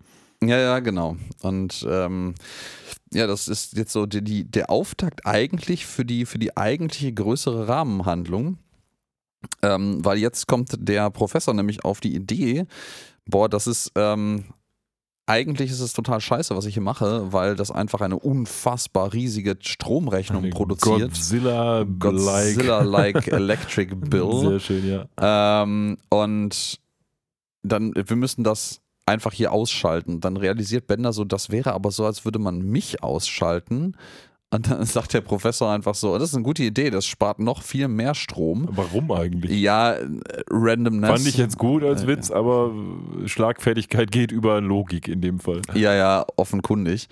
Ja, 0.42 0.58
ja, 0.58 0.80
genau. 0.80 1.16
Und 1.42 1.86
ähm, 1.88 2.34
ja, 3.12 3.26
das 3.26 3.48
ist 3.48 3.76
jetzt 3.76 3.92
so 3.92 4.06
die, 4.06 4.22
die, 4.22 4.44
der 4.44 4.70
Auftakt 4.70 5.26
eigentlich 5.26 5.86
für 5.86 6.04
die, 6.04 6.26
für 6.26 6.38
die 6.38 6.56
eigentliche 6.56 7.12
größere 7.12 7.68
Rahmenhandlung. 7.68 8.58
Ähm, 9.62 10.04
weil 10.04 10.18
jetzt 10.18 10.46
kommt 10.46 10.70
der 10.76 11.10
Professor 11.10 11.52
nämlich 11.52 11.84
auf 11.84 12.00
die 12.00 12.14
Idee, 12.14 12.66
boah, 13.26 13.48
das 13.48 13.66
ist, 13.66 13.90
ähm, 13.96 14.44
eigentlich 15.26 15.70
ist 15.70 15.80
es 15.80 15.92
total 15.92 16.20
scheiße, 16.20 16.56
was 16.56 16.64
ich 16.64 16.74
hier 16.74 16.82
mache, 16.82 17.32
weil 17.32 17.56
das 17.56 17.70
einfach 17.70 18.00
eine 18.00 18.18
unfassbar 18.18 19.12
riesige 19.12 19.56
Stromrechnung 19.60 20.44
eine 20.44 20.52
produziert. 20.52 21.10
Godzilla-like 21.10 21.98
Godzilla 21.98 22.82
Electric 23.36 23.94
Bill. 23.94 24.40
Sehr 24.40 24.60
schön, 24.60 24.88
ja. 24.88 25.62
Ähm, 25.62 25.96
und 26.08 26.78
dann, 27.62 27.92
wir 27.94 28.16
müssen 28.16 28.44
das 28.44 28.81
einfach 29.06 29.32
hier 29.32 29.52
ausschalten. 29.52 30.20
Dann 30.20 30.36
realisiert 30.36 30.86
Bender 30.86 31.12
so, 31.12 31.24
das 31.24 31.50
wäre 31.50 31.72
aber 31.72 31.90
so, 31.90 32.04
als 32.04 32.24
würde 32.24 32.38
man 32.38 32.60
mich 32.62 33.02
ausschalten. 33.02 33.96
Und 34.50 34.70
dann 34.70 34.84
sagt 34.84 35.14
der 35.14 35.22
Professor 35.22 35.72
einfach 35.72 35.94
so, 35.94 36.18
das 36.18 36.30
ist 36.30 36.34
eine 36.34 36.44
gute 36.44 36.62
Idee, 36.62 36.90
das 36.90 37.06
spart 37.06 37.38
noch 37.38 37.62
viel 37.62 37.88
mehr 37.88 38.14
Strom. 38.14 38.68
Warum 38.70 39.10
eigentlich? 39.10 39.58
Ja, 39.58 39.96
Randomness. 40.50 41.10
Fand 41.10 41.26
ich 41.26 41.36
jetzt 41.36 41.58
gut 41.58 41.82
als 41.82 42.06
Witz, 42.06 42.30
aber 42.30 42.72
Schlagfertigkeit 43.24 44.10
geht 44.10 44.30
über 44.30 44.60
Logik 44.60 45.08
in 45.08 45.20
dem 45.20 45.40
Fall. 45.40 45.62
Ja, 45.74 45.94
ja, 45.94 46.26
offenkundig. 46.36 47.08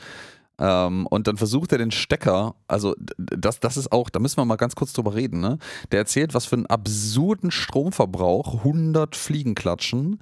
Ähm, 0.60 1.06
und 1.06 1.26
dann 1.26 1.38
versucht 1.38 1.72
er 1.72 1.78
den 1.78 1.90
Stecker, 1.90 2.54
also 2.68 2.94
das, 3.16 3.60
das 3.60 3.78
ist 3.78 3.90
auch, 3.92 4.10
da 4.10 4.20
müssen 4.20 4.36
wir 4.36 4.44
mal 4.44 4.56
ganz 4.56 4.74
kurz 4.74 4.92
drüber 4.92 5.14
reden, 5.14 5.40
ne? 5.40 5.58
Der 5.90 6.00
erzählt, 6.00 6.34
was 6.34 6.44
für 6.44 6.56
einen 6.56 6.66
absurden 6.66 7.50
Stromverbrauch 7.50 8.56
100 8.58 9.16
Fliegenklatschen 9.16 10.20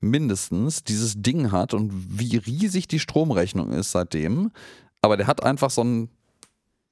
mindestens 0.00 0.84
dieses 0.84 1.20
Ding 1.20 1.50
hat 1.50 1.74
und 1.74 1.90
wie 1.92 2.36
riesig 2.36 2.86
die 2.86 3.00
Stromrechnung 3.00 3.72
ist 3.72 3.90
seitdem. 3.90 4.52
Aber 5.02 5.16
der 5.16 5.26
hat 5.26 5.42
einfach 5.42 5.70
so 5.70 5.80
einen 5.80 6.08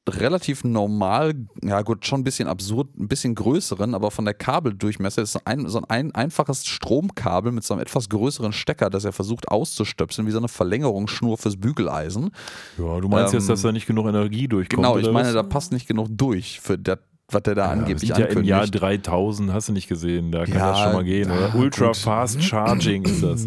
relativ 0.08 0.64
normal, 0.64 1.34
ja 1.62 1.82
gut, 1.82 2.06
schon 2.06 2.20
ein 2.20 2.24
bisschen 2.24 2.48
absurd, 2.48 2.88
ein 2.98 3.08
bisschen 3.08 3.34
größeren, 3.34 3.94
aber 3.94 4.10
von 4.10 4.24
der 4.24 4.34
Kabeldurchmesser 4.34 5.22
ist 5.22 5.46
ein, 5.46 5.68
so 5.68 5.82
ein 5.88 6.14
einfaches 6.14 6.66
Stromkabel 6.66 7.52
mit 7.52 7.64
so 7.64 7.74
einem 7.74 7.82
etwas 7.82 8.08
größeren 8.08 8.52
Stecker, 8.52 8.90
das 8.90 9.04
er 9.04 9.12
versucht 9.12 9.48
auszustöpseln, 9.48 10.26
wie 10.26 10.32
so 10.32 10.38
eine 10.38 10.48
Verlängerungsschnur 10.48 11.38
fürs 11.38 11.56
Bügeleisen. 11.56 12.30
Ja, 12.78 13.00
du 13.00 13.08
meinst 13.08 13.32
ähm, 13.32 13.40
jetzt, 13.40 13.48
dass 13.48 13.62
da 13.62 13.72
nicht 13.72 13.86
genug 13.86 14.06
Energie 14.06 14.48
durchkommt? 14.48 14.82
Genau, 14.82 14.98
ich 14.98 15.10
meine, 15.10 15.28
was? 15.28 15.34
da 15.34 15.42
passt 15.42 15.72
nicht 15.72 15.86
genug 15.86 16.08
durch 16.10 16.60
für 16.60 16.78
das 16.78 16.98
was 17.30 17.42
der 17.42 17.54
da 17.54 17.66
ja, 17.66 17.72
angeblich 17.72 18.08
ja 18.08 18.16
im 18.16 18.42
Jahr 18.42 18.66
3000, 18.66 19.52
hast 19.52 19.68
du 19.68 19.72
nicht 19.74 19.86
gesehen, 19.86 20.32
da 20.32 20.46
kann 20.46 20.54
ja, 20.54 20.70
das 20.70 20.80
schon 20.80 20.92
mal 20.94 21.04
gehen. 21.04 21.30
Oder? 21.30 21.54
Ultra 21.54 21.88
gut. 21.88 21.96
Fast 21.98 22.42
Charging 22.42 23.04
ist 23.04 23.22
das. 23.22 23.46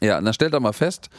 Ja, 0.00 0.18
und 0.18 0.24
dann 0.24 0.34
stellt 0.34 0.54
er 0.54 0.60
mal 0.60 0.72
fest, 0.72 1.10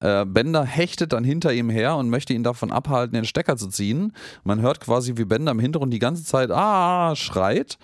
äh, 0.00 0.24
Bender 0.24 0.64
hechtet 0.64 1.12
dann 1.12 1.24
hinter 1.24 1.52
ihm 1.52 1.70
her 1.70 1.96
und 1.96 2.10
möchte 2.10 2.32
ihn 2.32 2.44
davon 2.44 2.70
abhalten, 2.70 3.14
den 3.14 3.24
Stecker 3.24 3.56
zu 3.56 3.68
ziehen. 3.68 4.12
Man 4.44 4.60
hört 4.60 4.80
quasi, 4.80 5.16
wie 5.16 5.24
Bender 5.24 5.52
im 5.52 5.58
Hintergrund 5.58 5.92
die 5.92 5.98
ganze 5.98 6.24
Zeit 6.24 6.50
ah 6.50 7.16
schreit. 7.16 7.78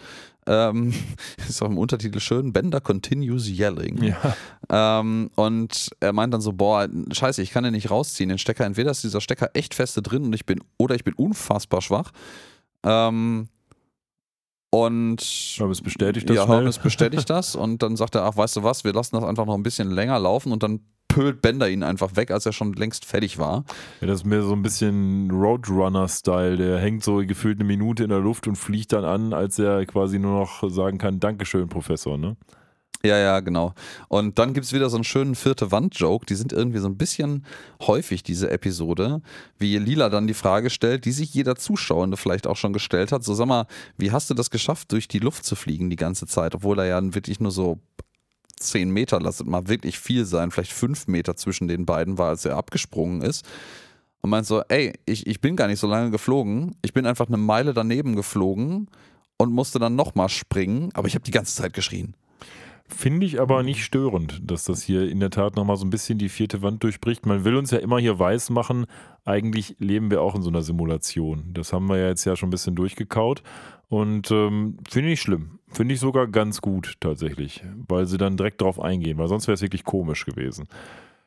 Ähm, 0.47 0.93
ist 1.49 1.63
auch 1.63 1.69
im 1.69 1.79
Untertitel 1.79 2.21
schön, 2.21 2.53
Bender 2.53 2.81
continues 2.81 3.49
yelling. 3.49 4.03
Ja. 4.03 5.01
Ähm, 5.01 5.31
und 5.35 5.91
er 6.01 6.13
meint 6.13 6.35
dann 6.35 6.41
so, 6.41 6.53
boah, 6.53 6.89
scheiße, 7.11 7.43
ich 7.43 7.51
kann 7.51 7.65
den 7.65 7.73
nicht 7.73 7.91
rausziehen, 7.91 8.29
den 8.29 8.39
Stecker. 8.39 8.65
Entweder 8.65 8.91
ist 8.91 9.03
dieser 9.03 9.21
Stecker 9.21 9.51
echt 9.55 9.75
feste 9.75 10.03
drin 10.03 10.25
und 10.25 10.35
ich 10.35 10.47
bin, 10.47 10.61
oder 10.79 10.95
ich 10.95 11.05
bin 11.05 11.15
unfassbar 11.15 11.83
schwach. 11.83 12.13
Ähm, 12.85 13.49
und 14.71 15.21
Hermes 15.57 15.81
bestätigt 15.81 16.29
das. 16.29 16.37
Ja, 16.37 16.49
Hermes 16.49 16.79
bestätigt 16.79 17.31
das 17.31 17.55
und 17.55 17.83
dann 17.83 17.97
sagt 17.97 18.17
er, 18.17 18.25
ach, 18.25 18.37
weißt 18.37 18.57
du 18.57 18.63
was, 18.65 18.83
wir 18.83 18.93
lassen 18.93 19.15
das 19.15 19.25
einfach 19.25 19.47
noch 19.47 19.55
ein 19.55 19.63
bisschen 19.63 19.91
länger 19.91 20.19
laufen 20.19 20.51
und 20.51 20.65
dann 20.65 20.81
pölt 21.15 21.43
Bender 21.43 21.71
ihn 21.71 21.85
einfach 21.85 22.17
weg, 22.17 22.33
als 22.33 22.45
er 22.45 22.53
schon 22.53 22.73
längst 22.73 23.05
fertig 23.05 23.39
war. 23.39 23.65
Ja, 24.01 24.09
das 24.09 24.21
ist 24.21 24.27
mehr 24.27 24.43
so 24.43 24.53
ein 24.53 24.63
bisschen 24.63 25.31
Roadrunner-Style. 25.31 26.57
Der 26.57 26.79
hängt 26.79 27.05
so 27.05 27.19
gefühlt 27.19 27.61
eine 27.61 27.65
Minute 27.65 28.03
in 28.03 28.11
der 28.11 28.19
Luft 28.19 28.49
und 28.49 28.57
fliegt 28.57 28.93
dann 28.93 29.05
an, 29.05 29.33
als 29.33 29.61
er 29.61 29.87
quasi 29.87 30.19
nur 30.19 30.41
noch 30.41 30.69
sagen 30.69 30.99
kann, 30.99 31.21
Dankeschön, 31.21 31.69
Professor, 31.69 32.19
ne? 32.19 32.37
Ja, 33.05 33.19
ja, 33.19 33.41
genau. 33.41 33.75
Und 34.09 34.39
dann 34.39 34.55
gibt 34.55 34.67
es 34.67 34.73
wieder 34.73 34.89
so 34.91 34.97
einen 34.97 35.05
schönen 35.05 35.35
vierte 35.37 35.71
Wand-Joke. 35.71 36.27
Die 36.27 36.35
sind 36.35 36.53
irgendwie 36.53 36.79
so 36.79 36.89
ein 36.89 36.97
bisschen 36.97 37.45
häufig, 37.83 38.23
diese 38.25 38.51
Episode. 38.51 39.21
Wie 39.59 39.79
Lila 39.79 40.09
dann 40.09 40.27
die 40.27 40.35
Frage 40.35 40.69
stellt, 40.71 41.05
die 41.05 41.13
sich 41.13 41.33
jeder 41.33 41.55
Zuschauende 41.55 42.17
vielleicht 42.17 42.47
auch 42.47 42.57
schon 42.57 42.73
gestellt 42.73 43.13
hat. 43.13 43.23
So, 43.23 43.35
sag 43.35 43.47
mal, 43.47 43.67
wie 43.99 44.11
hast 44.11 44.31
du 44.31 44.35
das 44.35 44.51
geschafft, 44.51 44.91
durch 44.91 45.07
die 45.07 45.19
Luft 45.21 45.45
zu 45.45 45.55
fliegen 45.55 45.91
die 45.91 45.97
ganze 45.97 46.27
Zeit? 46.27 46.57
Obwohl 46.57 46.79
er 46.81 46.87
ja 46.87 47.15
wirklich 47.15 47.39
nur 47.41 47.53
so 47.53 47.79
zehn 48.69 48.91
Meter, 48.91 49.21
lasst 49.21 49.45
mal 49.45 49.69
wirklich 49.69 49.99
viel 49.99 50.25
sein, 50.25 50.51
vielleicht 50.51 50.73
fünf 50.73 51.07
Meter 51.07 51.37
zwischen 51.37 51.69
den 51.69 51.87
beiden 51.87 52.19
war, 52.19 52.29
als 52.29 52.45
er 52.45 52.57
abgesprungen 52.57 53.23
ist. 53.23 53.47
Und 54.21 54.31
meint 54.31 54.47
so, 54.47 54.63
ey, 54.69 54.93
ich, 55.05 55.27
ich 55.27 55.41
bin 55.41 55.57
gar 55.57 55.67
nicht 55.67 55.81
so 55.81 55.87
lange 55.87 56.11
geflogen, 56.11 56.77
ich 56.83 56.93
bin 56.93 57.07
einfach 57.07 57.29
eine 57.29 57.37
Meile 57.37 57.75
daneben 57.75 58.17
geflogen 58.17 58.89
und 59.37 59.53
musste 59.53 59.79
dann 59.79 59.97
nochmal 59.97 60.29
springen, 60.29 60.91
aber 60.95 61.09
ich 61.09 61.15
habe 61.15 61.25
die 61.25 61.31
ganze 61.31 61.55
Zeit 61.55 61.75
geschrien. 61.75 62.15
Finde 62.87 63.25
ich 63.25 63.41
aber 63.41 63.63
nicht 63.63 63.83
störend, 63.83 64.43
dass 64.45 64.65
das 64.65 64.83
hier 64.83 65.09
in 65.09 65.19
der 65.19 65.31
Tat 65.31 65.57
nochmal 65.57 65.77
so 65.77 65.87
ein 65.87 65.91
bisschen 65.91 66.19
die 66.19 66.29
vierte 66.29 66.61
Wand 66.61 66.83
durchbricht. 66.83 67.25
Man 67.25 67.45
will 67.45 67.57
uns 67.57 67.71
ja 67.71 67.79
immer 67.79 67.99
hier 67.99 68.19
weiß 68.19 68.51
machen, 68.51 68.87
eigentlich 69.25 69.77
leben 69.79 70.11
wir 70.11 70.21
auch 70.21 70.35
in 70.35 70.43
so 70.43 70.51
einer 70.51 70.61
Simulation. 70.61 71.51
Das 71.55 71.73
haben 71.73 71.87
wir 71.87 71.97
ja 71.97 72.09
jetzt 72.09 72.27
ja 72.27 72.37
schon 72.37 72.49
ein 72.49 72.51
bisschen 72.51 72.75
durchgekaut. 72.75 73.43
Und 73.89 74.31
ähm, 74.31 74.77
finde 74.89 75.13
ich 75.13 75.21
schlimm. 75.21 75.59
Finde 75.75 75.95
ich 75.95 76.01
sogar 76.01 76.29
ganz 76.29 76.61
gut 76.61 76.95
tatsächlich, 77.01 77.63
weil 77.89 78.07
sie 78.07 78.17
dann 78.17 78.37
direkt 78.37 78.61
darauf 78.61 78.81
eingehen, 78.81 79.19
weil 79.19 79.29
sonst 79.29 79.49
wäre 79.49 79.55
es 79.55 79.63
wirklich 79.63 79.85
komisch 79.85 80.25
gewesen. 80.25 80.69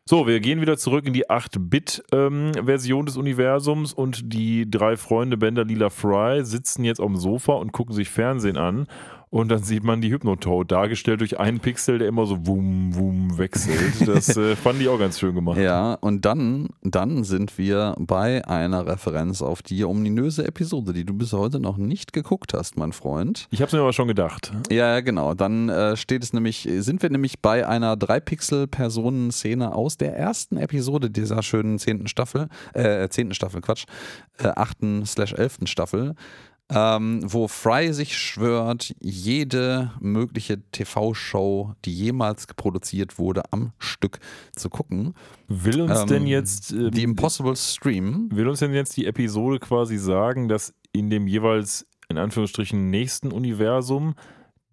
So, 0.09 0.25
wir 0.25 0.39
gehen 0.39 0.61
wieder 0.61 0.77
zurück 0.77 1.05
in 1.05 1.11
die 1.11 1.29
8-Bit-Version 1.29 2.99
ähm, 3.01 3.05
des 3.05 3.17
Universums 3.17 3.91
und 3.91 4.31
die 4.31 4.69
drei 4.71 4.95
Freunde 4.95 5.35
Bender, 5.35 5.65
Lila, 5.65 5.89
Fry 5.89 6.45
sitzen 6.45 6.85
jetzt 6.85 6.99
dem 6.99 7.17
Sofa 7.17 7.53
und 7.55 7.73
gucken 7.73 7.93
sich 7.93 8.07
Fernsehen 8.07 8.55
an 8.55 8.87
und 9.29 9.49
dann 9.49 9.61
sieht 9.61 9.83
man 9.83 10.01
die 10.01 10.11
Hypnotoad 10.11 10.71
dargestellt 10.71 11.19
durch 11.19 11.39
einen 11.39 11.59
Pixel, 11.59 11.99
der 11.99 12.07
immer 12.07 12.25
so 12.25 12.47
wum, 12.47 12.95
wum 12.95 13.37
wechselt. 13.37 14.07
Das 14.07 14.35
äh, 14.37 14.55
fand 14.55 14.81
ich 14.81 14.87
auch 14.87 14.99
ganz 14.99 15.19
schön 15.19 15.35
gemacht. 15.35 15.57
Ja, 15.57 15.95
und 15.95 16.23
dann, 16.25 16.69
dann 16.81 17.23
sind 17.23 17.57
wir 17.57 17.95
bei 17.99 18.47
einer 18.47 18.87
Referenz 18.87 19.41
auf 19.41 19.61
die 19.61 19.83
ominöse 19.83 20.45
Episode, 20.45 20.93
die 20.93 21.03
du 21.03 21.13
bis 21.13 21.33
heute 21.33 21.59
noch 21.59 21.77
nicht 21.77 22.13
geguckt 22.13 22.53
hast, 22.53 22.77
mein 22.77 22.93
Freund. 22.93 23.47
Ich 23.51 23.61
habe 23.61 23.67
es 23.67 23.73
mir 23.73 23.81
aber 23.81 23.93
schon 23.93 24.07
gedacht. 24.07 24.53
Ja, 24.71 25.01
genau. 25.01 25.33
Dann 25.33 25.69
äh, 25.69 25.97
steht 25.97 26.23
es 26.23 26.31
nämlich, 26.31 26.67
sind 26.77 27.01
wir 27.01 27.09
nämlich 27.09 27.41
bei 27.41 27.67
einer 27.67 27.95
3-Pixel-Personen-Szene 27.95 29.75
aus 29.75 29.97
der 29.97 30.15
ersten 30.15 30.57
Episode 30.57 31.09
dieser 31.09 31.43
schönen 31.43 31.79
zehnten 31.79 32.07
Staffel, 32.07 32.47
äh, 32.73 33.09
zehnten 33.09 33.33
Staffel, 33.33 33.61
Quatsch, 33.61 33.85
äh, 34.37 34.47
achten 34.47 35.05
slash 35.05 35.33
elften 35.33 35.67
Staffel 35.67 36.15
ähm, 36.69 37.21
wo 37.23 37.47
Fry 37.47 37.93
sich 37.93 38.17
schwört, 38.17 38.93
jede 38.99 39.91
mögliche 40.01 40.61
TV-Show, 40.71 41.73
die 41.85 41.93
jemals 41.93 42.47
produziert 42.47 43.17
wurde, 43.17 43.43
am 43.51 43.71
Stück 43.79 44.19
zu 44.55 44.69
gucken. 44.69 45.13
Will 45.47 45.81
uns 45.81 46.01
ähm, 46.01 46.07
denn 46.07 46.27
jetzt 46.27 46.71
ähm, 46.71 46.91
die 46.91 47.03
Impossible 47.03 47.55
Stream? 47.55 48.29
Will 48.33 48.47
uns 48.47 48.59
denn 48.59 48.73
jetzt 48.73 48.97
die 48.97 49.05
Episode 49.05 49.59
quasi 49.59 49.97
sagen, 49.97 50.47
dass 50.49 50.73
in 50.91 51.09
dem 51.09 51.27
jeweils 51.27 51.87
in 52.09 52.17
Anführungsstrichen 52.17 52.89
nächsten 52.89 53.31
Universum 53.31 54.15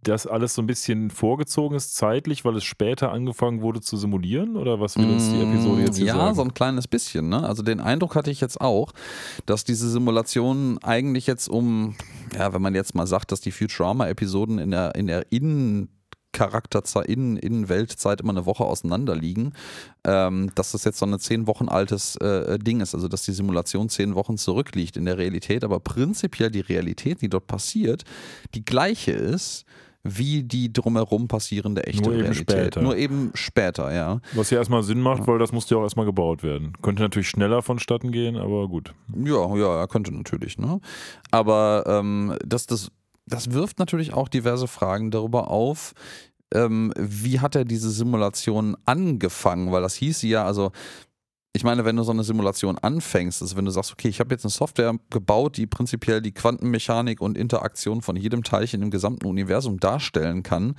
das 0.08 0.26
alles 0.26 0.54
so 0.54 0.62
ein 0.62 0.66
bisschen 0.66 1.10
vorgezogen 1.10 1.76
ist 1.76 1.96
zeitlich, 1.96 2.44
weil 2.44 2.56
es 2.56 2.64
später 2.64 3.12
angefangen 3.12 3.60
wurde 3.60 3.80
zu 3.80 3.96
simulieren? 3.96 4.56
Oder 4.56 4.80
was 4.80 4.96
will 4.96 5.10
uns 5.10 5.30
die 5.30 5.40
Episode 5.40 5.82
jetzt 5.82 5.96
hier 5.96 6.06
ja, 6.06 6.14
sagen? 6.14 6.26
Ja, 6.28 6.34
so 6.34 6.42
ein 6.42 6.54
kleines 6.54 6.86
bisschen. 6.86 7.28
Ne? 7.28 7.46
Also 7.46 7.62
den 7.62 7.80
Eindruck 7.80 8.14
hatte 8.14 8.30
ich 8.30 8.40
jetzt 8.40 8.60
auch, 8.60 8.92
dass 9.46 9.64
diese 9.64 9.90
Simulationen 9.90 10.78
eigentlich 10.82 11.26
jetzt 11.26 11.48
um, 11.48 11.96
ja, 12.36 12.52
wenn 12.52 12.62
man 12.62 12.74
jetzt 12.74 12.94
mal 12.94 13.06
sagt, 13.06 13.32
dass 13.32 13.40
die 13.40 13.52
Futurama-Episoden 13.52 14.58
in 14.58 14.70
der, 14.70 14.94
in 14.94 15.06
der 15.06 15.32
Innen- 15.32 15.88
Charakterzeit, 16.34 17.06
in, 17.06 17.38
in 17.38 17.70
Weltzeit 17.70 18.20
immer 18.20 18.32
eine 18.32 18.44
Woche 18.44 18.64
auseinander 18.64 19.16
liegen, 19.16 19.54
ähm, 20.04 20.50
dass 20.54 20.72
das 20.72 20.84
jetzt 20.84 20.98
so 20.98 21.06
ein 21.06 21.18
zehn 21.18 21.46
Wochen 21.46 21.68
altes 21.70 22.16
äh, 22.16 22.58
Ding 22.58 22.80
ist, 22.82 22.94
also 22.94 23.08
dass 23.08 23.22
die 23.22 23.32
Simulation 23.32 23.88
zehn 23.88 24.14
Wochen 24.14 24.36
zurückliegt 24.36 24.98
in 24.98 25.06
der 25.06 25.16
Realität, 25.16 25.64
aber 25.64 25.80
prinzipiell 25.80 26.50
die 26.50 26.60
Realität, 26.60 27.22
die 27.22 27.30
dort 27.30 27.46
passiert, 27.46 28.04
die 28.54 28.64
gleiche 28.64 29.12
ist 29.12 29.64
wie 30.04 30.42
die 30.42 30.72
drumherum 30.72 31.28
passierende 31.28 31.86
echte 31.86 32.02
Nur 32.02 32.12
Realität. 32.12 32.50
Später. 32.50 32.82
Nur 32.82 32.96
eben 32.96 33.30
später, 33.34 33.92
ja. 33.92 34.20
Was 34.34 34.50
ja 34.50 34.58
erstmal 34.58 34.82
Sinn 34.82 35.00
macht, 35.00 35.26
weil 35.26 35.38
das 35.38 35.50
musste 35.50 35.74
ja 35.74 35.80
auch 35.80 35.84
erstmal 35.84 36.04
gebaut 36.04 36.42
werden. 36.42 36.74
Könnte 36.82 37.02
natürlich 37.02 37.28
schneller 37.28 37.62
vonstatten 37.62 38.12
gehen, 38.12 38.36
aber 38.36 38.68
gut. 38.68 38.94
Ja, 39.16 39.56
ja, 39.56 39.86
könnte 39.86 40.14
natürlich, 40.14 40.58
ne? 40.58 40.80
Aber 41.30 41.84
ähm, 41.86 42.36
das, 42.44 42.66
das, 42.66 42.90
das 43.26 43.52
wirft 43.52 43.78
natürlich 43.78 44.12
auch 44.12 44.28
diverse 44.28 44.68
Fragen 44.68 45.10
darüber 45.10 45.50
auf, 45.50 45.94
ähm, 46.52 46.92
wie 46.96 47.40
hat 47.40 47.56
er 47.56 47.64
diese 47.64 47.90
Simulation 47.90 48.76
angefangen? 48.84 49.72
Weil 49.72 49.82
das 49.82 49.94
hieß 49.94 50.22
ja, 50.22 50.44
also 50.44 50.70
ich 51.56 51.62
meine, 51.62 51.84
wenn 51.84 51.94
du 51.94 52.02
so 52.02 52.10
eine 52.10 52.24
Simulation 52.24 52.78
anfängst, 52.78 53.40
also 53.40 53.56
wenn 53.56 53.64
du 53.64 53.70
sagst, 53.70 53.92
okay, 53.92 54.08
ich 54.08 54.18
habe 54.18 54.34
jetzt 54.34 54.44
eine 54.44 54.50
Software 54.50 54.92
gebaut, 55.10 55.56
die 55.56 55.68
prinzipiell 55.68 56.20
die 56.20 56.32
Quantenmechanik 56.32 57.20
und 57.20 57.38
Interaktion 57.38 58.02
von 58.02 58.16
jedem 58.16 58.42
Teilchen 58.42 58.82
im 58.82 58.90
gesamten 58.90 59.26
Universum 59.26 59.78
darstellen 59.78 60.42
kann, 60.42 60.74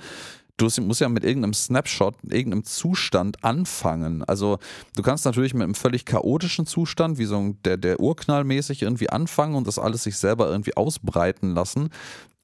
du 0.56 0.68
musst 0.82 1.00
ja 1.00 1.08
mit 1.08 1.24
irgendeinem 1.24 1.54
Snapshot, 1.54 2.14
irgendeinem 2.22 2.64
Zustand 2.64 3.44
anfangen. 3.44 4.24
Also 4.24 4.58
du 4.94 5.02
kannst 5.02 5.24
natürlich 5.24 5.54
mit 5.54 5.62
einem 5.62 5.74
völlig 5.74 6.04
chaotischen 6.04 6.66
Zustand, 6.66 7.18
wie 7.18 7.26
so 7.26 7.54
der, 7.64 7.76
der 7.76 8.00
Urknall 8.00 8.44
mäßig 8.44 8.82
irgendwie 8.82 9.10
anfangen 9.10 9.54
und 9.54 9.66
das 9.66 9.78
alles 9.78 10.04
sich 10.04 10.16
selber 10.16 10.48
irgendwie 10.48 10.76
ausbreiten 10.76 11.54
lassen. 11.54 11.90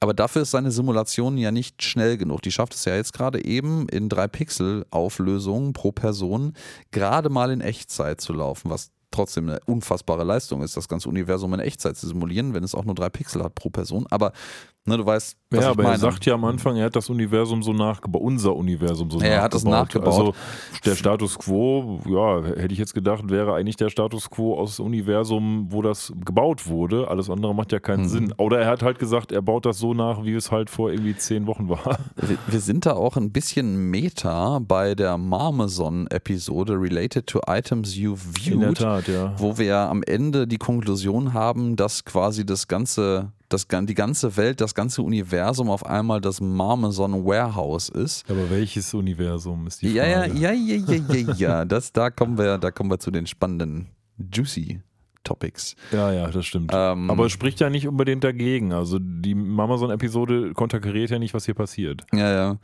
Aber 0.00 0.14
dafür 0.14 0.42
ist 0.42 0.50
seine 0.50 0.72
Simulation 0.72 1.38
ja 1.38 1.52
nicht 1.52 1.82
schnell 1.82 2.18
genug. 2.18 2.42
Die 2.42 2.50
schafft 2.50 2.74
es 2.74 2.84
ja 2.84 2.96
jetzt 2.96 3.12
gerade 3.12 3.44
eben 3.44 3.88
in 3.88 4.08
drei 4.08 4.26
Pixel 4.26 4.84
Auflösungen 4.90 5.72
pro 5.72 5.92
Person 5.92 6.54
gerade 6.90 7.30
mal 7.30 7.52
in 7.52 7.60
Echtzeit 7.60 8.20
zu 8.20 8.32
laufen, 8.32 8.68
was 8.68 8.90
trotzdem 9.12 9.48
eine 9.48 9.60
unfassbare 9.66 10.24
Leistung 10.24 10.62
ist, 10.62 10.76
das 10.76 10.88
ganze 10.88 11.08
Universum 11.08 11.54
in 11.54 11.60
Echtzeit 11.60 11.96
zu 11.96 12.08
simulieren, 12.08 12.54
wenn 12.54 12.64
es 12.64 12.74
auch 12.74 12.84
nur 12.84 12.94
drei 12.94 13.10
Pixel 13.10 13.44
hat 13.44 13.54
pro 13.54 13.70
Person. 13.70 14.06
Aber 14.10 14.32
Ne, 14.84 14.96
du 14.96 15.06
weißt, 15.06 15.36
was 15.50 15.60
ja, 15.60 15.66
ich 15.66 15.70
aber 15.70 15.82
meine. 15.84 15.94
er 15.94 15.98
sagt 16.00 16.26
ja 16.26 16.34
am 16.34 16.44
Anfang, 16.44 16.76
er 16.76 16.86
hat 16.86 16.96
das 16.96 17.08
Universum 17.08 17.62
so 17.62 17.72
nachgebaut, 17.72 18.20
unser 18.20 18.56
Universum 18.56 19.12
so 19.12 19.20
ja, 19.20 19.22
nachgebaut. 19.22 19.36
Er 19.36 19.42
hat 19.42 19.54
das 19.54 19.64
nachgebaut. 19.64 20.08
Also 20.08 20.34
der 20.84 20.96
Status 20.96 21.38
quo, 21.38 22.00
ja, 22.08 22.42
hätte 22.42 22.72
ich 22.72 22.80
jetzt 22.80 22.92
gedacht, 22.92 23.30
wäre 23.30 23.54
eigentlich 23.54 23.76
der 23.76 23.90
Status 23.90 24.28
quo 24.28 24.58
aus 24.58 24.76
dem 24.76 24.86
Universum, 24.86 25.68
wo 25.70 25.82
das 25.82 26.12
gebaut 26.24 26.66
wurde. 26.66 27.06
Alles 27.06 27.30
andere 27.30 27.54
macht 27.54 27.70
ja 27.70 27.78
keinen 27.78 28.02
mhm. 28.02 28.08
Sinn. 28.08 28.34
Oder 28.38 28.58
er 28.58 28.66
hat 28.66 28.82
halt 28.82 28.98
gesagt, 28.98 29.30
er 29.30 29.40
baut 29.40 29.66
das 29.66 29.78
so 29.78 29.94
nach, 29.94 30.24
wie 30.24 30.34
es 30.34 30.50
halt 30.50 30.68
vor 30.68 30.90
irgendwie 30.90 31.16
zehn 31.16 31.46
Wochen 31.46 31.68
war. 31.68 32.00
Wir, 32.16 32.38
wir 32.48 32.60
sind 32.60 32.84
da 32.84 32.94
auch 32.94 33.16
ein 33.16 33.30
bisschen 33.30 33.88
Meta 33.88 34.58
bei 34.58 34.96
der 34.96 35.16
Marmeson-Episode 35.16 36.72
Related 36.72 37.28
to 37.28 37.40
Items 37.46 37.94
You 37.94 38.16
Viewed. 38.16 38.54
In 38.54 38.60
der 38.60 38.74
Tat, 38.74 39.06
ja. 39.06 39.32
Wo 39.36 39.58
wir 39.58 39.76
am 39.76 40.02
Ende 40.02 40.48
die 40.48 40.58
Konklusion 40.58 41.34
haben, 41.34 41.76
dass 41.76 42.04
quasi 42.04 42.44
das 42.44 42.66
ganze 42.66 43.30
das, 43.52 43.66
die 43.68 43.94
ganze 43.94 44.36
Welt, 44.36 44.60
das 44.60 44.74
ganze 44.74 45.02
Universum 45.02 45.70
auf 45.70 45.86
einmal 45.86 46.20
das 46.20 46.40
Marmeson 46.40 47.24
Warehouse 47.24 47.88
ist. 47.88 48.28
Aber 48.30 48.50
welches 48.50 48.92
Universum 48.94 49.66
ist 49.66 49.82
die 49.82 49.96
Frage? 49.96 49.98
Ja, 49.98 50.26
ja, 50.26 50.52
ja, 50.52 50.52
ja, 50.52 50.76
ja, 50.76 51.14
ja, 51.14 51.34
ja. 51.34 51.64
Das, 51.64 51.92
da, 51.92 52.10
kommen 52.10 52.38
wir, 52.38 52.58
da 52.58 52.70
kommen 52.70 52.90
wir 52.90 52.98
zu 52.98 53.10
den 53.10 53.26
spannenden, 53.26 53.88
juicy 54.32 54.80
Topics. 55.24 55.76
Ja, 55.92 56.12
ja, 56.12 56.28
das 56.28 56.46
stimmt. 56.46 56.72
Ähm, 56.74 57.10
Aber 57.10 57.26
es 57.26 57.32
spricht 57.32 57.60
ja 57.60 57.70
nicht 57.70 57.86
unbedingt 57.86 58.24
dagegen. 58.24 58.72
Also 58.72 58.98
die 59.00 59.34
Amazon-Episode 59.34 60.52
konterkariert 60.52 61.10
ja 61.10 61.18
nicht, 61.18 61.34
was 61.34 61.44
hier 61.44 61.54
passiert. 61.54 62.04
Ja, 62.12 62.32
ja. 62.32 62.58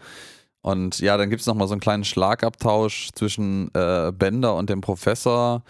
Und 0.61 0.99
ja, 0.99 1.17
dann 1.17 1.31
gibt 1.31 1.41
es 1.41 1.47
nochmal 1.47 1.69
so 1.69 1.75
einen 1.75 1.81
kleinen 1.81 2.05
Schlagabtausch 2.05 3.11
zwischen 3.15 3.73
äh, 3.75 4.13
Bender 4.13 4.57
und 4.57 4.71
dem 4.71 4.81
Professor, 4.81 5.63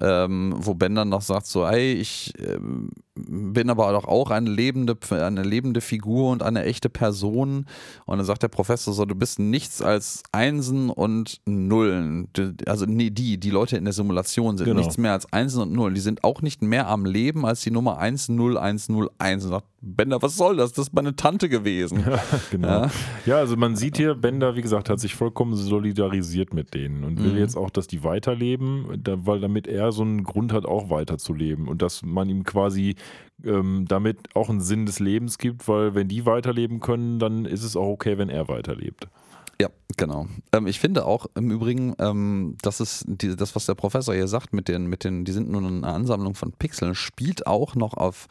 ähm, 0.00 0.54
wo 0.56 0.74
Bender 0.74 1.04
noch 1.04 1.22
sagt 1.22 1.46
so, 1.46 1.64
ey, 1.66 1.92
ich 1.92 2.32
ähm, 2.38 2.90
bin 3.16 3.70
aber 3.70 3.92
doch 3.92 4.06
auch 4.06 4.30
eine 4.30 4.50
lebende, 4.50 4.96
eine 5.10 5.44
lebende 5.44 5.80
Figur 5.80 6.30
und 6.30 6.42
eine 6.42 6.64
echte 6.64 6.88
Person. 6.88 7.66
Und 8.06 8.18
dann 8.18 8.26
sagt 8.26 8.42
der 8.42 8.48
Professor 8.48 8.92
so, 8.92 9.04
du 9.04 9.14
bist 9.14 9.38
nichts 9.38 9.80
als 9.80 10.24
Einsen 10.32 10.90
und 10.90 11.40
Nullen. 11.46 12.28
Also 12.66 12.86
nee, 12.86 13.10
die, 13.10 13.38
die 13.38 13.50
Leute 13.50 13.76
in 13.76 13.84
der 13.84 13.92
Simulation 13.92 14.58
sind 14.58 14.64
genau. 14.64 14.80
nichts 14.80 14.98
mehr 14.98 15.12
als 15.12 15.32
Einsen 15.32 15.62
und 15.62 15.72
Nullen. 15.72 15.94
Die 15.94 16.00
sind 16.00 16.24
auch 16.24 16.42
nicht 16.42 16.60
mehr 16.60 16.88
am 16.88 17.04
Leben 17.04 17.46
als 17.46 17.60
die 17.60 17.70
Nummer 17.70 17.98
10101. 17.98 19.44
Und 19.44 19.50
sagt 19.50 19.66
Bender, 19.80 20.20
was 20.20 20.36
soll 20.36 20.56
das? 20.56 20.72
Das 20.72 20.88
ist 20.88 20.94
meine 20.94 21.14
Tante 21.14 21.48
gewesen. 21.48 22.04
Ja, 22.14 22.20
genau. 22.50 22.68
Ja. 22.68 22.90
ja, 23.24 23.36
also 23.36 23.56
man 23.56 23.76
sieht 23.76 23.96
hier, 23.96 24.14
Bender, 24.14 24.56
wie 24.56 24.62
gesagt, 24.62 24.90
hat 24.90 25.00
sich 25.00 25.14
vollkommen 25.14 25.56
solidarisiert 25.56 26.52
mit 26.52 26.74
denen 26.74 27.02
und 27.02 27.22
will 27.22 27.32
mhm. 27.32 27.38
jetzt 27.38 27.56
auch, 27.56 27.70
dass 27.70 27.86
die 27.86 28.04
weiterleben, 28.04 28.84
weil 29.04 29.40
damit 29.40 29.66
er 29.66 29.83
so 29.92 30.02
einen 30.02 30.24
Grund 30.24 30.52
hat, 30.52 30.66
auch 30.66 30.90
weiterzuleben. 30.90 31.68
Und 31.68 31.82
dass 31.82 32.02
man 32.02 32.28
ihm 32.28 32.44
quasi 32.44 32.96
ähm, 33.44 33.86
damit 33.88 34.34
auch 34.34 34.48
einen 34.48 34.60
Sinn 34.60 34.86
des 34.86 35.00
Lebens 35.00 35.38
gibt, 35.38 35.68
weil 35.68 35.94
wenn 35.94 36.08
die 36.08 36.26
weiterleben 36.26 36.80
können, 36.80 37.18
dann 37.18 37.44
ist 37.44 37.64
es 37.64 37.76
auch 37.76 37.88
okay, 37.88 38.18
wenn 38.18 38.28
er 38.28 38.48
weiterlebt. 38.48 39.08
Ja, 39.60 39.68
genau. 39.96 40.26
Ähm, 40.52 40.66
ich 40.66 40.80
finde 40.80 41.06
auch 41.06 41.26
im 41.36 41.50
Übrigen, 41.50 41.94
ähm, 41.98 42.56
das 42.62 42.80
ist 42.80 43.04
die, 43.06 43.36
das, 43.36 43.54
was 43.54 43.66
der 43.66 43.74
Professor 43.74 44.14
hier 44.14 44.28
sagt, 44.28 44.52
mit 44.52 44.68
den, 44.68 44.86
mit 44.86 45.04
den, 45.04 45.24
die 45.24 45.32
sind 45.32 45.50
nur 45.50 45.64
eine 45.64 45.86
Ansammlung 45.86 46.34
von 46.34 46.52
Pixeln, 46.52 46.94
spielt 46.94 47.46
auch 47.46 47.74
noch 47.74 47.94
auf 47.94 48.26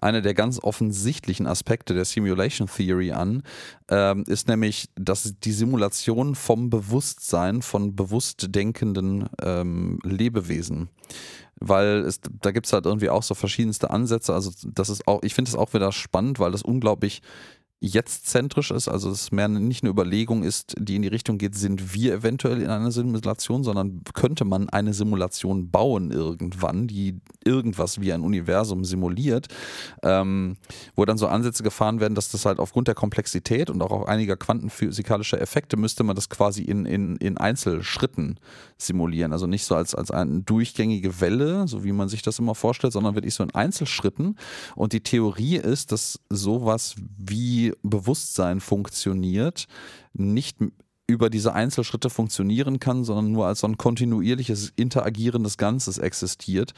eine 0.00 0.22
der 0.22 0.34
ganz 0.34 0.58
offensichtlichen 0.62 1.46
Aspekte 1.46 1.94
der 1.94 2.04
Simulation 2.04 2.68
Theory 2.68 3.12
an, 3.12 3.42
ähm, 3.88 4.24
ist 4.26 4.48
nämlich, 4.48 4.88
dass 4.96 5.34
die 5.42 5.52
Simulation 5.52 6.34
vom 6.34 6.70
Bewusstsein 6.70 7.62
von 7.62 7.94
bewusst 7.96 8.54
denkenden 8.54 9.28
ähm, 9.42 9.98
Lebewesen 10.04 10.88
weil 11.60 12.04
es, 12.06 12.20
da 12.40 12.52
gibt 12.52 12.66
es 12.66 12.72
halt 12.72 12.86
irgendwie 12.86 13.10
auch 13.10 13.22
so 13.22 13.34
verschiedenste 13.34 13.90
Ansätze. 13.90 14.32
Also 14.32 14.52
das 14.64 14.88
ist 14.90 15.08
auch, 15.08 15.22
ich 15.22 15.34
finde 15.34 15.48
es 15.48 15.56
auch 15.56 15.74
wieder 15.74 15.90
spannend, 15.92 16.38
weil 16.38 16.52
das 16.52 16.62
unglaublich 16.62 17.20
jetzt 17.80 18.26
zentrisch 18.26 18.70
ist, 18.72 18.88
also 18.88 19.10
es 19.10 19.30
mehr 19.30 19.46
nicht 19.46 19.84
eine 19.84 19.90
Überlegung 19.90 20.42
ist, 20.42 20.74
die 20.78 20.96
in 20.96 21.02
die 21.02 21.08
Richtung 21.08 21.38
geht, 21.38 21.54
sind 21.54 21.94
wir 21.94 22.14
eventuell 22.14 22.60
in 22.60 22.70
einer 22.70 22.90
Simulation, 22.90 23.62
sondern 23.62 24.02
könnte 24.14 24.44
man 24.44 24.68
eine 24.68 24.94
Simulation 24.94 25.70
bauen 25.70 26.10
irgendwann, 26.10 26.88
die 26.88 27.20
irgendwas 27.44 28.00
wie 28.00 28.12
ein 28.12 28.22
Universum 28.22 28.84
simuliert, 28.84 29.46
ähm, 30.02 30.56
wo 30.96 31.04
dann 31.04 31.18
so 31.18 31.28
Ansätze 31.28 31.62
gefahren 31.62 32.00
werden, 32.00 32.16
dass 32.16 32.30
das 32.30 32.46
halt 32.46 32.58
aufgrund 32.58 32.88
der 32.88 32.96
Komplexität 32.96 33.70
und 33.70 33.80
auch 33.80 33.92
auf 33.92 34.08
einiger 34.08 34.36
quantenphysikalischer 34.36 35.40
Effekte 35.40 35.76
müsste 35.76 36.02
man 36.02 36.16
das 36.16 36.28
quasi 36.28 36.62
in, 36.62 36.84
in, 36.84 37.16
in 37.16 37.38
Einzelschritten 37.38 38.40
simulieren. 38.78 39.32
Also 39.32 39.46
nicht 39.46 39.64
so 39.64 39.74
als, 39.74 39.94
als 39.94 40.10
eine 40.10 40.42
durchgängige 40.42 41.20
Welle, 41.20 41.66
so 41.68 41.84
wie 41.84 41.92
man 41.92 42.08
sich 42.08 42.22
das 42.22 42.38
immer 42.38 42.54
vorstellt, 42.54 42.92
sondern 42.92 43.14
wirklich 43.14 43.34
so 43.34 43.42
in 43.42 43.54
Einzelschritten. 43.54 44.36
Und 44.76 44.92
die 44.92 45.02
Theorie 45.02 45.56
ist, 45.56 45.92
dass 45.92 46.20
sowas 46.30 46.94
wie 47.18 47.72
Bewusstsein 47.82 48.60
funktioniert, 48.60 49.66
nicht 50.14 50.58
über 51.08 51.30
diese 51.30 51.54
Einzelschritte 51.54 52.10
funktionieren 52.10 52.80
kann, 52.80 53.02
sondern 53.02 53.32
nur 53.32 53.46
als 53.46 53.60
so 53.60 53.66
ein 53.66 53.78
kontinuierliches, 53.78 54.72
interagierendes 54.76 55.56
Ganzes 55.56 55.98
existiert, 55.98 56.74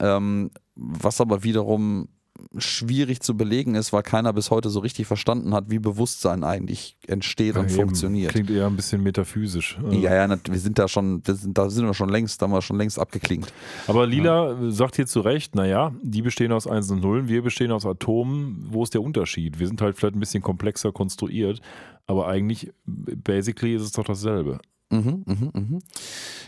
ähm, 0.00 0.50
was 0.74 1.20
aber 1.20 1.44
wiederum 1.44 2.08
schwierig 2.56 3.20
zu 3.20 3.36
belegen 3.36 3.74
ist, 3.74 3.92
weil 3.92 4.02
keiner 4.02 4.32
bis 4.32 4.50
heute 4.50 4.70
so 4.70 4.80
richtig 4.80 5.06
verstanden 5.06 5.54
hat, 5.54 5.70
wie 5.70 5.78
Bewusstsein 5.78 6.44
eigentlich 6.44 6.96
entsteht 7.06 7.54
Ja, 7.54 7.60
und 7.60 7.66
eben. 7.68 7.76
funktioniert. 7.76 8.32
Klingt 8.32 8.50
eher 8.50 8.66
ein 8.66 8.76
bisschen 8.76 9.02
metaphysisch. 9.02 9.78
Äh, 9.90 9.96
Ja, 9.98 10.14
ja, 10.14 10.38
wir 10.48 10.58
sind 10.58 10.78
da 10.78 10.88
schon, 10.88 11.22
sind, 11.26 11.56
da 11.56 11.68
sind 11.70 11.86
wir 11.86 11.94
schon 11.94 12.08
längst, 12.08 12.40
da 12.40 12.46
haben 12.46 12.52
wir 12.52 12.62
schon 12.62 12.78
längst 12.78 12.98
abgeklingt. 12.98 13.52
Aber 13.86 14.06
Lila 14.06 14.52
äh, 14.60 14.70
sagt 14.70 14.96
hier 14.96 15.06
zu 15.06 15.20
Recht, 15.20 15.54
naja, 15.54 15.92
die 16.02 16.22
bestehen 16.22 16.52
aus 16.52 16.66
Einsen 16.66 16.98
und 16.98 17.02
Nullen, 17.02 17.28
wir 17.28 17.42
bestehen 17.42 17.72
aus 17.72 17.84
Atomen. 17.84 18.66
Wo 18.70 18.82
ist 18.82 18.94
der 18.94 19.02
Unterschied? 19.02 19.58
Wir 19.58 19.66
sind 19.66 19.80
halt 19.80 19.96
vielleicht 19.96 20.14
ein 20.16 20.20
bisschen 20.20 20.42
komplexer 20.42 20.92
konstruiert, 20.92 21.60
aber 22.06 22.28
eigentlich, 22.28 22.70
basically, 22.86 23.74
ist 23.74 23.82
es 23.82 23.92
doch 23.92 24.04
dasselbe. 24.04 24.58
Mhm, 24.90 25.24
mhm, 25.26 25.50
mhm. 25.52 25.78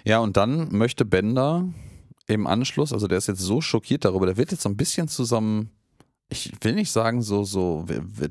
Ja, 0.05 0.21
und 0.21 0.37
dann 0.37 0.75
möchte 0.75 1.05
Bender 1.05 1.69
im 2.27 2.47
Anschluss, 2.47 2.93
also 2.93 3.07
der 3.09 3.19
ist 3.19 3.27
jetzt 3.27 3.41
so 3.41 3.61
schockiert 3.61 4.05
darüber, 4.05 4.25
der 4.27 4.37
wird 4.37 4.53
jetzt 4.53 4.63
so 4.63 4.69
ein 4.69 4.77
bisschen 4.77 5.09
zusammen, 5.09 5.71
ich 6.31 6.53
will 6.63 6.75
nicht 6.75 6.91
sagen 6.93 7.23
so, 7.23 7.45
so 7.45 7.85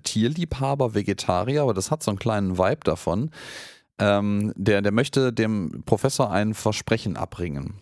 Tierliebhaber, 0.03 0.95
Vegetarier, 0.95 1.61
aber 1.63 1.73
das 1.73 1.91
hat 1.91 2.01
so 2.01 2.11
einen 2.11 2.19
kleinen 2.19 2.57
Vibe 2.57 2.81
davon. 2.83 3.31
Ähm, 4.01 4.53
der, 4.55 4.81
der 4.81 4.93
möchte 4.93 5.33
dem 5.33 5.83
Professor 5.85 6.31
ein 6.31 6.53
Versprechen 6.53 7.17
abbringen. 7.17 7.73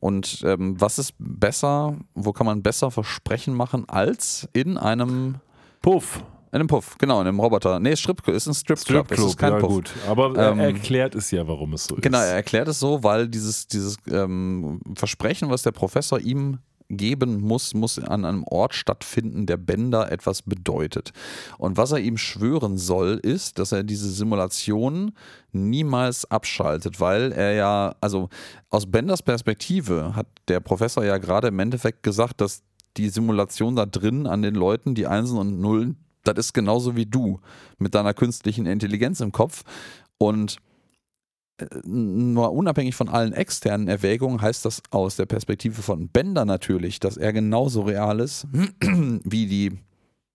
Und 0.00 0.42
ähm, 0.44 0.80
was 0.80 0.98
ist 0.98 1.14
besser, 1.18 1.96
wo 2.14 2.32
kann 2.32 2.46
man 2.46 2.62
besser 2.62 2.90
Versprechen 2.90 3.54
machen 3.54 3.88
als 3.88 4.48
in 4.52 4.76
einem, 4.76 5.36
Puff, 5.80 6.24
in 6.50 6.56
einem 6.56 6.66
Puff, 6.66 6.98
genau, 6.98 7.20
in 7.20 7.28
einem 7.28 7.38
Roboter. 7.38 7.78
Nee, 7.78 7.94
Strip, 7.94 8.26
ist 8.26 8.48
ein 8.48 8.54
Strip 8.54 8.80
Club, 8.84 9.06
es 9.06 9.14
Stripclub, 9.14 9.28
ist 9.28 9.38
kein 9.38 9.52
ja 9.52 9.58
Puff. 9.60 9.68
gut. 9.68 9.92
Aber 10.08 10.26
Ähm, 10.36 10.58
er 10.58 10.66
erklärt 10.66 11.14
es 11.14 11.30
ja, 11.30 11.46
warum 11.46 11.74
es 11.74 11.84
so 11.84 11.94
ist. 11.94 12.02
Genau, 12.02 12.18
er 12.18 12.34
erklärt 12.34 12.66
es 12.66 12.80
so, 12.80 13.04
weil 13.04 13.28
dieses, 13.28 13.68
dieses 13.68 13.96
ähm, 14.10 14.80
Versprechen, 14.96 15.48
was 15.48 15.62
der 15.62 15.70
Professor 15.70 16.18
ihm 16.18 16.58
geben 16.96 17.40
muss, 17.40 17.74
muss 17.74 17.98
an 17.98 18.24
einem 18.24 18.44
Ort 18.44 18.74
stattfinden, 18.74 19.46
der 19.46 19.56
Bender 19.56 20.10
etwas 20.12 20.42
bedeutet. 20.42 21.12
Und 21.58 21.76
was 21.76 21.92
er 21.92 21.98
ihm 21.98 22.18
schwören 22.18 22.78
soll, 22.78 23.18
ist, 23.22 23.58
dass 23.58 23.72
er 23.72 23.82
diese 23.82 24.10
Simulation 24.10 25.12
niemals 25.52 26.30
abschaltet, 26.30 27.00
weil 27.00 27.32
er 27.32 27.52
ja, 27.52 27.94
also 28.00 28.28
aus 28.70 28.90
Benders 28.90 29.22
Perspektive 29.22 30.14
hat 30.14 30.26
der 30.48 30.60
Professor 30.60 31.04
ja 31.04 31.18
gerade 31.18 31.48
im 31.48 31.58
Endeffekt 31.58 32.02
gesagt, 32.02 32.40
dass 32.40 32.62
die 32.96 33.08
Simulation 33.08 33.76
da 33.76 33.86
drin 33.86 34.26
an 34.26 34.42
den 34.42 34.54
Leuten, 34.54 34.94
die 34.94 35.06
Einsen 35.06 35.38
und 35.38 35.60
Nullen, 35.60 35.96
das 36.24 36.36
ist 36.38 36.52
genauso 36.52 36.94
wie 36.94 37.06
du 37.06 37.40
mit 37.78 37.94
deiner 37.94 38.14
künstlichen 38.14 38.66
Intelligenz 38.66 39.20
im 39.20 39.32
Kopf. 39.32 39.64
Und 40.18 40.58
nur 41.84 42.52
unabhängig 42.52 42.94
von 42.94 43.08
allen 43.08 43.32
externen 43.32 43.88
Erwägungen 43.88 44.40
heißt 44.40 44.64
das 44.64 44.82
aus 44.90 45.16
der 45.16 45.26
Perspektive 45.26 45.82
von 45.82 46.08
Bender 46.08 46.44
natürlich, 46.44 47.00
dass 47.00 47.16
er 47.16 47.32
genauso 47.32 47.82
real 47.82 48.20
ist 48.20 48.46
wie 48.82 49.46
die 49.46 49.78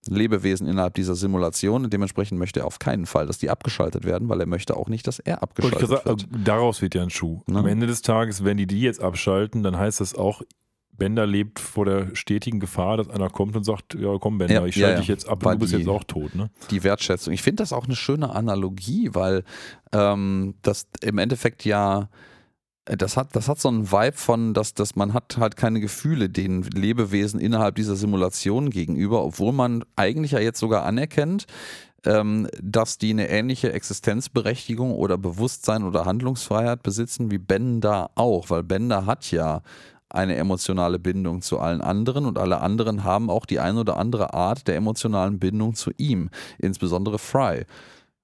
Lebewesen 0.09 0.67
innerhalb 0.67 0.93
dieser 0.93 1.15
Simulation. 1.15 1.83
Und 1.83 1.93
dementsprechend 1.93 2.39
möchte 2.39 2.61
er 2.61 2.65
auf 2.65 2.79
keinen 2.79 3.05
Fall, 3.05 3.25
dass 3.25 3.37
die 3.39 3.49
abgeschaltet 3.49 4.05
werden, 4.05 4.29
weil 4.29 4.39
er 4.39 4.47
möchte 4.47 4.77
auch 4.77 4.87
nicht, 4.87 5.07
dass 5.07 5.19
er 5.19 5.43
abgeschaltet 5.43 5.89
wird. 5.89 6.23
äh, 6.23 6.25
daraus 6.43 6.81
wird 6.81 6.95
ja 6.95 7.03
ein 7.03 7.09
Schuh. 7.09 7.41
Ne? 7.47 7.59
Am 7.59 7.67
Ende 7.67 7.87
des 7.87 8.01
Tages, 8.01 8.43
wenn 8.43 8.57
die 8.57 8.67
die 8.67 8.81
jetzt 8.81 9.01
abschalten, 9.01 9.63
dann 9.63 9.77
heißt 9.77 9.99
das 9.99 10.15
auch, 10.15 10.41
Bender 10.97 11.25
lebt 11.27 11.59
vor 11.59 11.85
der 11.85 12.15
stetigen 12.15 12.59
Gefahr, 12.59 12.97
dass 12.97 13.09
einer 13.09 13.29
kommt 13.29 13.55
und 13.55 13.63
sagt, 13.63 13.93
ja 13.95 14.17
komm 14.19 14.37
Bender, 14.37 14.55
Ja, 14.55 14.65
ich 14.65 14.75
schalte 14.75 14.93
ja. 14.93 14.99
dich 14.99 15.07
jetzt 15.07 15.27
ab 15.27 15.43
Weil 15.45 15.53
und 15.53 15.59
du 15.59 15.63
bist 15.65 15.73
die- 15.73 15.77
jetzt 15.79 15.87
auch 15.89 16.03
tot. 16.03 16.35
Ne? 16.35 16.49
die 16.71 16.83
Wertschätzung. 16.83 17.33
Ich 17.33 17.41
finde 17.43 17.63
das 17.63 17.73
auch 17.73 17.85
eine 17.85 17.95
schöne 17.95 18.31
Analogie, 18.33 19.09
weil 19.13 19.43
ähm, 19.93 20.55
das 20.61 20.87
im 21.01 21.17
Endeffekt 21.17 21.65
ja, 21.65 22.09
äh, 22.85 22.97
das 22.97 23.15
hat, 23.17 23.35
das 23.35 23.47
hat 23.47 23.59
so 23.59 23.69
einen 23.69 23.91
Vibe 23.91 24.17
von, 24.17 24.53
dass, 24.53 24.73
dass 24.73 24.95
man 24.95 25.13
hat 25.13 25.37
halt 25.37 25.55
keine 25.57 25.79
Gefühle 25.79 26.29
den 26.29 26.63
Lebewesen 26.63 27.39
innerhalb 27.39 27.75
dieser 27.75 27.95
Simulation 27.95 28.69
gegenüber, 28.69 29.23
obwohl 29.23 29.53
man 29.53 29.83
eigentlich 29.95 30.31
ja 30.31 30.39
jetzt 30.39 30.59
sogar 30.59 30.83
anerkennt, 30.85 31.45
ähm, 32.05 32.47
dass 32.61 32.97
die 32.97 33.09
eine 33.11 33.27
ähnliche 33.29 33.73
Existenzberechtigung 33.73 34.91
oder 34.93 35.17
Bewusstsein 35.17 35.83
oder 35.83 36.05
Handlungsfreiheit 36.05 36.83
besitzen 36.83 37.31
wie 37.31 37.37
Bender 37.39 38.11
auch, 38.15 38.49
weil 38.49 38.63
Bender 38.63 39.05
hat 39.05 39.29
ja 39.31 39.61
eine 40.09 40.35
emotionale 40.35 40.99
Bindung 40.99 41.41
zu 41.41 41.59
allen 41.59 41.81
anderen 41.81 42.25
und 42.25 42.37
alle 42.37 42.61
anderen 42.61 43.03
haben 43.03 43.29
auch 43.29 43.45
die 43.45 43.59
ein 43.59 43.77
oder 43.77 43.97
andere 43.97 44.33
Art 44.33 44.67
der 44.67 44.75
emotionalen 44.75 45.39
Bindung 45.39 45.75
zu 45.75 45.91
ihm, 45.97 46.29
insbesondere 46.59 47.19
Fry. 47.19 47.65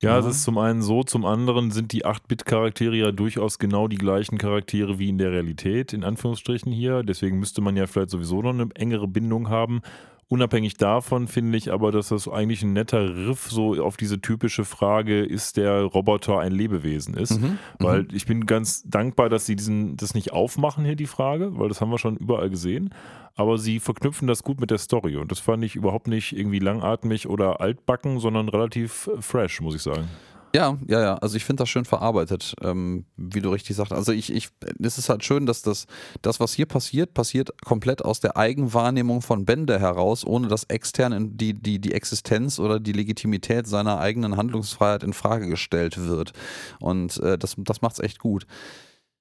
Ja, 0.01 0.11
Ja. 0.11 0.19
es 0.19 0.25
ist 0.25 0.43
zum 0.43 0.57
einen 0.57 0.81
so, 0.81 1.03
zum 1.03 1.25
anderen 1.25 1.71
sind 1.71 1.93
die 1.93 2.05
8-Bit-Charaktere 2.05 2.95
ja 2.95 3.11
durchaus 3.11 3.57
genau 3.57 3.87
die 3.87 3.97
gleichen 3.97 4.37
Charaktere 4.37 4.99
wie 4.99 5.09
in 5.09 5.17
der 5.17 5.31
Realität, 5.31 5.93
in 5.93 6.03
Anführungsstrichen 6.03 6.71
hier. 6.73 7.03
Deswegen 7.03 7.39
müsste 7.39 7.61
man 7.61 7.77
ja 7.77 7.87
vielleicht 7.87 8.09
sowieso 8.09 8.41
noch 8.41 8.49
eine 8.51 8.67
engere 8.75 9.07
Bindung 9.07 9.49
haben. 9.49 9.81
Unabhängig 10.29 10.75
davon 10.75 11.27
finde 11.27 11.57
ich 11.57 11.71
aber, 11.71 11.91
dass 11.91 12.09
das 12.09 12.27
eigentlich 12.27 12.63
ein 12.63 12.73
netter 12.73 13.15
Riff 13.15 13.49
so 13.49 13.83
auf 13.83 13.97
diese 13.97 14.19
typische 14.19 14.65
Frage, 14.65 15.21
ist 15.21 15.57
der 15.57 15.83
Roboter 15.83 16.39
ein 16.39 16.51
Lebewesen 16.51 17.15
ist. 17.15 17.39
Mhm. 17.39 17.57
Weil 17.79 18.07
ich 18.13 18.25
bin 18.25 18.45
ganz 18.45 18.83
dankbar, 18.83 19.29
dass 19.29 19.45
sie 19.45 19.55
diesen, 19.55 19.97
das 19.97 20.15
nicht 20.15 20.31
aufmachen 20.31 20.85
hier, 20.85 20.95
die 20.95 21.05
Frage, 21.05 21.57
weil 21.59 21.69
das 21.69 21.81
haben 21.81 21.91
wir 21.91 21.99
schon 21.99 22.17
überall 22.17 22.49
gesehen. 22.49 22.93
Aber 23.35 23.57
sie 23.57 23.79
verknüpfen 23.79 24.27
das 24.27 24.43
gut 24.43 24.59
mit 24.59 24.71
der 24.71 24.77
Story. 24.77 25.17
Und 25.17 25.31
das 25.31 25.39
fand 25.39 25.63
ich 25.63 25.75
überhaupt 25.75 26.07
nicht 26.07 26.37
irgendwie 26.37 26.59
langatmig 26.59 27.27
oder 27.27 27.61
altbacken, 27.61 28.19
sondern 28.19 28.47
relativ 28.49 29.09
äh, 29.15 29.21
fresh, 29.21 29.61
muss 29.61 29.75
ich 29.75 29.81
sagen. 29.81 30.07
Ja, 30.55 30.77
ja, 30.87 31.01
ja. 31.01 31.15
Also 31.15 31.35
ich 31.35 31.45
finde 31.45 31.63
das 31.63 31.69
schön 31.69 31.83
verarbeitet, 31.83 32.53
ähm, 32.61 33.05
wie 33.17 33.41
du 33.41 33.49
richtig 33.49 33.75
sagst. 33.75 33.91
Also 33.91 34.11
ich, 34.11 34.31
ich, 34.31 34.49
es 34.79 34.99
ist 34.99 35.09
halt 35.09 35.23
schön, 35.23 35.47
dass 35.47 35.63
das, 35.63 35.87
das, 36.21 36.39
was 36.39 36.53
hier 36.53 36.67
passiert, 36.67 37.15
passiert 37.15 37.49
komplett 37.63 38.05
aus 38.05 38.19
der 38.19 38.37
Eigenwahrnehmung 38.37 39.23
von 39.23 39.45
Bender 39.45 39.79
heraus, 39.79 40.23
ohne 40.23 40.49
dass 40.49 40.65
extern 40.65 41.35
die, 41.35 41.55
die, 41.55 41.79
die 41.79 41.93
Existenz 41.93 42.59
oder 42.59 42.79
die 42.79 42.91
Legitimität 42.91 43.65
seiner 43.65 43.97
eigenen 43.99 44.37
Handlungsfreiheit 44.37 45.01
in 45.01 45.13
Frage 45.13 45.47
gestellt 45.47 45.97
wird. 45.97 46.33
Und 46.79 47.17
äh, 47.17 47.39
das, 47.39 47.55
das 47.57 47.81
macht 47.81 47.93
es 47.93 47.99
echt 47.99 48.19
gut. 48.19 48.45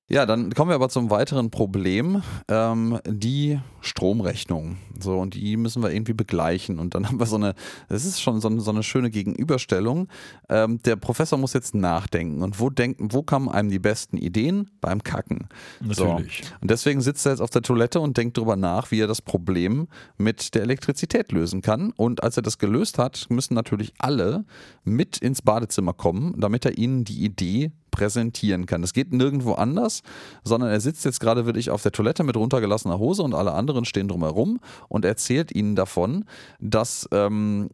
Ja, 0.09 0.26
dann 0.26 0.53
kommen 0.53 0.70
wir 0.70 0.74
aber 0.74 0.88
zum 0.88 1.11
weiteren 1.11 1.50
Problem, 1.50 2.22
ähm, 2.48 2.98
die 3.07 3.61
Stromrechnung. 3.80 4.76
So, 5.00 5.18
und 5.18 5.34
die 5.34 5.57
müssen 5.57 5.82
wir 5.82 5.90
irgendwie 5.90 6.12
begleichen. 6.12 6.78
Und 6.78 6.94
dann 6.94 7.07
haben 7.09 7.18
wir 7.18 7.26
so 7.26 7.36
eine, 7.36 7.55
das 7.88 8.05
ist 8.05 8.20
schon 8.20 8.40
so 8.40 8.48
eine, 8.48 8.61
so 8.61 8.70
eine 8.70 8.82
schöne 8.82 9.11
Gegenüberstellung. 9.11 10.09
Ähm, 10.48 10.82
der 10.82 10.96
Professor 10.96 11.38
muss 11.38 11.53
jetzt 11.53 11.74
nachdenken. 11.74 12.42
Und 12.42 12.61
wo 12.61 12.68
denken, 12.68 13.12
wo 13.12 13.22
kamen 13.22 13.48
einem 13.48 13.70
die 13.70 13.78
besten 13.78 14.18
Ideen? 14.18 14.70
Beim 14.80 15.03
Kacken. 15.03 15.48
Natürlich. 15.80 16.42
Und 16.61 16.70
deswegen 16.70 17.00
sitzt 17.00 17.24
er 17.24 17.32
jetzt 17.32 17.40
auf 17.40 17.50
der 17.50 17.62
Toilette 17.62 18.00
und 18.00 18.16
denkt 18.16 18.36
darüber 18.36 18.57
nach, 18.57 18.90
wie 18.90 19.00
er 19.00 19.07
das 19.07 19.22
Problem 19.22 19.88
mit 20.18 20.55
der 20.55 20.62
Elektrizität 20.62 21.32
lösen 21.32 21.62
kann. 21.62 21.92
Und 21.92 22.22
als 22.22 22.36
er 22.36 22.42
das 22.42 22.59
gelöst 22.59 22.98
hat, 22.98 23.26
müssen 23.30 23.55
natürlich 23.55 23.94
alle 23.98 24.44
mit 24.84 25.18
ins 25.18 25.42
Badezimmer 25.42 25.94
kommen, 25.94 26.34
damit 26.38 26.64
er 26.64 26.76
ihnen 26.76 27.05
die 27.05 27.24
Idee 27.24 27.70
präsentieren 27.93 28.66
kann. 28.66 28.82
Es 28.82 28.93
geht 28.93 29.12
nirgendwo 29.12 29.53
anders, 29.53 30.03
sondern 30.43 30.70
er 30.70 30.80
sitzt 30.80 31.05
jetzt 31.05 31.20
gerade 31.20 31.47
wirklich 31.47 31.70
auf 31.70 31.82
der 31.82 31.93
Toilette 31.93 32.24
mit 32.24 32.36
runtergelassener 32.36 32.99
Hose 32.99 33.22
und 33.22 33.34
alle 33.34 33.53
anderen 33.53 33.84
stehen 33.84 34.09
drumherum 34.09 34.59
und 34.88 35.05
erzählt 35.05 35.55
ihnen 35.55 35.76
davon, 35.76 36.24
dass 36.59 37.09
ähm, 37.12 37.68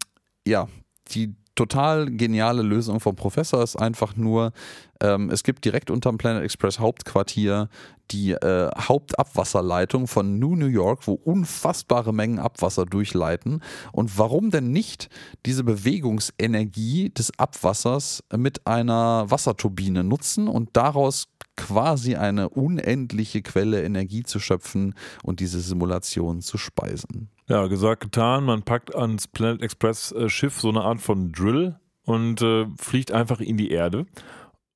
ja 0.47 0.69
die 1.13 1.35
total 1.59 2.07
geniale 2.09 2.63
Lösung 2.63 3.01
vom 3.01 3.17
Professor 3.17 3.65
ist 3.65 3.75
einfach 3.75 4.15
nur, 4.15 4.53
ähm, 5.01 5.29
es 5.29 5.43
gibt 5.43 5.65
direkt 5.65 5.91
unterm 5.91 6.17
Planet 6.17 6.45
Express 6.45 6.79
Hauptquartier 6.79 7.69
die 8.13 8.31
äh, 8.31 8.71
Hauptabwasserleitung 8.79 10.07
von 10.07 10.39
New 10.39 10.55
New 10.55 10.69
York, 10.69 11.09
wo 11.09 11.15
unfassbare 11.15 12.15
Mengen 12.15 12.39
Abwasser 12.39 12.87
durchleiten. 12.87 13.61
Und 13.91 14.17
warum 14.17 14.51
denn 14.51 14.71
nicht 14.71 15.09
diese 15.47 15.65
Bewegungsenergie 15.65 17.11
des 17.11 17.37
Abwassers 17.39 18.23
mit 18.35 18.65
einer 18.69 19.29
Wasserturbine 19.29 20.05
nutzen 20.05 20.47
und 20.47 20.71
daraus 20.75 21.27
quasi 21.57 22.15
eine 22.15 22.51
unendliche 22.51 23.43
Quelle 23.43 23.83
Energie 23.83 24.23
zu 24.23 24.39
schöpfen 24.39 24.95
und 25.25 25.41
diese 25.41 25.61
Simulation 25.61 26.41
zu 26.41 26.57
speisen. 26.57 27.31
Ja, 27.49 27.67
gesagt, 27.67 28.03
getan. 28.03 28.45
Man 28.45 28.63
packt 28.63 28.95
ans 28.95 29.27
Planet 29.27 29.63
Express 29.63 30.13
äh, 30.13 30.29
Schiff 30.29 30.61
so 30.61 30.69
eine 30.69 30.83
Art 30.83 31.01
von 31.01 31.33
Drill 31.33 31.81
und 32.05 32.43
äh, 32.43 32.67
fliegt 32.79 33.11
einfach 33.11 33.41
in 33.41 33.57
die 33.57 33.71
Erde. 33.71 34.05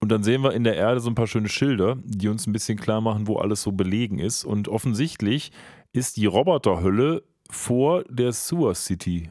Und 0.00 0.10
dann 0.10 0.22
sehen 0.22 0.42
wir 0.42 0.54
in 0.54 0.64
der 0.64 0.76
Erde 0.76 1.00
so 1.00 1.10
ein 1.10 1.14
paar 1.14 1.26
schöne 1.26 1.50
Schilder, 1.50 1.96
die 2.02 2.28
uns 2.28 2.46
ein 2.46 2.52
bisschen 2.52 2.78
klar 2.78 3.02
machen, 3.02 3.26
wo 3.28 3.36
alles 3.36 3.62
so 3.62 3.72
belegen 3.72 4.18
ist. 4.18 4.44
Und 4.44 4.68
offensichtlich 4.68 5.52
ist 5.92 6.16
die 6.16 6.24
Roboterhölle 6.24 7.22
vor 7.50 8.04
der 8.04 8.32
Sewer 8.32 8.74
City. 8.74 9.30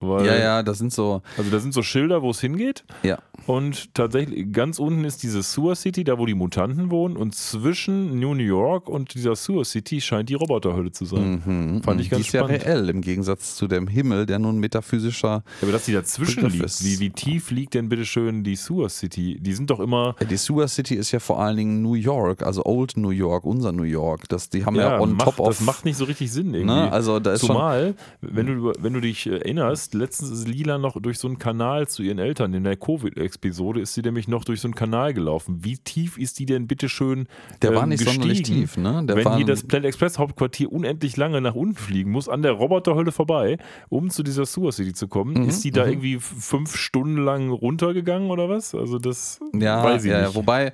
Weil, 0.00 0.26
Ja, 0.26 0.36
ja, 0.36 0.62
das 0.62 0.78
sind 0.78 0.92
so. 0.92 1.20
Also 1.36 1.50
da 1.50 1.58
sind 1.60 1.74
so 1.74 1.82
Schilder, 1.82 2.22
wo 2.22 2.30
es 2.30 2.40
hingeht. 2.40 2.84
Ja. 3.02 3.18
Und 3.46 3.94
tatsächlich 3.94 4.50
ganz 4.52 4.78
unten 4.78 5.04
ist 5.04 5.22
diese 5.22 5.42
Sewer 5.42 5.74
City, 5.74 6.04
da 6.04 6.18
wo 6.18 6.24
die 6.26 6.34
Mutanten 6.34 6.90
wohnen. 6.90 7.16
Und 7.16 7.34
zwischen 7.34 8.18
New 8.18 8.34
York 8.34 8.88
und 8.88 9.14
dieser 9.14 9.36
Sewer 9.36 9.64
City 9.64 10.00
scheint 10.00 10.28
die 10.28 10.34
Roboterhölle 10.34 10.92
zu 10.92 11.04
sein. 11.04 11.42
Mhm, 11.44 11.82
Fand 11.82 12.00
ich 12.00 12.06
mhm. 12.06 12.10
ganz 12.12 12.22
die 12.22 12.28
ist 12.28 12.32
ja 12.32 12.40
spannend. 12.44 12.64
reell 12.64 12.88
im 12.88 13.00
Gegensatz 13.02 13.56
zu 13.56 13.66
dem 13.68 13.88
Himmel, 13.88 14.24
der 14.26 14.38
nun 14.38 14.58
metaphysischer. 14.58 15.28
Ja, 15.28 15.42
Aber 15.62 15.72
dass 15.72 15.84
die 15.84 15.92
dazwischen 15.92 16.36
Begriff 16.44 16.52
liegt, 16.54 16.64
ist- 16.64 16.84
wie, 16.84 16.98
wie 17.00 17.10
tief 17.10 17.50
liegt 17.50 17.74
denn 17.74 17.88
bitte 17.88 18.06
schön 18.06 18.42
die 18.44 18.56
Sewer 18.56 18.88
City? 18.88 19.38
Die 19.40 19.52
sind 19.52 19.68
doch 19.70 19.80
immer. 19.80 20.14
Ja, 20.20 20.26
Die 20.26 20.36
Sewer 20.36 20.68
City 20.68 20.94
ist 20.94 21.10
ja 21.12 21.18
vor 21.18 21.40
allen 21.40 21.56
Dingen 21.56 21.82
New 21.82 21.94
York, 21.94 22.42
also 22.42 22.64
Old 22.64 22.96
New 22.96 23.10
York, 23.10 23.44
unser 23.44 23.72
New 23.72 23.82
York. 23.82 24.28
Das, 24.28 24.48
die 24.50 24.64
haben 24.64 24.76
ja, 24.76 24.98
on 25.00 25.12
macht, 25.14 25.24
top 25.36 25.40
of. 25.40 25.48
das 25.48 25.60
macht 25.60 25.84
nicht 25.84 25.96
so 25.96 26.04
richtig 26.04 26.30
Sinn 26.32 26.54
irgendwie. 26.54 26.74
ne, 26.74 26.90
also 26.92 27.18
da 27.20 27.32
ist 27.34 27.40
schon. 27.40 27.48
Zumal, 27.50 27.94
wenn 28.22 28.46
du, 28.46 28.72
wenn 28.78 28.92
du 28.94 29.00
dich 29.00 29.26
erinnerst, 29.26 29.89
letztens 29.94 30.30
ist 30.30 30.48
Lila 30.48 30.78
noch 30.78 31.00
durch 31.00 31.18
so 31.18 31.28
einen 31.28 31.38
Kanal 31.38 31.88
zu 31.88 32.02
ihren 32.02 32.18
Eltern. 32.18 32.54
In 32.54 32.64
der 32.64 32.76
Covid-Episode 32.76 33.80
ist 33.80 33.94
sie 33.94 34.02
nämlich 34.02 34.28
noch 34.28 34.44
durch 34.44 34.60
so 34.60 34.68
einen 34.68 34.74
Kanal 34.74 35.14
gelaufen. 35.14 35.58
Wie 35.64 35.76
tief 35.78 36.18
ist 36.18 36.38
die 36.38 36.46
denn 36.46 36.66
bitteschön 36.66 37.26
Der 37.62 37.74
war 37.74 37.82
ähm, 37.84 37.90
nicht 37.90 38.04
sonderlich 38.04 38.38
gestiegen? 38.38 38.60
tief, 38.60 38.76
ne? 38.76 39.04
Der 39.06 39.16
wenn 39.16 39.24
war 39.24 39.36
hier 39.36 39.46
das 39.46 39.62
Planet 39.64 39.86
Express 39.88 40.18
Hauptquartier 40.18 40.72
unendlich 40.72 41.16
lange 41.16 41.40
nach 41.40 41.54
unten 41.54 41.74
fliegen 41.76 42.10
muss, 42.10 42.28
an 42.28 42.42
der 42.42 42.52
Roboterhölle 42.52 43.12
vorbei, 43.12 43.58
um 43.88 44.10
zu 44.10 44.22
dieser 44.22 44.46
Sewer 44.46 44.72
City 44.72 44.92
zu 44.92 45.08
kommen, 45.08 45.34
Mhm, 45.34 45.48
ist 45.48 45.62
die 45.64 45.70
da 45.70 45.84
mhm. 45.84 45.90
irgendwie 45.92 46.18
fünf 46.20 46.76
Stunden 46.76 47.18
lang 47.24 47.50
runtergegangen 47.50 48.30
oder 48.30 48.48
was? 48.48 48.74
Also 48.74 48.98
das 48.98 49.40
Ja, 49.54 49.82
weiß 49.82 50.04
ich 50.04 50.10
ja, 50.10 50.20
ja, 50.20 50.26
nicht. 50.26 50.36
wobei, 50.36 50.72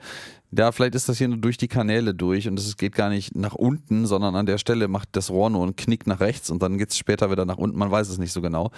ja, 0.53 0.73
vielleicht 0.73 0.95
ist 0.95 1.09
das 1.09 1.19
hier 1.19 1.29
nur 1.29 1.39
durch 1.39 1.57
die 1.57 1.69
Kanäle 1.69 2.15
durch 2.15 2.49
und 2.49 2.59
es 2.59 2.77
geht 2.77 2.95
gar 2.95 3.09
nicht 3.09 3.37
nach 3.37 3.55
unten, 3.55 4.07
sondern 4.07 4.37
an 4.37 4.47
der 4.47 4.59
Stelle 4.59 4.89
macht 4.89 5.09
das 5.13 5.31
Rohr 5.31 5.51
nur 5.51 5.63
einen 5.63 5.77
Knick 5.77 6.07
nach 6.07 6.21
rechts 6.21 6.51
und 6.51 6.63
dann 6.63 6.79
geht 6.79 6.91
es 6.91 6.99
später 6.99 7.31
wieder 7.31 7.45
nach 7.45 7.59
unten. 7.59 7.79
Man 7.79 7.91
weiß 7.91 8.09
es 8.09 8.19
nicht 8.19 8.33
so 8.33 8.41
genau. 8.41 8.71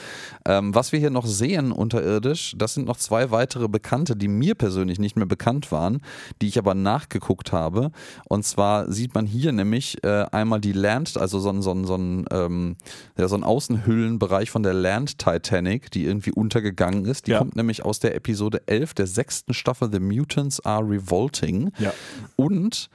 Ähm, 0.46 0.74
was 0.74 0.92
wir 0.92 0.98
hier 0.98 1.10
noch 1.10 1.26
sehen 1.26 1.72
unterirdisch, 1.72 2.54
das 2.56 2.74
sind 2.74 2.86
noch 2.86 2.96
zwei 2.96 3.30
weitere 3.30 3.68
Bekannte, 3.68 4.16
die 4.16 4.28
mir 4.28 4.54
persönlich 4.54 4.98
nicht 4.98 5.16
mehr 5.16 5.26
bekannt 5.26 5.70
waren, 5.72 6.00
die 6.40 6.48
ich 6.48 6.58
aber 6.58 6.74
nachgeguckt 6.74 7.52
habe. 7.52 7.90
Und 8.28 8.44
zwar 8.44 8.90
sieht 8.90 9.14
man 9.14 9.26
hier 9.26 9.52
nämlich 9.52 10.02
äh, 10.04 10.24
einmal 10.32 10.60
die 10.60 10.72
Land, 10.72 11.16
also 11.18 11.38
so 11.38 11.50
ein, 11.50 11.62
so 11.62 11.72
ein, 11.72 11.84
so 11.84 11.94
ein, 11.96 12.24
ähm, 12.30 12.76
ja, 13.16 13.28
so 13.28 13.36
ein 13.36 13.44
Außenhüllenbereich 13.44 14.50
von 14.50 14.62
der 14.62 14.74
Land 14.74 15.18
Titanic, 15.18 15.90
die 15.90 16.04
irgendwie 16.04 16.32
untergegangen 16.32 17.04
ist. 17.04 17.26
Die 17.26 17.32
Ja. 17.32 17.38
kommt 17.38 17.56
nämlich 17.56 17.84
aus 17.84 17.98
der 18.00 18.14
Episode 18.14 18.62
11 18.66 18.94
der 18.94 19.06
sechsten 19.06 19.54
Staffel 19.54 19.90
The 19.92 20.00
Mutants 20.00 20.64
Are 20.64 20.82
Revolting. 20.88 21.67
Ja. 21.78 21.92
Und 22.36 22.90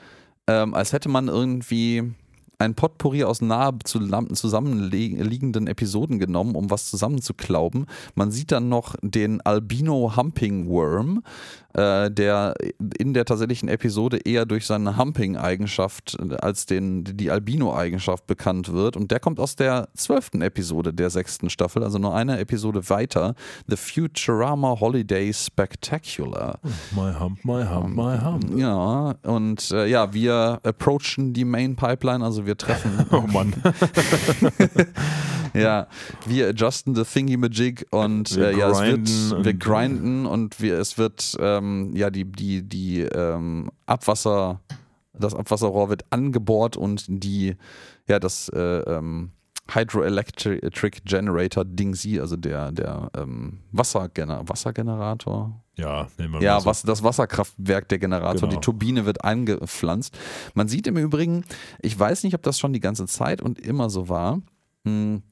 ähm, 0.47 0.73
als 0.73 0.93
hätte 0.93 1.09
man 1.09 1.27
irgendwie 1.27 2.13
ein 2.59 2.75
Potpourri 2.75 3.23
aus 3.23 3.41
lam- 3.41 3.79
zusammenliegenden 3.83 5.67
Episoden 5.67 6.19
genommen, 6.19 6.55
um 6.55 6.69
was 6.69 6.89
zusammenzuklauben. 6.89 7.87
Man 8.15 8.31
sieht 8.31 8.51
dann 8.51 8.69
noch 8.69 8.95
den 9.01 9.41
Albino 9.41 10.15
Humping 10.15 10.69
Worm, 10.69 11.23
äh, 11.73 12.11
der 12.11 12.53
in 12.97 13.13
der 13.13 13.25
tatsächlichen 13.25 13.69
Episode 13.69 14.19
eher 14.25 14.45
durch 14.45 14.65
seine 14.65 14.97
Humping-Eigenschaft 14.97 16.17
äh, 16.19 16.35
als 16.35 16.65
den, 16.65 17.03
die 17.03 17.31
Albino-Eigenschaft 17.31 18.27
bekannt 18.27 18.71
wird. 18.71 18.95
Und 18.95 19.11
der 19.11 19.19
kommt 19.19 19.39
aus 19.39 19.55
der 19.55 19.89
zwölften 19.95 20.41
Episode 20.41 20.93
der 20.93 21.09
sechsten 21.09 21.49
Staffel, 21.49 21.83
also 21.83 21.97
nur 21.97 22.15
eine 22.15 22.39
Episode 22.39 22.89
weiter. 22.89 23.35
The 23.67 23.77
Futurama 23.77 24.79
Holiday 24.79 25.33
Spectacular. 25.33 26.59
My 26.91 27.13
hump, 27.19 27.43
my 27.43 27.65
hump, 27.65 27.95
my 27.95 28.17
hump. 28.19 28.57
Ja, 28.57 29.15
und 29.23 29.71
äh, 29.71 29.87
ja, 29.87 30.13
wir 30.13 30.59
approachen 30.63 31.33
die 31.33 31.45
Main 31.45 31.75
Pipeline, 31.75 32.23
also 32.23 32.45
wir 32.45 32.57
treffen, 32.57 33.05
Oh 33.11 33.21
Mann. 33.21 33.53
ja, 35.53 35.87
wir 36.25 36.49
adjusten 36.49 36.95
the 36.95 37.03
thingy 37.03 37.37
majig 37.37 37.85
und 37.91 38.35
Wir 38.35 38.49
äh, 38.49 38.57
ja, 38.57 38.69
es 38.69 38.79
grinden 38.79 39.29
wird, 39.29 39.45
wir 39.45 39.53
grinden 39.53 40.25
und 40.25 40.61
wir, 40.61 40.79
es 40.79 40.97
wird, 40.97 41.35
ähm, 41.39 41.62
ja, 41.93 42.09
die, 42.09 42.25
die, 42.31 42.61
die 42.67 43.01
ähm, 43.01 43.69
Abwasser, 43.85 44.61
das 45.13 45.33
Abwasserrohr 45.35 45.89
wird 45.89 46.03
angebohrt 46.11 46.75
und 46.77 47.05
die, 47.07 47.55
ja, 48.07 48.19
das 48.19 48.49
äh, 48.49 48.59
ähm, 48.59 49.31
Hydroelectric 49.71 51.01
Generator 51.05 51.63
Dingsy, 51.63 52.19
also 52.19 52.35
der, 52.35 52.71
der 52.71 53.09
ähm, 53.15 53.59
Wassergener 53.71 54.47
Wassergenerator, 54.47 55.63
Ja, 55.77 56.07
nehmen 56.17 56.33
wir 56.33 56.41
Ja, 56.41 56.55
mal 56.55 56.59
so. 56.61 56.65
was, 56.65 56.81
das 56.83 57.01
Wasserkraftwerk 57.03 57.87
der 57.89 57.99
Generator, 57.99 58.41
Genau. 58.49 58.59
die 58.59 58.59
Turbine 58.65 59.05
wird 59.05 59.23
eingepflanzt. 59.23 60.17
Man 60.53 60.67
sieht 60.67 60.87
im 60.87 60.97
Übrigen, 60.97 61.45
ich 61.81 61.97
weiß 61.97 62.23
nicht, 62.23 62.35
ob 62.35 62.41
das 62.43 62.59
schon 62.59 62.73
die 62.73 62.81
ganze 62.81 63.05
Zeit 63.05 63.41
und 63.41 63.57
immer 63.59 63.89
so 63.89 64.09
war, 64.09 64.41
hm, 64.85 65.23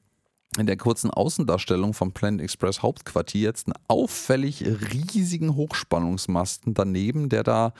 in 0.58 0.66
der 0.66 0.76
kurzen 0.76 1.10
Außendarstellung 1.10 1.94
vom 1.94 2.12
Planet 2.12 2.42
Express 2.42 2.82
Hauptquartier 2.82 3.42
jetzt 3.42 3.68
einen 3.68 3.74
auffällig 3.88 4.64
riesigen 4.92 5.56
Hochspannungsmasten 5.56 6.74
daneben, 6.74 7.28
der 7.28 7.42
da 7.42 7.72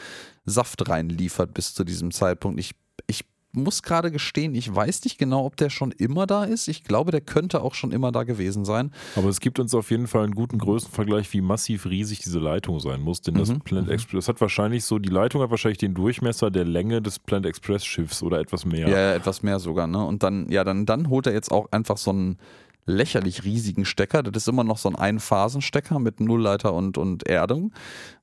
Saft 0.46 0.88
reinliefert 0.88 1.52
bis 1.52 1.74
zu 1.74 1.84
diesem 1.84 2.12
Zeitpunkt. 2.12 2.58
Ich, 2.58 2.74
ich 3.06 3.24
muss 3.52 3.82
gerade 3.82 4.10
gestehen, 4.10 4.54
ich 4.54 4.74
weiß 4.74 5.04
nicht 5.04 5.18
genau, 5.18 5.44
ob 5.44 5.56
der 5.56 5.70
schon 5.70 5.90
immer 5.92 6.26
da 6.26 6.44
ist. 6.44 6.68
Ich 6.68 6.84
glaube, 6.84 7.10
der 7.10 7.20
könnte 7.20 7.62
auch 7.62 7.74
schon 7.74 7.92
immer 7.92 8.10
da 8.10 8.24
gewesen 8.24 8.64
sein. 8.64 8.92
Aber 9.14 9.28
es 9.28 9.40
gibt 9.40 9.58
uns 9.58 9.74
auf 9.74 9.90
jeden 9.90 10.06
Fall 10.06 10.24
einen 10.24 10.34
guten 10.34 10.58
Größenvergleich, 10.58 11.32
wie 11.32 11.40
massiv 11.42 11.86
riesig 11.86 12.20
diese 12.20 12.38
Leitung 12.38 12.80
sein 12.80 13.00
muss. 13.02 13.20
Denn 13.20 13.34
das 13.34 13.50
Mhm, 13.50 13.60
Planet 13.60 13.90
Express, 13.90 14.24
das 14.24 14.28
hat 14.28 14.40
wahrscheinlich 14.40 14.84
so, 14.84 14.98
die 14.98 15.10
Leitung 15.10 15.42
hat 15.42 15.50
wahrscheinlich 15.50 15.78
den 15.78 15.94
Durchmesser 15.94 16.50
der 16.50 16.64
Länge 16.64 17.02
des 17.02 17.18
Planet 17.18 17.46
Express 17.50 17.84
Schiffs 17.84 18.22
oder 18.22 18.40
etwas 18.40 18.64
mehr. 18.64 18.88
Ja, 18.88 18.98
ja, 18.98 19.14
etwas 19.14 19.42
mehr 19.42 19.58
sogar, 19.58 19.86
ne? 19.86 20.04
Und 20.04 20.22
dann, 20.22 20.50
ja, 20.50 20.64
dann, 20.64 20.86
dann 20.86 21.08
holt 21.10 21.26
er 21.26 21.32
jetzt 21.34 21.50
auch 21.52 21.70
einfach 21.72 21.98
so 21.98 22.10
einen 22.10 22.38
lächerlich 22.86 23.44
riesigen 23.44 23.84
Stecker. 23.84 24.22
Das 24.22 24.42
ist 24.42 24.48
immer 24.48 24.64
noch 24.64 24.78
so 24.78 24.88
ein 24.88 24.96
Einphasenstecker 24.96 25.98
mit 25.98 26.20
Nullleiter 26.20 26.72
und, 26.72 26.98
und 26.98 27.26
Erdung. 27.28 27.72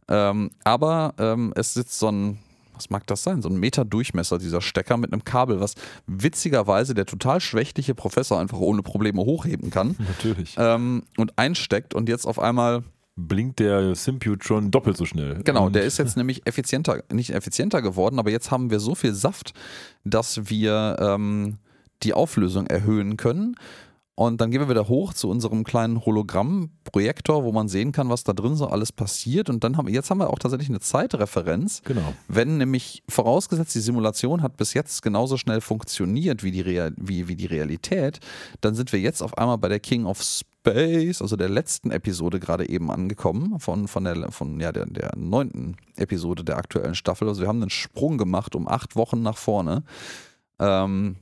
Ähm, 0.10 0.50
aber 0.64 1.14
ähm, 1.18 1.54
es 1.56 1.74
sitzt 1.76 2.00
so 2.00 2.10
ein, 2.12 2.40
was 2.80 2.90
mag 2.90 3.06
das 3.08 3.24
sein? 3.24 3.42
So 3.42 3.50
ein 3.50 3.58
Meter 3.58 3.84
Durchmesser, 3.86 4.38
dieser 4.38 4.62
Stecker 4.62 4.98
mit 4.98 5.12
einem 5.12 5.26
Kabel, 5.26 5.60
was 5.60 5.76
witzigerweise 6.08 6.94
der 6.94 7.06
total 7.06 7.42
schwächliche 7.42 7.94
Professor 7.94 8.40
einfach 8.40 8.60
ohne 8.60 8.82
Probleme 8.82 9.22
hochheben 9.22 9.70
kann. 9.70 9.96
Natürlich. 10.08 10.56
Ähm, 10.58 11.04
und 11.18 11.38
einsteckt 11.38 11.94
und 11.94 12.10
jetzt 12.10 12.26
auf 12.26 12.40
einmal 12.40 12.84
Blinkt 13.28 13.60
der 13.60 13.96
Symputron 13.96 14.72
doppelt 14.72 14.96
so 14.96 15.04
schnell. 15.04 15.42
Genau, 15.44 15.70
der 15.70 15.84
ist 15.84 15.98
jetzt 15.98 16.16
nämlich 16.16 16.48
effizienter, 16.48 17.04
nicht 17.12 17.32
effizienter 17.32 17.82
geworden, 17.82 18.18
aber 18.18 18.32
jetzt 18.32 18.50
haben 18.50 18.72
wir 18.72 18.80
so 18.80 18.96
viel 18.96 19.14
Saft, 19.14 19.54
dass 20.06 20.50
wir 20.50 20.96
ähm, 21.02 21.58
die 22.04 22.14
Auflösung 22.14 22.68
erhöhen 22.68 23.18
können. 23.18 23.56
Und 24.20 24.42
dann 24.42 24.52
gehen 24.52 24.60
wir 24.60 24.68
wieder 24.68 24.90
hoch 24.90 25.14
zu 25.14 25.30
unserem 25.30 25.64
kleinen 25.64 26.06
Hologramm-Projektor, 26.06 27.46
wo 27.46 27.54
man 27.54 27.70
sehen 27.70 27.94
kann, 27.94 28.10
was 28.10 28.26
da 28.26 28.34
drin 28.34 28.58
so 28.58 28.68
alles 28.68 28.92
passiert. 28.92 29.50
Und 29.50 29.64
dann 29.64 29.78
haben 29.78 29.88
jetzt 29.88 30.10
haben 30.10 30.18
wir 30.18 30.30
auch 30.30 30.40
tatsächlich 30.40 30.68
eine 30.68 30.82
Zeitreferenz. 30.82 31.82
Genau. 31.86 32.14
Wenn 32.28 32.58
nämlich 32.58 33.02
vorausgesetzt, 33.08 33.74
die 33.76 33.80
Simulation 33.80 34.44
hat 34.44 34.58
bis 34.58 34.74
jetzt 34.74 35.04
genauso 35.04 35.38
schnell 35.38 35.62
funktioniert 35.62 36.44
wie 36.44 36.52
die, 36.52 36.60
Real, 36.60 36.92
wie, 36.98 37.30
wie 37.30 37.38
die 37.38 37.46
Realität, 37.46 38.20
dann 38.60 38.76
sind 38.76 38.92
wir 38.92 39.00
jetzt 39.00 39.22
auf 39.22 39.38
einmal 39.38 39.58
bei 39.58 39.70
der 39.70 39.80
King 39.80 40.04
of 40.06 40.22
Space, 40.22 41.22
also 41.22 41.38
der 41.38 41.48
letzten 41.48 41.90
Episode 41.90 42.42
gerade 42.42 42.68
eben 42.68 42.92
angekommen, 42.92 43.58
von, 43.62 43.88
von, 43.88 44.04
der, 44.04 44.34
von 44.34 44.60
ja, 44.60 44.74
der, 44.74 44.88
der 44.88 45.14
neunten 45.16 45.78
Episode 45.96 46.44
der 46.44 46.58
aktuellen 46.58 46.96
Staffel. 46.96 47.30
Also 47.30 47.40
wir 47.40 47.48
haben 47.48 47.62
einen 47.62 47.70
Sprung 47.70 48.18
gemacht 48.18 48.54
um 48.54 48.68
acht 48.68 48.98
Wochen 48.98 49.22
nach 49.22 49.38
vorne. 49.38 49.84
Ähm, 50.60 51.16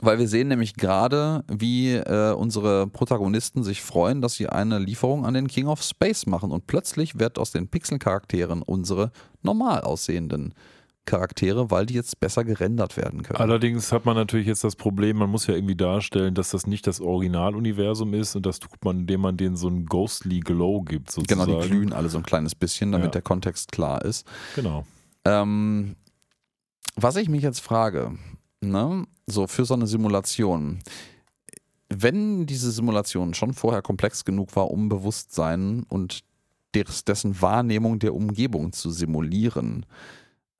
weil 0.00 0.18
wir 0.18 0.28
sehen 0.28 0.48
nämlich 0.48 0.74
gerade, 0.74 1.44
wie 1.50 1.94
äh, 1.94 2.32
unsere 2.32 2.86
Protagonisten 2.86 3.62
sich 3.64 3.82
freuen, 3.82 4.20
dass 4.20 4.34
sie 4.34 4.48
eine 4.48 4.78
Lieferung 4.78 5.26
an 5.26 5.34
den 5.34 5.48
King 5.48 5.66
of 5.66 5.82
Space 5.82 6.26
machen. 6.26 6.50
Und 6.52 6.66
plötzlich 6.66 7.18
wird 7.18 7.38
aus 7.38 7.50
den 7.50 7.68
Pixel-Charakteren 7.68 8.62
unsere 8.62 9.10
normal 9.42 9.80
aussehenden 9.80 10.54
Charaktere, 11.04 11.70
weil 11.70 11.86
die 11.86 11.94
jetzt 11.94 12.20
besser 12.20 12.44
gerendert 12.44 12.98
werden 12.98 13.22
können. 13.22 13.40
Allerdings 13.40 13.92
hat 13.92 14.04
man 14.04 14.14
natürlich 14.14 14.46
jetzt 14.46 14.62
das 14.62 14.76
Problem, 14.76 15.16
man 15.16 15.30
muss 15.30 15.46
ja 15.46 15.54
irgendwie 15.54 15.74
darstellen, 15.74 16.34
dass 16.34 16.50
das 16.50 16.66
nicht 16.66 16.86
das 16.86 17.00
Originaluniversum 17.00 18.12
ist 18.12 18.36
und 18.36 18.44
das 18.44 18.58
tut 18.60 18.84
man, 18.84 19.00
indem 19.00 19.22
man 19.22 19.38
denen 19.38 19.56
so 19.56 19.68
einen 19.68 19.86
ghostly 19.86 20.40
Glow 20.40 20.82
gibt 20.82 21.14
genau, 21.26 21.44
sozusagen. 21.46 21.62
die 21.62 21.68
glühen 21.68 21.92
alle 21.94 22.10
so 22.10 22.18
ein 22.18 22.24
kleines 22.24 22.54
bisschen, 22.54 22.92
damit 22.92 23.06
Ja. 23.06 23.10
der 23.12 23.22
Kontext 23.22 23.72
klar 23.72 24.04
ist. 24.04 24.26
Genau. 24.54 24.84
Ähm, 25.24 25.96
was 26.94 27.16
ich 27.16 27.30
mich 27.30 27.42
jetzt 27.42 27.60
frage, 27.60 28.12
ne, 28.60 29.04
so 29.28 29.46
für 29.46 29.64
so 29.64 29.74
eine 29.74 29.86
Simulation, 29.86 30.80
wenn 31.90 32.46
diese 32.46 32.70
Simulation 32.70 33.34
schon 33.34 33.54
vorher 33.54 33.82
komplex 33.82 34.24
genug 34.24 34.54
war, 34.56 34.70
um 34.70 34.88
Bewusstsein 34.88 35.84
und 35.88 36.20
des, 36.74 37.04
dessen 37.04 37.40
Wahrnehmung 37.40 37.98
der 37.98 38.14
Umgebung 38.14 38.72
zu 38.72 38.90
simulieren, 38.90 39.86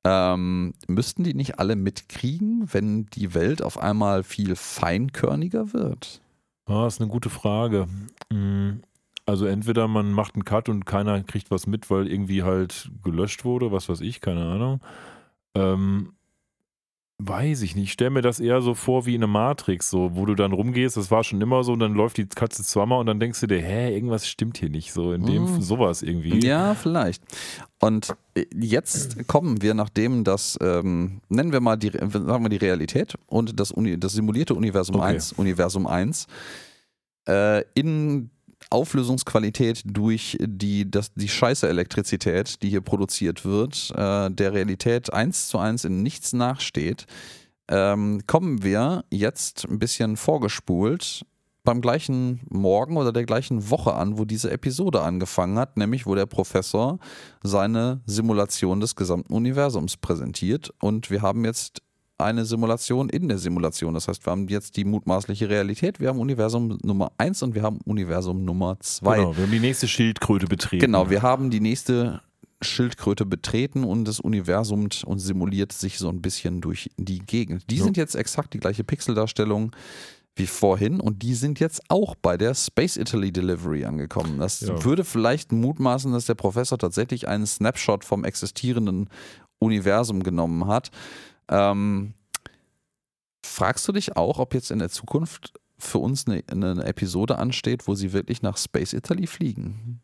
Ähm, 0.05 0.73
müssten 0.87 1.23
die 1.25 1.33
nicht 1.33 1.59
alle 1.59 1.75
mitkriegen, 1.75 2.69
wenn 2.73 3.07
die 3.07 3.33
Welt 3.33 3.61
auf 3.61 3.77
einmal 3.77 4.23
viel 4.23 4.55
feinkörniger 4.55 5.73
wird? 5.73 6.21
Ah, 6.67 6.87
ist 6.87 7.01
eine 7.01 7.09
gute 7.09 7.29
Frage. 7.29 7.87
Hm, 8.31 8.81
Also 9.25 9.45
entweder 9.45 9.87
man 9.87 10.11
macht 10.13 10.35
einen 10.35 10.45
Cut 10.45 10.69
und 10.69 10.85
keiner 10.85 11.21
kriegt 11.23 11.51
was 11.51 11.67
mit, 11.67 11.89
weil 11.91 12.07
irgendwie 12.07 12.43
halt 12.43 12.89
gelöscht 13.03 13.45
wurde, 13.45 13.71
was 13.71 13.89
weiß 13.89 14.01
ich, 14.01 14.21
keine 14.21 14.43
Ahnung. 14.45 14.81
Ähm, 15.55 16.13
weiß 17.21 17.61
ich 17.63 17.75
nicht. 17.75 17.83
Ich 17.85 17.91
stelle 17.91 18.11
mir 18.11 18.21
das 18.21 18.39
eher 18.39 18.61
so 18.61 18.73
vor 18.73 19.05
wie 19.05 19.13
in 19.13 19.21
einer 19.23 19.31
Matrix, 19.31 19.89
so, 19.89 20.15
wo 20.15 20.25
du 20.25 20.35
dann 20.35 20.53
rumgehst, 20.53 20.95
das 20.97 21.11
war 21.11 21.23
schon 21.23 21.41
immer 21.41 21.63
so, 21.65 21.73
und 21.73 21.79
dann 21.79 21.93
läuft 21.93 22.17
die 22.17 22.25
Katze 22.25 22.63
zweimal 22.63 22.99
und 22.99 23.05
dann 23.07 23.19
denkst 23.19 23.41
du 23.41 23.47
dir, 23.47 23.61
hä, 23.61 23.93
irgendwas 23.93 24.25
stimmt 24.27 24.57
hier 24.57 24.69
nicht. 24.69 24.93
So 24.93 25.11
in 25.11 25.25
dem 25.25 25.43
Mm. 25.43 25.61
sowas 25.61 26.01
irgendwie. 26.01 26.45
Ja, 26.45 26.75
vielleicht. 26.75 27.21
Und 27.79 28.15
äh, 28.35 28.45
jetzt 28.55 29.27
kommen 29.27 29.61
wir, 29.61 29.73
nachdem 29.73 30.23
das, 30.23 30.57
ähm, 30.61 31.19
nennen 31.29 31.51
wir 31.51 31.59
mal 31.59 31.75
die, 31.75 31.89
sagen 31.91 32.43
wir 32.43 32.49
die 32.49 32.57
Realität 32.57 33.15
und 33.27 33.59
das, 33.59 33.71
Uni, 33.71 33.99
das 33.99 34.13
simulierte 34.13 34.53
Universum 34.55 34.95
Okay. 34.95 35.05
1, 35.15 35.33
Universum 35.33 35.87
1, 35.87 36.25
äh, 37.27 37.63
in 37.75 38.29
Auflösungsqualität 38.69 39.81
durch 39.85 40.37
die, 40.39 40.89
das, 40.89 41.13
die 41.13 41.29
scheiße 41.29 41.67
Elektrizität, 41.67 42.61
die 42.61 42.69
hier 42.69 42.81
produziert 42.81 43.45
wird, 43.45 43.91
äh, 43.95 44.29
der 44.29 44.53
Realität 44.53 45.11
eins 45.13 45.47
zu 45.47 45.57
eins 45.57 45.85
in 45.85 46.03
nichts 46.03 46.33
nachsteht, 46.33 47.05
ähm, 47.69 48.21
kommen 48.27 48.63
wir 48.63 49.05
jetzt 49.09 49.67
ein 49.69 49.79
bisschen 49.79 50.17
vorgespult 50.17 51.25
beim 51.63 51.81
gleichen 51.81 52.41
Morgen 52.49 52.97
oder 52.97 53.11
der 53.11 53.25
gleichen 53.25 53.69
Woche 53.69 53.93
an, 53.93 54.17
wo 54.17 54.25
diese 54.25 54.49
Episode 54.49 55.01
angefangen 55.01 55.59
hat, 55.59 55.77
nämlich 55.77 56.05
wo 56.05 56.15
der 56.15 56.25
Professor 56.25 56.99
seine 57.43 58.01
Simulation 58.05 58.79
des 58.79 58.95
gesamten 58.95 59.33
Universums 59.33 59.97
präsentiert. 59.97 60.73
Und 60.79 61.11
wir 61.11 61.21
haben 61.21 61.45
jetzt 61.45 61.81
eine 62.19 62.45
Simulation 62.45 63.09
in 63.09 63.27
der 63.27 63.37
Simulation. 63.37 63.93
Das 63.93 64.07
heißt, 64.07 64.25
wir 64.25 64.31
haben 64.31 64.47
jetzt 64.47 64.75
die 64.77 64.85
mutmaßliche 64.85 65.49
Realität, 65.49 65.99
wir 65.99 66.09
haben 66.09 66.19
Universum 66.19 66.77
Nummer 66.83 67.11
1 67.17 67.41
und 67.43 67.55
wir 67.55 67.61
haben 67.63 67.79
Universum 67.85 68.43
Nummer 68.45 68.77
2. 68.79 69.15
Genau, 69.17 69.35
wir 69.37 69.43
haben 69.43 69.51
die 69.51 69.59
nächste 69.59 69.87
Schildkröte 69.87 70.47
betreten. 70.47 70.81
Genau, 70.81 71.09
wir 71.09 71.21
haben 71.21 71.49
die 71.49 71.59
nächste 71.61 72.21
Schildkröte 72.61 73.25
betreten 73.25 73.83
und 73.85 74.05
das 74.05 74.19
Universum 74.19 74.89
und 75.05 75.19
simuliert 75.19 75.71
sich 75.71 75.97
so 75.97 76.09
ein 76.09 76.21
bisschen 76.21 76.59
durch 76.61 76.89
die 76.97 77.19
Gegend. 77.19 77.63
Die 77.69 77.77
Ja. 77.77 77.85
sind 77.85 77.95
jetzt 77.97 78.15
exakt 78.15 78.53
die 78.53 78.59
gleiche 78.59 78.83
Pixeldarstellung 78.83 79.71
wie 80.35 80.47
vorhin 80.47 80.99
und 80.99 81.21
die 81.23 81.33
sind 81.35 81.59
jetzt 81.59 81.81
auch 81.89 82.15
bei 82.15 82.37
der 82.37 82.53
Space 82.55 82.97
Italy 82.97 83.31
Delivery 83.31 83.85
angekommen. 83.85 84.39
Das 84.39 84.61
Ja. 84.61 84.83
würde 84.83 85.03
vielleicht 85.05 85.51
mutmaßen, 85.51 86.11
dass 86.11 86.25
der 86.25 86.35
Professor 86.35 86.77
tatsächlich 86.77 87.27
einen 87.27 87.45
Snapshot 87.45 88.03
vom 88.05 88.23
existierenden 88.25 89.09
Universum 89.59 90.23
genommen 90.23 90.67
hat. 90.67 90.91
Ähm, 91.49 92.13
fragst 93.45 93.87
du 93.87 93.91
dich 93.91 94.15
auch, 94.15 94.39
ob 94.39 94.53
jetzt 94.53 94.71
in 94.71 94.79
der 94.79 94.89
Zukunft 94.89 95.53
für 95.77 95.99
uns 95.99 96.27
eine, 96.27 96.43
eine 96.49 96.83
Episode 96.83 97.37
ansteht, 97.39 97.87
wo 97.87 97.95
sie 97.95 98.13
wirklich 98.13 98.41
nach 98.41 98.57
Space 98.57 98.93
Italy 98.93 99.27
fliegen? 99.27 100.01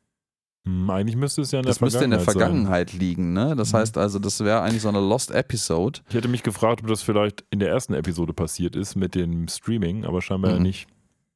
Hm, 0.65 0.89
eigentlich 0.89 1.15
müsste 1.15 1.41
es 1.41 1.51
ja 1.51 1.59
in 1.59 1.65
Das 1.65 1.77
der 1.77 1.85
müsste 1.85 2.03
in 2.05 2.11
der 2.11 2.19
Vergangenheit 2.21 2.89
Vergangenheit 2.89 2.93
liegen, 2.93 3.33
ne? 3.33 3.55
Das 3.55 3.71
Mhm. 3.73 3.77
heißt 3.77 3.97
also, 3.97 4.17
das 4.19 4.39
wäre 4.43 4.61
eigentlich 4.61 4.81
so 4.81 4.89
eine 4.89 4.99
Lost 5.01 5.31
Episode. 5.31 5.99
sein. 5.99 6.05
Ich 6.09 6.15
hätte 6.15 6.27
mich 6.27 6.43
gefragt, 6.43 6.81
ob 6.81 6.87
das 6.87 7.01
vielleicht 7.03 7.43
in 7.51 7.59
der 7.59 7.69
ersten 7.69 7.93
Episode 7.93 8.33
passiert 8.33 8.75
ist 8.75 8.95
mit 8.95 9.15
dem 9.15 9.47
Streaming, 9.47 10.05
aber 10.05 10.21
scheinbar 10.21 10.53
Mhm. 10.55 10.63
nicht. 10.63 10.87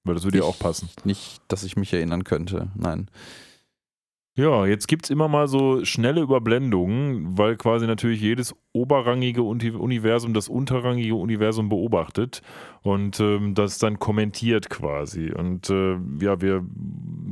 Weil 0.05 0.15
das 0.15 0.23
würde 0.23 0.37
ja 0.39 0.45
auch 0.45 0.57
passen. 0.57 0.89
Nicht, 1.03 1.41
dass 1.49 1.63
ich 1.63 1.75
mich 1.75 1.93
erinnern 1.93 2.23
könnte. 2.23 2.71
Nein. 2.75 3.11
Ja, 4.39 4.65
jetzt 4.65 4.87
gibt 4.87 5.03
es 5.03 5.09
immer 5.09 5.27
mal 5.27 5.49
so 5.49 5.83
schnelle 5.83 6.21
Überblendungen, 6.21 7.37
weil 7.37 7.57
quasi 7.57 7.85
natürlich 7.87 8.21
jedes 8.21 8.55
oberrangige 8.71 9.43
Universum 9.43 10.33
das 10.33 10.47
unterrangige 10.47 11.15
Universum 11.15 11.67
beobachtet 11.67 12.41
und 12.81 13.19
ähm, 13.19 13.53
das 13.53 13.79
dann 13.79 13.99
kommentiert 13.99 14.69
quasi. 14.69 15.33
Und 15.33 15.69
äh, 15.69 15.97
ja, 16.21 16.39
wir, 16.39 16.65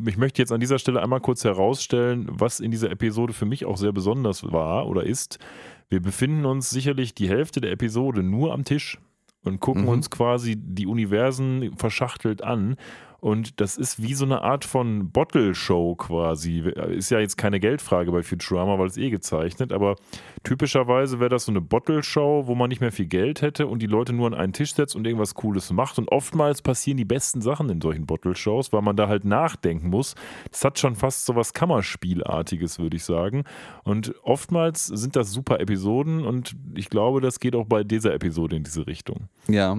ich 0.05 0.17
möchte 0.17 0.41
jetzt 0.41 0.51
an 0.51 0.59
dieser 0.59 0.79
Stelle 0.79 1.01
einmal 1.01 1.21
kurz 1.21 1.45
herausstellen, 1.45 2.27
was 2.29 2.59
in 2.59 2.71
dieser 2.71 2.91
Episode 2.91 3.31
für 3.31 3.45
mich 3.45 3.63
auch 3.63 3.77
sehr 3.77 3.93
besonders 3.93 4.51
war 4.51 4.85
oder 4.87 5.03
ist. 5.03 5.39
Wir 5.87 6.01
befinden 6.01 6.45
uns 6.45 6.69
sicherlich 6.69 7.15
die 7.15 7.29
Hälfte 7.29 7.61
der 7.61 7.71
Episode 7.71 8.21
nur 8.21 8.51
am 8.51 8.65
Tisch 8.65 8.97
und 9.45 9.61
gucken 9.61 9.83
Mhm. 9.83 9.87
uns 9.89 10.09
quasi 10.09 10.57
die 10.57 10.87
Universen 10.87 11.71
verschachtelt 11.77 12.43
an. 12.43 12.75
Und 13.19 13.59
das 13.59 13.77
ist 13.77 14.01
wie 14.01 14.13
so 14.13 14.25
eine 14.25 14.41
Art 14.41 14.63
von 14.63 15.09
Bottle-Show 15.11 15.95
quasi. 15.95 16.59
Ist 16.59 17.09
ja 17.09 17.19
jetzt 17.19 17.37
keine 17.37 17.59
Geldfrage 17.59 18.11
bei 18.11 18.21
Futurama, 18.21 18.77
weil 18.77 18.87
es 18.87 18.97
eh 18.97 19.09
gezeichnet, 19.09 19.71
aber 19.71 19.95
typischerweise 20.43 21.19
wäre 21.19 21.29
das 21.29 21.45
so 21.45 21.51
eine 21.51 21.61
Bottle-Show, 21.61 22.43
wo 22.45 22.53
man 22.53 22.69
nicht 22.69 22.79
mehr 22.79 22.91
viel 22.91 23.07
Geld 23.07 23.41
hätte 23.41 23.67
und 23.67 23.81
die 23.81 23.87
Leute 23.87 24.13
nur 24.13 24.27
an 24.27 24.33
einen 24.35 24.53
Tisch 24.53 24.73
setzt 24.75 24.95
und 24.95 25.05
irgendwas 25.05 25.33
Cooles 25.33 25.71
macht. 25.71 25.97
Und 25.97 26.09
oftmals 26.11 26.61
passieren 26.61 26.97
die 26.97 27.05
besten 27.05 27.41
Sachen 27.41 27.69
in 27.69 27.81
solchen 27.81 28.05
Bottle-Shows, 28.05 28.71
weil 28.71 28.83
man 28.83 28.95
da 28.95 29.07
halt 29.07 29.25
nachdenken 29.25 29.89
muss. 29.89 30.13
Das 30.51 30.63
hat 30.63 30.77
schon 30.77 30.95
fast 30.95 31.25
so 31.25 31.35
was 31.35 31.53
Kammerspielartiges, 31.53 32.77
würde 32.77 32.97
ich 32.97 33.03
sagen. 33.03 33.45
Und 33.83 34.13
oftmals 34.21 34.85
sind 34.85 35.15
das 35.15 35.31
super 35.31 35.59
Episoden 35.59 36.23
und 36.23 36.55
ich 36.75 36.89
glaube, 36.89 37.21
das 37.21 37.39
geht 37.39 37.55
auch 37.55 37.65
bei 37.65 37.83
dieser 37.83 38.13
Episode 38.13 38.57
in 38.57 38.63
diese 38.63 38.85
Richtung. 38.85 39.27
Ja, 39.47 39.75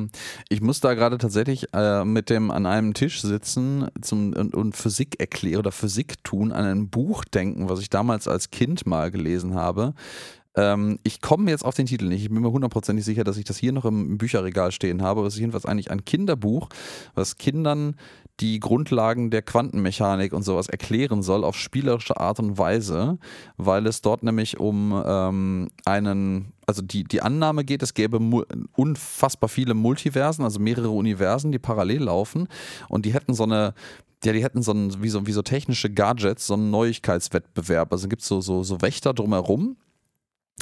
ich 0.48 0.60
muss 0.60 0.80
da 0.80 0.94
gerade 0.94 1.18
tatsächlich 1.18 1.72
äh, 1.72 2.04
mit 2.04 2.30
dem 2.30 2.50
an 2.50 2.66
einem 2.66 2.94
Tisch 2.94 3.20
sitzen 3.20 3.27
zum, 4.00 4.32
und, 4.32 4.54
und 4.54 4.76
Physik 4.76 5.20
erklären 5.20 5.60
oder 5.60 5.72
Physik 5.72 6.22
tun, 6.24 6.52
an 6.52 6.64
ein 6.64 6.88
Buch 6.88 7.24
denken, 7.24 7.68
was 7.68 7.80
ich 7.80 7.90
damals 7.90 8.28
als 8.28 8.50
Kind 8.50 8.86
mal 8.86 9.10
gelesen 9.10 9.54
habe. 9.54 9.94
Ähm, 10.58 10.98
ich 11.04 11.20
komme 11.20 11.50
jetzt 11.50 11.64
auf 11.64 11.76
den 11.76 11.86
Titel 11.86 12.06
nicht. 12.06 12.22
Ich 12.22 12.30
bin 12.30 12.42
mir 12.42 12.50
hundertprozentig 12.50 13.04
sicher, 13.04 13.22
dass 13.22 13.36
ich 13.36 13.44
das 13.44 13.56
hier 13.56 13.72
noch 13.72 13.84
im 13.84 14.18
Bücherregal 14.18 14.72
stehen 14.72 15.02
habe. 15.02 15.20
Aber 15.20 15.28
es 15.28 15.34
ist 15.34 15.40
jedenfalls 15.40 15.64
eigentlich 15.64 15.92
ein 15.92 16.04
Kinderbuch, 16.04 16.68
was 17.14 17.36
Kindern 17.36 17.94
die 18.40 18.58
Grundlagen 18.58 19.30
der 19.30 19.42
Quantenmechanik 19.42 20.32
und 20.32 20.42
sowas 20.42 20.68
erklären 20.68 21.22
soll 21.22 21.44
auf 21.44 21.56
spielerische 21.56 22.18
Art 22.18 22.40
und 22.40 22.58
Weise, 22.58 23.18
weil 23.56 23.86
es 23.86 24.00
dort 24.00 24.22
nämlich 24.22 24.58
um 24.58 25.00
ähm, 25.04 25.68
einen, 25.84 26.52
also 26.66 26.82
die, 26.82 27.04
die 27.04 27.20
Annahme 27.20 27.64
geht, 27.64 27.82
es 27.82 27.94
gäbe 27.94 28.20
unfassbar 28.76 29.48
viele 29.48 29.74
Multiversen, 29.74 30.44
also 30.44 30.60
mehrere 30.60 30.90
Universen, 30.90 31.50
die 31.50 31.58
parallel 31.58 32.04
laufen 32.04 32.46
und 32.88 33.06
die 33.06 33.12
hätten 33.12 33.34
so 33.34 33.44
eine 33.44 33.74
ja, 34.24 34.32
die 34.32 34.42
hätten 34.42 34.62
so, 34.62 34.72
ein, 34.72 35.00
wie, 35.00 35.10
so 35.10 35.28
wie 35.28 35.32
so 35.32 35.42
technische 35.42 35.90
Gadgets, 35.90 36.48
so 36.48 36.54
einen 36.54 36.72
Neuigkeitswettbewerb. 36.72 37.92
Also 37.92 38.08
gibt 38.08 38.22
es 38.22 38.26
so, 38.28 38.40
so, 38.40 38.64
so 38.64 38.82
Wächter 38.82 39.14
drumherum, 39.14 39.76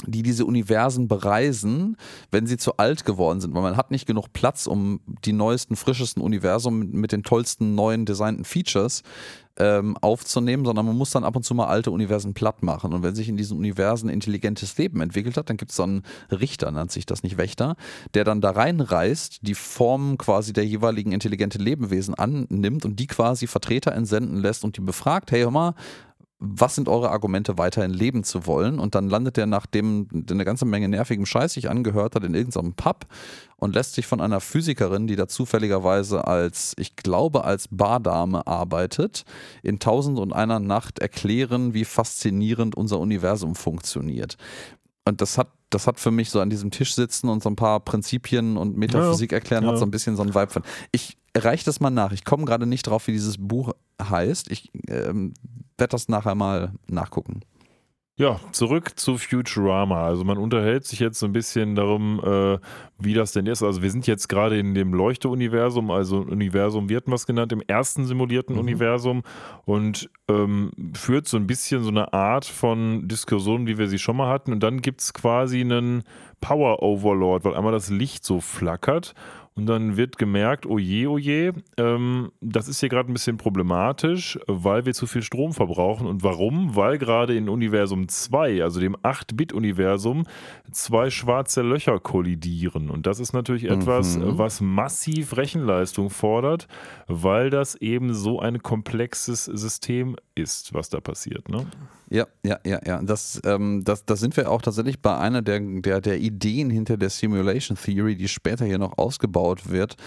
die 0.05 0.21
diese 0.21 0.45
Universen 0.45 1.07
bereisen, 1.07 1.97
wenn 2.31 2.45
sie 2.45 2.57
zu 2.57 2.77
alt 2.77 3.03
geworden 3.03 3.41
sind, 3.41 3.55
weil 3.55 3.63
man 3.63 3.77
hat 3.77 3.89
nicht 3.89 4.05
genug 4.05 4.31
Platz, 4.31 4.67
um 4.67 4.99
die 5.25 5.33
neuesten, 5.33 5.75
frischesten 5.75 6.21
Universum 6.21 6.91
mit, 6.91 7.11
den 7.11 7.23
tollsten 7.23 7.73
neuen 7.73 8.05
designten 8.05 8.45
Features 8.45 9.01
ähm, 9.59 9.97
aufzunehmen, 9.97 10.65
sondern 10.65 10.85
man 10.85 10.95
muss 10.95 11.09
dann 11.09 11.23
ab 11.23 11.35
und 11.35 11.41
zu 11.41 11.55
mal 11.55 11.65
alte 11.65 11.89
Universen 11.89 12.35
platt 12.35 12.61
machen. 12.61 12.93
Und 12.93 13.01
wenn 13.01 13.15
sich 13.15 13.27
in 13.27 13.37
diesen 13.37 13.57
Universen 13.57 14.07
intelligentes 14.07 14.77
Leben 14.77 15.01
entwickelt 15.01 15.35
hat, 15.35 15.49
dann 15.49 15.57
gibt 15.57 15.71
es 15.71 15.77
so 15.77 15.83
einen 15.83 16.03
Richter, 16.29 16.69
nennt 16.69 16.91
sich 16.91 17.07
das 17.07 17.23
nicht 17.23 17.37
Wächter, 17.37 17.75
der 18.13 18.23
dann 18.23 18.39
da 18.39 18.51
reinreist, 18.51 19.39
die 19.41 19.55
Form 19.55 20.19
quasi 20.19 20.53
der 20.53 20.65
jeweiligen 20.65 21.11
intelligente 21.11 21.57
Lebewesen 21.57 22.13
annimmt 22.13 22.85
und 22.85 22.99
die 22.99 23.07
quasi 23.07 23.47
Vertreter 23.47 23.93
entsenden 23.93 24.37
lässt 24.37 24.63
und 24.63 24.77
die 24.77 24.81
befragt, 24.81 25.31
hey 25.31 25.41
hör 25.41 25.51
mal, 25.51 25.73
was 26.39 26.75
sind 26.75 26.87
eure 26.87 27.09
Argumente, 27.09 27.57
weiterhin 27.57 27.91
leben 27.91 28.23
zu 28.23 28.45
wollen? 28.45 28.77
Und 28.79 28.93
dann 28.93 29.09
landet 29.09 29.37
er, 29.37 29.47
nachdem 29.47 30.07
der 30.11 30.35
eine 30.35 30.45
ganze 30.45 30.65
Menge 30.65 30.87
nervigem 30.87 31.25
Scheiß 31.25 31.53
sich 31.53 31.69
angehört 31.69 32.15
hat, 32.15 32.23
in 32.23 32.35
irgendeinem 32.35 32.73
Pub 32.73 33.07
und 33.55 33.73
lässt 33.73 33.93
sich 33.93 34.05
von 34.05 34.21
einer 34.21 34.39
Physikerin, 34.39 35.07
die 35.07 35.15
da 35.15 35.27
zufälligerweise 35.27 36.27
als, 36.27 36.75
ich 36.77 36.95
glaube, 36.95 37.43
als 37.43 37.67
Bardame 37.71 38.45
arbeitet, 38.45 39.23
in 39.63 39.79
Tausend 39.79 40.19
und 40.19 40.31
einer 40.31 40.59
Nacht 40.59 40.99
erklären, 40.99 41.73
wie 41.73 41.85
faszinierend 41.85 42.75
unser 42.75 42.99
Universum 42.99 43.55
funktioniert. 43.55 44.37
Und 45.05 45.21
das 45.21 45.39
hat, 45.39 45.47
das 45.71 45.87
hat 45.87 45.99
für 45.99 46.11
mich 46.11 46.29
so 46.29 46.39
an 46.39 46.51
diesem 46.51 46.69
Tisch 46.69 46.93
sitzen 46.93 47.29
und 47.29 47.41
so 47.41 47.49
ein 47.49 47.55
paar 47.55 47.79
Prinzipien 47.79 48.57
und 48.57 48.77
Metaphysik 48.77 49.31
erklären, 49.31 49.63
ja. 49.63 49.71
hat 49.71 49.79
so 49.79 49.85
ein 49.85 49.91
bisschen 49.91 50.15
so 50.15 50.21
einen 50.21 50.35
Vibe 50.35 50.51
von. 50.51 50.63
Ich 50.91 51.17
reiche 51.35 51.65
das 51.65 51.79
mal 51.79 51.89
nach. 51.89 52.11
Ich 52.11 52.25
komme 52.25 52.45
gerade 52.45 52.67
nicht 52.67 52.85
drauf, 52.85 53.07
wie 53.07 53.13
dieses 53.13 53.37
Buch 53.39 53.71
heißt. 54.01 54.51
Ich 54.51 54.71
ähm, 54.87 55.33
werde 55.77 55.91
das 55.91 56.09
nachher 56.09 56.35
mal 56.35 56.73
nachgucken. 56.87 57.41
Ja, 58.19 58.39
zurück 58.51 58.97
zu 58.97 59.19
Futurama. 59.19 60.07
Also 60.07 60.23
man 60.23 60.39
unterhält 60.39 60.85
sich 60.85 60.99
jetzt 60.99 61.19
so 61.19 61.27
ein 61.27 61.33
bisschen 61.33 61.75
darum, 61.75 62.19
äh, 62.25 62.57
wie 62.97 63.13
das 63.13 63.31
denn 63.31 63.45
ist. 63.45 63.61
Also 63.61 63.83
wir 63.83 63.91
sind 63.91 64.07
jetzt 64.07 64.27
gerade 64.27 64.57
in 64.57 64.73
dem 64.73 64.91
Leuchte-Universum, 64.91 65.91
also 65.91 66.21
Universum 66.21 66.89
wird 66.89 67.03
was 67.05 67.27
genannt, 67.27 67.51
im 67.51 67.61
ersten 67.67 68.05
simulierten 68.05 68.55
Mhm. 68.55 68.61
Universum 68.61 69.21
und 69.65 70.09
ähm, 70.31 70.71
führt 70.95 71.27
so 71.27 71.37
ein 71.37 71.45
bisschen 71.45 71.83
so 71.83 71.89
eine 71.89 72.11
Art 72.11 72.45
von 72.45 73.07
Diskussion, 73.07 73.67
wie 73.67 73.77
wir 73.77 73.87
sie 73.87 73.99
schon 73.99 74.17
mal 74.17 74.29
hatten. 74.29 74.51
Und 74.51 74.63
dann 74.63 74.81
gibt 74.81 75.01
es 75.01 75.13
quasi 75.13 75.61
einen 75.61 76.01
Power 76.41 76.81
Overlord, 76.81 77.45
weil 77.45 77.53
einmal 77.53 77.71
das 77.71 77.91
Licht 77.91 78.25
so 78.25 78.41
flackert 78.41 79.13
Und 79.57 79.65
dann 79.65 79.97
wird 79.97 80.17
gemerkt, 80.19 80.67
oh 80.67 80.77
je, 80.77 81.07
oh 81.07 81.17
je, 81.17 81.51
ähm, 81.77 82.31
das 82.41 82.67
ist 82.67 82.79
hier 82.79 82.89
gerade 82.89 83.11
ein 83.11 83.13
bisschen 83.13 83.37
problematisch, 83.37 84.37
weil 84.47 84.85
wir 84.85 84.93
zu 84.93 85.07
viel 85.07 85.23
Strom 85.23 85.51
verbrauchen. 85.51 86.05
Und 86.05 86.21
warum? 86.23 86.75
Weil 86.75 86.99
gerade 86.99 87.35
in 87.35 87.49
Universum 87.49 88.07
2, 88.07 88.61
also 88.63 88.79
dem 88.79 88.95
8-Bit-Universum, 88.97 90.25
zwei 90.71 91.09
schwarze 91.09 91.63
Löcher 91.63 91.99
kollidieren. 91.99 92.89
Und 92.91 93.07
das 93.07 93.19
ist 93.19 93.33
natürlich 93.33 93.65
etwas, 93.65 94.17
Mhm. 94.17 94.37
was 94.37 94.61
massiv 94.61 95.35
Rechenleistung 95.37 96.09
fordert, 96.11 96.67
weil 97.07 97.49
das 97.49 97.75
eben 97.75 98.13
so 98.13 98.39
ein 98.39 98.61
komplexes 98.61 99.45
System 99.45 100.15
ist, 100.37 100.73
was 100.73 100.89
da 100.89 100.99
passiert. 100.99 101.49
Ne? 101.49 101.65
Ja, 102.09 102.25
ja, 102.43 102.59
ja, 102.65 102.79
ja. 102.85 103.01
Das, 103.01 103.41
ähm, 103.43 103.83
das, 103.83 104.05
da 104.05 104.15
sind 104.15 104.37
wir 104.37 104.49
auch 104.49 104.61
tatsächlich 104.61 105.01
bei 105.01 105.17
einer 105.17 105.41
der, 105.41 105.59
der, 105.59 106.01
der 106.01 106.19
Ideen 106.19 106.69
hinter 106.69 106.97
der 106.97 107.09
Simulation 107.09 107.77
Theory, 107.77 108.15
die 108.15 108.27
später 108.27 108.65
hier 108.65 108.77
noch 108.77 108.97
ausgebaut 108.97 109.69
wird, 109.69 109.97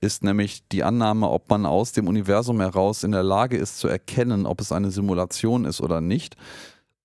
ist 0.00 0.24
nämlich 0.24 0.66
die 0.68 0.82
Annahme, 0.82 1.28
ob 1.28 1.48
man 1.50 1.66
aus 1.66 1.92
dem 1.92 2.08
Universum 2.08 2.60
heraus 2.60 3.04
in 3.04 3.12
der 3.12 3.22
Lage 3.22 3.56
ist 3.56 3.78
zu 3.78 3.88
erkennen, 3.88 4.46
ob 4.46 4.60
es 4.60 4.72
eine 4.72 4.90
Simulation 4.90 5.64
ist 5.64 5.80
oder 5.80 6.00
nicht. 6.00 6.36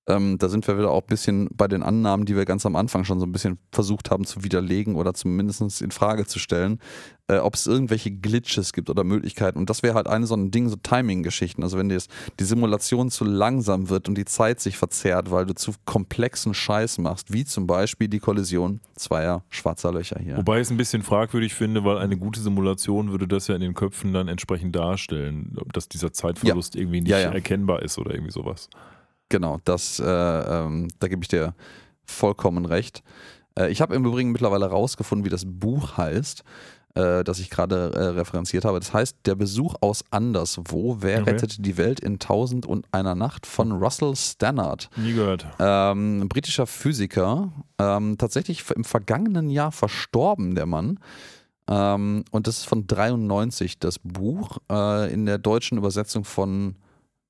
Ähm, 0.09 0.37
da 0.39 0.49
sind 0.49 0.67
wir 0.67 0.77
wieder 0.77 0.89
auch 0.89 1.03
ein 1.03 1.07
bisschen 1.07 1.49
bei 1.53 1.67
den 1.67 1.83
Annahmen, 1.83 2.25
die 2.25 2.35
wir 2.35 2.45
ganz 2.45 2.65
am 2.65 2.75
Anfang 2.75 3.03
schon 3.05 3.19
so 3.19 3.25
ein 3.27 3.31
bisschen 3.31 3.59
versucht 3.71 4.09
haben 4.09 4.25
zu 4.25 4.43
widerlegen 4.43 4.95
oder 4.95 5.13
zumindest 5.13 5.81
in 5.81 5.91
Frage 5.91 6.25
zu 6.25 6.39
stellen, 6.39 6.79
äh, 7.27 7.37
ob 7.37 7.53
es 7.53 7.67
irgendwelche 7.67 8.09
Glitches 8.09 8.73
gibt 8.73 8.89
oder 8.89 9.03
Möglichkeiten. 9.03 9.59
Und 9.59 9.69
das 9.69 9.83
wäre 9.83 9.93
halt 9.93 10.07
eine 10.07 10.25
so 10.25 10.35
ein 10.35 10.49
Ding, 10.49 10.67
so 10.67 10.77
Timing-Geschichten. 10.77 11.61
Also 11.61 11.77
wenn 11.77 11.89
das- 11.89 12.07
die 12.39 12.43
Simulation 12.43 13.11
zu 13.11 13.23
langsam 13.23 13.89
wird 13.89 14.09
und 14.09 14.17
die 14.17 14.25
Zeit 14.25 14.59
sich 14.59 14.77
verzerrt, 14.77 15.29
weil 15.29 15.45
du 15.45 15.53
zu 15.53 15.73
komplexen 15.85 16.55
Scheiß 16.55 16.97
machst, 16.97 17.31
wie 17.31 17.45
zum 17.45 17.67
Beispiel 17.67 18.07
die 18.07 18.19
Kollision 18.19 18.79
zweier 18.95 19.43
schwarzer 19.49 19.91
Löcher 19.93 20.19
hier. 20.19 20.37
Wobei 20.37 20.55
ich 20.57 20.63
es 20.63 20.71
ein 20.71 20.77
bisschen 20.77 21.03
fragwürdig 21.03 21.53
finde, 21.53 21.83
weil 21.85 21.99
eine 21.99 22.17
gute 22.17 22.39
Simulation 22.39 23.11
würde 23.11 23.27
das 23.27 23.47
ja 23.47 23.53
in 23.53 23.61
den 23.61 23.75
Köpfen 23.75 24.11
dann 24.11 24.27
entsprechend 24.27 24.75
darstellen, 24.75 25.55
dass 25.71 25.87
dieser 25.87 26.11
Zeitverlust 26.13 26.75
irgendwie 26.75 27.01
nicht 27.01 27.11
Ja, 27.11 27.19
ja. 27.19 27.29
erkennbar 27.31 27.83
ist 27.83 27.99
oder 27.99 28.11
irgendwie 28.11 28.31
sowas. 28.31 28.69
Genau, 29.29 29.59
das, 29.63 29.99
äh, 29.99 30.03
ähm, 30.05 30.87
da 30.99 31.07
gebe 31.07 31.21
ich 31.23 31.27
dir 31.27 31.53
vollkommen 32.05 32.65
recht. 32.65 33.03
Äh, 33.57 33.69
ich 33.71 33.81
habe 33.81 33.95
im 33.95 34.05
Übrigen 34.05 34.31
mittlerweile 34.31 34.65
rausgefunden, 34.65 35.23
wie 35.25 35.29
das 35.29 35.43
Buch 35.45 35.97
heißt, 35.97 36.43
äh, 36.95 37.23
das 37.23 37.39
ich 37.39 37.51
gerade 37.51 37.91
äh, 37.93 38.03
referenziert 38.05 38.65
habe. 38.65 38.79
Das 38.79 38.91
heißt 38.91 39.17
Der 39.27 39.35
Besuch 39.35 39.75
aus 39.81 40.03
Anderswo. 40.09 40.97
Wer 41.01 41.21
Okay. 41.21 41.29
rettet 41.31 41.63
die 41.63 41.77
Welt 41.77 41.99
in 41.99 42.17
Tausend 42.17 42.65
und 42.65 42.87
einer 42.91 43.13
Nacht 43.13 43.45
von 43.45 43.71
Russell 43.71 44.15
Stannard. 44.15 44.89
Nie 44.95 45.13
gehört. 45.13 45.45
Ähm, 45.59 46.21
ein 46.21 46.29
britischer 46.29 46.65
Physiker, 46.65 47.51
ähm, 47.77 48.17
tatsächlich 48.17 48.63
im 48.75 48.83
vergangenen 48.83 49.51
Jahr 49.51 49.71
verstorben, 49.71 50.55
der 50.55 50.65
Mann. 50.65 50.99
Ähm, 51.67 52.25
und 52.31 52.47
das 52.47 52.57
ist 52.57 52.65
von 52.65 52.87
93, 52.87 53.77
das 53.77 53.99
Buch, 53.99 54.57
äh, 54.71 55.13
in 55.13 55.27
der 55.27 55.37
deutschen 55.37 55.77
Übersetzung 55.77 56.23
von 56.23 56.75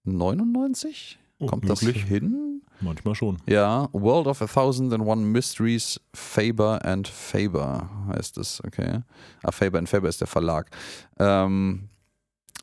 99? 0.06 1.20
Oh, 1.40 1.48
Kommt 1.48 1.64
möglich. 1.66 2.02
das 2.02 2.10
hin? 2.10 2.62
Manchmal 2.82 3.16
schon. 3.16 3.38
Ja, 3.46 3.90
World 3.92 4.28
of 4.28 4.42
a 4.42 4.48
Thousand 4.48 4.94
and 4.94 5.06
One 5.06 5.22
Mysteries, 5.24 6.00
Faber 6.14 6.84
and 6.86 7.08
Faber 7.08 7.90
heißt 8.08 8.38
es, 8.38 8.62
okay. 8.66 9.02
Ah, 9.44 9.52
Faber 9.52 9.80
and 9.80 9.90
Faber 9.90 10.08
ist 10.10 10.22
der 10.22 10.28
Verlag. 10.28 10.70
Ähm, 11.18 11.90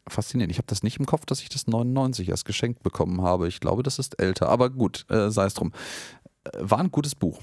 faszinierend. 0.08 0.52
Ich 0.52 0.58
habe 0.58 0.66
das 0.68 0.82
nicht 0.82 0.98
im 0.98 1.06
Kopf, 1.06 1.26
dass 1.26 1.42
ich 1.42 1.48
das 1.48 1.66
99 1.66 2.28
erst 2.28 2.44
geschenkt 2.44 2.82
bekommen 2.82 3.22
habe. 3.22 3.48
Ich 3.48 3.60
glaube, 3.60 3.82
das 3.82 3.98
ist 3.98 4.18
älter. 4.20 4.48
Aber 4.48 4.70
gut, 4.70 5.04
äh, 5.10 5.30
sei 5.30 5.46
es 5.46 5.54
drum. 5.54 5.72
Äh, 6.44 6.50
War 6.60 6.78
ein 6.78 6.90
gutes 6.90 7.14
Buch. 7.14 7.40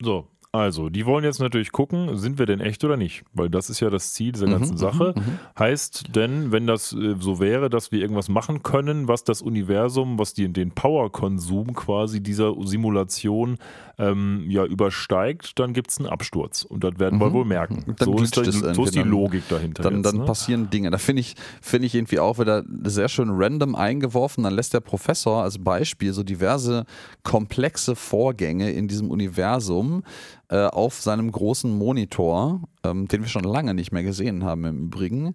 So, 0.00 0.28
also, 0.50 0.88
die 0.88 1.04
wollen 1.04 1.24
jetzt 1.24 1.40
natürlich 1.40 1.72
gucken, 1.72 2.16
sind 2.16 2.38
wir 2.38 2.46
denn 2.46 2.60
echt 2.60 2.82
oder 2.82 2.96
nicht? 2.96 3.22
Weil 3.34 3.50
das 3.50 3.68
ist 3.68 3.80
ja 3.80 3.90
das 3.90 4.14
Ziel 4.14 4.32
dieser 4.32 4.46
ganzen 4.46 4.74
Mhm, 4.74 4.78
Sache. 4.78 5.12
mhm, 5.14 5.22
mhm. 5.22 5.38
Heißt 5.58 6.16
denn, 6.16 6.52
wenn 6.52 6.66
das 6.66 6.94
äh, 6.94 7.16
so 7.20 7.38
wäre, 7.38 7.68
dass 7.68 7.92
wir 7.92 8.00
irgendwas 8.00 8.30
machen 8.30 8.62
können, 8.62 9.08
was 9.08 9.24
das 9.24 9.42
Universum, 9.42 10.18
was 10.18 10.32
die, 10.32 10.50
den 10.50 10.70
Powerkonsum 10.70 11.74
quasi 11.74 12.22
dieser 12.22 12.54
Simulation 12.64 13.58
ähm, 13.98 14.44
ja 14.48 14.64
übersteigt, 14.64 15.58
dann 15.58 15.74
gibt 15.74 15.90
es 15.90 15.98
einen 15.98 16.08
Absturz. 16.08 16.62
Und 16.62 16.82
das 16.82 16.98
werden 16.98 17.20
wir 17.20 17.28
Mhm. 17.28 17.32
wohl 17.34 17.44
merken. 17.44 17.94
So 18.00 18.16
ist, 18.22 18.36
es 18.38 18.54
so 18.74 18.84
ist 18.84 18.94
die. 18.94 19.00
Logik 19.02 19.42
dahinter. 19.48 19.82
Dann, 19.82 19.96
jetzt, 19.96 20.06
dann 20.06 20.16
ne? 20.18 20.24
passieren 20.24 20.70
Dinge. 20.70 20.90
Da 20.90 20.98
finde 20.98 21.20
ich, 21.20 21.34
finde 21.60 21.86
ich 21.86 21.94
irgendwie 21.94 22.20
auch 22.20 22.38
wieder 22.38 22.64
sehr 22.84 23.08
schön 23.08 23.28
random 23.32 23.74
eingeworfen. 23.74 24.44
Dann 24.44 24.54
lässt 24.54 24.72
der 24.72 24.80
Professor 24.80 25.42
als 25.42 25.58
Beispiel 25.58 26.12
so 26.14 26.22
diverse 26.22 26.86
komplexe 27.22 27.94
Vorgänge 27.96 28.70
in 28.70 28.88
diesem 28.88 29.10
Universum 29.10 30.04
äh, 30.50 30.66
auf 30.66 31.00
seinem 31.00 31.30
großen 31.30 31.70
Monitor, 31.70 32.62
ähm, 32.82 33.06
den 33.08 33.22
wir 33.22 33.28
schon 33.28 33.44
lange 33.44 33.74
nicht 33.74 33.92
mehr 33.92 34.02
gesehen 34.02 34.44
haben 34.44 34.64
im 34.64 34.86
Übrigen, 34.86 35.34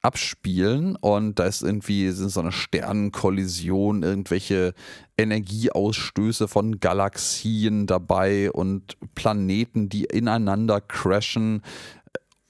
abspielen. 0.00 0.96
Und 0.96 1.38
da 1.38 1.44
ist 1.44 1.62
irgendwie 1.62 2.10
sind 2.10 2.30
so 2.30 2.40
eine 2.40 2.52
Sternenkollision, 2.52 4.02
irgendwelche 4.02 4.74
Energieausstöße 5.18 6.48
von 6.48 6.80
Galaxien 6.80 7.86
dabei 7.86 8.50
und 8.52 8.96
Planeten, 9.14 9.88
die 9.88 10.04
ineinander 10.04 10.80
crashen. 10.80 11.62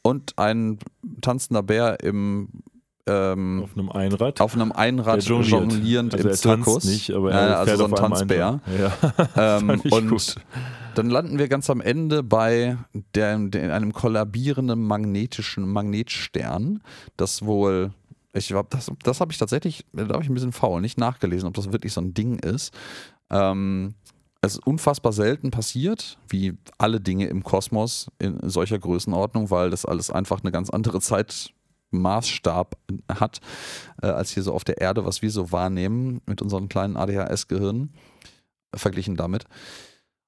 Und 0.03 0.39
ein 0.39 0.79
tanzender 1.21 1.63
Bär 1.63 2.01
im 2.01 2.49
ähm, 3.07 3.63
auf 3.63 3.77
einem 3.77 3.91
Einrad. 3.91 4.41
auf 4.41 4.55
einem 4.55 4.73
Einrad 4.73 5.23
jongliert. 5.25 5.51
jonglierend 5.51 6.15
also 6.15 6.29
im 6.29 6.35
Zirkus. 6.35 6.85
nicht, 6.85 7.11
aber 7.11 7.31
Ja, 7.33 7.39
er 7.39 7.59
also 7.59 7.65
fährt 7.67 7.79
so 7.79 7.85
ein 7.87 7.95
Tanzbär. 7.95 8.61
Ja, 8.79 9.59
Ähm, 9.59 9.71
und 9.91 10.09
gut. 10.09 10.37
dann 10.95 11.11
landen 11.11 11.39
wir 11.39 11.49
ganz 11.49 11.69
am 11.69 11.81
Ende 11.81 12.23
bei 12.23 12.79
der, 13.15 13.39
der, 13.39 13.75
einem 13.75 13.93
kollabierenden 13.93 14.83
magnetischen 14.83 15.69
Magnetstern, 15.69 16.83
das 17.17 17.45
wohl, 17.45 17.93
ich 18.33 18.49
glaube, 18.49 18.69
das, 18.71 18.91
das 19.03 19.21
habe 19.21 19.33
ich 19.33 19.39
tatsächlich, 19.39 19.85
da 19.93 20.09
habe 20.09 20.23
ich 20.23 20.31
ein 20.31 20.35
bisschen 20.35 20.53
faul, 20.53 20.81
nicht 20.81 20.99
nachgelesen, 20.99 21.47
ob 21.47 21.55
das 21.55 21.73
wirklich 21.73 21.93
so 21.93 22.01
ein 22.01 22.15
Ding 22.15 22.39
ist. 22.39 22.73
Ähm, 23.31 23.95
es 24.41 24.55
ist 24.55 24.67
unfassbar 24.67 25.13
selten 25.13 25.51
passiert, 25.51 26.19
wie 26.29 26.55
alle 26.77 27.01
Dinge 27.01 27.27
im 27.27 27.43
Kosmos 27.43 28.09
in 28.19 28.39
solcher 28.49 28.79
Größenordnung, 28.79 29.51
weil 29.51 29.71
das 29.71 29.87
alles 29.87 30.11
einfach 30.11 30.43
eine 30.43 30.53
ganz 30.53 30.69
andere 30.71 31.01
Zeitmaßstab 31.95 32.77
hat, 33.09 33.41
äh, 34.03 34.07
als 34.07 34.31
hier 34.31 34.43
so 34.43 34.53
auf 34.53 34.65
der 34.65 34.79
Erde, 34.79 35.05
was 35.05 35.23
wir 35.23 35.31
so 35.31 35.53
wahrnehmen 35.53 36.21
mit 36.27 36.43
unseren 36.43 36.69
kleinen 36.69 36.97
ADHS-Gehirnen, 36.97 37.95
verglichen 38.75 39.17
damit. 39.17 39.45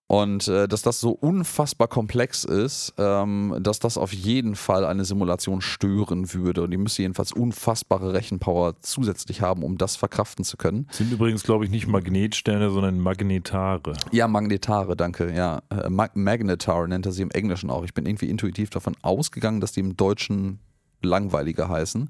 Und 0.08 0.46
äh, 0.46 0.68
dass 0.68 0.82
das 0.82 1.00
so 1.00 1.10
unfassbar 1.10 1.88
komplex 1.88 2.44
ist, 2.44 2.94
ähm, 2.96 3.56
dass 3.58 3.80
das 3.80 3.98
auf 3.98 4.12
jeden 4.12 4.54
Fall 4.54 4.84
eine 4.84 5.04
Simulation 5.04 5.60
stören 5.60 6.32
würde. 6.32 6.62
Und 6.62 6.70
die 6.70 6.76
müsste 6.76 7.02
jedenfalls 7.02 7.32
unfassbare 7.32 8.12
Rechenpower 8.12 8.76
zusätzlich 8.80 9.40
haben, 9.40 9.64
um 9.64 9.78
das 9.78 9.96
verkraften 9.96 10.44
zu 10.44 10.56
können. 10.56 10.86
Sind 10.92 11.10
übrigens, 11.10 11.42
glaube 11.42 11.64
ich, 11.64 11.72
nicht 11.72 11.88
Magnetsterne, 11.88 12.70
sondern 12.70 13.00
Magnetare. 13.00 13.94
Ja, 14.12 14.28
Magnetare, 14.28 14.96
danke. 14.96 15.34
Ja, 15.34 15.62
äh, 15.70 15.88
Mag 15.90 16.14
Magnetar 16.14 16.86
nennt 16.86 17.06
er 17.06 17.10
sie 17.10 17.22
im 17.22 17.32
Englischen 17.32 17.68
auch. 17.68 17.84
Ich 17.84 17.92
bin 17.92 18.06
irgendwie 18.06 18.30
intuitiv 18.30 18.70
davon 18.70 18.94
ausgegangen, 19.02 19.60
dass 19.60 19.72
die 19.72 19.80
im 19.80 19.96
Deutschen 19.96 20.60
langweiliger 21.02 21.68
heißen. 21.68 22.08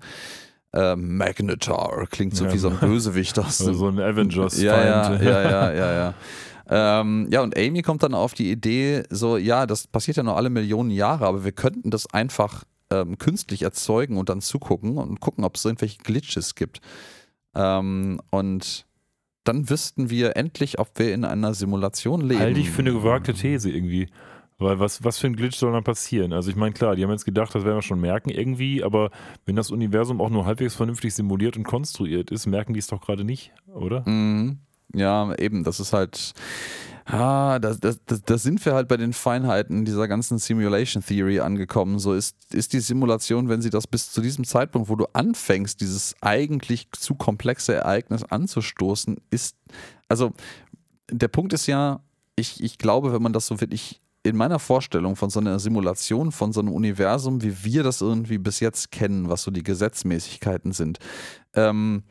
Äh, 0.73 0.97
Magnetar 0.97 2.07
klingt 2.11 2.37
so 2.37 2.45
Ja. 2.47 2.53
wie 2.53 2.59
so 2.59 2.69
ein 2.69 2.79
Bösewicht 2.79 3.39
aus 3.39 3.61
Also 3.61 3.73
so 3.75 3.89
ein 3.89 3.99
Avengers-Feind. 4.01 4.63
ja, 4.63 4.85
ja, 4.85 5.23
ja, 5.23 5.43
ja, 5.43 5.73
ja, 5.73 5.93
ja. 5.95 6.15
Ähm, 6.69 7.29
ja, 7.31 7.43
und 7.43 7.57
Amy 7.57 7.83
kommt 7.83 8.03
dann 8.03 8.13
auf 8.13 8.35
die 8.35 8.51
Idee, 8.51 9.05
so, 9.09 9.37
ja, 9.37 9.67
das 9.67 9.87
passiert 9.87 10.17
ja 10.17 10.25
nur 10.25 10.37
alle 10.37 10.51
Millionen 10.51 10.91
Jahre, 10.91 11.25
aber 11.25 11.45
wir 11.45 11.53
könnten 11.53 11.93
das 11.93 12.13
einfach 12.13 12.65
ähm, 12.91 13.19
künstlich 13.19 13.63
erzeugen 13.63 14.17
und 14.19 14.29
dann 14.29 14.41
zugucken 14.41 14.99
und 14.99 15.21
gucken, 15.21 15.45
ob 15.45 15.55
es 15.55 15.65
irgendwelche 15.65 15.99
Glitches 15.99 16.57
gibt. 16.57 16.81
Ähm, 17.55 18.21
und 18.31 18.85
dann 19.45 19.71
wüssten 19.71 20.11
wir 20.11 20.37
endlich, 20.37 20.81
ob 20.81 20.91
wir 20.99 21.15
in 21.15 21.25
einer 21.25 21.55
Simulation 21.55 22.21
leben. 22.21 22.41
Halte 22.41 22.59
ich 22.59 22.71
für 22.71 22.81
eine 22.83 22.93
gewagte 22.93 23.33
These 23.33 23.71
irgendwie. 23.71 24.09
Weil 24.59 24.81
was, 24.81 25.05
was 25.05 25.19
für 25.19 25.27
ein 25.27 25.37
Glitch 25.37 25.57
soll 25.57 25.73
dann 25.73 25.85
passieren? 25.85 26.33
Also 26.33 26.51
ich 26.51 26.57
meine, 26.57 26.73
klar, 26.73 26.97
die 26.97 27.05
haben 27.05 27.11
jetzt 27.11 27.27
gedacht, 27.27 27.55
das 27.55 27.65
werden 27.65 27.77
wir 27.77 27.83
schon 27.83 28.01
merken 28.01 28.31
irgendwie, 28.31 28.83
aber 28.83 29.11
wenn 29.45 29.55
das 29.55 29.71
Universum 29.71 30.21
auch 30.21 30.31
nur 30.31 30.47
halbwegs 30.47 30.75
vernünftig 30.75 31.15
simuliert 31.15 31.57
und 31.57 31.65
konstruiert 31.65 32.31
ist, 32.31 32.47
merken 32.47 32.73
die 32.73 32.81
es 32.81 32.87
doch 32.87 33.03
gerade 33.03 33.25
nicht, 33.25 33.53
oder? 33.67 34.09
Mhm. 34.09 34.59
Ja, 34.95 35.35
eben, 35.39 35.65
das 35.65 35.81
ist 35.81 35.93
halt. 35.93 36.33
Ah, 37.05 37.61
da 37.61 37.73
das, 37.73 38.01
das, 38.05 38.23
das 38.25 38.43
sind 38.43 38.65
wir 38.67 38.75
halt 38.75 38.89
bei 38.89 38.97
den 38.97 39.13
Feinheiten 39.13 39.85
dieser 39.85 40.09
ganzen 40.09 40.39
Simulation 40.39 41.05
Theory 41.05 41.39
angekommen. 41.39 42.01
So 42.01 42.15
ist, 42.15 42.37
ist 42.53 42.73
die 42.73 42.81
Simulation, 42.81 43.49
wenn 43.49 43.63
sie 43.63 43.71
das 43.71 43.87
bis 43.87 44.11
zu 44.11 44.21
diesem 44.21 44.45
Zeitpunkt, 44.45 44.89
wo 44.89 44.97
du 44.97 45.07
anfängst, 45.13 45.81
dieses 45.81 46.17
eigentlich 46.21 46.89
zu 46.93 47.15
komplexe 47.15 47.75
Ereignis 47.75 48.25
anzustoßen, 48.25 49.19
ist. 49.31 49.57
Also, 50.09 50.33
der 51.09 51.29
Punkt 51.29 51.53
ist 51.53 51.69
ja, 51.69 52.01
ich, 52.35 52.61
ich 52.61 52.77
glaube, 52.77 53.13
wenn 53.13 53.23
man 53.23 53.33
das 53.33 53.47
so 53.47 53.61
wirklich 53.61 54.01
in 54.27 54.37
meiner 54.37 54.59
Vorstellung 54.59 55.17
von 55.17 55.31
so 55.31 55.41
einer 55.41 55.59
Simulation, 55.59 56.33
von 56.33 56.53
so 56.53 56.61
einem 56.61 56.73
Universum, 56.73 57.43
wie 57.43 57.65
wir 57.65 57.83
das 57.83 58.01
irgendwie 58.01 58.39
bis 58.39 58.61
jetzt 58.61 58.91
kennen, 58.91 59.29
was 59.29 59.43
so 59.43 59.51
die 59.51 59.63
Gesetzmäßigkeiten 59.63 60.73
sind, 60.73 60.99
ähm, 61.55 62.03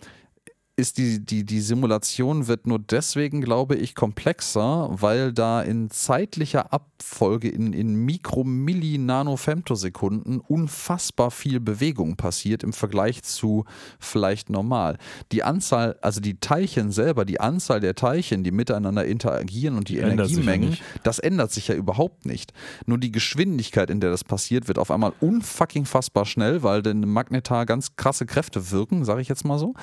ist 0.77 0.97
die, 0.97 1.25
die, 1.25 1.45
die 1.45 1.61
Simulation 1.61 2.47
wird 2.47 2.67
nur 2.67 2.79
deswegen, 2.79 3.39
glaube 3.39 3.75
ich, 3.75 3.95
komplexer, 3.95 4.89
weil 4.91 5.31
da 5.31 5.61
in 5.61 5.89
zeitlicher 5.89 6.73
Abfolge 6.73 7.47
in, 7.47 7.71
in 7.71 7.95
Mikro, 7.95 8.43
Milli, 8.43 8.97
Nano-Femtosekunden 8.97 10.41
unfassbar 10.41 11.31
viel 11.31 11.61
Bewegung 11.61 12.17
passiert 12.17 12.61
im 12.61 12.73
Vergleich 12.73 13.23
zu 13.23 13.63
vielleicht 13.99 14.49
normal. 14.49 14.97
Die 15.31 15.43
Anzahl, 15.43 15.97
also 16.01 16.19
die 16.19 16.41
Teilchen 16.41 16.91
selber, 16.91 17.23
die 17.23 17.39
Anzahl 17.39 17.79
der 17.79 17.95
Teilchen, 17.95 18.43
die 18.43 18.51
miteinander 18.51 19.05
interagieren 19.05 19.77
und 19.77 19.87
die 19.87 19.99
Ändert 19.99 20.29
ja 20.29 20.35
Energiemengen, 20.35 20.69
nicht. 20.71 20.83
das 21.03 21.19
ändert 21.19 21.53
sich 21.53 21.69
ja 21.69 21.75
überhaupt 21.75 22.25
nicht. 22.25 22.51
Nur 22.85 22.97
die 22.97 23.13
Geschwindigkeit, 23.13 23.89
in 23.89 24.01
der 24.01 24.09
das 24.09 24.25
passiert, 24.25 24.67
wird 24.67 24.77
auf 24.77 24.91
einmal 24.91 25.13
unfucking 25.21 25.85
fassbar 25.85 26.25
schnell, 26.25 26.63
weil 26.63 26.81
denn 26.81 27.07
Magnetar 27.07 27.65
ganz 27.65 27.95
krasse 27.95 28.25
Kräfte 28.25 28.71
wirken, 28.71 29.05
sage 29.05 29.21
ich 29.21 29.29
jetzt 29.29 29.45
mal 29.45 29.57
so. 29.57 29.73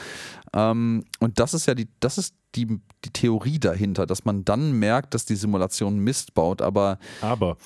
Ähm, 0.53 0.82
und 1.21 1.39
das 1.39 1.55
ist 1.55 1.67
ja 1.67 1.75
die, 1.75 1.89
das 2.01 2.19
ist 2.19 2.35
die, 2.55 2.67
die 3.05 3.11
Theorie 3.11 3.59
dahinter, 3.59 4.05
dass 4.05 4.27
man 4.27 4.45
dann 4.45 4.73
merkt, 4.73 5.15
dass 5.15 5.25
die 5.25 5.37
Simulation 5.37 5.99
Mist 5.99 6.35
baut, 6.35 6.61
aber 6.61 6.99
Aber 7.23 7.57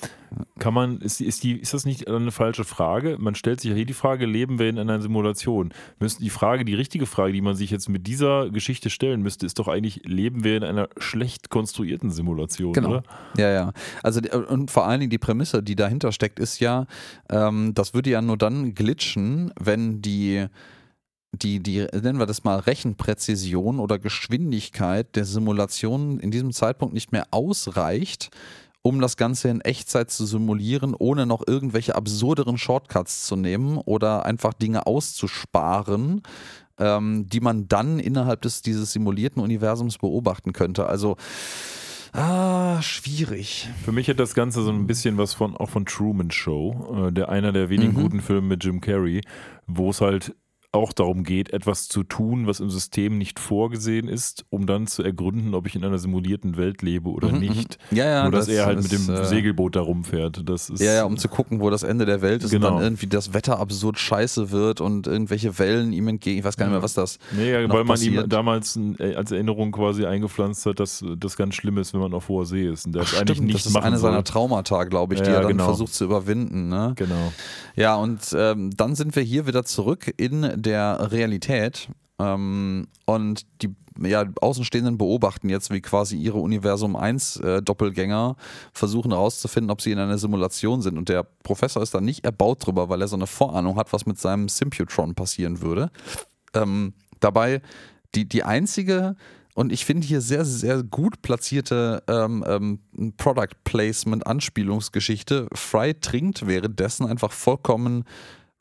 kann 0.59 0.73
man, 0.73 0.99
ist, 0.99 1.19
ist, 1.19 1.43
die, 1.43 1.59
ist 1.59 1.73
das 1.73 1.85
nicht 1.85 2.07
eine 2.07 2.31
falsche 2.31 2.63
Frage? 2.63 3.17
Man 3.19 3.35
stellt 3.35 3.59
sich 3.59 3.69
ja 3.69 3.75
hier 3.75 3.85
die 3.85 3.93
Frage, 3.93 4.25
leben 4.25 4.59
wir 4.59 4.69
in 4.69 4.79
einer 4.79 5.01
Simulation? 5.01 5.73
Müsste 5.99 6.23
die 6.23 6.29
Frage, 6.29 6.63
die 6.63 6.73
richtige 6.73 7.05
Frage, 7.05 7.33
die 7.33 7.41
man 7.41 7.55
sich 7.55 7.69
jetzt 7.69 7.89
mit 7.89 8.07
dieser 8.07 8.49
Geschichte 8.49 8.89
stellen 8.89 9.21
müsste, 9.21 9.45
ist 9.45 9.59
doch 9.59 9.67
eigentlich, 9.67 10.01
leben 10.05 10.45
wir 10.45 10.55
in 10.55 10.63
einer 10.63 10.87
schlecht 10.97 11.49
konstruierten 11.49 12.09
Simulation, 12.09 12.71
Genau. 12.71 12.89
oder? 12.89 13.03
Ja, 13.37 13.51
ja. 13.51 13.73
Also 14.03 14.21
und 14.47 14.71
vor 14.71 14.85
allen 14.87 15.01
Dingen 15.01 15.09
die 15.09 15.17
Prämisse, 15.17 15.61
die 15.61 15.75
dahinter 15.75 16.13
steckt, 16.13 16.39
ist 16.39 16.59
ja, 16.59 16.85
ähm, 17.29 17.73
das 17.73 17.93
würde 17.93 18.09
ja 18.09 18.21
nur 18.21 18.37
dann 18.37 18.73
glitchen, 18.73 19.51
wenn 19.59 20.01
die 20.01 20.47
die, 21.43 21.59
die, 21.59 21.87
nennen 21.93 22.19
wir 22.19 22.25
das 22.25 22.43
mal, 22.43 22.59
Rechenpräzision 22.59 23.79
oder 23.79 23.99
Geschwindigkeit 23.99 25.15
der 25.15 25.25
Simulation 25.25 26.19
in 26.19 26.31
diesem 26.31 26.51
Zeitpunkt 26.51 26.93
nicht 26.93 27.11
mehr 27.11 27.27
ausreicht, 27.31 28.29
um 28.81 29.01
das 29.01 29.17
Ganze 29.17 29.49
in 29.49 29.61
Echtzeit 29.61 30.11
zu 30.11 30.25
simulieren, 30.25 30.95
ohne 30.97 31.25
noch 31.25 31.43
irgendwelche 31.45 31.95
absurderen 31.95 32.57
Shortcuts 32.57 33.25
zu 33.25 33.35
nehmen 33.35 33.77
oder 33.77 34.25
einfach 34.25 34.53
Dinge 34.53 34.87
auszusparen, 34.87 36.21
ähm, 36.79 37.27
die 37.27 37.39
man 37.41 37.67
dann 37.67 37.99
innerhalb 37.99 38.41
des, 38.43 38.61
dieses 38.61 38.93
simulierten 38.93 39.41
Universums 39.41 39.97
beobachten 39.97 40.53
könnte. 40.53 40.85
Also, 40.87 41.17
ah, 42.13 42.81
schwierig. 42.81 43.67
Für 43.83 43.91
mich 43.91 44.07
hat 44.09 44.19
das 44.19 44.33
Ganze 44.33 44.61
so 44.63 44.71
ein 44.71 44.87
bisschen 44.87 45.17
was 45.17 45.33
von 45.33 45.57
auch 45.57 45.69
von 45.69 45.85
Truman 45.85 46.31
Show, 46.31 47.07
äh, 47.07 47.11
der 47.11 47.29
einer 47.29 47.51
der 47.51 47.69
wenigen 47.69 47.93
Mhm. 47.93 48.01
guten 48.01 48.21
Filme 48.21 48.47
mit 48.47 48.63
Jim 48.63 48.79
Carrey, 48.79 49.21
wo 49.65 49.89
es 49.89 50.01
halt 50.01 50.35
auch 50.77 50.93
darum 50.93 51.23
geht, 51.23 51.51
etwas 51.51 51.87
zu 51.89 52.03
tun, 52.03 52.47
was 52.47 52.59
im 52.59 52.69
System 52.69 53.17
nicht 53.17 53.39
vorgesehen 53.39 54.07
ist, 54.07 54.45
um 54.49 54.65
dann 54.65 54.87
zu 54.87 55.03
ergründen, 55.03 55.53
ob 55.53 55.67
ich 55.67 55.75
in 55.75 55.83
einer 55.83 55.97
simulierten 55.97 56.55
Welt 56.57 56.81
lebe 56.81 57.09
oder 57.09 57.29
Mhm, 57.31 57.39
nicht. 57.39 57.77
Ja, 57.91 58.05
ja, 58.05 58.23
Nur 58.23 58.31
dass 58.31 58.45
das 58.45 58.55
er 58.55 58.65
halt 58.65 58.81
mit 58.81 58.91
ist, 58.93 59.07
dem 59.07 59.13
äh, 59.15 59.25
Segelboot 59.25 59.75
da 59.75 59.81
rumfährt. 59.81 60.47
Das 60.49 60.69
ist 60.69 60.81
Ja, 60.81 60.93
ja, 60.93 61.03
um 61.05 61.17
zu 61.17 61.27
gucken, 61.27 61.59
wo 61.59 61.69
das 61.69 61.83
Ende 61.83 62.05
der 62.05 62.21
Welt 62.21 62.43
ist 62.43 62.51
Genau. 62.51 62.67
und 62.69 62.73
dann 62.75 62.83
irgendwie 62.83 63.07
das 63.07 63.33
Wetter 63.33 63.59
absurd 63.59 63.99
scheiße 63.99 64.51
wird 64.51 64.79
und 64.81 65.07
irgendwelche 65.07 65.57
Wellen 65.59 65.91
ihm 65.93 66.07
entgegen. 66.07 66.39
Ich 66.39 66.45
weiß 66.45 66.55
gar 66.57 66.67
nicht 66.67 66.73
mehr, 66.73 66.83
was 66.83 66.93
das. 66.93 67.19
Nee, 67.35 67.51
ja, 67.51 67.57
weil 67.59 67.67
man 67.67 67.81
ihm 67.83 67.87
passiert. 68.15 68.31
damals 68.33 68.75
ein- 68.75 68.95
äh, 68.99 69.15
als 69.15 69.31
Erinnerung 69.31 69.71
quasi 69.71 70.05
eingepflanzt 70.05 70.65
hat, 70.65 70.79
dass 70.79 71.03
das 71.17 71.35
ganz 71.37 71.55
schlimm 71.55 71.77
ist, 71.77 71.93
wenn 71.93 72.01
man 72.01 72.13
auf 72.13 72.29
hoher 72.29 72.45
See 72.45 72.67
ist. 72.67 72.85
Und 72.85 72.93
der 72.93 73.01
Ach, 73.03 73.07
es 73.13 73.19
eigentlich 73.19 73.37
stimmt, 73.37 73.47
nicht 73.47 73.65
das 73.65 73.65
ist 73.65 73.75
eine 73.75 73.97
soll. 73.97 74.11
seiner 74.11 74.23
Traumata, 74.23 74.83
glaube 74.83 75.15
ich, 75.15 75.21
die 75.21 75.29
er 75.29 75.41
dann 75.41 75.47
genau. 75.51 75.65
versucht 75.65 75.93
zu 75.93 76.03
überwinden. 76.05 76.69
Ne? 76.69 76.93
Genau. 76.95 77.33
Ja, 77.75 77.95
und 77.95 78.19
ähm, 78.35 78.71
dann 78.75 78.95
sind 78.95 79.15
wir 79.15 79.23
hier 79.23 79.47
wieder 79.47 79.63
zurück 79.63 80.13
in 80.17 80.41
der 80.67 81.11
Realität. 81.11 81.89
Ähm, 82.19 82.87
und 83.05 83.45
die 83.61 83.75
ja, 83.99 84.25
Außenstehenden 84.41 84.97
beobachten 84.97 85.49
jetzt, 85.49 85.71
wie 85.71 85.81
quasi 85.81 86.17
ihre 86.17 86.37
Universum 86.37 86.95
1 86.95 87.37
äh, 87.37 87.61
versuchen 88.73 89.11
herauszufinden, 89.11 89.71
ob 89.71 89.81
sie 89.81 89.91
in 89.91 89.99
einer 89.99 90.17
Simulation 90.17 90.81
sind. 90.81 90.97
Und 90.97 91.09
der 91.09 91.23
Professor 91.23 91.81
ist 91.81 91.93
da 91.93 92.01
nicht 92.01 92.25
erbaut 92.25 92.65
drüber, 92.65 92.89
weil 92.89 93.01
er 93.01 93.07
so 93.07 93.15
eine 93.15 93.27
Vorahnung 93.27 93.77
hat, 93.77 93.93
was 93.93 94.05
mit 94.05 94.19
seinem 94.19 94.49
Symputron 94.49 95.15
passieren 95.15 95.61
würde. 95.61 95.89
Ähm, 96.53 96.93
dabei 97.19 97.61
die, 98.13 98.27
die 98.27 98.43
einzige 98.43 99.15
und 99.57 99.71
ich 99.71 99.85
finde 99.85 100.05
hier 100.05 100.21
sehr, 100.21 100.45
sehr 100.45 100.83
gut 100.83 101.23
platzierte 101.23 102.03
ähm, 102.07 102.45
ähm, 102.47 103.13
Product 103.17 103.55
Placement 103.63 104.27
Anspielungsgeschichte. 104.27 105.47
Fry 105.51 105.95
trinkt 105.95 106.45
währenddessen 106.45 107.07
einfach 107.07 107.31
vollkommen 107.31 108.03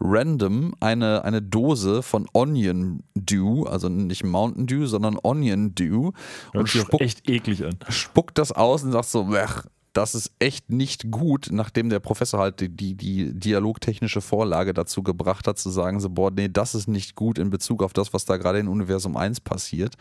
random 0.00 0.74
eine, 0.80 1.24
eine 1.24 1.42
Dose 1.42 2.02
von 2.02 2.26
Onion 2.32 3.02
Dew, 3.14 3.64
also 3.64 3.88
nicht 3.88 4.24
Mountain 4.24 4.66
Dew, 4.66 4.86
sondern 4.86 5.18
Onion 5.22 5.74
Dew 5.74 6.12
Hört 6.52 6.54
und 6.54 6.68
spuckt, 6.68 7.00
echt 7.00 7.28
eklig 7.28 7.64
an. 7.64 7.78
spuckt 7.88 8.38
das 8.38 8.52
aus 8.52 8.82
und 8.82 8.92
sagt 8.92 9.08
so, 9.08 9.24
"Blech, 9.24 9.62
das 9.96 10.14
ist 10.14 10.32
echt 10.38 10.70
nicht 10.70 11.10
gut, 11.10 11.48
nachdem 11.50 11.88
der 11.88 12.00
Professor 12.00 12.38
halt 12.38 12.60
die, 12.60 12.68
die, 12.68 12.94
die 12.94 13.32
dialogtechnische 13.32 14.20
Vorlage 14.20 14.74
dazu 14.74 15.02
gebracht 15.02 15.48
hat, 15.48 15.58
zu 15.58 15.70
sagen, 15.70 16.00
so, 16.00 16.10
boah, 16.10 16.30
nee, 16.30 16.48
das 16.48 16.74
ist 16.74 16.86
nicht 16.86 17.14
gut 17.14 17.38
in 17.38 17.48
Bezug 17.48 17.82
auf 17.82 17.94
das, 17.94 18.12
was 18.12 18.26
da 18.26 18.36
gerade 18.36 18.58
in 18.58 18.68
Universum 18.68 19.16
1 19.16 19.40
passiert. 19.40 19.94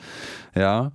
Ja. 0.53 0.91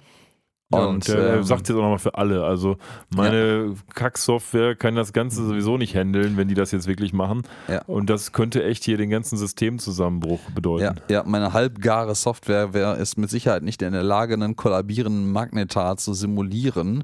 Ja, 0.73 0.85
und 0.87 1.09
der 1.09 1.35
ähm, 1.35 1.43
sagt 1.43 1.69
jetzt 1.69 1.77
auch 1.77 1.83
nochmal 1.83 1.99
für 1.99 2.15
alle. 2.15 2.45
Also 2.45 2.77
meine 3.15 3.75
Kack-Software 3.95 4.77
kann 4.77 4.95
das 4.95 5.13
Ganze 5.13 5.45
sowieso 5.45 5.77
nicht 5.77 5.97
handeln, 5.97 6.37
wenn 6.37 6.47
die 6.47 6.55
das 6.55 6.71
jetzt 6.71 6.87
wirklich 6.87 7.13
machen. 7.13 7.43
Ja. 7.67 7.83
Und 7.87 8.09
das 8.09 8.31
könnte 8.31 8.63
echt 8.63 8.85
hier 8.85 8.97
den 8.97 9.11
ganzen 9.11 9.37
Systemzusammenbruch 9.37 10.41
bedeuten. 10.55 11.01
Ja, 11.09 11.17
ja, 11.17 11.23
meine 11.27 11.53
halbgare 11.53 12.15
Software 12.15 12.73
wär, 12.73 12.97
ist 12.99 13.19
mit 13.19 13.31
Sicherheit 13.31 13.65
nicht 13.65 13.83
in 13.83 13.93
der 13.93 14.05
Lage, 14.05 14.35
einen 14.35 14.55
kollabierenden 14.55 15.33
Magnetar 15.33 15.97
zu 15.97 16.15
simulieren. 16.15 17.03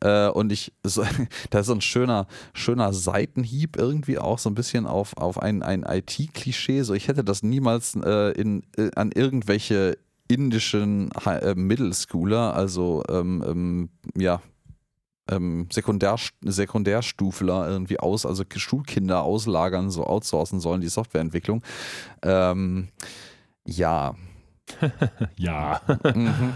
Äh, 0.00 0.28
und 0.28 0.50
ich, 0.50 0.72
so, 0.82 1.04
da 1.50 1.60
ist 1.60 1.66
so 1.66 1.74
ein 1.74 1.80
schöner, 1.80 2.26
schöner 2.52 2.92
Seitenhieb 2.92 3.76
irgendwie 3.76 4.18
auch 4.18 4.40
so 4.40 4.50
ein 4.50 4.56
bisschen 4.56 4.86
auf, 4.86 5.16
auf 5.16 5.40
ein, 5.40 5.62
ein 5.62 5.84
IT-Klischee. 5.88 6.82
So, 6.82 6.94
ich 6.94 7.06
hätte 7.06 7.22
das 7.22 7.44
niemals 7.44 7.94
äh, 7.94 8.32
in, 8.32 8.64
äh, 8.76 8.90
an 8.96 9.12
irgendwelche 9.12 9.98
indischen 10.28 11.10
äh, 11.26 11.54
Middle-Schooler, 11.54 12.54
also 12.54 13.02
ähm, 13.08 13.44
ähm, 13.46 13.88
ja, 14.16 14.40
ähm, 15.30 15.68
Sekundär, 15.72 16.16
Sekundärstufler 16.42 17.68
irgendwie 17.68 17.98
aus, 17.98 18.26
also 18.26 18.44
Schulkinder 18.54 19.22
auslagern, 19.22 19.90
so 19.90 20.04
outsourcen 20.04 20.60
sollen, 20.60 20.80
die 20.80 20.88
Softwareentwicklung. 20.88 21.62
Ähm, 22.22 22.88
ja. 23.66 24.14
Ja. 25.36 25.80
Mhm. 26.14 26.54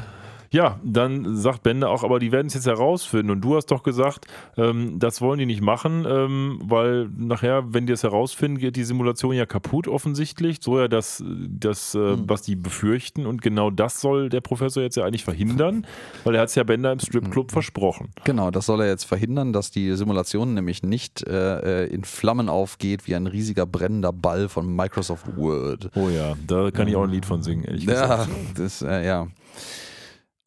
Ja, 0.50 0.80
dann 0.82 1.36
sagt 1.36 1.62
Bender 1.62 1.90
auch, 1.90 2.04
aber 2.04 2.18
die 2.18 2.32
werden 2.32 2.46
es 2.46 2.54
jetzt 2.54 2.66
herausfinden. 2.66 3.30
Und 3.30 3.42
du 3.42 3.56
hast 3.56 3.66
doch 3.66 3.82
gesagt, 3.82 4.26
ähm, 4.56 4.98
das 4.98 5.20
wollen 5.20 5.38
die 5.38 5.46
nicht 5.46 5.60
machen, 5.60 6.06
ähm, 6.08 6.58
weil 6.64 7.08
nachher, 7.16 7.64
wenn 7.74 7.86
die 7.86 7.92
es 7.92 8.02
herausfinden, 8.02 8.58
geht 8.58 8.76
die 8.76 8.84
Simulation 8.84 9.34
ja 9.34 9.44
kaputt 9.46 9.88
offensichtlich. 9.88 10.58
So 10.60 10.78
ja 10.78 10.88
das, 10.88 11.22
das 11.48 11.94
äh, 11.94 11.98
Mhm. 11.98 12.24
was 12.28 12.42
die 12.42 12.56
befürchten. 12.56 13.26
Und 13.26 13.42
genau 13.42 13.70
das 13.70 14.00
soll 14.00 14.28
der 14.30 14.40
Professor 14.40 14.82
jetzt 14.82 14.96
ja 14.96 15.04
eigentlich 15.04 15.24
verhindern, 15.24 15.86
weil 16.24 16.34
er 16.34 16.40
hat 16.42 16.48
es 16.48 16.54
ja 16.54 16.62
Bender 16.64 16.92
im 16.92 17.00
Stripclub 17.00 17.50
versprochen. 17.52 18.08
Genau, 18.24 18.50
das 18.50 18.66
soll 18.66 18.80
er 18.80 18.88
jetzt 18.88 19.04
verhindern, 19.04 19.52
dass 19.52 19.70
die 19.70 19.94
Simulation 19.94 20.54
nämlich 20.54 20.82
nicht 20.82 21.26
äh, 21.26 21.84
äh, 21.84 21.86
in 21.92 22.04
Flammen 22.04 22.48
aufgeht 22.48 23.06
wie 23.06 23.14
ein 23.14 23.26
riesiger 23.26 23.66
brennender 23.66 24.12
Ball 24.12 24.48
von 24.48 24.74
Microsoft 24.74 25.26
Word. 25.36 25.90
Oh 25.94 26.08
ja, 26.08 26.34
da 26.46 26.70
kann 26.70 26.88
ich 26.88 26.96
auch 26.96 27.02
ein 27.04 27.10
Lied 27.10 27.26
von 27.26 27.42
singen, 27.42 27.64
ehrlich 27.64 27.84
Ja, 27.84 28.24
gesagt. 28.24 28.28
das, 28.56 28.82
äh, 28.82 29.06
ja. 29.06 29.26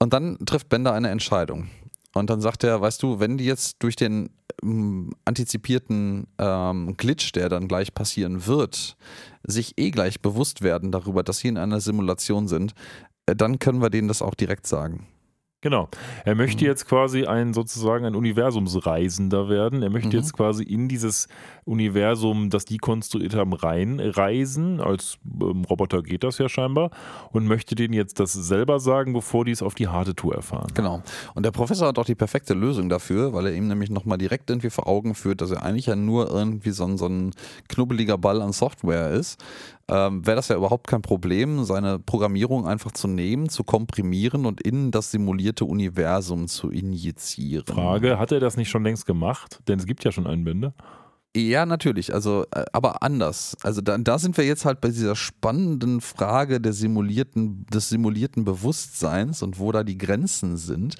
Und 0.01 0.13
dann 0.13 0.39
trifft 0.47 0.67
Bender 0.67 0.93
eine 0.93 1.09
Entscheidung. 1.09 1.67
Und 2.15 2.31
dann 2.31 2.41
sagt 2.41 2.63
er, 2.63 2.81
weißt 2.81 3.03
du, 3.03 3.19
wenn 3.19 3.37
die 3.37 3.45
jetzt 3.45 3.83
durch 3.83 3.95
den 3.95 4.31
ähm, 4.63 5.13
antizipierten 5.25 6.25
ähm, 6.39 6.97
Glitch, 6.97 7.31
der 7.33 7.49
dann 7.49 7.67
gleich 7.67 7.93
passieren 7.93 8.47
wird, 8.47 8.97
sich 9.43 9.77
eh 9.77 9.91
gleich 9.91 10.19
bewusst 10.19 10.63
werden 10.63 10.91
darüber, 10.91 11.21
dass 11.21 11.37
sie 11.37 11.49
in 11.49 11.57
einer 11.59 11.81
Simulation 11.81 12.47
sind, 12.47 12.73
äh, 13.27 13.35
dann 13.35 13.59
können 13.59 13.79
wir 13.79 13.91
denen 13.91 14.07
das 14.07 14.23
auch 14.23 14.33
direkt 14.33 14.65
sagen. 14.65 15.05
Genau. 15.61 15.89
Er 16.25 16.33
Mhm. 16.33 16.41
möchte 16.41 16.65
jetzt 16.65 16.87
quasi 16.87 17.25
ein 17.25 17.53
sozusagen 17.53 18.03
ein 18.05 18.15
Universumsreisender 18.15 19.47
werden. 19.47 19.83
Er 19.83 19.91
möchte 19.91 20.09
Mhm. 20.09 20.15
jetzt 20.23 20.33
quasi 20.33 20.63
in 20.63 20.87
dieses 20.87 21.27
Universum, 21.65 22.49
das 22.49 22.65
die 22.65 22.77
konstruiert 22.77 23.35
haben, 23.35 23.53
reinreisen. 23.53 24.79
Als 24.81 25.17
ähm, 25.39 25.63
Roboter 25.69 26.01
geht 26.01 26.23
das 26.23 26.37
ja 26.39 26.49
scheinbar. 26.49 26.89
Und 27.31 27.45
möchte 27.47 27.75
denen 27.75 27.93
jetzt 27.93 28.19
das 28.19 28.33
selber 28.33 28.79
sagen, 28.79 29.13
bevor 29.13 29.45
die 29.45 29.51
es 29.51 29.61
auf 29.61 29.75
die 29.75 29.87
harte 29.87 30.15
Tour 30.15 30.33
erfahren. 30.35 30.67
Genau. 30.73 31.03
Und 31.35 31.45
der 31.45 31.51
Professor 31.51 31.87
hat 31.87 31.99
auch 31.99 32.05
die 32.05 32.15
perfekte 32.15 32.53
Lösung 32.53 32.89
dafür, 32.89 33.33
weil 33.33 33.45
er 33.47 33.53
ihm 33.53 33.67
nämlich 33.67 33.89
nochmal 33.89 34.17
direkt 34.17 34.49
irgendwie 34.49 34.69
vor 34.69 34.87
Augen 34.87 35.13
führt, 35.15 35.41
dass 35.41 35.51
er 35.51 35.63
eigentlich 35.63 35.85
ja 35.85 35.95
nur 35.95 36.29
irgendwie 36.31 36.71
so 36.71 36.85
ein, 36.85 36.97
so 36.97 37.05
ein 37.07 37.31
knubbeliger 37.67 38.17
Ball 38.17 38.41
an 38.41 38.51
Software 38.51 39.11
ist. 39.11 39.39
Ähm, 39.91 40.25
Wäre 40.25 40.37
das 40.37 40.47
ja 40.47 40.55
überhaupt 40.55 40.87
kein 40.87 41.01
Problem, 41.01 41.65
seine 41.65 41.99
Programmierung 41.99 42.65
einfach 42.65 42.93
zu 42.93 43.09
nehmen, 43.09 43.49
zu 43.49 43.65
komprimieren 43.65 44.45
und 44.45 44.61
in 44.61 44.89
das 44.89 45.11
simulierte 45.11 45.65
Universum 45.65 46.47
zu 46.47 46.71
injizieren. 46.71 47.65
Frage, 47.65 48.17
hat 48.17 48.31
er 48.31 48.39
das 48.39 48.55
nicht 48.55 48.69
schon 48.69 48.85
längst 48.85 49.05
gemacht? 49.05 49.59
Denn 49.67 49.79
es 49.79 49.85
gibt 49.85 50.05
ja 50.05 50.13
schon 50.13 50.27
einen 50.27 50.45
Bänder. 50.45 50.73
Ja, 51.33 51.65
natürlich, 51.65 52.13
also 52.13 52.45
äh, 52.51 52.65
aber 52.73 53.03
anders. 53.03 53.55
Also 53.63 53.79
da, 53.79 53.97
da 53.97 54.19
sind 54.19 54.35
wir 54.35 54.45
jetzt 54.45 54.65
halt 54.65 54.81
bei 54.81 54.89
dieser 54.89 55.15
spannenden 55.15 56.01
Frage 56.01 56.59
der 56.59 56.73
simulierten, 56.73 57.65
des 57.67 57.87
simulierten 57.87 58.43
Bewusstseins 58.43 59.41
und 59.41 59.57
wo 59.57 59.71
da 59.71 59.85
die 59.85 59.97
Grenzen 59.97 60.57
sind. 60.57 60.95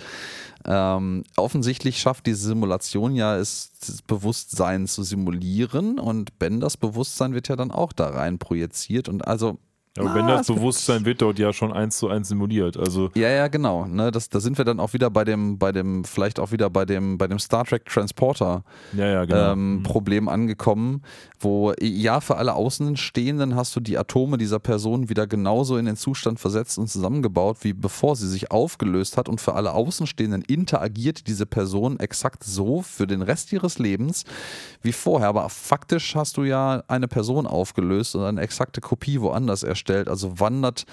Ähm, 0.64 1.24
offensichtlich 1.36 1.99
schafft 1.99 2.28
diese 2.28 2.48
Simulation 2.48 3.14
ja 3.14 3.36
es, 3.36 3.74
das 3.86 4.02
Bewusstsein 4.03 4.88
zu 4.88 5.03
simulieren 5.03 5.99
und 5.99 6.40
Benders 6.40 6.78
Bewusstsein 6.78 7.34
wird 7.34 7.49
ja 7.49 7.58
dann 7.58 7.72
auch 7.72 7.91
da 7.91 8.08
rein 8.08 8.40
projiziert 8.40 9.10
und 9.10 9.28
also 9.28 9.60
Aber 9.98 10.16
wenn 10.16 10.26
Ah, 10.26 10.38
das 10.38 10.48
gibt- 10.48 10.60
Bewusstsein 10.60 11.04
wird 11.04 11.22
dort 11.22 11.38
ja 11.38 11.52
schon 11.52 11.74
eins 11.74 11.98
zu 11.98 12.08
eins 12.08 12.30
simuliert. 12.30 12.78
Also 12.78 13.10
Ja, 13.14 13.28
ja, 13.28 13.50
genau. 13.50 13.86
Ne, 13.86 14.10
das, 14.10 14.30
da 14.30 14.40
sind 14.40 14.58
wir 14.58 14.64
dann 14.64 14.80
auch 14.80 14.94
wieder 14.94 15.10
bei 15.10 15.26
dem, 15.26 15.58
bei 15.58 15.74
dem, 15.74 16.06
vielleicht 16.06 16.40
auch 16.40 16.54
wieder 16.54 16.70
bei 16.70 16.86
dem, 16.86 17.18
bei 17.18 17.28
dem 17.28 17.40
Star 17.40 17.66
Trek 17.66 17.84
Transporter 17.86 18.64
ja, 18.94 19.06
ja, 19.06 19.26
genau. 19.26 19.52
ähm, 19.52 19.76
Mhm. 19.80 19.84
Problem 19.84 20.30
angekommen, 20.30 21.02
wo 21.42 21.74
ja 21.82 22.22
für 22.22 22.38
alle 22.38 22.54
Außenstehenden 22.54 23.56
hast 23.56 23.76
du 23.76 23.82
die 23.82 23.98
Atome 23.98 24.38
dieser 24.38 24.60
Person 24.60 25.10
wieder 25.10 25.28
genauso 25.28 25.76
in 25.76 25.86
den 25.86 25.98
Zustand 25.98 26.40
versetzt 26.40 26.78
und 26.78 26.88
zusammengebaut, 26.88 27.58
wie 27.62 27.74
bevor 27.74 28.16
sie 28.16 28.30
sich 28.30 28.50
aufgelöst 28.50 29.18
hat 29.18 29.28
und 29.28 29.42
für 29.42 29.56
alle 29.56 29.74
Außenstehenden 29.74 30.42
interagiert 30.44 31.28
diese 31.28 31.46
Person 31.46 32.00
exakt 32.00 32.46
so 32.46 32.82
für 32.82 33.08
den 33.08 33.22
Rest 33.22 33.52
ihres 33.52 33.78
Lebens 33.78 34.24
wie 34.82 34.94
vorher. 34.94 35.28
Aber 35.28 35.50
faktisch 35.50 36.16
hast 36.16 36.38
du 36.38 36.44
ja 36.44 36.82
eine 36.88 37.10
Person 37.10 37.46
aufgelöst 37.46 38.16
und 38.16 38.24
eine 38.24 38.40
exakte 38.40 38.80
Kopie 38.80 39.20
woanders 39.20 39.64
erstellt. 39.64 39.81
Also 39.90 40.40
wandert 40.40 40.86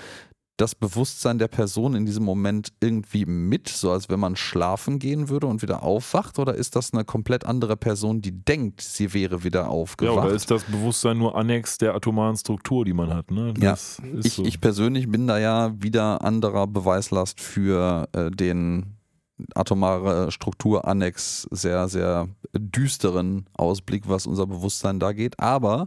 das 0.59 0.75
Bewusstsein 0.75 1.39
der 1.39 1.47
Person 1.47 1.95
in 1.95 2.05
diesem 2.05 2.25
Moment 2.25 2.73
irgendwie 2.81 3.25
mit, 3.27 3.69
so 3.69 3.93
als 3.93 4.09
wenn 4.09 4.19
man 4.19 4.35
schlafen 4.35 4.99
gehen 4.99 5.29
würde 5.29 5.47
und 5.47 5.63
wieder 5.63 5.85
aufwacht? 5.85 6.39
Oder 6.39 6.55
ist 6.55 6.75
das 6.75 6.93
eine 6.93 7.05
komplett 7.05 7.47
andere 7.47 7.77
Person, 7.77 8.21
die 8.21 8.33
denkt, 8.33 8.81
sie 8.81 9.15
wäre 9.15 9.45
wieder 9.45 9.63
ja, 9.63 9.67
aufgewacht? 9.69 10.27
oder 10.27 10.35
ist 10.35 10.51
das 10.51 10.65
Bewusstsein 10.65 11.17
nur 11.17 11.37
Annex 11.37 11.79
der 11.79 11.95
atomaren 11.95 12.37
Struktur, 12.37 12.85
die 12.85 12.93
man 12.93 13.15
hat? 13.15 13.31
Ne? 13.31 13.55
Ja, 13.61 13.77
ich, 14.21 14.33
so. 14.35 14.45
ich 14.45 14.61
persönlich 14.61 15.09
bin 15.09 15.29
da 15.29 15.39
ja 15.39 15.73
wieder 15.81 16.25
anderer 16.25 16.67
Beweislast 16.67 17.41
für 17.41 18.09
äh, 18.13 18.31
den 18.33 18.99
atomare 19.55 20.33
Strukturannex 20.33 21.43
sehr, 21.53 21.89
sehr 21.89 22.29
düsteren 22.53 23.47
Ausblick, 23.53 24.09
was 24.09 24.27
unser 24.27 24.49
Bewusstsein 24.49 24.99
da 24.99 25.13
geht. 25.13 25.39
Aber 25.39 25.87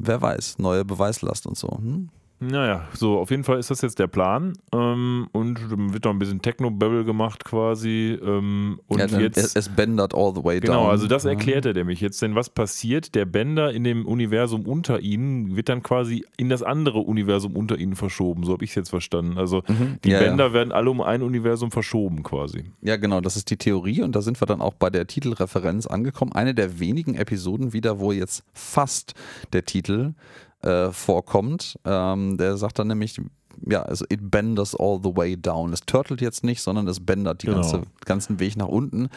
wer 0.00 0.20
weiß, 0.20 0.58
neue 0.58 0.84
Beweislast 0.84 1.46
und 1.46 1.56
so. 1.56 1.68
Hm? 1.68 2.08
Naja, 2.42 2.88
so 2.94 3.18
auf 3.18 3.30
jeden 3.30 3.44
Fall 3.44 3.58
ist 3.58 3.70
das 3.70 3.82
jetzt 3.82 3.98
der 3.98 4.06
Plan 4.06 4.54
ähm, 4.72 5.28
und 5.32 5.60
dann 5.70 5.92
wird 5.92 6.04
noch 6.04 6.12
ein 6.12 6.18
bisschen 6.18 6.40
Techno-Babble 6.40 7.04
gemacht 7.04 7.44
quasi 7.44 8.18
ähm, 8.22 8.80
und 8.88 8.98
ja, 8.98 9.20
jetzt 9.20 9.36
es, 9.36 9.54
es 9.56 9.68
bendert 9.68 10.14
all 10.14 10.34
the 10.34 10.42
way 10.42 10.58
Genau, 10.58 10.84
down. 10.84 10.90
also 10.90 11.06
das 11.06 11.24
Ja. 11.24 11.30
erklärt 11.30 11.66
er 11.66 11.74
nämlich 11.74 12.00
jetzt, 12.00 12.22
denn 12.22 12.34
was 12.34 12.48
passiert? 12.48 13.14
Der 13.14 13.26
Bender 13.26 13.72
in 13.72 13.84
dem 13.84 14.06
Universum 14.06 14.66
unter 14.66 15.00
ihnen 15.00 15.54
wird 15.54 15.68
dann 15.68 15.82
quasi 15.82 16.24
in 16.38 16.48
das 16.48 16.62
andere 16.62 17.00
Universum 17.00 17.54
unter 17.56 17.76
ihnen 17.76 17.94
verschoben, 17.94 18.42
so 18.44 18.52
habe 18.54 18.64
ich 18.64 18.70
es 18.70 18.76
jetzt 18.76 18.90
verstanden. 18.90 19.36
Also 19.36 19.62
Mhm. 19.68 19.98
die 20.02 20.08
ja, 20.10 20.18
Bänder 20.20 20.46
ja. 20.46 20.52
werden 20.54 20.72
alle 20.72 20.90
um 20.90 21.02
ein 21.02 21.20
Universum 21.22 21.70
verschoben 21.70 22.22
quasi. 22.22 22.64
Ja, 22.80 22.96
genau, 22.96 23.20
das 23.20 23.36
ist 23.36 23.50
die 23.50 23.58
Theorie 23.58 24.00
und 24.02 24.16
da 24.16 24.22
sind 24.22 24.40
wir 24.40 24.46
dann 24.46 24.62
auch 24.62 24.72
bei 24.74 24.88
der 24.88 25.06
Titelreferenz 25.06 25.86
angekommen. 25.86 26.32
Eine 26.32 26.54
der 26.54 26.80
wenigen 26.80 27.16
Episoden 27.16 27.74
wieder, 27.74 28.00
wo 28.00 28.12
jetzt 28.12 28.44
fast 28.54 29.14
der 29.52 29.66
Titel 29.66 30.14
äh, 30.62 30.90
vorkommt. 30.90 31.78
Ähm, 31.84 32.36
der 32.36 32.56
sagt 32.56 32.78
dann 32.78 32.88
nämlich, 32.88 33.20
ja, 33.68 33.82
also 33.82 34.04
it 34.08 34.20
benders 34.30 34.74
all 34.74 35.00
the 35.02 35.14
way 35.14 35.36
down. 35.36 35.72
Es 35.72 35.80
turtelt 35.80 36.20
jetzt 36.20 36.44
nicht, 36.44 36.62
sondern 36.62 36.86
es 36.88 37.00
bändert 37.04 37.42
die 37.42 37.46
Genau. 37.46 37.60
ganze, 37.60 37.82
ganzen 38.04 38.40
Weg 38.40 38.56
nach 38.56 38.68
unten. 38.68 39.08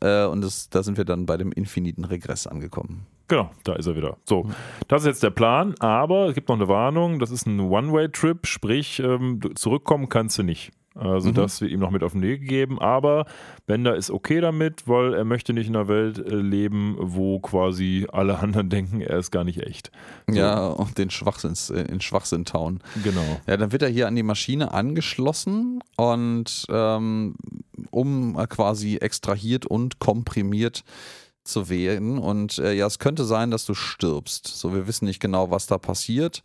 Äh, 0.00 0.24
und 0.26 0.40
das, 0.42 0.68
da 0.70 0.82
sind 0.82 0.96
wir 0.96 1.04
dann 1.04 1.26
bei 1.26 1.36
dem 1.36 1.52
infiniten 1.52 2.04
Regress 2.04 2.46
angekommen. 2.46 3.06
Genau, 3.28 3.50
da 3.62 3.74
ist 3.74 3.86
er 3.86 3.94
wieder. 3.94 4.16
So, 4.28 4.50
das 4.88 5.02
ist 5.02 5.06
jetzt 5.06 5.22
der 5.22 5.30
Plan, 5.30 5.74
aber 5.78 6.26
es 6.28 6.34
gibt 6.34 6.48
noch 6.48 6.56
eine 6.56 6.66
Warnung, 6.66 7.20
das 7.20 7.30
ist 7.30 7.46
ein 7.46 7.60
One-Way-Trip, 7.60 8.44
sprich, 8.46 8.98
ähm, 8.98 9.38
zurückkommen 9.54 10.08
kannst 10.08 10.38
du 10.38 10.42
nicht. 10.42 10.72
Also 11.00 11.30
Mhm. 11.30 11.34
das 11.34 11.60
wird 11.60 11.70
ihm 11.70 11.80
noch 11.80 11.90
mit 11.90 12.02
auf 12.02 12.12
den 12.12 12.22
Weg 12.22 12.40
gegeben, 12.42 12.78
aber 12.78 13.24
Bender 13.66 13.96
ist 13.96 14.10
okay 14.10 14.40
damit, 14.40 14.86
weil 14.86 15.14
er 15.14 15.24
möchte 15.24 15.52
nicht 15.52 15.68
in 15.68 15.74
einer 15.76 15.88
Welt 15.88 16.18
äh, 16.18 16.34
leben, 16.36 16.96
wo 16.98 17.38
quasi 17.40 18.06
alle 18.12 18.38
anderen 18.38 18.68
denken, 18.70 19.00
er 19.00 19.18
ist 19.18 19.30
gar 19.30 19.44
nicht 19.44 19.62
echt. 19.62 19.90
So. 20.28 20.36
Ja, 20.38 20.66
und 20.68 20.98
den 20.98 21.10
Schwachsinns, 21.10 21.70
äh, 21.70 21.82
in 21.82 22.00
Schwachsinn 22.00 22.44
tauen. 22.44 22.80
Genau. 23.02 23.40
Ja, 23.46 23.56
dann 23.56 23.72
wird 23.72 23.82
er 23.82 23.88
hier 23.88 24.06
an 24.06 24.14
die 24.16 24.22
Maschine 24.22 24.72
angeschlossen 24.72 25.80
und 25.96 26.66
ähm, 26.68 27.34
um 27.90 28.36
quasi 28.48 28.96
extrahiert 28.96 29.66
und 29.66 29.98
komprimiert 29.98 30.84
zu 31.44 31.68
werden. 31.70 32.18
Und 32.18 32.58
äh, 32.58 32.74
ja, 32.74 32.86
es 32.86 32.98
könnte 32.98 33.24
sein, 33.24 33.50
dass 33.50 33.64
du 33.64 33.74
stirbst. 33.74 34.46
So, 34.46 34.74
wir 34.74 34.86
wissen 34.86 35.06
nicht 35.06 35.20
genau, 35.20 35.50
was 35.50 35.66
da 35.66 35.78
passiert. 35.78 36.42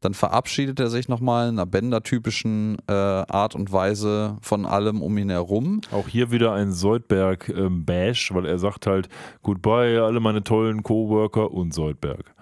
Dann 0.00 0.12
verabschiedet 0.14 0.78
er 0.78 0.90
sich 0.90 1.08
nochmal 1.08 1.48
in 1.48 1.54
einer 1.54 1.66
Bender-typischen 1.66 2.76
äh, 2.86 2.92
Art 2.92 3.54
und 3.54 3.72
Weise 3.72 4.36
von 4.42 4.66
allem 4.66 5.00
um 5.02 5.16
ihn 5.16 5.30
herum. 5.30 5.80
Auch 5.90 6.06
hier 6.06 6.30
wieder 6.30 6.52
ein 6.52 6.72
Soldberg-Bash, 6.72 8.34
weil 8.34 8.46
er 8.46 8.58
sagt 8.58 8.86
halt, 8.86 9.08
goodbye, 9.42 10.02
alle 10.02 10.20
meine 10.20 10.44
tollen 10.44 10.82
Coworker 10.82 11.50
und 11.50 11.72
Soldberg. 11.72 12.34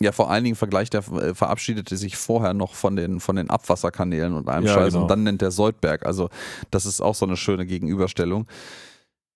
Ja, 0.00 0.10
vor 0.12 0.30
allen 0.30 0.42
Dingen 0.44 0.56
vergleicht 0.56 0.94
er, 0.94 1.06
äh, 1.12 1.34
verabschiedete 1.34 1.96
sich 1.96 2.16
vorher 2.16 2.52
noch 2.52 2.74
von 2.74 2.96
den, 2.96 3.20
von 3.20 3.36
den 3.36 3.48
Abwasserkanälen 3.48 4.34
und 4.34 4.48
allem 4.48 4.66
Ja, 4.66 4.74
Scheiß 4.74 4.92
genau. 4.92 5.02
und 5.04 5.10
dann 5.10 5.22
nennt 5.22 5.42
er 5.42 5.52
Soldberg. 5.52 6.04
Also, 6.04 6.28
das 6.70 6.84
ist 6.86 7.00
auch 7.00 7.14
so 7.14 7.24
eine 7.24 7.36
schöne 7.36 7.64
Gegenüberstellung. 7.64 8.46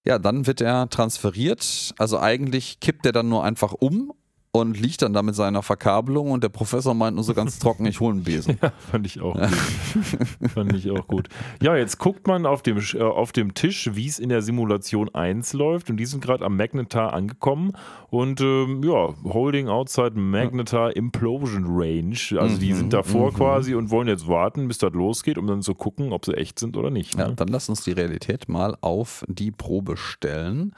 Ja, 0.05 0.19
dann 0.19 0.47
wird 0.47 0.61
er 0.61 0.89
transferiert. 0.91 1.95
Also, 1.99 2.19
eigentlich 2.19 2.81
kippt 2.81 3.07
er 3.07 3.13
dann 3.13 3.29
nur 3.29 3.45
einfach 3.45 3.73
um 3.73 4.13
und 4.51 4.81
liegt 4.81 5.03
dann 5.03 5.13
da 5.13 5.23
mit 5.23 5.35
seiner 5.35 5.63
Verkabelung 5.63 6.31
und 6.31 6.43
der 6.43 6.49
Professor 6.49 6.95
meint 6.95 7.15
nur 7.17 7.25
so 7.25 7.35
ganz 7.35 7.59
trocken, 7.59 7.85
ich 7.87 8.01
hole 8.01 8.15
einen 8.15 8.25
Besen. 8.25 8.59
Ja, 8.63 8.73
fand 8.91 9.07
ich 9.07 9.21
auch 9.21 9.35
gut. 9.35 9.51
fand 10.55 10.73
ich 10.75 10.91
auch 10.91 11.07
gut. 11.07 11.29
Ja, 11.63 11.77
jetzt 11.77 11.99
guckt 11.99 12.27
man 12.27 12.47
auf 12.47 12.63
dem, 12.63 12.79
äh, 12.79 13.01
auf 13.03 13.33
dem 13.33 13.55
Tisch, 13.55 13.91
wie 13.95 14.07
es 14.07 14.19
in 14.19 14.31
der 14.31 14.43
Simulation 14.43 15.15
1 15.15 15.53
läuft 15.53 15.91
und 15.91 15.97
die 15.99 16.07
sind 16.07 16.23
gerade 16.25 16.45
am 16.45 16.57
Magnetar 16.57 17.13
angekommen 17.13 17.73
und 18.11 18.41
ähm, 18.41 18.83
ja, 18.83 19.15
Holding 19.25 19.69
Outside 19.69 20.13
Magnetar 20.19 20.97
Implosion 20.97 21.65
Range. 21.69 22.17
Also 22.41 22.59
die 22.59 22.73
Mhm, 22.73 22.77
sind 22.77 22.93
davor 22.93 23.31
mhm. 23.33 23.37
quasi 23.37 23.75
und 23.75 23.91
wollen 23.91 24.09
jetzt 24.09 24.27
warten, 24.29 24.67
bis 24.67 24.79
das 24.79 24.93
losgeht, 24.93 25.37
um 25.39 25.47
dann 25.47 25.63
zu 25.63 25.75
gucken, 25.75 26.13
ob 26.13 26.25
sie 26.25 26.35
echt 26.35 26.59
sind 26.59 26.77
oder 26.77 26.91
nicht. 26.91 27.17
Ja, 27.19 27.29
Ne? 27.29 27.35
dann 27.37 27.49
lass 27.49 27.69
uns 27.69 27.85
die 27.85 27.93
Realität 27.93 28.49
mal 28.49 28.77
auf 28.81 29.25
die 29.29 29.51
Probe 29.51 29.97
stellen. 29.97 30.73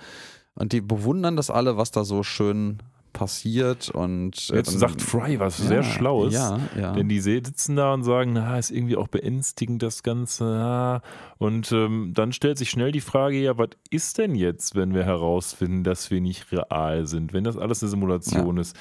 Und 0.54 0.72
die 0.72 0.80
bewundern 0.80 1.36
das 1.36 1.48
alle, 1.50 1.76
was 1.76 1.90
da 1.92 2.04
so 2.04 2.22
schön 2.22 2.78
passiert. 3.12 3.90
Und 3.90 4.50
äh, 4.50 4.56
Jetzt 4.56 4.78
sagt 4.78 5.02
Fry 5.02 5.38
was 5.40 5.56
sehr 5.56 5.78
Ja, 5.78 5.82
Schlaues. 5.82 6.34
Ja, 6.34 6.60
ja. 6.78 6.92
Denn 6.92 7.08
die 7.08 7.20
sitzen 7.20 7.76
da 7.76 7.92
und 7.94 8.04
sagen, 8.04 8.32
na, 8.32 8.58
ist 8.58 8.70
irgendwie 8.70 8.96
auch 8.96 9.08
beängstigend 9.08 9.82
das 9.82 10.02
Ganze. 10.02 11.02
Und 11.38 11.72
ähm, 11.72 12.12
dann 12.14 12.32
stellt 12.32 12.58
sich 12.58 12.70
schnell 12.70 12.92
die 12.92 13.00
Frage, 13.00 13.40
ja, 13.40 13.56
was 13.58 13.70
ist 13.90 14.18
denn 14.18 14.34
jetzt, 14.34 14.74
wenn 14.74 14.94
wir 14.94 15.04
herausfinden, 15.04 15.84
dass 15.84 16.10
wir 16.10 16.20
nicht 16.20 16.50
real 16.52 17.06
sind? 17.06 17.32
Wenn 17.32 17.44
das 17.44 17.56
alles 17.56 17.82
eine 17.82 17.90
Simulation 17.90 18.58
ist, 18.58 18.76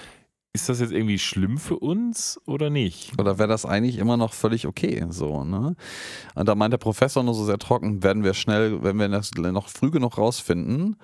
ist 0.52 0.68
das 0.68 0.80
jetzt 0.80 0.92
irgendwie 0.92 1.20
schlimm 1.20 1.60
für 1.60 1.78
uns 1.78 2.42
oder 2.48 2.72
nicht? 2.72 3.20
Oder 3.20 3.38
wäre 3.38 3.48
das 3.48 3.66
eigentlich 3.66 4.00
immer 4.00 4.18
noch 4.18 4.34
völlig 4.34 4.66
okay? 4.66 5.06
So, 5.10 5.44
ne? 5.44 5.76
Und 6.34 6.50
da 6.50 6.56
meint 6.56 6.74
der 6.74 6.80
Professor 6.80 7.22
nur 7.22 7.36
so 7.36 7.46
sehr 7.46 7.60
trocken, 7.60 8.02
werden 8.02 8.24
wir 8.24 8.34
schnell, 8.34 8.82
wenn 8.82 8.98
wir 8.98 9.08
das 9.10 9.32
noch 9.36 9.70
früh 9.70 9.92
genug 9.92 10.18
rausfinden, 10.18 10.96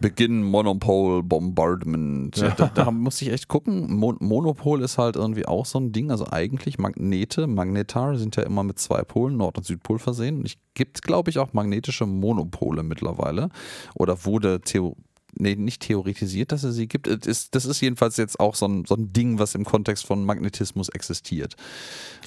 Beginn 0.00 0.42
Monopol 0.42 1.22
Bombardment. 1.22 2.36
Ja. 2.36 2.50
Da, 2.50 2.66
da 2.66 2.90
muss 2.90 3.22
ich 3.22 3.32
echt 3.32 3.48
gucken. 3.48 3.94
Mon 3.96 4.16
Monopol 4.20 4.82
ist 4.82 4.98
halt 4.98 5.16
irgendwie 5.16 5.46
auch 5.46 5.64
so 5.64 5.80
ein 5.80 5.92
Ding. 5.92 6.10
Also 6.10 6.26
eigentlich 6.30 6.78
Magnete, 6.78 7.46
Magnetar 7.46 8.16
sind 8.16 8.36
ja 8.36 8.42
immer 8.42 8.64
mit 8.64 8.78
zwei 8.78 9.02
Polen, 9.02 9.38
Nord- 9.38 9.56
und 9.56 9.64
Südpol 9.64 9.98
versehen. 9.98 10.38
Und 10.38 10.46
es 10.46 10.56
gibt, 10.74 11.02
glaube 11.02 11.30
ich, 11.30 11.38
auch 11.38 11.54
magnetische 11.54 12.04
Monopole 12.04 12.82
mittlerweile. 12.82 13.48
Oder 13.94 14.26
wurde 14.26 14.60
Theo 14.60 14.96
nee, 15.40 15.56
nicht 15.56 15.82
theoretisiert, 15.82 16.52
dass 16.52 16.62
es 16.62 16.74
sie 16.74 16.86
gibt. 16.86 17.06
Es 17.06 17.26
ist, 17.26 17.54
das 17.54 17.64
ist 17.64 17.80
jedenfalls 17.80 18.16
jetzt 18.16 18.38
auch 18.38 18.54
so 18.54 18.66
ein, 18.66 18.84
so 18.84 18.94
ein 18.94 19.12
Ding, 19.12 19.38
was 19.38 19.54
im 19.54 19.64
Kontext 19.64 20.06
von 20.06 20.24
Magnetismus 20.24 20.88
existiert. 20.90 21.56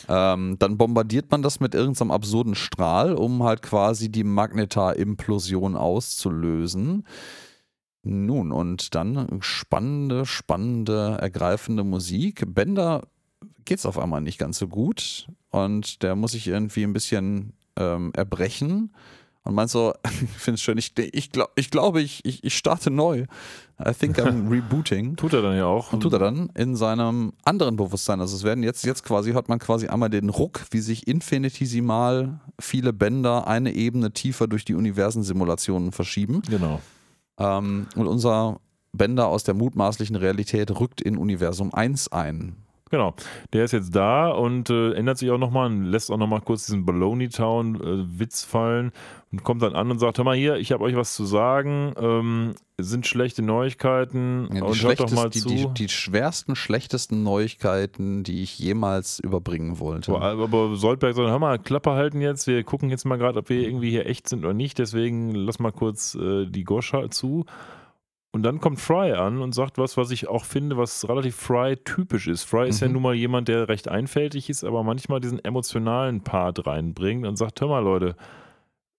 Ähm, 0.10 0.58
dann 0.60 0.78
bombardiert 0.78 1.32
man 1.32 1.42
das 1.42 1.60
mit 1.60 1.76
irgendeinem 1.76 2.12
absurden 2.12 2.56
Strahl, 2.56 3.14
um 3.14 3.44
halt 3.44 3.62
quasi 3.62 4.10
die 4.10 4.24
Magnetar-Implosion 4.24 5.76
auszulösen. 5.76 7.06
Nun, 8.04 8.52
und 8.52 8.96
dann 8.96 9.40
spannende, 9.42 10.26
spannende, 10.26 11.18
ergreifende 11.22 11.86
Musik. 11.86 12.44
Bender 12.48 13.04
geht's 13.64 13.86
auf 13.86 13.98
einmal 13.98 14.22
nicht 14.22 14.38
ganz 14.38 14.58
so 14.58 14.68
gut 14.68 15.28
und 15.52 16.04
der 16.04 16.16
muss 16.16 16.34
sich 16.34 16.48
irgendwie 16.48 16.84
ein 16.84 16.94
bisschen 16.94 17.54
ähm, 17.78 18.12
erbrechen 18.14 18.92
und 19.44 19.56
meint 19.56 19.70
so, 19.70 19.94
ich 20.06 20.30
finde 20.42 20.56
es 20.56 20.62
schön, 20.62 20.78
ich, 20.78 20.94
ich, 20.98 21.32
glaub, 21.32 21.52
ich 21.56 21.70
glaube, 21.70 22.02
ich, 22.02 22.24
ich, 22.24 22.44
ich 22.44 22.58
starte 22.58 22.90
neu. 22.90 23.26
I 23.80 23.92
think 23.94 24.18
I'm 24.20 24.50
rebooting. 24.52 25.16
Tut 25.16 25.34
er 25.34 25.42
dann 25.42 25.58
ja 25.58 25.66
auch. 25.66 25.92
Und 25.92 26.02
tut 26.02 26.14
er 26.14 26.20
dann 26.20 26.50
in 26.56 26.76
seinem 26.76 27.34
anderen 27.44 27.76
Bewusstsein. 27.76 28.22
Also 28.22 28.36
es 28.36 28.44
werden 28.44 28.64
jetzt, 28.64 28.86
jetzt 28.86 29.04
quasi, 29.04 29.34
hört 29.34 29.50
man 29.50 29.60
quasi 29.60 29.88
einmal 29.88 30.10
den 30.10 30.30
Ruck, 30.30 30.62
wie 30.72 30.80
sich 30.80 31.08
infinitesimal 31.08 32.40
viele 32.60 32.94
Bänder 32.94 33.48
eine 33.48 33.74
Ebene 33.74 34.12
tiefer 34.12 34.48
durch 34.48 34.64
die 34.64 34.76
Universensimulationen 34.76 35.92
verschieben. 35.92 36.42
Genau. 36.50 36.82
Ähm, 37.38 37.88
und 37.96 38.08
unser 38.08 38.60
Bender 38.94 39.28
aus 39.28 39.44
der 39.44 39.56
mutmaßlichen 39.56 40.16
Realität 40.16 40.80
rückt 40.80 41.02
in 41.02 41.18
Universum 41.18 41.74
1 41.74 42.12
ein. 42.12 42.63
Genau, 42.94 43.16
der 43.54 43.66
ist 43.66 43.72
jetzt 43.72 43.96
da 43.96 44.30
und 44.30 44.70
äh, 44.70 44.92
ändert 44.94 45.18
sich 45.18 45.32
auch 45.32 45.40
nochmal 45.40 45.66
und 45.66 45.86
lässt 45.86 46.12
auch 46.12 46.18
nochmal 46.18 46.42
kurz 46.42 46.68
diesen 46.68 46.86
Baloney 46.86 47.28
Town 47.28 47.74
äh, 47.74 48.20
Witz 48.20 48.44
fallen 48.44 48.92
und 49.32 49.44
kommt 49.44 49.64
dann 49.64 49.74
an 49.74 49.90
und 49.90 49.98
sagt, 49.98 50.20
hör 50.20 50.26
mal 50.26 50.36
hier, 50.38 50.58
ich 50.58 50.72
habe 50.72 50.84
euch 50.84 50.96
was 50.96 51.16
zu 51.16 51.26
sagen, 51.26 51.96
ähm, 51.98 52.54
sind 52.78 53.08
schlechte 53.08 53.42
Neuigkeiten 53.42 54.48
Ja, 54.54 54.58
die, 54.58 54.62
und 54.62 54.84
hört 54.84 55.00
doch 55.00 55.10
mal 55.10 55.32
die, 55.32 55.40
zu. 55.40 55.50
die, 55.50 55.68
die 55.74 55.90
schwersten, 55.90 56.56
schlechtesten 56.56 57.24
Neuigkeiten, 57.24 58.22
die 58.22 58.44
ich 58.44 58.60
jemals 58.60 59.20
überbringen 59.20 59.80
wollte. 59.80 60.14
aber, 60.14 60.44
aber 60.44 60.76
Soldberg 60.76 61.16
sagt, 61.16 61.28
hör 61.28 61.40
mal, 61.40 61.58
Klappe 61.58 61.94
halten 61.94 62.22
jetzt, 62.22 62.46
wir 62.46 62.64
gucken 62.64 62.92
jetzt 62.92 63.06
mal 63.06 63.18
gerade, 63.18 63.40
ob 63.40 63.50
wir 63.50 63.62
irgendwie 63.62 63.90
hier 63.90 64.06
echt 64.06 64.30
sind 64.30 64.46
oder 64.46 64.54
nicht, 64.54 64.78
deswegen 64.78 65.34
lass 65.34 65.58
mal 65.58 65.72
kurz 65.72 66.14
äh, 66.14 66.46
die 66.46 66.64
Goscha 66.64 67.10
zu. 67.10 67.48
Und 68.36 68.42
dann 68.44 68.60
kommt 68.60 68.80
Fry 68.82 69.12
an 69.14 69.42
und 69.42 69.54
sagt 69.54 69.78
was, 69.78 69.96
was 69.96 70.10
ich 70.10 70.28
auch 70.28 70.44
finde, 70.44 70.76
was 70.76 71.08
relativ 71.08 71.36
Fry-typisch 71.36 72.28
ist. 72.28 72.44
Fry 72.44 72.68
ist 72.68 72.82
ja 72.82 72.88
Mhm. 72.88 72.94
nun 72.94 73.02
mal 73.04 73.14
jemand, 73.14 73.48
der 73.48 73.70
recht 73.70 73.88
einfältig 73.88 74.50
ist, 74.50 74.64
aber 74.64 74.84
manchmal 74.84 75.20
diesen 75.20 75.44
emotionalen 75.46 76.22
Part 76.22 76.66
reinbringt 76.66 77.28
und 77.28 77.36
sagt, 77.38 77.62
hör 77.62 77.68
mal 77.68 77.84
Leute, 77.84 78.16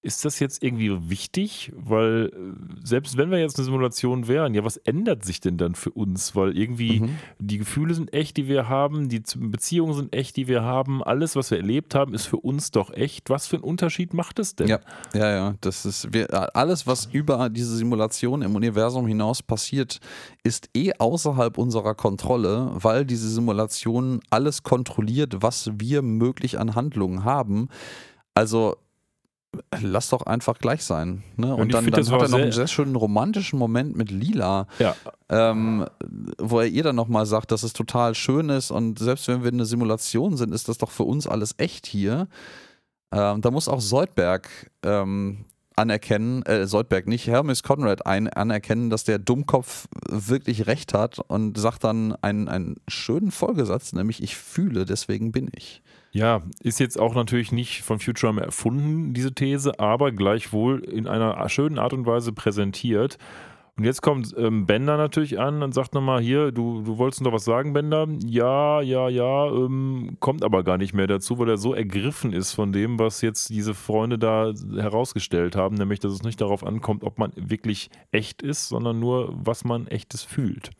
ist 0.04 0.24
das 0.24 0.38
jetzt 0.38 0.62
irgendwie 0.62 1.10
wichtig? 1.10 1.72
Weil 1.74 2.30
äh, 2.32 2.86
selbst 2.86 3.16
wenn 3.16 3.30
wir 3.30 3.38
jetzt 3.38 3.56
eine 3.58 3.64
Simulation 3.64 4.28
wären, 4.28 4.54
ja, 4.54 4.64
was 4.64 4.76
ändert 4.76 5.24
sich 5.24 5.40
denn 5.40 5.56
dann 5.56 5.74
für 5.74 5.90
uns? 5.90 6.36
Weil 6.36 6.56
irgendwie 6.56 7.00
Mhm. 7.00 7.16
die 7.38 7.58
Gefühle 7.58 7.94
sind 7.94 8.12
echt, 8.12 8.36
die 8.36 8.46
wir 8.46 8.68
haben, 8.68 9.08
die 9.08 9.22
Beziehungen 9.36 9.94
sind 9.94 10.14
echt, 10.14 10.36
die 10.36 10.46
wir 10.46 10.62
haben, 10.62 11.02
alles, 11.02 11.36
was 11.36 11.50
wir 11.50 11.58
erlebt 11.58 11.94
haben, 11.94 12.12
ist 12.14 12.26
für 12.26 12.36
uns 12.36 12.70
doch 12.70 12.92
echt. 12.92 13.30
Was 13.30 13.46
für 13.46 13.56
einen 13.56 13.64
Unterschied 13.64 14.12
macht 14.12 14.38
es 14.38 14.54
denn? 14.54 14.68
Ja, 14.68 14.80
ja, 15.14 15.30
ja. 15.30 15.54
Das 15.62 15.86
ist 15.86 16.12
wir, 16.12 16.54
alles, 16.54 16.86
was 16.86 17.06
über 17.06 17.48
diese 17.48 17.74
Simulation 17.76 18.42
im 18.42 18.54
Universum 18.54 19.06
hinaus 19.06 19.42
passiert, 19.42 20.00
ist 20.42 20.68
eh 20.76 20.92
außerhalb 20.98 21.56
unserer 21.56 21.94
Kontrolle, 21.94 22.72
weil 22.74 23.06
diese 23.06 23.28
Simulation 23.30 24.20
alles 24.28 24.62
kontrolliert, 24.62 25.36
was 25.40 25.70
wir 25.78 26.02
möglich 26.02 26.58
an 26.58 26.74
Handlungen 26.74 27.24
haben. 27.24 27.68
Also 28.34 28.76
lass 29.80 30.08
doch 30.10 30.22
einfach 30.26 30.58
gleich 30.58 30.84
sein. 30.84 31.22
Ne? 31.36 31.54
Und 31.54 31.60
Und 31.62 31.74
dann, 31.74 31.86
dann 31.86 32.10
hat 32.10 32.22
er 32.22 32.28
noch 32.28 32.38
einen 32.38 32.52
sehr- 32.52 32.66
schönen 32.66 32.96
romantischen 32.96 33.58
Moment 33.58 33.96
mit 33.96 34.10
Lila, 34.10 34.66
Ja, 34.78 34.94
ähm, 35.28 35.86
wo 36.38 36.60
er 36.60 36.66
ihr 36.66 36.82
dann 36.82 36.96
nochmal 36.96 37.26
sagt, 37.26 37.50
dass 37.52 37.62
es 37.62 37.72
total 37.72 38.14
schön 38.14 38.48
ist 38.48 38.70
und 38.70 38.98
selbst 38.98 39.28
wenn 39.28 39.42
wir 39.42 39.52
eine 39.52 39.64
Simulation 39.66 40.36
sind, 40.36 40.52
ist 40.52 40.68
das 40.68 40.78
doch 40.78 40.90
für 40.90 41.04
uns 41.04 41.26
alles 41.26 41.54
echt 41.58 41.86
hier. 41.86 42.28
Ähm, 43.12 43.40
da 43.40 43.50
muss 43.50 43.68
auch 43.68 43.80
Soldberg 43.80 44.48
ähm, 44.84 45.44
anerkennen, 45.76 46.42
äh, 46.44 46.66
Soldberg 46.66 47.06
nicht, 47.08 47.26
Hermes 47.26 47.62
Conrad 47.62 48.06
ein, 48.06 48.28
anerkennen, 48.28 48.90
dass 48.90 49.04
der 49.04 49.18
Dummkopf 49.18 49.86
wirklich 50.08 50.66
recht 50.66 50.94
hat 50.94 51.18
und 51.18 51.58
sagt 51.58 51.82
dann 51.84 52.14
einen, 52.22 52.48
einen 52.48 52.76
schönen 52.88 53.30
Folgesatz, 53.30 53.92
nämlich 53.92 54.22
ich 54.22 54.36
fühle, 54.36 54.84
deswegen 54.84 55.32
bin 55.32 55.48
ich. 55.54 55.82
Ja, 56.14 56.42
ist 56.62 56.78
jetzt 56.78 56.98
auch 56.98 57.16
natürlich 57.16 57.50
nicht 57.50 57.82
von 57.82 57.98
Futurama 57.98 58.40
erfunden, 58.40 59.14
diese 59.14 59.34
These, 59.34 59.80
aber 59.80 60.12
gleichwohl 60.12 60.84
in 60.84 61.08
einer 61.08 61.48
schönen 61.48 61.76
Art 61.76 61.92
und 61.92 62.06
Weise 62.06 62.32
präsentiert. 62.32 63.18
Und 63.76 63.82
jetzt 63.82 64.00
kommt 64.00 64.32
ähm, 64.38 64.64
Bender 64.64 64.96
natürlich 64.96 65.40
an 65.40 65.64
und 65.64 65.74
sagt 65.74 65.92
nochmal, 65.92 66.22
hier, 66.22 66.52
du, 66.52 66.82
du 66.82 66.98
wolltest 66.98 67.22
noch 67.22 67.32
was 67.32 67.44
sagen, 67.44 67.72
Bender? 67.72 68.06
Ja, 68.24 68.80
ja, 68.80 69.08
ja, 69.08 69.46
ähm, 69.48 70.16
kommt 70.20 70.44
aber 70.44 70.62
gar 70.62 70.78
nicht 70.78 70.94
mehr 70.94 71.08
dazu, 71.08 71.40
weil 71.40 71.48
er 71.48 71.56
so 71.56 71.74
ergriffen 71.74 72.32
ist 72.32 72.52
von 72.52 72.70
dem, 72.70 73.00
was 73.00 73.20
jetzt 73.20 73.50
diese 73.50 73.74
Freunde 73.74 74.16
da 74.16 74.52
herausgestellt 74.76 75.56
haben, 75.56 75.74
nämlich, 75.74 75.98
dass 75.98 76.12
es 76.12 76.22
nicht 76.22 76.40
darauf 76.40 76.64
ankommt, 76.64 77.02
ob 77.02 77.18
man 77.18 77.32
wirklich 77.34 77.90
echt 78.12 78.40
ist, 78.40 78.68
sondern 78.68 79.00
nur, 79.00 79.34
was 79.36 79.64
man 79.64 79.88
echtes 79.88 80.22
fühlt. 80.22 80.70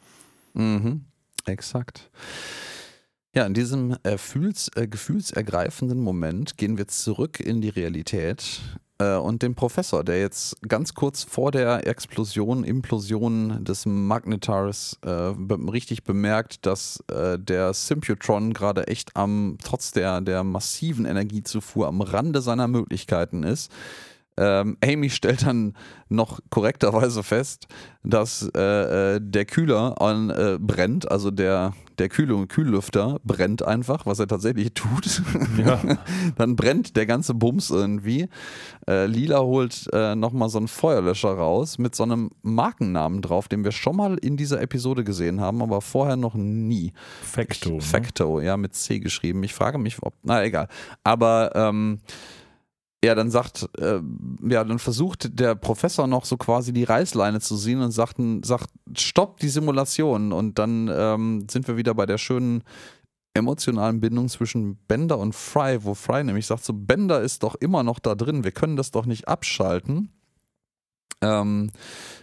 Mhm, 0.53 1.07
exakt. 1.45 2.09
Ja, 3.37 3.47
in 3.47 3.55
diesem 3.55 3.97
äh, 4.05 4.15
äh, 4.15 4.87
gefühlsergreifenden 4.87 6.01
Moment 6.01 6.57
gehen 6.57 6.79
wir 6.79 6.87
zurück 6.87 7.41
in 7.41 7.61
die 7.61 7.69
Realität 7.69 8.61
äh, 8.99 9.17
und 9.17 9.43
den 9.43 9.57
Professor, 9.57 10.05
der 10.05 10.21
jetzt 10.21 10.57
ganz 10.69 10.95
kurz 10.95 11.25
vor 11.25 11.51
der 11.51 11.85
Explosion, 11.85 12.63
Implosion 12.63 13.65
des 13.65 13.87
Magnetars 13.87 15.01
äh, 15.05 15.33
be 15.37 15.59
richtig 15.73 16.05
bemerkt, 16.05 16.65
dass 16.65 17.03
äh, 17.09 17.37
der 17.37 17.75
Symputron 17.75 18.53
gerade 18.53 18.87
echt 18.87 19.17
am, 19.17 19.59
trotz 19.65 19.91
der, 19.91 20.21
der 20.21 20.45
massiven 20.45 21.05
Energiezufuhr 21.05 21.89
am 21.89 22.03
Rande 22.03 22.41
seiner 22.41 22.69
Möglichkeiten 22.69 23.43
ist. 23.43 23.73
Ähm, 24.37 24.77
Amy 24.81 25.11
stellt 25.11 25.45
dann 25.45 25.75
noch 26.09 26.39
korrekterweise 26.51 27.25
fest, 27.25 27.67
dass 28.05 28.49
äh, 28.55 29.17
äh, 29.17 29.21
der 29.21 29.45
Kühler 29.45 30.01
an, 30.01 30.31
äh, 30.31 30.57
brennt, 30.61 31.11
also 31.11 31.33
der, 31.33 31.73
der 31.99 32.09
Kühl 32.09 32.47
Kühllüfter 32.47 33.21
brennt 33.25 33.63
einfach, 33.63 34.07
was 34.07 34.19
er 34.19 34.27
tatsächlich 34.27 34.73
tut. 34.75 35.23
Ja. 35.59 35.81
dann 36.37 36.57
brennt 36.57 36.97
der 36.97 37.07
ganze 37.07 37.35
Bums 37.35 37.71
irgendwie. 37.71 38.29
Äh, 38.89 39.07
Lila 39.07 39.41
holt 39.41 39.89
äh, 39.93 40.15
nochmal 40.15 40.49
so 40.49 40.59
einen 40.59 40.69
Feuerlöscher 40.69 41.31
raus 41.31 41.79
mit 41.79 41.95
so 41.95 42.03
einem 42.03 42.31
Markennamen 42.43 43.23
drauf, 43.23 43.49
den 43.49 43.63
wir 43.63 43.73
schon 43.73 43.97
mal 43.97 44.19
in 44.19 44.37
dieser 44.37 44.61
Episode 44.61 45.05
gesehen 45.05 45.41
haben, 45.41 45.63
aber 45.63 45.81
vorher 45.81 46.17
noch 46.17 46.35
nie. 46.35 46.93
Facto. 47.23 47.71
Ne? 47.71 47.81
Facto, 47.81 48.41
ja, 48.41 48.57
mit 48.57 48.75
C 48.75 48.99
geschrieben. 48.99 49.43
Ich 49.45 49.55
frage 49.55 49.79
mich, 49.79 50.03
ob. 50.03 50.15
Na, 50.23 50.43
egal. 50.43 50.69
Aber 51.05 51.53
ähm, 51.55 52.01
ja, 53.05 53.15
dann 53.15 53.31
sagt, 53.31 53.69
äh, 53.79 54.01
ja, 54.49 54.65
dann 54.65 54.79
versucht 54.79 55.39
der 55.39 55.55
Professor 55.55 56.07
noch 56.07 56.25
so 56.25 56.39
quasi 56.39 56.73
die 56.73 56.85
Reißleine 56.85 57.39
zu 57.41 57.59
ziehen 57.59 57.83
und 57.83 57.91
sagt, 57.91 58.17
sagt 58.43 58.71
stopp 58.97 59.41
die 59.41 59.51
Simulation. 59.51 60.33
Und 60.33 60.59
dann 60.59 60.91
ähm, 60.91 61.47
sind 61.51 61.69
wir 61.69 61.77
wieder 61.77 61.95
bei 61.95 62.07
der 62.07 62.17
schönen 62.17 62.65
emotionalen 63.35 64.01
Bindung 64.01 64.29
zwischen 64.31 64.77
Bender 64.89 65.19
und 65.19 65.35
Fry, 65.35 65.85
wo 65.85 65.93
Fry 65.93 66.25
nämlich 66.25 66.47
sagt, 66.47 66.65
so 66.65 66.73
Bender 66.73 67.21
ist 67.21 67.43
doch 67.43 67.57
immer 67.57 67.83
noch 67.83 67.99
da 67.99 68.15
drin, 68.15 68.45
wir 68.45 68.53
können 68.53 68.77
das 68.77 68.91
doch 68.91 69.05
nicht 69.05 69.29
abschalten. 69.29 70.11
Ähm, 71.25 71.71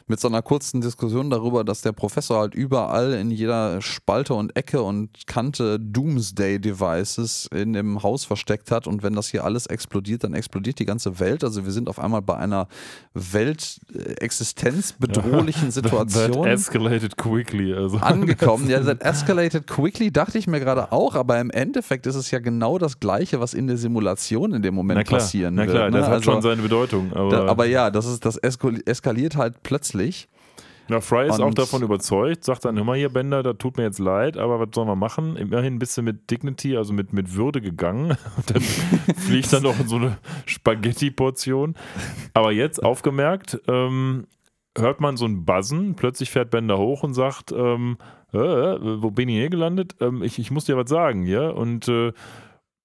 mit 0.08 0.20
so 0.20 0.28
einer 0.28 0.42
kurzen 0.42 0.82
Diskussion 0.82 1.30
darüber, 1.30 1.64
dass 1.64 1.84
der 1.84 1.94
Professor 1.94 2.40
halt 2.40 2.54
überall 2.54 3.14
in 3.14 3.32
jeder 3.32 3.82
Spalte 3.82 4.34
und 4.34 4.54
Ecke 4.58 4.82
und 4.82 5.26
Kante 5.26 5.80
Doomsday-Devices 5.80 7.48
in 7.56 7.72
dem 7.72 8.04
Haus 8.04 8.26
versteckt 8.26 8.72
hat 8.72 8.88
und 8.88 9.04
wenn 9.04 9.14
das 9.14 9.30
hier 9.30 9.46
alles 9.46 9.68
explodiert, 9.68 10.26
dann 10.26 10.34
explodiert 10.34 10.80
die 10.80 10.86
ganze 10.86 11.22
Welt. 11.22 11.46
Also 11.46 11.64
wir 11.64 11.72
sind 11.72 11.88
auf 11.88 11.98
einmal 11.98 12.22
bei 12.22 12.36
einer 12.36 12.68
weltexistenzbedrohlichen 13.14 15.72
Situation 15.80 16.32
That 16.34 16.46
escalated 16.48 17.18
quickly. 17.18 17.74
Also. 17.74 17.98
angekommen. 17.98 18.70
Ja, 18.70 18.80
that 18.84 19.02
escalated 19.04 19.68
quickly, 19.68 20.12
dachte 20.12 20.38
ich 20.38 20.48
mir 20.48 20.60
gerade 20.60 20.92
auch, 20.92 21.16
aber 21.16 21.40
im 21.40 21.50
Endeffekt 21.52 22.08
ist 22.08 22.16
es 22.16 22.32
ja 22.32 22.40
genau 22.40 22.78
das 22.78 23.00
Gleiche, 23.00 23.40
was 23.40 23.54
in 23.54 23.68
der 23.68 23.78
Simulation 23.78 24.54
in 24.54 24.62
dem 24.62 24.74
Moment 24.76 24.98
Na 24.98 25.04
klar, 25.04 25.20
passieren 25.20 25.56
na 25.56 25.66
klar, 25.66 25.84
wird. 25.84 25.92
ne? 25.94 25.98
das 26.00 26.08
hat 26.08 26.14
Also, 26.16 26.32
schon 26.32 26.42
seine 26.42 26.62
Bedeutung. 26.62 27.12
Aber, 27.14 27.30
da, 27.30 27.46
aber 27.46 27.66
ja, 27.66 27.90
das, 27.90 28.06
ist, 28.06 28.26
das 28.26 28.42
eskal- 28.42 28.82
eskaliert 28.92 29.36
halt 29.36 29.64
plötzlich. 29.64 30.28
Na, 30.88 31.00
Fry 31.00 31.28
ist 31.28 31.40
auch 31.40 31.48
Und- 31.48 31.58
davon 31.58 31.84
überzeugt, 31.84 32.44
sagt 32.44 32.66
dann, 32.66 32.76
mal 32.86 32.98
hier, 32.98 33.08
Bender, 33.10 33.44
das 33.44 33.58
tut 33.60 33.78
mir 33.78 33.84
jetzt 33.84 34.00
leid, 34.00 34.36
aber 34.38 34.60
was 34.60 34.70
sollen 34.76 34.90
wir 34.90 34.96
machen? 34.98 35.38
Immerhin 35.38 35.80
bist 35.80 35.98
du 35.98 36.02
mit 36.02 36.30
Dignity, 36.30 36.76
also 36.76 36.92
mit, 36.92 37.14
mit 37.14 37.34
Würde 37.34 37.62
gegangen. 37.62 38.18
Und 38.38 38.54
dann 38.54 38.62
fliegt 39.16 39.54
dann 39.54 39.64
noch 39.64 39.76
so 39.86 39.96
eine 39.96 40.18
Spaghetti-Portion. 40.46 41.76
Aber 42.34 42.52
jetzt 42.52 42.84
aufgemerkt, 42.84 43.60
ähm, 43.68 44.28
hört 44.78 45.00
man 45.02 45.18
so 45.18 45.26
ein 45.26 45.46
Buzzen, 45.46 45.96
plötzlich 45.96 46.30
fährt 46.30 46.50
Bender 46.52 46.78
hoch 46.78 47.04
und 47.04 47.14
sagt, 47.14 47.52
ähm, 47.52 47.98
äh, 48.34 48.38
äh, 48.38 49.02
wo 49.02 49.12
bin 49.12 49.30
ich 49.30 49.36
hier 49.36 49.50
gelandet? 49.50 49.96
Ähm, 50.02 50.24
ich, 50.24 50.40
ich 50.40 50.52
muss 50.52 50.66
dir 50.66 50.78
was 50.78 50.90
sagen, 50.90 51.26
ja? 51.26 51.50
Und 51.50 51.88
äh, 51.88 52.12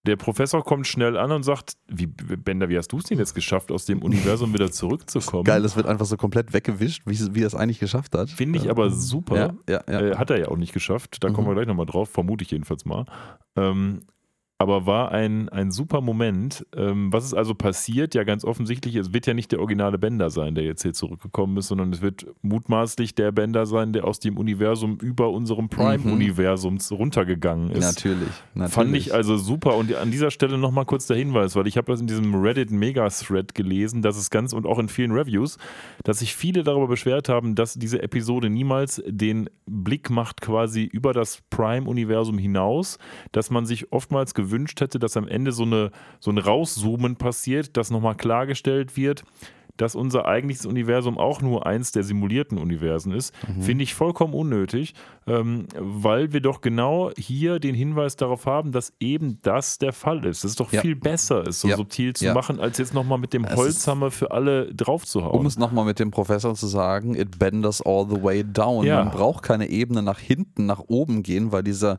der 0.06 0.16
Professor 0.16 0.64
kommt 0.64 0.86
schnell 0.86 1.16
an 1.16 1.30
und 1.32 1.42
sagt, 1.42 1.74
wie, 1.88 2.06
Bender, 2.06 2.68
wie 2.68 2.78
hast 2.78 2.88
du 2.92 2.98
es 2.98 3.04
denn 3.04 3.18
jetzt 3.18 3.34
geschafft, 3.34 3.70
aus 3.70 3.84
dem 3.84 4.00
Universum 4.02 4.54
wieder 4.54 4.70
zurückzukommen? 4.70 5.44
Geil, 5.44 5.64
es 5.64 5.76
wird 5.76 5.86
einfach 5.86 6.06
so 6.06 6.16
komplett 6.16 6.52
weggewischt, 6.52 7.02
wie, 7.06 7.34
wie 7.34 7.42
er 7.42 7.46
es 7.48 7.54
eigentlich 7.54 7.78
geschafft 7.80 8.14
hat. 8.14 8.30
Finde 8.30 8.58
ich 8.58 8.70
aber 8.70 8.90
super. 8.90 9.36
Ja, 9.36 9.52
ja, 9.68 9.92
ja. 9.92 10.00
Äh, 10.12 10.16
hat 10.16 10.30
er 10.30 10.38
ja 10.38 10.48
auch 10.48 10.56
nicht 10.56 10.72
geschafft. 10.72 11.22
Da 11.22 11.28
kommen 11.30 11.46
Mhm. 11.46 11.50
wir 11.50 11.54
gleich 11.56 11.66
nochmal 11.66 11.86
drauf, 11.86 12.08
vermute 12.08 12.42
ich 12.44 12.50
jedenfalls 12.50 12.84
mal. 12.84 13.04
Ähm, 13.56 14.02
aber 14.58 14.86
war 14.86 15.12
ein, 15.12 15.50
ein 15.50 15.70
super 15.70 16.00
Moment. 16.00 16.66
Ähm, 16.74 17.12
was 17.12 17.24
ist 17.24 17.34
also 17.34 17.54
passiert? 17.54 18.14
Ja, 18.14 18.24
ganz 18.24 18.44
offensichtlich, 18.44 18.96
es 18.96 19.12
wird 19.12 19.26
ja 19.26 19.34
nicht 19.34 19.52
der 19.52 19.60
originale 19.60 19.98
Bender 19.98 20.30
sein, 20.30 20.54
der 20.54 20.64
jetzt 20.64 20.82
hier 20.82 20.94
zurückgekommen 20.94 21.58
ist, 21.58 21.68
sondern 21.68 21.92
es 21.92 22.00
wird 22.00 22.26
mutmaßlich 22.40 23.14
der 23.14 23.32
Bender 23.32 23.66
sein, 23.66 23.92
der 23.92 24.06
aus 24.06 24.18
dem 24.18 24.38
Universum 24.38 24.96
über 24.98 25.30
unserem 25.30 25.68
Prime-Universum 25.68 26.78
runtergegangen 26.90 27.70
ist. 27.70 27.84
natürlich, 27.84 28.28
natürlich. 28.54 28.74
Fand 28.74 28.96
ich 28.96 29.12
also 29.12 29.36
super. 29.36 29.76
Und 29.76 29.94
an 29.94 30.10
dieser 30.10 30.30
Stelle 30.30 30.56
nochmal 30.56 30.86
kurz 30.86 31.06
der 31.06 31.18
Hinweis, 31.18 31.54
weil 31.54 31.66
ich 31.66 31.76
habe 31.76 31.92
das 31.92 32.00
in 32.00 32.06
diesem 32.06 32.34
Reddit 32.34 32.70
Mega-Thread 32.70 33.54
gelesen, 33.54 34.00
dass 34.00 34.16
es 34.16 34.30
ganz 34.30 34.54
und 34.54 34.66
auch 34.66 34.78
in 34.78 34.88
vielen 34.88 35.12
Reviews, 35.12 35.58
dass 36.02 36.20
sich 36.20 36.34
viele 36.34 36.62
darüber 36.62 36.88
beschwert 36.88 37.28
haben, 37.28 37.56
dass 37.56 37.74
diese 37.74 38.02
Episode 38.02 38.48
niemals 38.48 39.02
den 39.06 39.50
Blick 39.66 40.08
macht 40.08 40.40
quasi 40.40 40.84
über 40.84 41.12
das 41.12 41.42
Prime-Universum 41.50 42.38
hinaus, 42.38 42.98
dass 43.32 43.50
man 43.50 43.66
sich 43.66 43.92
oftmals 43.92 44.34
gewünscht 44.46 44.80
hätte, 44.80 44.98
dass 44.98 45.16
am 45.16 45.28
Ende 45.28 45.52
so, 45.52 45.64
eine, 45.64 45.90
so 46.20 46.30
ein 46.30 46.38
Rauszoomen 46.38 47.16
passiert, 47.16 47.76
dass 47.76 47.90
nochmal 47.90 48.14
klargestellt 48.16 48.96
wird, 48.96 49.24
dass 49.78 49.94
unser 49.94 50.24
eigentliches 50.24 50.64
Universum 50.64 51.18
auch 51.18 51.42
nur 51.42 51.66
eins 51.66 51.92
der 51.92 52.02
simulierten 52.02 52.56
Universen 52.56 53.12
ist, 53.12 53.34
Mhm. 53.46 53.60
finde 53.60 53.84
ich 53.84 53.92
vollkommen 53.92 54.32
unnötig, 54.32 54.94
ähm, 55.26 55.66
weil 55.78 56.32
wir 56.32 56.40
doch 56.40 56.62
genau 56.62 57.10
hier 57.18 57.58
den 57.58 57.74
Hinweis 57.74 58.16
darauf 58.16 58.46
haben, 58.46 58.72
dass 58.72 58.94
eben 59.00 59.38
das 59.42 59.76
der 59.76 59.92
Fall 59.92 60.24
ist. 60.24 60.44
Es 60.44 60.52
ist 60.52 60.60
doch 60.60 60.72
Ja. 60.72 60.80
viel 60.80 60.96
besser, 60.96 61.46
es 61.46 61.60
so 61.60 61.68
Ja. 61.68 61.76
subtil 61.76 62.14
zu 62.14 62.24
Ja. 62.24 62.32
machen, 62.32 62.58
als 62.58 62.78
jetzt 62.78 62.94
nochmal 62.94 63.18
mit 63.18 63.34
dem 63.34 63.46
Holzhammer 63.46 64.10
für 64.10 64.30
alle 64.30 64.74
draufzuhauen. 64.74 65.38
Um 65.38 65.44
es 65.44 65.58
nochmal 65.58 65.84
mit 65.84 65.98
dem 65.98 66.10
Professor 66.10 66.54
zu 66.54 66.68
sagen, 66.68 67.14
it 67.14 67.38
benders 67.38 67.82
all 67.82 68.06
the 68.08 68.22
way 68.22 68.42
down. 68.44 68.86
Man 68.88 69.10
braucht 69.10 69.42
keine 69.42 69.68
Ebene 69.68 70.00
nach 70.02 70.18
hinten, 70.20 70.64
nach 70.64 70.80
oben 70.86 71.22
gehen, 71.22 71.52
weil 71.52 71.62
dieser, 71.62 71.98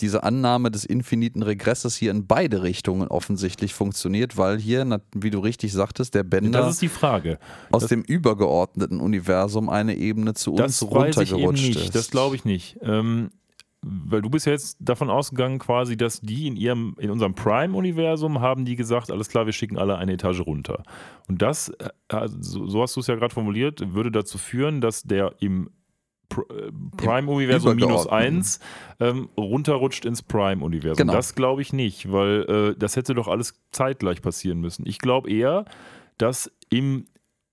diese 0.00 0.22
Annahme 0.22 0.70
des 0.70 0.84
infiniten 0.84 1.42
Regresses 1.42 1.96
hier 1.96 2.10
in 2.12 2.26
beide 2.26 2.62
Richtungen 2.62 3.08
offensichtlich 3.08 3.74
funktioniert, 3.74 4.36
weil 4.36 4.58
hier, 4.58 5.00
wie 5.14 5.30
du 5.30 5.40
richtig 5.40 5.72
sagtest, 5.72 6.14
der 6.14 6.22
Bender 6.22 6.60
das 6.60 6.74
ist 6.74 6.82
die 6.82 6.88
Frage. 6.88 7.38
aus 7.72 7.82
das- 7.82 7.88
dem 7.88 8.02
übergeordneten 8.02 9.00
Universum 9.00 9.68
eine 9.68 9.96
Ebene 9.96 10.34
zu 10.34 10.54
uns 10.54 10.82
runtergerutscht 10.82 11.62
nicht. 11.68 11.76
ist. 11.80 11.94
Das 11.94 12.10
glaube 12.10 12.36
ich 12.36 12.44
nicht. 12.44 12.78
Ähm, 12.82 13.30
weil 13.82 14.22
du 14.22 14.28
bist 14.30 14.44
ja 14.46 14.52
jetzt 14.52 14.76
davon 14.80 15.08
ausgegangen, 15.08 15.60
quasi, 15.60 15.96
dass 15.96 16.20
die 16.20 16.48
in 16.48 16.56
ihrem, 16.56 16.96
in 16.98 17.10
unserem 17.10 17.34
Prime-Universum 17.34 18.40
haben 18.40 18.64
die 18.64 18.74
gesagt, 18.74 19.10
alles 19.10 19.28
klar, 19.28 19.46
wir 19.46 19.52
schicken 19.52 19.78
alle 19.78 19.96
eine 19.98 20.12
Etage 20.14 20.40
runter. 20.40 20.82
Und 21.28 21.42
das, 21.42 21.68
äh, 21.68 21.88
also 22.08 22.66
so 22.66 22.82
hast 22.82 22.96
du 22.96 23.00
es 23.00 23.06
ja 23.06 23.14
gerade 23.14 23.32
formuliert, 23.32 23.94
würde 23.94 24.10
dazu 24.10 24.36
führen, 24.36 24.80
dass 24.80 25.02
der 25.04 25.34
im 25.40 25.70
Prime-Universum 26.28 27.76
minus 27.76 28.06
Übergeordneten. 28.06 28.36
1 28.36 28.60
ähm, 29.00 29.28
runterrutscht 29.36 30.04
ins 30.04 30.22
Prime-Universum. 30.22 30.96
Genau. 30.96 31.12
Das 31.12 31.34
glaube 31.34 31.62
ich 31.62 31.72
nicht, 31.72 32.12
weil 32.12 32.74
äh, 32.74 32.78
das 32.78 32.96
hätte 32.96 33.14
doch 33.14 33.28
alles 33.28 33.60
zeitgleich 33.72 34.22
passieren 34.22 34.60
müssen. 34.60 34.86
Ich 34.86 34.98
glaube 34.98 35.30
eher, 35.30 35.64
dass 36.18 36.50
im 36.70 37.06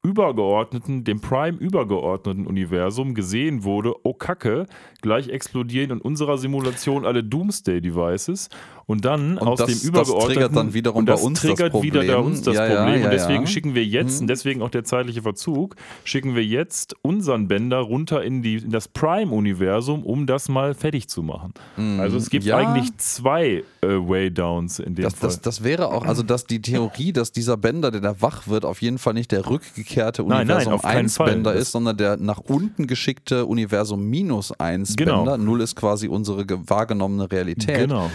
übergeordneten, 0.05 1.03
dem 1.03 1.19
Prime 1.19 1.57
übergeordneten 1.57 2.45
Universum 2.45 3.15
gesehen 3.15 3.63
wurde, 3.63 3.93
oh 4.03 4.13
Kacke, 4.13 4.67
gleich 5.01 5.29
explodieren 5.29 5.89
in 5.91 6.01
unserer 6.01 6.37
Simulation 6.37 7.05
alle 7.05 7.23
Doomsday 7.23 7.81
Devices 7.81 8.49
und 8.87 9.03
dann 9.05 9.37
Und 9.37 9.47
aus 9.47 9.59
das- 9.59 9.67
dem 9.67 9.73
das 9.75 9.83
übergeordneten 9.83 10.33
triggert 10.33 10.55
dann 10.55 10.73
wiederum 10.73 10.99
und 10.99 11.05
das 11.07 11.21
bei 11.21 11.27
uns 11.27 11.41
das 11.41 11.49
triggert 11.55 11.81
wieder 11.83 11.99
Problem. 12.01 12.25
uns 12.25 12.41
das 12.43 12.55
Ja, 12.55 12.67
ja, 12.67 12.75
Problem 12.75 12.99
ja, 12.99 13.05
und 13.05 13.11
deswegen 13.13 13.41
ja. 13.41 13.47
schicken 13.47 13.75
wir 13.75 13.85
jetzt 13.85 14.15
Mhm. 14.15 14.21
und 14.21 14.27
deswegen 14.27 14.61
auch 14.61 14.69
der 14.69 14.83
zeitliche 14.83 15.21
Verzug, 15.23 15.75
schicken 16.03 16.35
wir 16.35 16.43
jetzt 16.45 16.95
unseren 17.01 17.47
Bänder 17.47 17.79
runter 17.79 18.23
in 18.23 18.41
die 18.41 18.57
in 18.57 18.69
das 18.71 18.87
Prime 18.87 19.31
Universum, 19.31 20.03
um 20.03 20.25
das 20.27 20.49
mal 20.49 20.73
fertig 20.73 21.07
zu 21.07 21.23
machen. 21.23 21.53
Also 21.99 22.17
es 22.17 22.29
gibt 22.29 22.45
Mhm. 22.45 22.49
Ja. 22.49 22.57
eigentlich 22.57 22.95
zwei 22.97 23.63
äh, 23.81 23.87
Waydowns 23.87 24.79
in 24.79 24.95
dem 24.95 25.03
Das, 25.03 25.13
Fall. 25.15 25.29
das, 25.29 25.41
das 25.41 25.63
wäre 25.63 25.89
auch, 25.91 26.05
also 26.05 26.23
dass 26.23 26.45
die 26.45 26.61
Theorie, 26.61 27.13
dass 27.13 27.31
dieser 27.31 27.55
Bänder, 27.57 27.91
der 27.91 28.01
da 28.01 28.21
wach 28.21 28.47
wird, 28.47 28.65
auf 28.65 28.81
jeden 28.81 28.97
Fall 28.97 29.13
nicht 29.13 29.31
der 29.31 29.45
rückgekehrte 29.47 30.23
Nein, 30.23 30.41
Universum 30.47 30.73
auf 30.73 30.81
keinen 30.81 30.97
1 31.05 31.17
Fall. 31.17 31.29
Bänder 31.31 31.53
Das- 31.53 31.61
ist, 31.63 31.71
sondern 31.71 31.97
der 31.97 32.17
nach 32.17 32.39
unten 32.39 32.87
geschickte 32.87 33.45
Universum 33.45 34.03
minus 34.09 34.51
1 34.59 34.95
Genau. 34.95 35.17
Bänder. 35.17 35.37
Null 35.37 35.61
ist 35.61 35.75
quasi 35.75 36.07
unsere 36.07 36.45
ge- 36.45 36.57
wahrgenommene 36.65 37.31
Realität. 37.31 37.77
genau. 37.77 38.09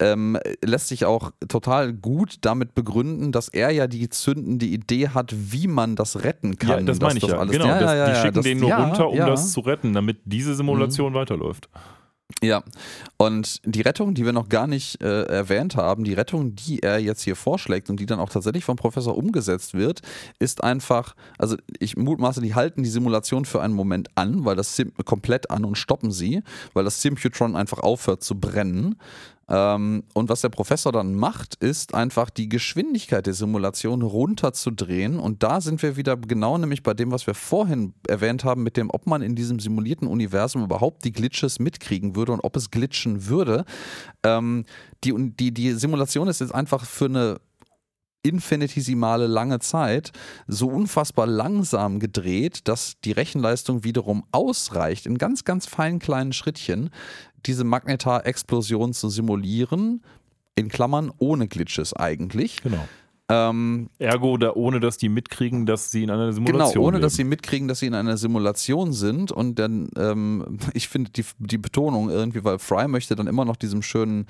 Ähm, 0.00 0.38
lässt 0.64 0.88
sich 0.88 1.04
auch 1.06 1.32
total 1.48 1.92
gut 1.92 2.36
damit 2.42 2.74
begründen, 2.76 3.32
dass 3.32 3.48
er 3.48 3.70
ja 3.72 3.88
die 3.88 4.08
zündende 4.08 4.64
Idee 4.66 5.08
hat, 5.08 5.34
wie 5.36 5.66
man 5.66 5.96
das 5.96 6.22
retten 6.22 6.56
kann. 6.56 6.70
Ja, 6.70 6.80
das 6.82 7.00
meine 7.00 7.18
ich 7.18 7.24
ja. 7.26 7.36
alles- 7.36 7.52
genau, 7.52 7.66
das, 7.66 7.80
ja, 7.80 8.04
die 8.06 8.10
ja, 8.12 8.22
schicken 8.22 8.34
das- 8.34 8.44
den 8.44 8.58
nur 8.60 8.68
ja, 8.68 8.84
runter, 8.84 9.08
um 9.08 9.16
ja. 9.16 9.26
Mhm. 9.26 9.30
das 9.30 9.50
zu 9.52 9.60
retten, 9.60 9.92
damit 9.94 10.18
diese 10.24 10.54
Simulation 10.54 11.14
weiterläuft. 11.14 11.68
Ja, 12.42 12.62
und 13.16 13.60
die 13.64 13.80
Rettung, 13.80 14.14
die 14.14 14.24
wir 14.24 14.34
noch 14.34 14.48
gar 14.50 14.66
nicht 14.66 15.02
äh, 15.02 15.22
erwähnt 15.22 15.76
haben, 15.76 16.04
die 16.04 16.12
Rettung, 16.12 16.54
die 16.54 16.80
er 16.82 16.98
jetzt 16.98 17.22
hier 17.22 17.34
vorschlägt 17.34 17.88
und 17.90 17.98
die 17.98 18.06
dann 18.06 18.20
auch 18.20 18.28
tatsächlich 18.28 18.64
vom 18.66 18.76
Professor 18.76 19.16
umgesetzt 19.16 19.72
wird, 19.74 20.02
ist 20.38 20.62
einfach, 20.62 21.16
also 21.38 21.56
ich 21.80 21.96
mutmaße, 21.96 22.42
die 22.42 22.54
halten 22.54 22.82
die 22.82 22.90
Simulation 22.90 23.46
für 23.46 23.62
einen 23.62 23.74
Moment 23.74 24.10
an, 24.14 24.44
weil 24.44 24.56
das 24.56 24.76
Sim 24.76 24.92
komplett 25.06 25.50
an 25.50 25.64
und 25.64 25.76
stoppen 25.78 26.12
sie, 26.12 26.42
weil 26.74 26.84
das 26.84 27.00
Symputron 27.02 27.56
einfach 27.56 27.78
aufhört 27.78 28.22
zu 28.22 28.38
brennen. 28.38 28.96
Ähm, 29.48 30.04
und 30.14 30.28
was 30.28 30.42
der 30.42 30.50
Professor 30.50 30.92
dann 30.92 31.14
macht, 31.14 31.54
ist 31.56 31.94
einfach 31.94 32.30
die 32.30 32.48
Geschwindigkeit 32.48 33.26
der 33.26 33.34
Simulation 33.34 34.02
runterzudrehen. 34.02 35.18
Und 35.18 35.42
da 35.42 35.60
sind 35.60 35.82
wir 35.82 35.96
wieder 35.96 36.16
genau 36.16 36.58
nämlich 36.58 36.82
bei 36.82 36.94
dem, 36.94 37.10
was 37.10 37.26
wir 37.26 37.34
vorhin 37.34 37.94
erwähnt 38.06 38.44
haben, 38.44 38.62
mit 38.62 38.76
dem, 38.76 38.90
ob 38.90 39.06
man 39.06 39.22
in 39.22 39.34
diesem 39.34 39.58
simulierten 39.58 40.06
Universum 40.06 40.62
überhaupt 40.62 41.04
die 41.04 41.12
Glitches 41.12 41.58
mitkriegen 41.58 42.14
würde 42.14 42.32
und 42.32 42.40
ob 42.40 42.56
es 42.56 42.70
glitschen 42.70 43.26
würde. 43.26 43.64
Ähm, 44.22 44.64
die, 45.04 45.14
die, 45.36 45.52
die 45.52 45.72
Simulation 45.72 46.28
ist 46.28 46.40
jetzt 46.40 46.54
einfach 46.54 46.84
für 46.84 47.06
eine 47.06 47.40
infinitesimale 48.22 49.26
lange 49.26 49.60
Zeit 49.60 50.12
so 50.46 50.68
unfassbar 50.68 51.26
langsam 51.26 52.00
gedreht, 52.00 52.68
dass 52.68 52.94
die 53.04 53.12
Rechenleistung 53.12 53.84
wiederum 53.84 54.24
ausreicht, 54.32 55.06
in 55.06 55.18
ganz, 55.18 55.44
ganz 55.44 55.66
feinen 55.66 55.98
kleinen 55.98 56.32
Schrittchen 56.32 56.90
diese 57.46 57.64
Magnetar-Explosion 57.64 58.92
zu 58.92 59.08
simulieren, 59.08 60.02
in 60.56 60.68
Klammern 60.68 61.12
ohne 61.18 61.46
Glitches 61.46 61.94
eigentlich. 61.94 62.62
Genau. 62.62 62.88
Ähm, 63.30 63.90
Ergo, 63.98 64.38
da, 64.38 64.52
ohne 64.54 64.80
dass 64.80 64.96
die 64.96 65.10
mitkriegen, 65.10 65.66
dass 65.66 65.90
sie 65.90 66.02
in 66.02 66.10
einer 66.10 66.32
Genau, 66.32 66.46
Simulation 66.46 66.82
ohne 66.84 66.96
leben. 66.96 67.02
dass 67.02 67.14
sie 67.14 67.24
mitkriegen, 67.24 67.68
dass 67.68 67.80
sie 67.80 67.86
in 67.86 67.94
einer 67.94 68.16
Simulation 68.16 68.94
sind. 68.94 69.30
Und 69.32 69.58
dann, 69.58 69.90
ähm, 69.98 70.58
ich 70.72 70.88
finde 70.88 71.10
die, 71.10 71.24
die 71.38 71.58
Betonung 71.58 72.08
irgendwie, 72.08 72.42
weil 72.42 72.58
Fry 72.58 72.88
möchte 72.88 73.16
dann 73.16 73.26
immer 73.26 73.44
noch 73.44 73.56
diesem 73.56 73.82
schönen 73.82 74.26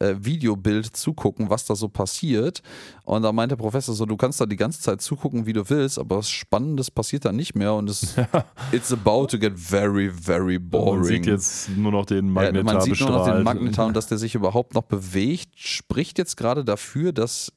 äh, 0.00 0.16
Videobild 0.20 0.94
zugucken, 0.94 1.48
was 1.48 1.64
da 1.64 1.74
so 1.74 1.88
passiert. 1.88 2.62
Und 3.04 3.22
da 3.22 3.32
meint 3.32 3.52
der 3.52 3.56
Professor 3.56 3.94
so, 3.94 4.04
du 4.04 4.18
kannst 4.18 4.38
da 4.38 4.44
die 4.44 4.56
ganze 4.56 4.82
Zeit 4.82 5.00
zugucken, 5.00 5.46
wie 5.46 5.54
du 5.54 5.70
willst, 5.70 5.98
aber 5.98 6.18
was 6.18 6.28
Spannendes 6.28 6.90
passiert 6.90 7.24
da 7.24 7.32
nicht 7.32 7.54
mehr 7.54 7.72
und 7.72 7.88
es 7.88 8.16
it's 8.72 8.92
about 8.92 9.28
to 9.28 9.38
get 9.38 9.58
very, 9.58 10.10
very 10.10 10.58
boring. 10.58 10.96
Man 10.96 11.04
sieht 11.04 11.26
jetzt 11.26 11.70
nur 11.70 11.92
noch 11.92 12.04
den 12.04 12.26
Ja, 12.26 12.32
Magnetar 12.32 12.64
man 12.64 12.80
sieht 12.82 13.00
nur 13.00 13.08
noch 13.10 13.24
den 13.24 13.36
bestrahlt. 13.36 13.44
Magnetar 13.44 13.86
und 13.86 13.96
dass 13.96 14.08
der 14.08 14.18
sich 14.18 14.34
überhaupt 14.34 14.74
noch 14.74 14.82
bewegt, 14.84 15.58
spricht 15.58 16.18
jetzt 16.18 16.36
gerade 16.36 16.64
dafür, 16.66 17.12
dass 17.12 17.50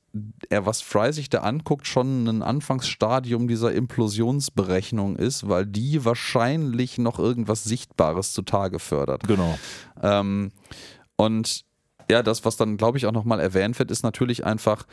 er, 0.49 0.65
was 0.65 0.81
Fry 0.81 1.11
sich 1.11 1.29
da 1.29 1.39
anguckt, 1.39 1.87
schon 1.87 2.27
ein 2.27 2.41
Anfangsstadium 2.41 3.47
dieser 3.47 3.73
Implosionsberechnung 3.73 5.15
ist, 5.17 5.47
weil 5.49 5.65
die 5.65 6.05
wahrscheinlich 6.05 6.97
noch 6.97 7.19
irgendwas 7.19 7.63
Sichtbares 7.63 8.33
zutage 8.33 8.79
fördert. 8.79 9.27
Genau. 9.27 9.57
Ähm, 10.01 10.51
und 11.17 11.65
ja, 12.09 12.23
das, 12.23 12.45
was 12.45 12.57
dann, 12.57 12.77
glaube 12.77 12.97
ich, 12.97 13.05
auch 13.05 13.11
nochmal 13.11 13.39
erwähnt 13.39 13.77
wird, 13.79 13.91
ist 13.91 14.03
natürlich 14.03 14.45
einfach, 14.45 14.85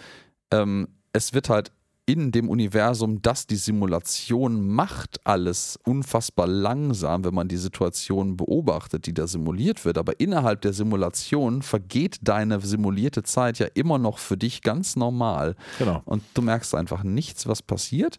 ähm, 0.50 0.88
es 1.12 1.34
wird 1.34 1.48
halt 1.48 1.72
in 2.04 2.32
dem 2.32 2.48
Universum, 2.48 3.22
das 3.22 3.46
die 3.46 3.56
Simulation 3.56 4.66
macht, 4.66 5.20
alles 5.24 5.78
unfassbar 5.84 6.48
langsam, 6.48 7.24
wenn 7.24 7.34
man 7.34 7.46
die 7.46 7.56
Situation 7.56 8.36
beobachtet, 8.36 9.06
die 9.06 9.14
da 9.14 9.28
simuliert 9.28 9.84
wird. 9.84 9.98
Aber 9.98 10.18
innerhalb 10.18 10.62
der 10.62 10.72
Simulation 10.72 11.62
vergeht 11.62 12.18
deine 12.22 12.60
simulierte 12.60 13.22
Zeit 13.22 13.60
ja 13.60 13.68
immer 13.74 13.98
noch 13.98 14.18
für 14.18 14.36
dich 14.36 14.62
ganz 14.62 14.96
normal. 14.96 15.54
Genau. 15.78 16.02
Und 16.04 16.24
du 16.34 16.42
merkst 16.42 16.74
einfach 16.74 17.04
nichts, 17.04 17.46
was 17.46 17.62
passiert. 17.62 18.18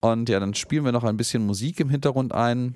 Und 0.00 0.28
ja, 0.30 0.40
dann 0.40 0.54
spielen 0.54 0.84
wir 0.84 0.92
noch 0.92 1.04
ein 1.04 1.18
bisschen 1.18 1.46
Musik 1.46 1.78
im 1.78 1.90
Hintergrund 1.90 2.32
ein. 2.32 2.74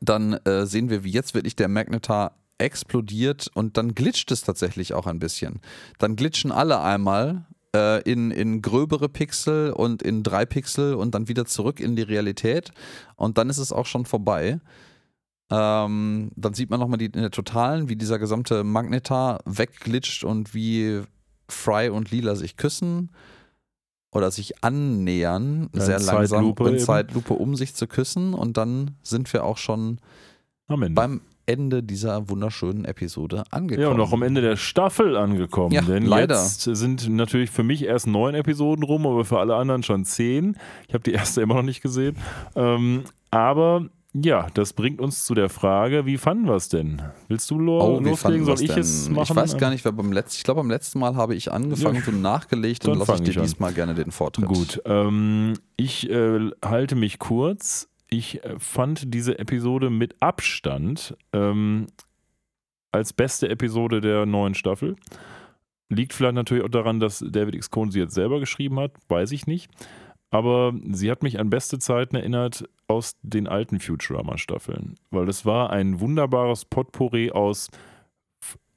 Dann 0.00 0.34
äh, 0.44 0.66
sehen 0.66 0.90
wir, 0.90 1.04
wie 1.04 1.10
jetzt 1.10 1.34
wirklich 1.34 1.56
der 1.56 1.68
Magnetar 1.68 2.36
explodiert 2.58 3.50
und 3.54 3.78
dann 3.78 3.94
glitscht 3.94 4.30
es 4.30 4.42
tatsächlich 4.42 4.92
auch 4.92 5.06
ein 5.06 5.18
bisschen. 5.18 5.60
Dann 5.98 6.14
glitschen 6.14 6.52
alle 6.52 6.80
einmal 6.80 7.46
äh, 7.74 8.02
in, 8.02 8.30
in 8.30 8.62
gröbere 8.62 9.08
Pixel 9.08 9.72
und 9.72 10.02
in 10.02 10.22
drei 10.22 10.46
Pixel 10.46 10.94
und 10.94 11.14
dann 11.14 11.28
wieder 11.28 11.44
zurück 11.44 11.80
in 11.80 11.96
die 11.96 12.02
Realität 12.02 12.72
und 13.16 13.38
dann 13.38 13.50
ist 13.50 13.58
es 13.58 13.72
auch 13.72 13.86
schon 13.86 14.06
vorbei. 14.06 14.60
Ähm, 15.50 16.30
dann 16.36 16.54
sieht 16.54 16.70
man 16.70 16.78
nochmal 16.78 16.98
die, 16.98 17.06
in 17.06 17.12
der 17.12 17.30
Totalen, 17.30 17.88
wie 17.88 17.96
dieser 17.96 18.18
gesamte 18.18 18.62
Magnetar 18.62 19.40
wegglitscht 19.44 20.22
und 20.22 20.54
wie 20.54 21.02
Fry 21.48 21.88
und 21.88 22.10
Lila 22.10 22.36
sich 22.36 22.56
küssen 22.56 23.10
oder 24.12 24.30
sich 24.30 24.62
annähern, 24.62 25.68
Ja, 25.74 25.80
sehr 25.80 26.00
langsam 26.00 26.38
Zeitlupe 26.40 26.68
in 26.68 26.74
eben. 26.76 26.84
Zeitlupe, 26.84 27.34
um 27.34 27.56
sich 27.56 27.74
zu 27.74 27.86
küssen 27.86 28.34
und 28.34 28.56
dann 28.56 28.96
sind 29.02 29.32
wir 29.32 29.44
auch 29.44 29.56
schon 29.58 29.98
beim 30.68 31.20
Ende 31.46 31.82
dieser 31.82 32.28
wunderschönen 32.28 32.84
Episode 32.84 33.44
angekommen. 33.50 33.82
Ja, 33.86 33.92
und 33.92 34.00
auch 34.00 34.12
am 34.12 34.22
Ende 34.22 34.40
der 34.40 34.56
Staffel 34.56 35.16
angekommen. 35.16 35.72
Ja, 35.72 35.82
denn 35.82 36.04
leider. 36.04 36.36
jetzt 36.36 36.62
sind 36.62 37.08
natürlich 37.08 37.50
für 37.50 37.62
mich 37.62 37.84
erst 37.84 38.06
neun 38.06 38.34
Episoden 38.34 38.84
rum, 38.84 39.06
aber 39.06 39.24
für 39.24 39.38
alle 39.38 39.56
anderen 39.56 39.82
schon 39.82 40.04
zehn. 40.04 40.56
Ich 40.88 40.94
habe 40.94 41.02
die 41.02 41.12
erste 41.12 41.40
immer 41.42 41.54
noch 41.54 41.62
nicht 41.62 41.82
gesehen. 41.82 42.16
Ähm, 42.54 43.04
aber 43.30 43.86
ja, 44.12 44.48
das 44.54 44.72
bringt 44.72 45.00
uns 45.00 45.24
zu 45.24 45.34
der 45.34 45.48
Frage, 45.48 46.04
wie 46.04 46.18
fanden 46.18 46.46
wir 46.46 46.54
es 46.56 46.68
denn? 46.68 47.00
Willst 47.28 47.48
du 47.50 47.58
lo 47.60 47.80
Oh, 47.80 48.00
loslegen? 48.00 48.44
Soll 48.44 48.60
ich 48.60 48.68
denn? 48.68 48.80
es 48.80 49.08
machen? 49.08 49.26
Ich 49.30 49.36
weiß 49.36 49.56
gar 49.56 49.70
nicht, 49.70 49.84
wer 49.84 49.92
beim 49.92 50.12
letzten, 50.12 50.38
ich 50.38 50.42
glaube, 50.42 50.60
beim 50.62 50.70
letzten 50.70 50.98
Mal 50.98 51.14
habe 51.14 51.36
ich 51.36 51.52
angefangen 51.52 52.02
Ja, 52.04 52.12
und 52.12 52.20
nachgelegt 52.20 52.84
dann 52.84 52.94
und 52.94 52.98
lasse 52.98 53.14
ich 53.14 53.20
dir 53.30 53.30
ich 53.30 53.40
diesmal 53.40 53.72
gerne 53.72 53.94
den 53.94 54.10
Vortritt. 54.10 54.46
Gut, 54.46 54.82
ähm, 54.84 55.54
ich 55.76 56.10
äh, 56.10 56.50
halte 56.64 56.96
mich 56.96 57.20
kurz. 57.20 57.88
Ich 58.10 58.44
äh, 58.44 58.58
fand 58.58 59.14
diese 59.14 59.38
Episode 59.38 59.88
mit 59.88 60.16
Abstand 60.20 61.16
ähm, 61.32 61.86
als 62.92 63.12
beste 63.12 63.48
Episode 63.48 64.00
der 64.00 64.26
neuen 64.26 64.54
Staffel. 64.54 64.96
Liegt 65.88 66.12
vielleicht 66.12 66.34
natürlich 66.34 66.64
auch 66.64 66.68
daran, 66.68 67.00
dass 67.00 67.24
David 67.26 67.54
X. 67.54 67.70
Cohn 67.70 67.90
sie 67.90 68.00
jetzt 68.00 68.14
selber 68.14 68.40
geschrieben 68.40 68.78
hat, 68.78 68.92
weiß 69.08 69.32
ich 69.32 69.46
nicht. 69.46 69.70
aber 70.30 70.72
sie 70.92 71.10
hat 71.10 71.22
mich 71.22 71.38
an 71.40 71.50
beste 71.50 71.78
Zeiten 71.78 72.16
erinnert 72.16 72.64
aus 72.86 73.16
den 73.22 73.48
alten 73.48 73.80
Futurama-Staffeln, 73.80 74.94
weil 75.10 75.28
es 75.28 75.44
war 75.44 75.70
ein 75.70 76.00
wunderbares 76.00 76.64
Potpourri 76.64 77.30
aus 77.32 77.68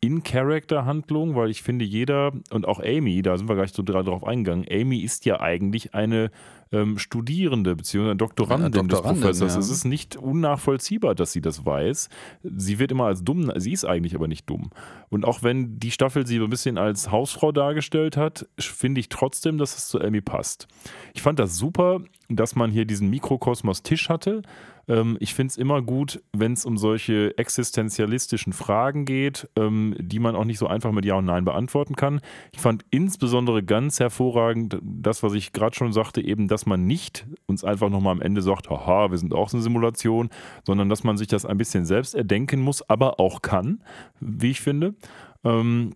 in-Character-Handlung, 0.04 1.36
weil 1.36 1.50
ich 1.50 1.64
finde, 1.64 1.86
jeder 1.86 2.34
und 2.52 2.68
auch 2.68 2.80
Amy, 2.80 3.22
da 3.22 3.38
sind 3.38 3.48
wir 3.48 3.56
gleich 3.56 3.72
so 3.72 3.84
drauf 3.84 4.24
eingegangen, 4.26 4.66
Amy 4.70 5.00
ist 5.00 5.26
ja 5.26 5.40
eigentlich 5.40 5.96
eine 5.96 6.30
ähm, 6.74 6.98
Studierende 6.98 7.76
bzw. 7.76 8.16
Doktorandin, 8.16 8.74
Ja, 8.74 8.82
Doktorandin, 8.82 9.22
des 9.22 9.22
Professors. 9.22 9.54
ja. 9.54 9.60
Es 9.60 9.70
ist 9.70 9.86
nicht 9.86 10.18
unnachvollziehbar, 10.18 11.16
dass 11.16 11.32
sie 11.32 11.40
das 11.40 11.66
weiß. 11.66 12.10
Sie 12.44 12.80
wird 12.80 12.92
immer 12.92 13.06
als 13.06 13.24
dumm, 13.24 13.52
sie 13.56 13.72
ist 13.72 13.86
eigentlich 13.86 14.16
aber 14.16 14.28
nicht 14.28 14.50
dumm. 14.50 14.72
Und 15.10 15.24
auch 15.24 15.42
wenn 15.44 15.80
die 15.80 15.92
Staffel 15.92 16.28
sie 16.28 16.38
so 16.38 16.44
ein 16.46 16.50
bisschen 16.50 16.78
als 16.78 17.10
Hausfrau 17.12 17.52
dargestellt 17.52 18.18
hat, 18.18 18.48
finde 18.60 19.00
ich 19.00 19.08
trotzdem, 19.10 19.58
dass 19.58 19.78
es 19.78 19.88
zu 19.88 20.02
Amy 20.02 20.22
passt. 20.22 20.68
Ich 21.14 21.22
fand 21.22 21.40
das 21.40 21.58
super, 21.58 22.02
dass 22.30 22.56
man 22.56 22.72
hier 22.72 22.86
diesen 22.86 23.10
Mikrokosmos-Tisch 23.10 24.10
hatte. 24.10 24.42
Ähm, 24.88 25.18
ich 25.20 25.34
finde 25.34 25.52
es 25.52 25.58
immer 25.58 25.82
gut, 25.82 26.22
wenn 26.34 26.54
es 26.54 26.66
um 26.66 26.78
solche 26.78 27.38
existenzialistischen 27.38 28.54
Fragen 28.54 29.06
geht, 29.06 29.50
ähm, 29.56 29.96
die 30.00 30.20
man 30.20 30.36
auch 30.36 30.46
nicht 30.46 30.58
so 30.60 30.68
einfach 30.68 30.92
mit 30.92 31.06
Ja 31.06 31.16
und 31.16 31.26
Nein 31.26 31.46
beantworten 31.46 31.96
kann. 31.96 32.22
Ich 32.52 32.60
fand 32.60 32.86
insbesondere 32.90 33.64
ganz 33.64 34.00
hervorragend 34.00 34.78
das, 34.82 35.24
was 35.24 35.34
ich 35.34 35.54
gerade 35.54 35.76
schon 35.76 35.94
sagte, 35.94 36.22
eben, 36.22 36.48
dass 36.48 36.66
man 36.66 36.86
nicht 36.86 37.26
uns 37.46 37.64
einfach 37.64 37.90
nochmal 37.90 38.14
am 38.14 38.22
Ende 38.22 38.42
sagt, 38.42 38.70
haha, 38.70 39.12
wir 39.12 39.18
sind 39.18 39.34
auch 39.34 39.50
so 39.50 39.58
eine 39.58 39.64
Simulation, 39.64 40.30
sondern 40.66 40.90
dass 40.90 41.04
man 41.04 41.18
sich 41.18 41.28
das 41.28 41.46
ein 41.46 41.58
bisschen 41.58 41.86
selbst 41.86 42.16
erdenken 42.16 42.62
muss, 42.62 42.88
aber 42.90 43.20
auch 43.20 43.42
kann, 43.42 43.82
wie 44.20 44.52
ich 44.52 44.62
finde. 44.62 44.96
Ähm, 45.44 45.92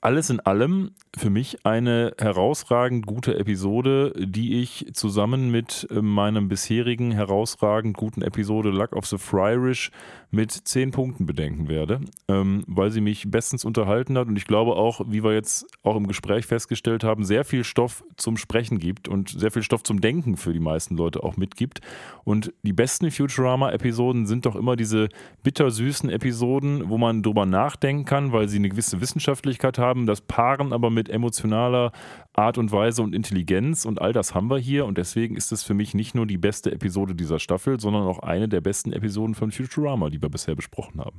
alles 0.00 0.30
in 0.30 0.40
allem 0.40 0.92
für 1.16 1.30
mich 1.30 1.66
eine 1.66 2.14
herausragend 2.18 3.06
gute 3.06 3.38
Episode, 3.38 4.12
die 4.16 4.60
ich 4.60 4.86
zusammen 4.94 5.50
mit 5.50 5.86
äh, 5.90 6.00
meinem 6.00 6.48
bisherigen 6.48 7.12
herausragend 7.12 7.96
guten 7.96 8.22
Episode 8.22 8.70
Luck 8.70 8.94
of 8.94 9.06
the 9.06 9.18
Fryrish 9.18 9.90
mit 10.30 10.52
10 10.52 10.92
Punkten 10.92 11.26
bedenken 11.26 11.68
werde, 11.68 12.00
ähm, 12.28 12.62
weil 12.66 12.90
sie 12.90 13.00
mich 13.00 13.30
bestens 13.30 13.64
unterhalten 13.64 14.16
hat 14.16 14.28
und 14.28 14.36
ich 14.36 14.46
glaube 14.46 14.76
auch, 14.76 15.00
wie 15.08 15.24
wir 15.24 15.32
jetzt 15.32 15.66
auch 15.82 15.96
im 15.96 16.06
Gespräch 16.06 16.46
festgestellt 16.46 17.02
haben, 17.02 17.24
sehr 17.24 17.44
viel 17.44 17.64
Stoff 17.64 18.04
zum 18.16 18.36
Sprechen 18.36 18.78
gibt 18.78 19.08
und 19.08 19.28
sehr 19.28 19.50
viel 19.50 19.62
Stoff 19.62 19.82
zum 19.82 20.00
Denken 20.00 20.36
für 20.36 20.52
die 20.52 20.60
meisten 20.60 20.96
Leute 20.96 21.22
auch 21.22 21.36
mitgibt. 21.36 21.80
Und 22.24 22.52
die 22.62 22.72
besten 22.72 23.10
Futurama-Episoden 23.10 24.26
sind 24.26 24.46
doch 24.46 24.54
immer 24.54 24.76
diese 24.76 25.08
bittersüßen 25.42 26.10
Episoden, 26.10 26.88
wo 26.88 26.98
man 26.98 27.22
drüber 27.22 27.46
nachdenken 27.46 28.04
kann, 28.04 28.32
weil 28.32 28.48
sie 28.48 28.58
eine 28.58 28.68
gewisse 28.68 29.00
Wissenschaftlichkeit 29.00 29.78
haben, 29.78 30.06
das 30.06 30.20
paaren 30.20 30.72
aber 30.72 30.90
mit 30.90 31.08
emotionaler 31.08 31.92
Art 32.32 32.58
und 32.58 32.72
Weise 32.72 33.02
und 33.02 33.14
Intelligenz 33.14 33.84
und 33.84 34.00
all 34.00 34.12
das 34.12 34.34
haben 34.34 34.48
wir 34.48 34.58
hier 34.58 34.86
und 34.86 34.98
deswegen 34.98 35.36
ist 35.36 35.52
es 35.52 35.62
für 35.62 35.74
mich 35.74 35.94
nicht 35.94 36.14
nur 36.14 36.26
die 36.26 36.38
beste 36.38 36.70
Episode 36.70 37.14
dieser 37.14 37.38
Staffel, 37.38 37.80
sondern 37.80 38.04
auch 38.04 38.20
eine 38.20 38.48
der 38.48 38.60
besten 38.60 38.92
Episoden 38.92 39.34
von 39.34 39.50
Futurama, 39.50 40.10
die 40.10 40.22
wir 40.22 40.28
bisher 40.28 40.54
besprochen 40.54 41.00
haben. 41.00 41.18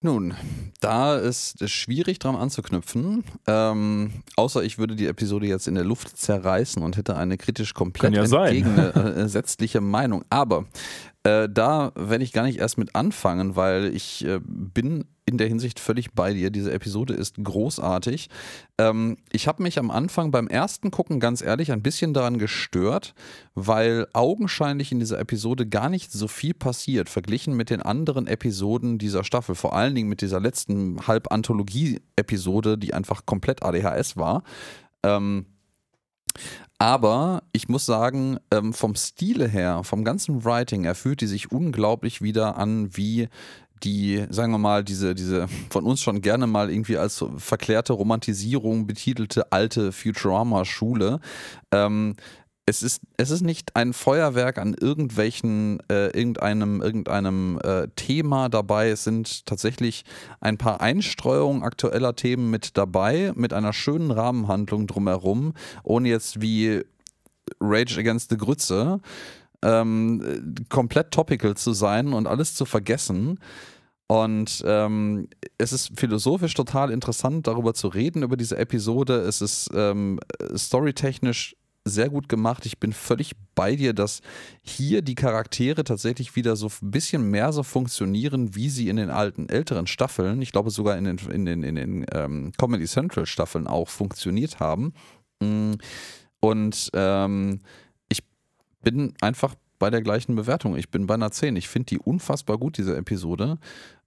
Nun, 0.00 0.34
da 0.80 1.16
ist 1.16 1.60
es 1.60 1.72
schwierig 1.72 2.20
dran 2.20 2.36
anzuknüpfen. 2.36 3.24
Ähm, 3.48 4.22
außer 4.36 4.62
ich 4.62 4.78
würde 4.78 4.94
die 4.94 5.06
Episode 5.06 5.46
jetzt 5.48 5.66
in 5.66 5.74
der 5.74 5.82
Luft 5.82 6.16
zerreißen 6.16 6.80
und 6.84 6.96
hätte 6.96 7.16
eine 7.16 7.36
kritisch 7.36 7.74
komplett 7.74 8.14
Kann 8.14 8.30
ja 8.30 8.46
entgegengesetzliche 8.46 9.80
Meinung. 9.80 10.24
Aber 10.30 10.66
äh, 11.24 11.48
da 11.50 11.92
werde 11.94 12.24
ich 12.24 12.32
gar 12.32 12.44
nicht 12.44 12.58
erst 12.58 12.78
mit 12.78 12.94
anfangen, 12.94 13.56
weil 13.56 13.94
ich 13.94 14.24
äh, 14.24 14.40
bin 14.42 15.04
in 15.26 15.36
der 15.36 15.46
Hinsicht 15.46 15.78
völlig 15.78 16.12
bei 16.12 16.32
dir. 16.32 16.50
Diese 16.50 16.72
Episode 16.72 17.12
ist 17.12 17.36
großartig. 17.42 18.30
Ähm, 18.78 19.18
ich 19.30 19.46
habe 19.46 19.62
mich 19.62 19.78
am 19.78 19.90
Anfang 19.90 20.30
beim 20.30 20.48
ersten 20.48 20.90
Gucken 20.90 21.20
ganz 21.20 21.42
ehrlich 21.42 21.70
ein 21.70 21.82
bisschen 21.82 22.14
daran 22.14 22.38
gestört, 22.38 23.14
weil 23.54 24.06
augenscheinlich 24.14 24.90
in 24.90 25.00
dieser 25.00 25.18
Episode 25.18 25.66
gar 25.66 25.90
nicht 25.90 26.12
so 26.12 26.28
viel 26.28 26.54
passiert, 26.54 27.10
verglichen 27.10 27.54
mit 27.54 27.68
den 27.68 27.82
anderen 27.82 28.26
Episoden 28.26 28.96
dieser 28.96 29.22
Staffel. 29.22 29.54
Vor 29.54 29.76
allen 29.76 29.94
Dingen 29.94 30.08
mit 30.08 30.22
dieser 30.22 30.40
letzten 30.40 31.06
Halb-Anthologie-Episode, 31.06 32.78
die 32.78 32.94
einfach 32.94 33.26
komplett 33.26 33.62
ADHS 33.62 34.16
war. 34.16 34.44
Ähm, 35.02 35.44
aber 36.78 37.42
ich 37.52 37.68
muss 37.68 37.86
sagen, 37.86 38.38
ähm, 38.52 38.72
vom 38.72 38.94
Stile 38.94 39.48
her, 39.48 39.82
vom 39.82 40.04
ganzen 40.04 40.44
Writing, 40.44 40.84
er 40.84 40.94
fühlt 40.94 41.20
die 41.20 41.26
sich 41.26 41.50
unglaublich 41.50 42.22
wieder 42.22 42.56
an 42.56 42.96
wie 42.96 43.28
die, 43.82 44.24
sagen 44.30 44.52
wir 44.52 44.58
mal, 44.58 44.84
diese, 44.84 45.14
diese 45.14 45.46
von 45.70 45.84
uns 45.84 46.00
schon 46.00 46.20
gerne 46.20 46.46
mal 46.46 46.70
irgendwie 46.70 46.96
als 46.96 47.24
verklärte 47.36 47.92
Romantisierung 47.92 48.86
betitelte 48.86 49.52
alte 49.52 49.92
Futurama-Schule. 49.92 51.20
Ähm, 51.72 52.16
es 52.68 52.82
ist, 52.82 53.00
es 53.16 53.30
ist 53.30 53.40
nicht 53.40 53.76
ein 53.76 53.94
Feuerwerk 53.94 54.58
an 54.58 54.74
irgendwelchen, 54.74 55.80
äh, 55.88 56.08
irgendeinem, 56.08 56.82
irgendeinem 56.82 57.58
äh, 57.64 57.88
Thema 57.96 58.50
dabei. 58.50 58.90
Es 58.90 59.04
sind 59.04 59.46
tatsächlich 59.46 60.04
ein 60.40 60.58
paar 60.58 60.82
Einstreuungen 60.82 61.62
aktueller 61.62 62.14
Themen 62.14 62.50
mit 62.50 62.76
dabei, 62.76 63.32
mit 63.34 63.54
einer 63.54 63.72
schönen 63.72 64.10
Rahmenhandlung 64.10 64.86
drumherum, 64.86 65.54
ohne 65.82 66.10
jetzt 66.10 66.42
wie 66.42 66.82
Rage 67.58 67.98
Against 67.98 68.28
the 68.30 68.36
Grütze 68.36 69.00
ähm, 69.62 70.54
komplett 70.68 71.10
topical 71.10 71.56
zu 71.56 71.72
sein 71.72 72.12
und 72.12 72.26
alles 72.26 72.54
zu 72.54 72.66
vergessen. 72.66 73.40
Und 74.10 74.62
ähm, 74.66 75.28
es 75.58 75.72
ist 75.72 75.92
philosophisch 75.98 76.54
total 76.54 76.90
interessant, 76.90 77.46
darüber 77.46 77.74
zu 77.74 77.88
reden, 77.88 78.22
über 78.22 78.36
diese 78.36 78.56
Episode. 78.56 79.20
Es 79.20 79.42
ist 79.42 79.70
ähm, 79.74 80.18
storytechnisch 80.56 81.57
sehr 81.88 82.08
gut 82.08 82.28
gemacht. 82.28 82.66
Ich 82.66 82.78
bin 82.78 82.92
völlig 82.92 83.32
bei 83.54 83.76
dir, 83.76 83.92
dass 83.92 84.20
hier 84.62 85.02
die 85.02 85.14
Charaktere 85.14 85.84
tatsächlich 85.84 86.36
wieder 86.36 86.56
so 86.56 86.68
ein 86.82 86.90
bisschen 86.90 87.30
mehr 87.30 87.52
so 87.52 87.62
funktionieren, 87.62 88.54
wie 88.54 88.70
sie 88.70 88.88
in 88.88 88.96
den 88.96 89.10
alten, 89.10 89.48
älteren 89.48 89.86
Staffeln, 89.86 90.42
ich 90.42 90.52
glaube 90.52 90.70
sogar 90.70 90.96
in 90.96 91.04
den, 91.04 91.18
in 91.18 91.44
den, 91.44 91.62
in 91.62 91.74
den 91.74 92.06
ähm, 92.12 92.52
Comedy 92.58 92.86
Central 92.86 93.26
Staffeln 93.26 93.66
auch 93.66 93.88
funktioniert 93.88 94.60
haben. 94.60 94.92
Mm, 95.40 95.74
Und 96.40 96.90
ähm, 96.94 97.60
ich 98.08 98.22
bin 98.82 99.14
einfach 99.20 99.54
bei 99.78 99.90
der 99.90 100.02
gleichen 100.02 100.34
Bewertung. 100.34 100.76
Ich 100.76 100.90
bin 100.90 101.06
bei 101.06 101.14
einer 101.14 101.30
10. 101.30 101.56
Ich 101.56 101.68
finde 101.68 101.86
die 101.86 101.98
unfassbar 101.98 102.58
gut, 102.58 102.78
diese 102.78 102.96
Episode. 102.96 103.58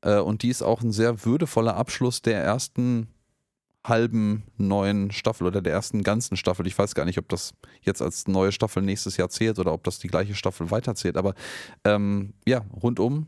Äh, 0.01 0.19
und 0.19 0.43
die 0.43 0.49
ist 0.49 0.61
auch 0.61 0.81
ein 0.81 0.91
sehr 0.91 1.25
würdevoller 1.25 1.75
Abschluss 1.75 2.21
der 2.21 2.41
ersten 2.43 3.07
halben 3.83 4.43
neuen 4.57 5.11
Staffel 5.11 5.47
oder 5.47 5.61
der 5.61 5.73
ersten 5.73 6.03
ganzen 6.03 6.37
Staffel. 6.37 6.67
Ich 6.67 6.77
weiß 6.77 6.93
gar 6.93 7.05
nicht, 7.05 7.17
ob 7.17 7.27
das 7.29 7.53
jetzt 7.81 8.01
als 8.01 8.27
neue 8.27 8.51
Staffel 8.51 8.83
nächstes 8.83 9.17
Jahr 9.17 9.29
zählt 9.29 9.57
oder 9.59 9.73
ob 9.73 9.83
das 9.83 9.99
die 9.99 10.07
gleiche 10.07 10.35
Staffel 10.35 10.69
weiterzählt. 10.69 11.17
Aber 11.17 11.33
ähm, 11.83 12.33
ja, 12.47 12.63
rundum 12.81 13.27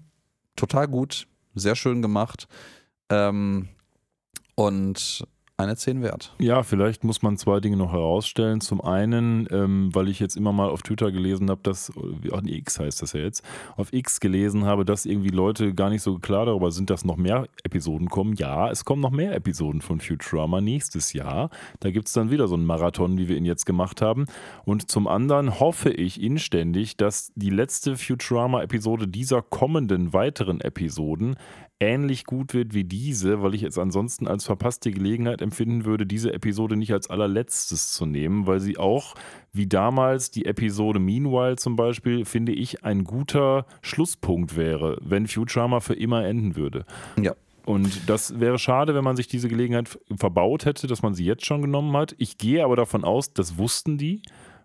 total 0.55 0.87
gut, 0.87 1.27
sehr 1.55 1.75
schön 1.75 2.01
gemacht 2.01 2.47
ähm, 3.09 3.69
und 4.55 5.27
eine 5.57 5.75
10 5.75 6.01
wert. 6.01 6.33
Ja, 6.39 6.63
vielleicht 6.63 7.03
muss 7.03 7.21
man 7.21 7.37
zwei 7.37 7.59
Dinge 7.59 7.77
noch 7.77 7.91
herausstellen. 7.91 8.59
Zum 8.59 8.81
einen, 8.81 9.47
ähm, 9.51 9.89
weil 9.93 10.07
ich 10.09 10.19
jetzt 10.19 10.35
immer 10.35 10.51
mal 10.51 10.69
auf 10.69 10.81
Twitter 10.81 11.11
gelesen 11.11 11.51
habe, 11.51 11.61
dass, 11.61 11.91
nee, 12.41 12.57
X 12.57 12.79
heißt 12.79 13.03
das 13.03 13.13
ja 13.13 13.19
jetzt, 13.19 13.43
auf 13.75 13.93
X 13.93 14.19
gelesen 14.19 14.65
habe, 14.65 14.83
dass 14.83 15.05
irgendwie 15.05 15.29
Leute 15.29 15.75
gar 15.75 15.91
nicht 15.91 16.01
so 16.01 16.17
klar 16.17 16.47
darüber 16.47 16.71
sind, 16.71 16.89
dass 16.89 17.05
noch 17.05 17.17
mehr 17.17 17.47
Episoden 17.63 18.09
kommen. 18.09 18.33
Ja, 18.33 18.71
es 18.71 18.83
kommen 18.83 19.01
noch 19.01 19.11
mehr 19.11 19.35
Episoden 19.35 19.81
von 19.81 19.99
Futurama 19.99 20.59
nächstes 20.59 21.13
Jahr. 21.13 21.51
Da 21.81 21.91
gibt 21.91 22.07
es 22.07 22.13
dann 22.13 22.31
wieder 22.31 22.47
so 22.47 22.55
einen 22.55 22.65
Marathon, 22.65 23.19
wie 23.19 23.27
wir 23.27 23.37
ihn 23.37 23.45
jetzt 23.45 23.65
gemacht 23.65 24.01
haben. 24.01 24.25
Und 24.65 24.89
zum 24.89 25.07
anderen 25.07 25.59
hoffe 25.59 25.91
ich 25.91 26.19
inständig, 26.19 26.97
dass 26.97 27.31
die 27.35 27.51
letzte 27.51 27.95
Futurama-Episode 27.95 29.07
dieser 29.07 29.43
kommenden 29.43 30.13
weiteren 30.13 30.61
Episoden 30.61 31.35
ähnlich 31.83 32.25
gut 32.25 32.53
wird 32.53 32.73
wie 32.73 32.85
diese, 32.85 33.41
weil 33.41 33.53
ich 33.53 33.63
es 33.63 33.77
ansonsten 33.77 34.27
als 34.27 34.45
verpasste 34.45 34.91
Gelegenheit 34.91 35.41
empfinden 35.41 35.83
würde, 35.85 36.05
diese 36.05 36.33
Episode 36.33 36.77
nicht 36.77 36.93
als 36.93 37.09
allerletztes 37.09 37.91
zu 37.91 38.05
nehmen, 38.05 38.47
weil 38.47 38.59
sie 38.59 38.77
auch, 38.77 39.15
wie 39.51 39.67
damals 39.67 40.31
die 40.31 40.45
Episode 40.45 40.99
Meanwhile 40.99 41.57
zum 41.57 41.75
Beispiel, 41.75 42.25
finde 42.25 42.53
ich, 42.53 42.83
ein 42.85 43.03
guter 43.03 43.65
Schlusspunkt 43.81 44.55
wäre, 44.55 44.97
wenn 45.01 45.27
Futurama 45.27 45.81
für 45.81 45.93
immer 45.93 46.25
enden 46.25 46.55
würde. 46.55 46.85
Ja. 47.21 47.33
Und 47.65 48.09
das 48.09 48.39
wäre 48.39 48.59
schade, 48.59 48.95
wenn 48.95 49.03
man 49.03 49.15
sich 49.15 49.27
diese 49.27 49.47
Gelegenheit 49.47 49.97
verbaut 50.17 50.65
hätte, 50.65 50.87
dass 50.87 51.01
man 51.01 51.13
sie 51.13 51.25
jetzt 51.25 51.45
schon 51.45 51.61
genommen 51.61 51.95
hat. 51.95 52.15
Ich 52.17 52.37
gehe 52.37 52.63
aber 52.63 52.75
davon 52.75 53.03
aus, 53.03 53.33
das 53.33 53.57
wussten 53.57 53.97
die, 53.97 54.21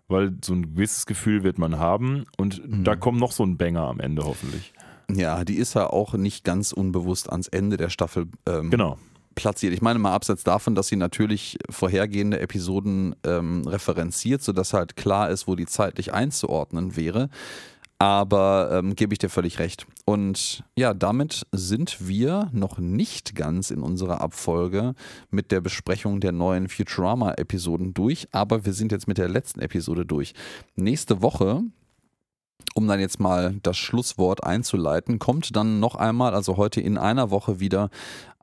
weil 0.09 0.33
so 0.43 0.53
ein 0.53 0.73
gewisses 0.73 1.05
Gefühl 1.05 1.43
wird 1.43 1.57
man 1.57 1.79
haben. 1.79 2.25
Und 2.37 2.61
da 2.65 2.95
kommt 2.95 3.19
noch 3.19 3.31
so 3.31 3.43
ein 3.43 3.57
Banger 3.57 3.83
am 3.83 3.99
Ende 3.99 4.23
hoffentlich. 4.23 4.73
Ja, 5.13 5.43
die 5.43 5.55
ist 5.55 5.73
ja 5.75 5.87
auch 5.89 6.13
nicht 6.13 6.43
ganz 6.43 6.71
unbewusst 6.71 7.29
ans 7.31 7.47
Ende 7.47 7.77
der 7.77 7.89
Staffel 7.89 8.27
ähm, 8.47 8.69
Genau. 8.69 8.97
platziert. 9.35 9.73
Ich 9.73 9.81
meine 9.81 9.99
mal 9.99 10.13
abseits 10.13 10.43
davon, 10.43 10.75
dass 10.75 10.87
sie 10.87 10.95
natürlich 10.97 11.57
vorhergehende 11.69 12.39
Episoden 12.39 13.15
ähm, 13.25 13.67
referenziert, 13.67 14.41
sodass 14.43 14.73
halt 14.73 14.95
klar 14.95 15.29
ist, 15.29 15.47
wo 15.47 15.55
die 15.55 15.65
zeitlich 15.65 16.13
einzuordnen 16.13 16.95
wäre. 16.95 17.29
Aber 18.01 18.69
ähm, 18.71 18.95
gebe 18.95 19.13
ich 19.13 19.19
dir 19.19 19.27
völlig 19.27 19.59
recht. 19.59 19.85
Und 20.05 20.63
ja, 20.77 20.93
damit 20.93 21.45
sind 21.51 22.07
wir 22.07 22.49
noch 22.53 22.77
nicht 22.77 23.35
ganz 23.35 23.71
in 23.71 23.81
unserer 23.81 24.21
Abfolge 24.21 24.93
mit 25.31 25.51
der 25.51 25.59
Besprechung 25.59 26.21
der 26.21 26.31
neuen 26.31 26.69
Futurama-Episoden 26.69 27.93
durch, 27.93 28.29
aber 28.31 28.65
wir 28.65 28.71
sind 28.71 28.93
jetzt 28.93 29.09
mit 29.09 29.17
der 29.17 29.27
letzten 29.27 29.59
Episode 29.59 30.05
durch. 30.05 30.33
Nächste 30.77 31.21
Woche 31.21 31.61
um 32.75 32.87
dann 32.87 32.99
jetzt 32.99 33.19
mal 33.19 33.55
das 33.63 33.77
Schlusswort 33.77 34.43
einzuleiten, 34.43 35.19
kommt 35.19 35.55
dann 35.55 35.79
noch 35.79 35.95
einmal, 35.95 36.33
also 36.33 36.57
heute 36.57 36.81
in 36.81 36.97
einer 36.97 37.31
Woche 37.31 37.59
wieder, 37.59 37.89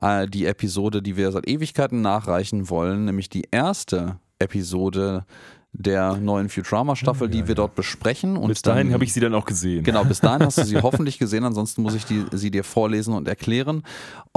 äh, 0.01 0.27
die 0.27 0.45
Episode, 0.45 1.01
die 1.01 1.17
wir 1.17 1.31
seit 1.31 1.47
Ewigkeiten 1.47 2.01
nachreichen 2.01 2.69
wollen, 2.69 3.05
nämlich 3.05 3.29
die 3.29 3.47
erste 3.51 4.19
Episode 4.39 5.25
der 5.73 6.17
neuen 6.17 6.49
Futurama-Staffel, 6.49 7.27
Ja, 7.27 7.31
die 7.31 7.37
ja, 7.39 7.43
wir 7.45 7.51
ja. 7.51 7.55
dort 7.55 7.75
besprechen. 7.75 8.35
Und 8.35 8.47
Bis 8.49 8.61
dahin 8.63 8.93
habe 8.93 9.03
ich 9.03 9.13
sie 9.13 9.19
dann 9.19 9.35
auch 9.35 9.45
gesehen. 9.45 9.83
Genau, 9.83 10.03
bis 10.05 10.19
dahin 10.19 10.43
hast 10.43 10.57
du 10.57 10.63
sie 10.63 10.77
hoffentlich 10.81 11.19
gesehen, 11.19 11.43
ansonsten 11.43 11.83
muss 11.83 11.93
ich 11.93 12.05
die, 12.05 12.25
sie 12.31 12.49
dir 12.49 12.63
vorlesen 12.63 13.13
und 13.13 13.27
erklären. 13.27 13.83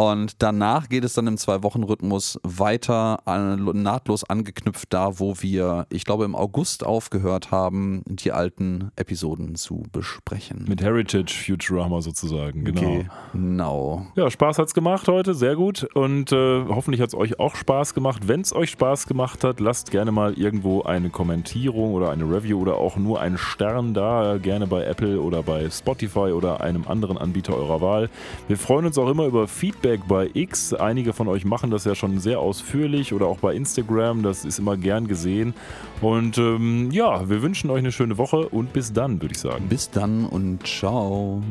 Und 0.01 0.40
danach 0.40 0.89
geht 0.89 1.05
es 1.05 1.12
dann 1.12 1.27
im 1.27 1.36
Zwei-Wochen-Rhythmus 1.36 2.40
weiter, 2.43 3.18
an, 3.27 3.82
nahtlos 3.82 4.24
angeknüpft 4.24 4.90
da, 4.94 5.18
wo 5.18 5.35
wir, 5.40 5.86
ich 5.90 6.06
glaube, 6.06 6.24
im 6.24 6.35
August 6.35 6.86
aufgehört 6.86 7.51
haben, 7.51 8.02
die 8.06 8.32
alten 8.32 8.93
Episoden 8.97 9.56
zu 9.56 9.82
besprechen. 9.93 10.64
Mit 10.66 10.81
Heritage 10.81 11.35
Futurama 11.35 12.01
sozusagen, 12.01 12.64
genau. 12.64 13.05
Genau. 13.35 14.06
Ja, 14.16 14.31
Spaß 14.31 14.59
hat's 14.59 14.72
gemacht 14.72 15.06
heute, 15.06 15.35
sehr 15.35 15.55
gut. 15.55 15.86
Und 15.93 16.32
äh, 16.32 16.64
hoffentlich 16.66 17.02
hat's 17.02 17.14
euch 17.14 17.39
auch 17.39 17.55
Spaß 17.55 17.93
gemacht. 17.93 18.27
Wenn 18.27 18.40
es 18.40 18.55
euch 18.55 18.70
Spaß 18.70 19.06
gemacht 19.06 19.44
hat, 19.44 19.60
lasst 19.60 19.90
gerne 19.90 20.12
mal 20.12 20.32
irgendwo 20.32 20.81
eine 20.81 21.10
Kommentierung 21.10 21.93
oder 21.93 22.09
eine 22.09 22.24
Review 22.24 22.59
oder 22.59 22.77
auch 22.77 22.97
nur 22.97 23.20
einen 23.20 23.36
Stern 23.36 23.93
da. 23.93 24.39
Gerne 24.39 24.66
bei 24.66 24.82
Apple 24.82 25.20
oder 25.20 25.43
bei 25.43 25.68
Spotify 25.68 26.32
oder 26.32 26.62
einem 26.62 26.89
anderen 26.89 27.18
Anbieter 27.18 27.55
eurer 27.55 27.82
Wahl. 27.82 28.09
Wir 28.48 28.56
freuen 28.56 28.86
uns 28.86 28.97
auch 28.97 29.10
immer 29.10 29.27
über 29.27 29.47
Feedback 29.90 30.06
bei 30.06 30.30
X. 30.34 30.72
Einige 30.72 31.12
von 31.12 31.26
euch 31.26 31.44
machen 31.44 31.70
das 31.70 31.84
ja 31.84 31.94
schon 31.96 32.20
sehr 32.20 32.38
ausführlich 32.38 33.12
oder 33.12 33.26
auch 33.26 33.38
bei 33.38 33.54
Instagram. 33.54 34.22
Das 34.22 34.44
ist 34.44 34.58
immer 34.58 34.76
gern 34.76 35.08
gesehen. 35.08 35.52
Und 36.00 36.38
ähm, 36.38 36.90
ja, 36.92 37.28
wir 37.28 37.42
wünschen 37.42 37.70
euch 37.70 37.80
eine 37.80 37.90
schöne 37.90 38.16
Woche 38.16 38.48
und 38.48 38.72
bis 38.72 38.92
dann, 38.92 39.20
würde 39.20 39.34
ich 39.34 39.40
sagen. 39.40 39.66
Bis 39.68 39.90
dann 39.90 40.26
und 40.26 40.64
ciao. 40.66 41.42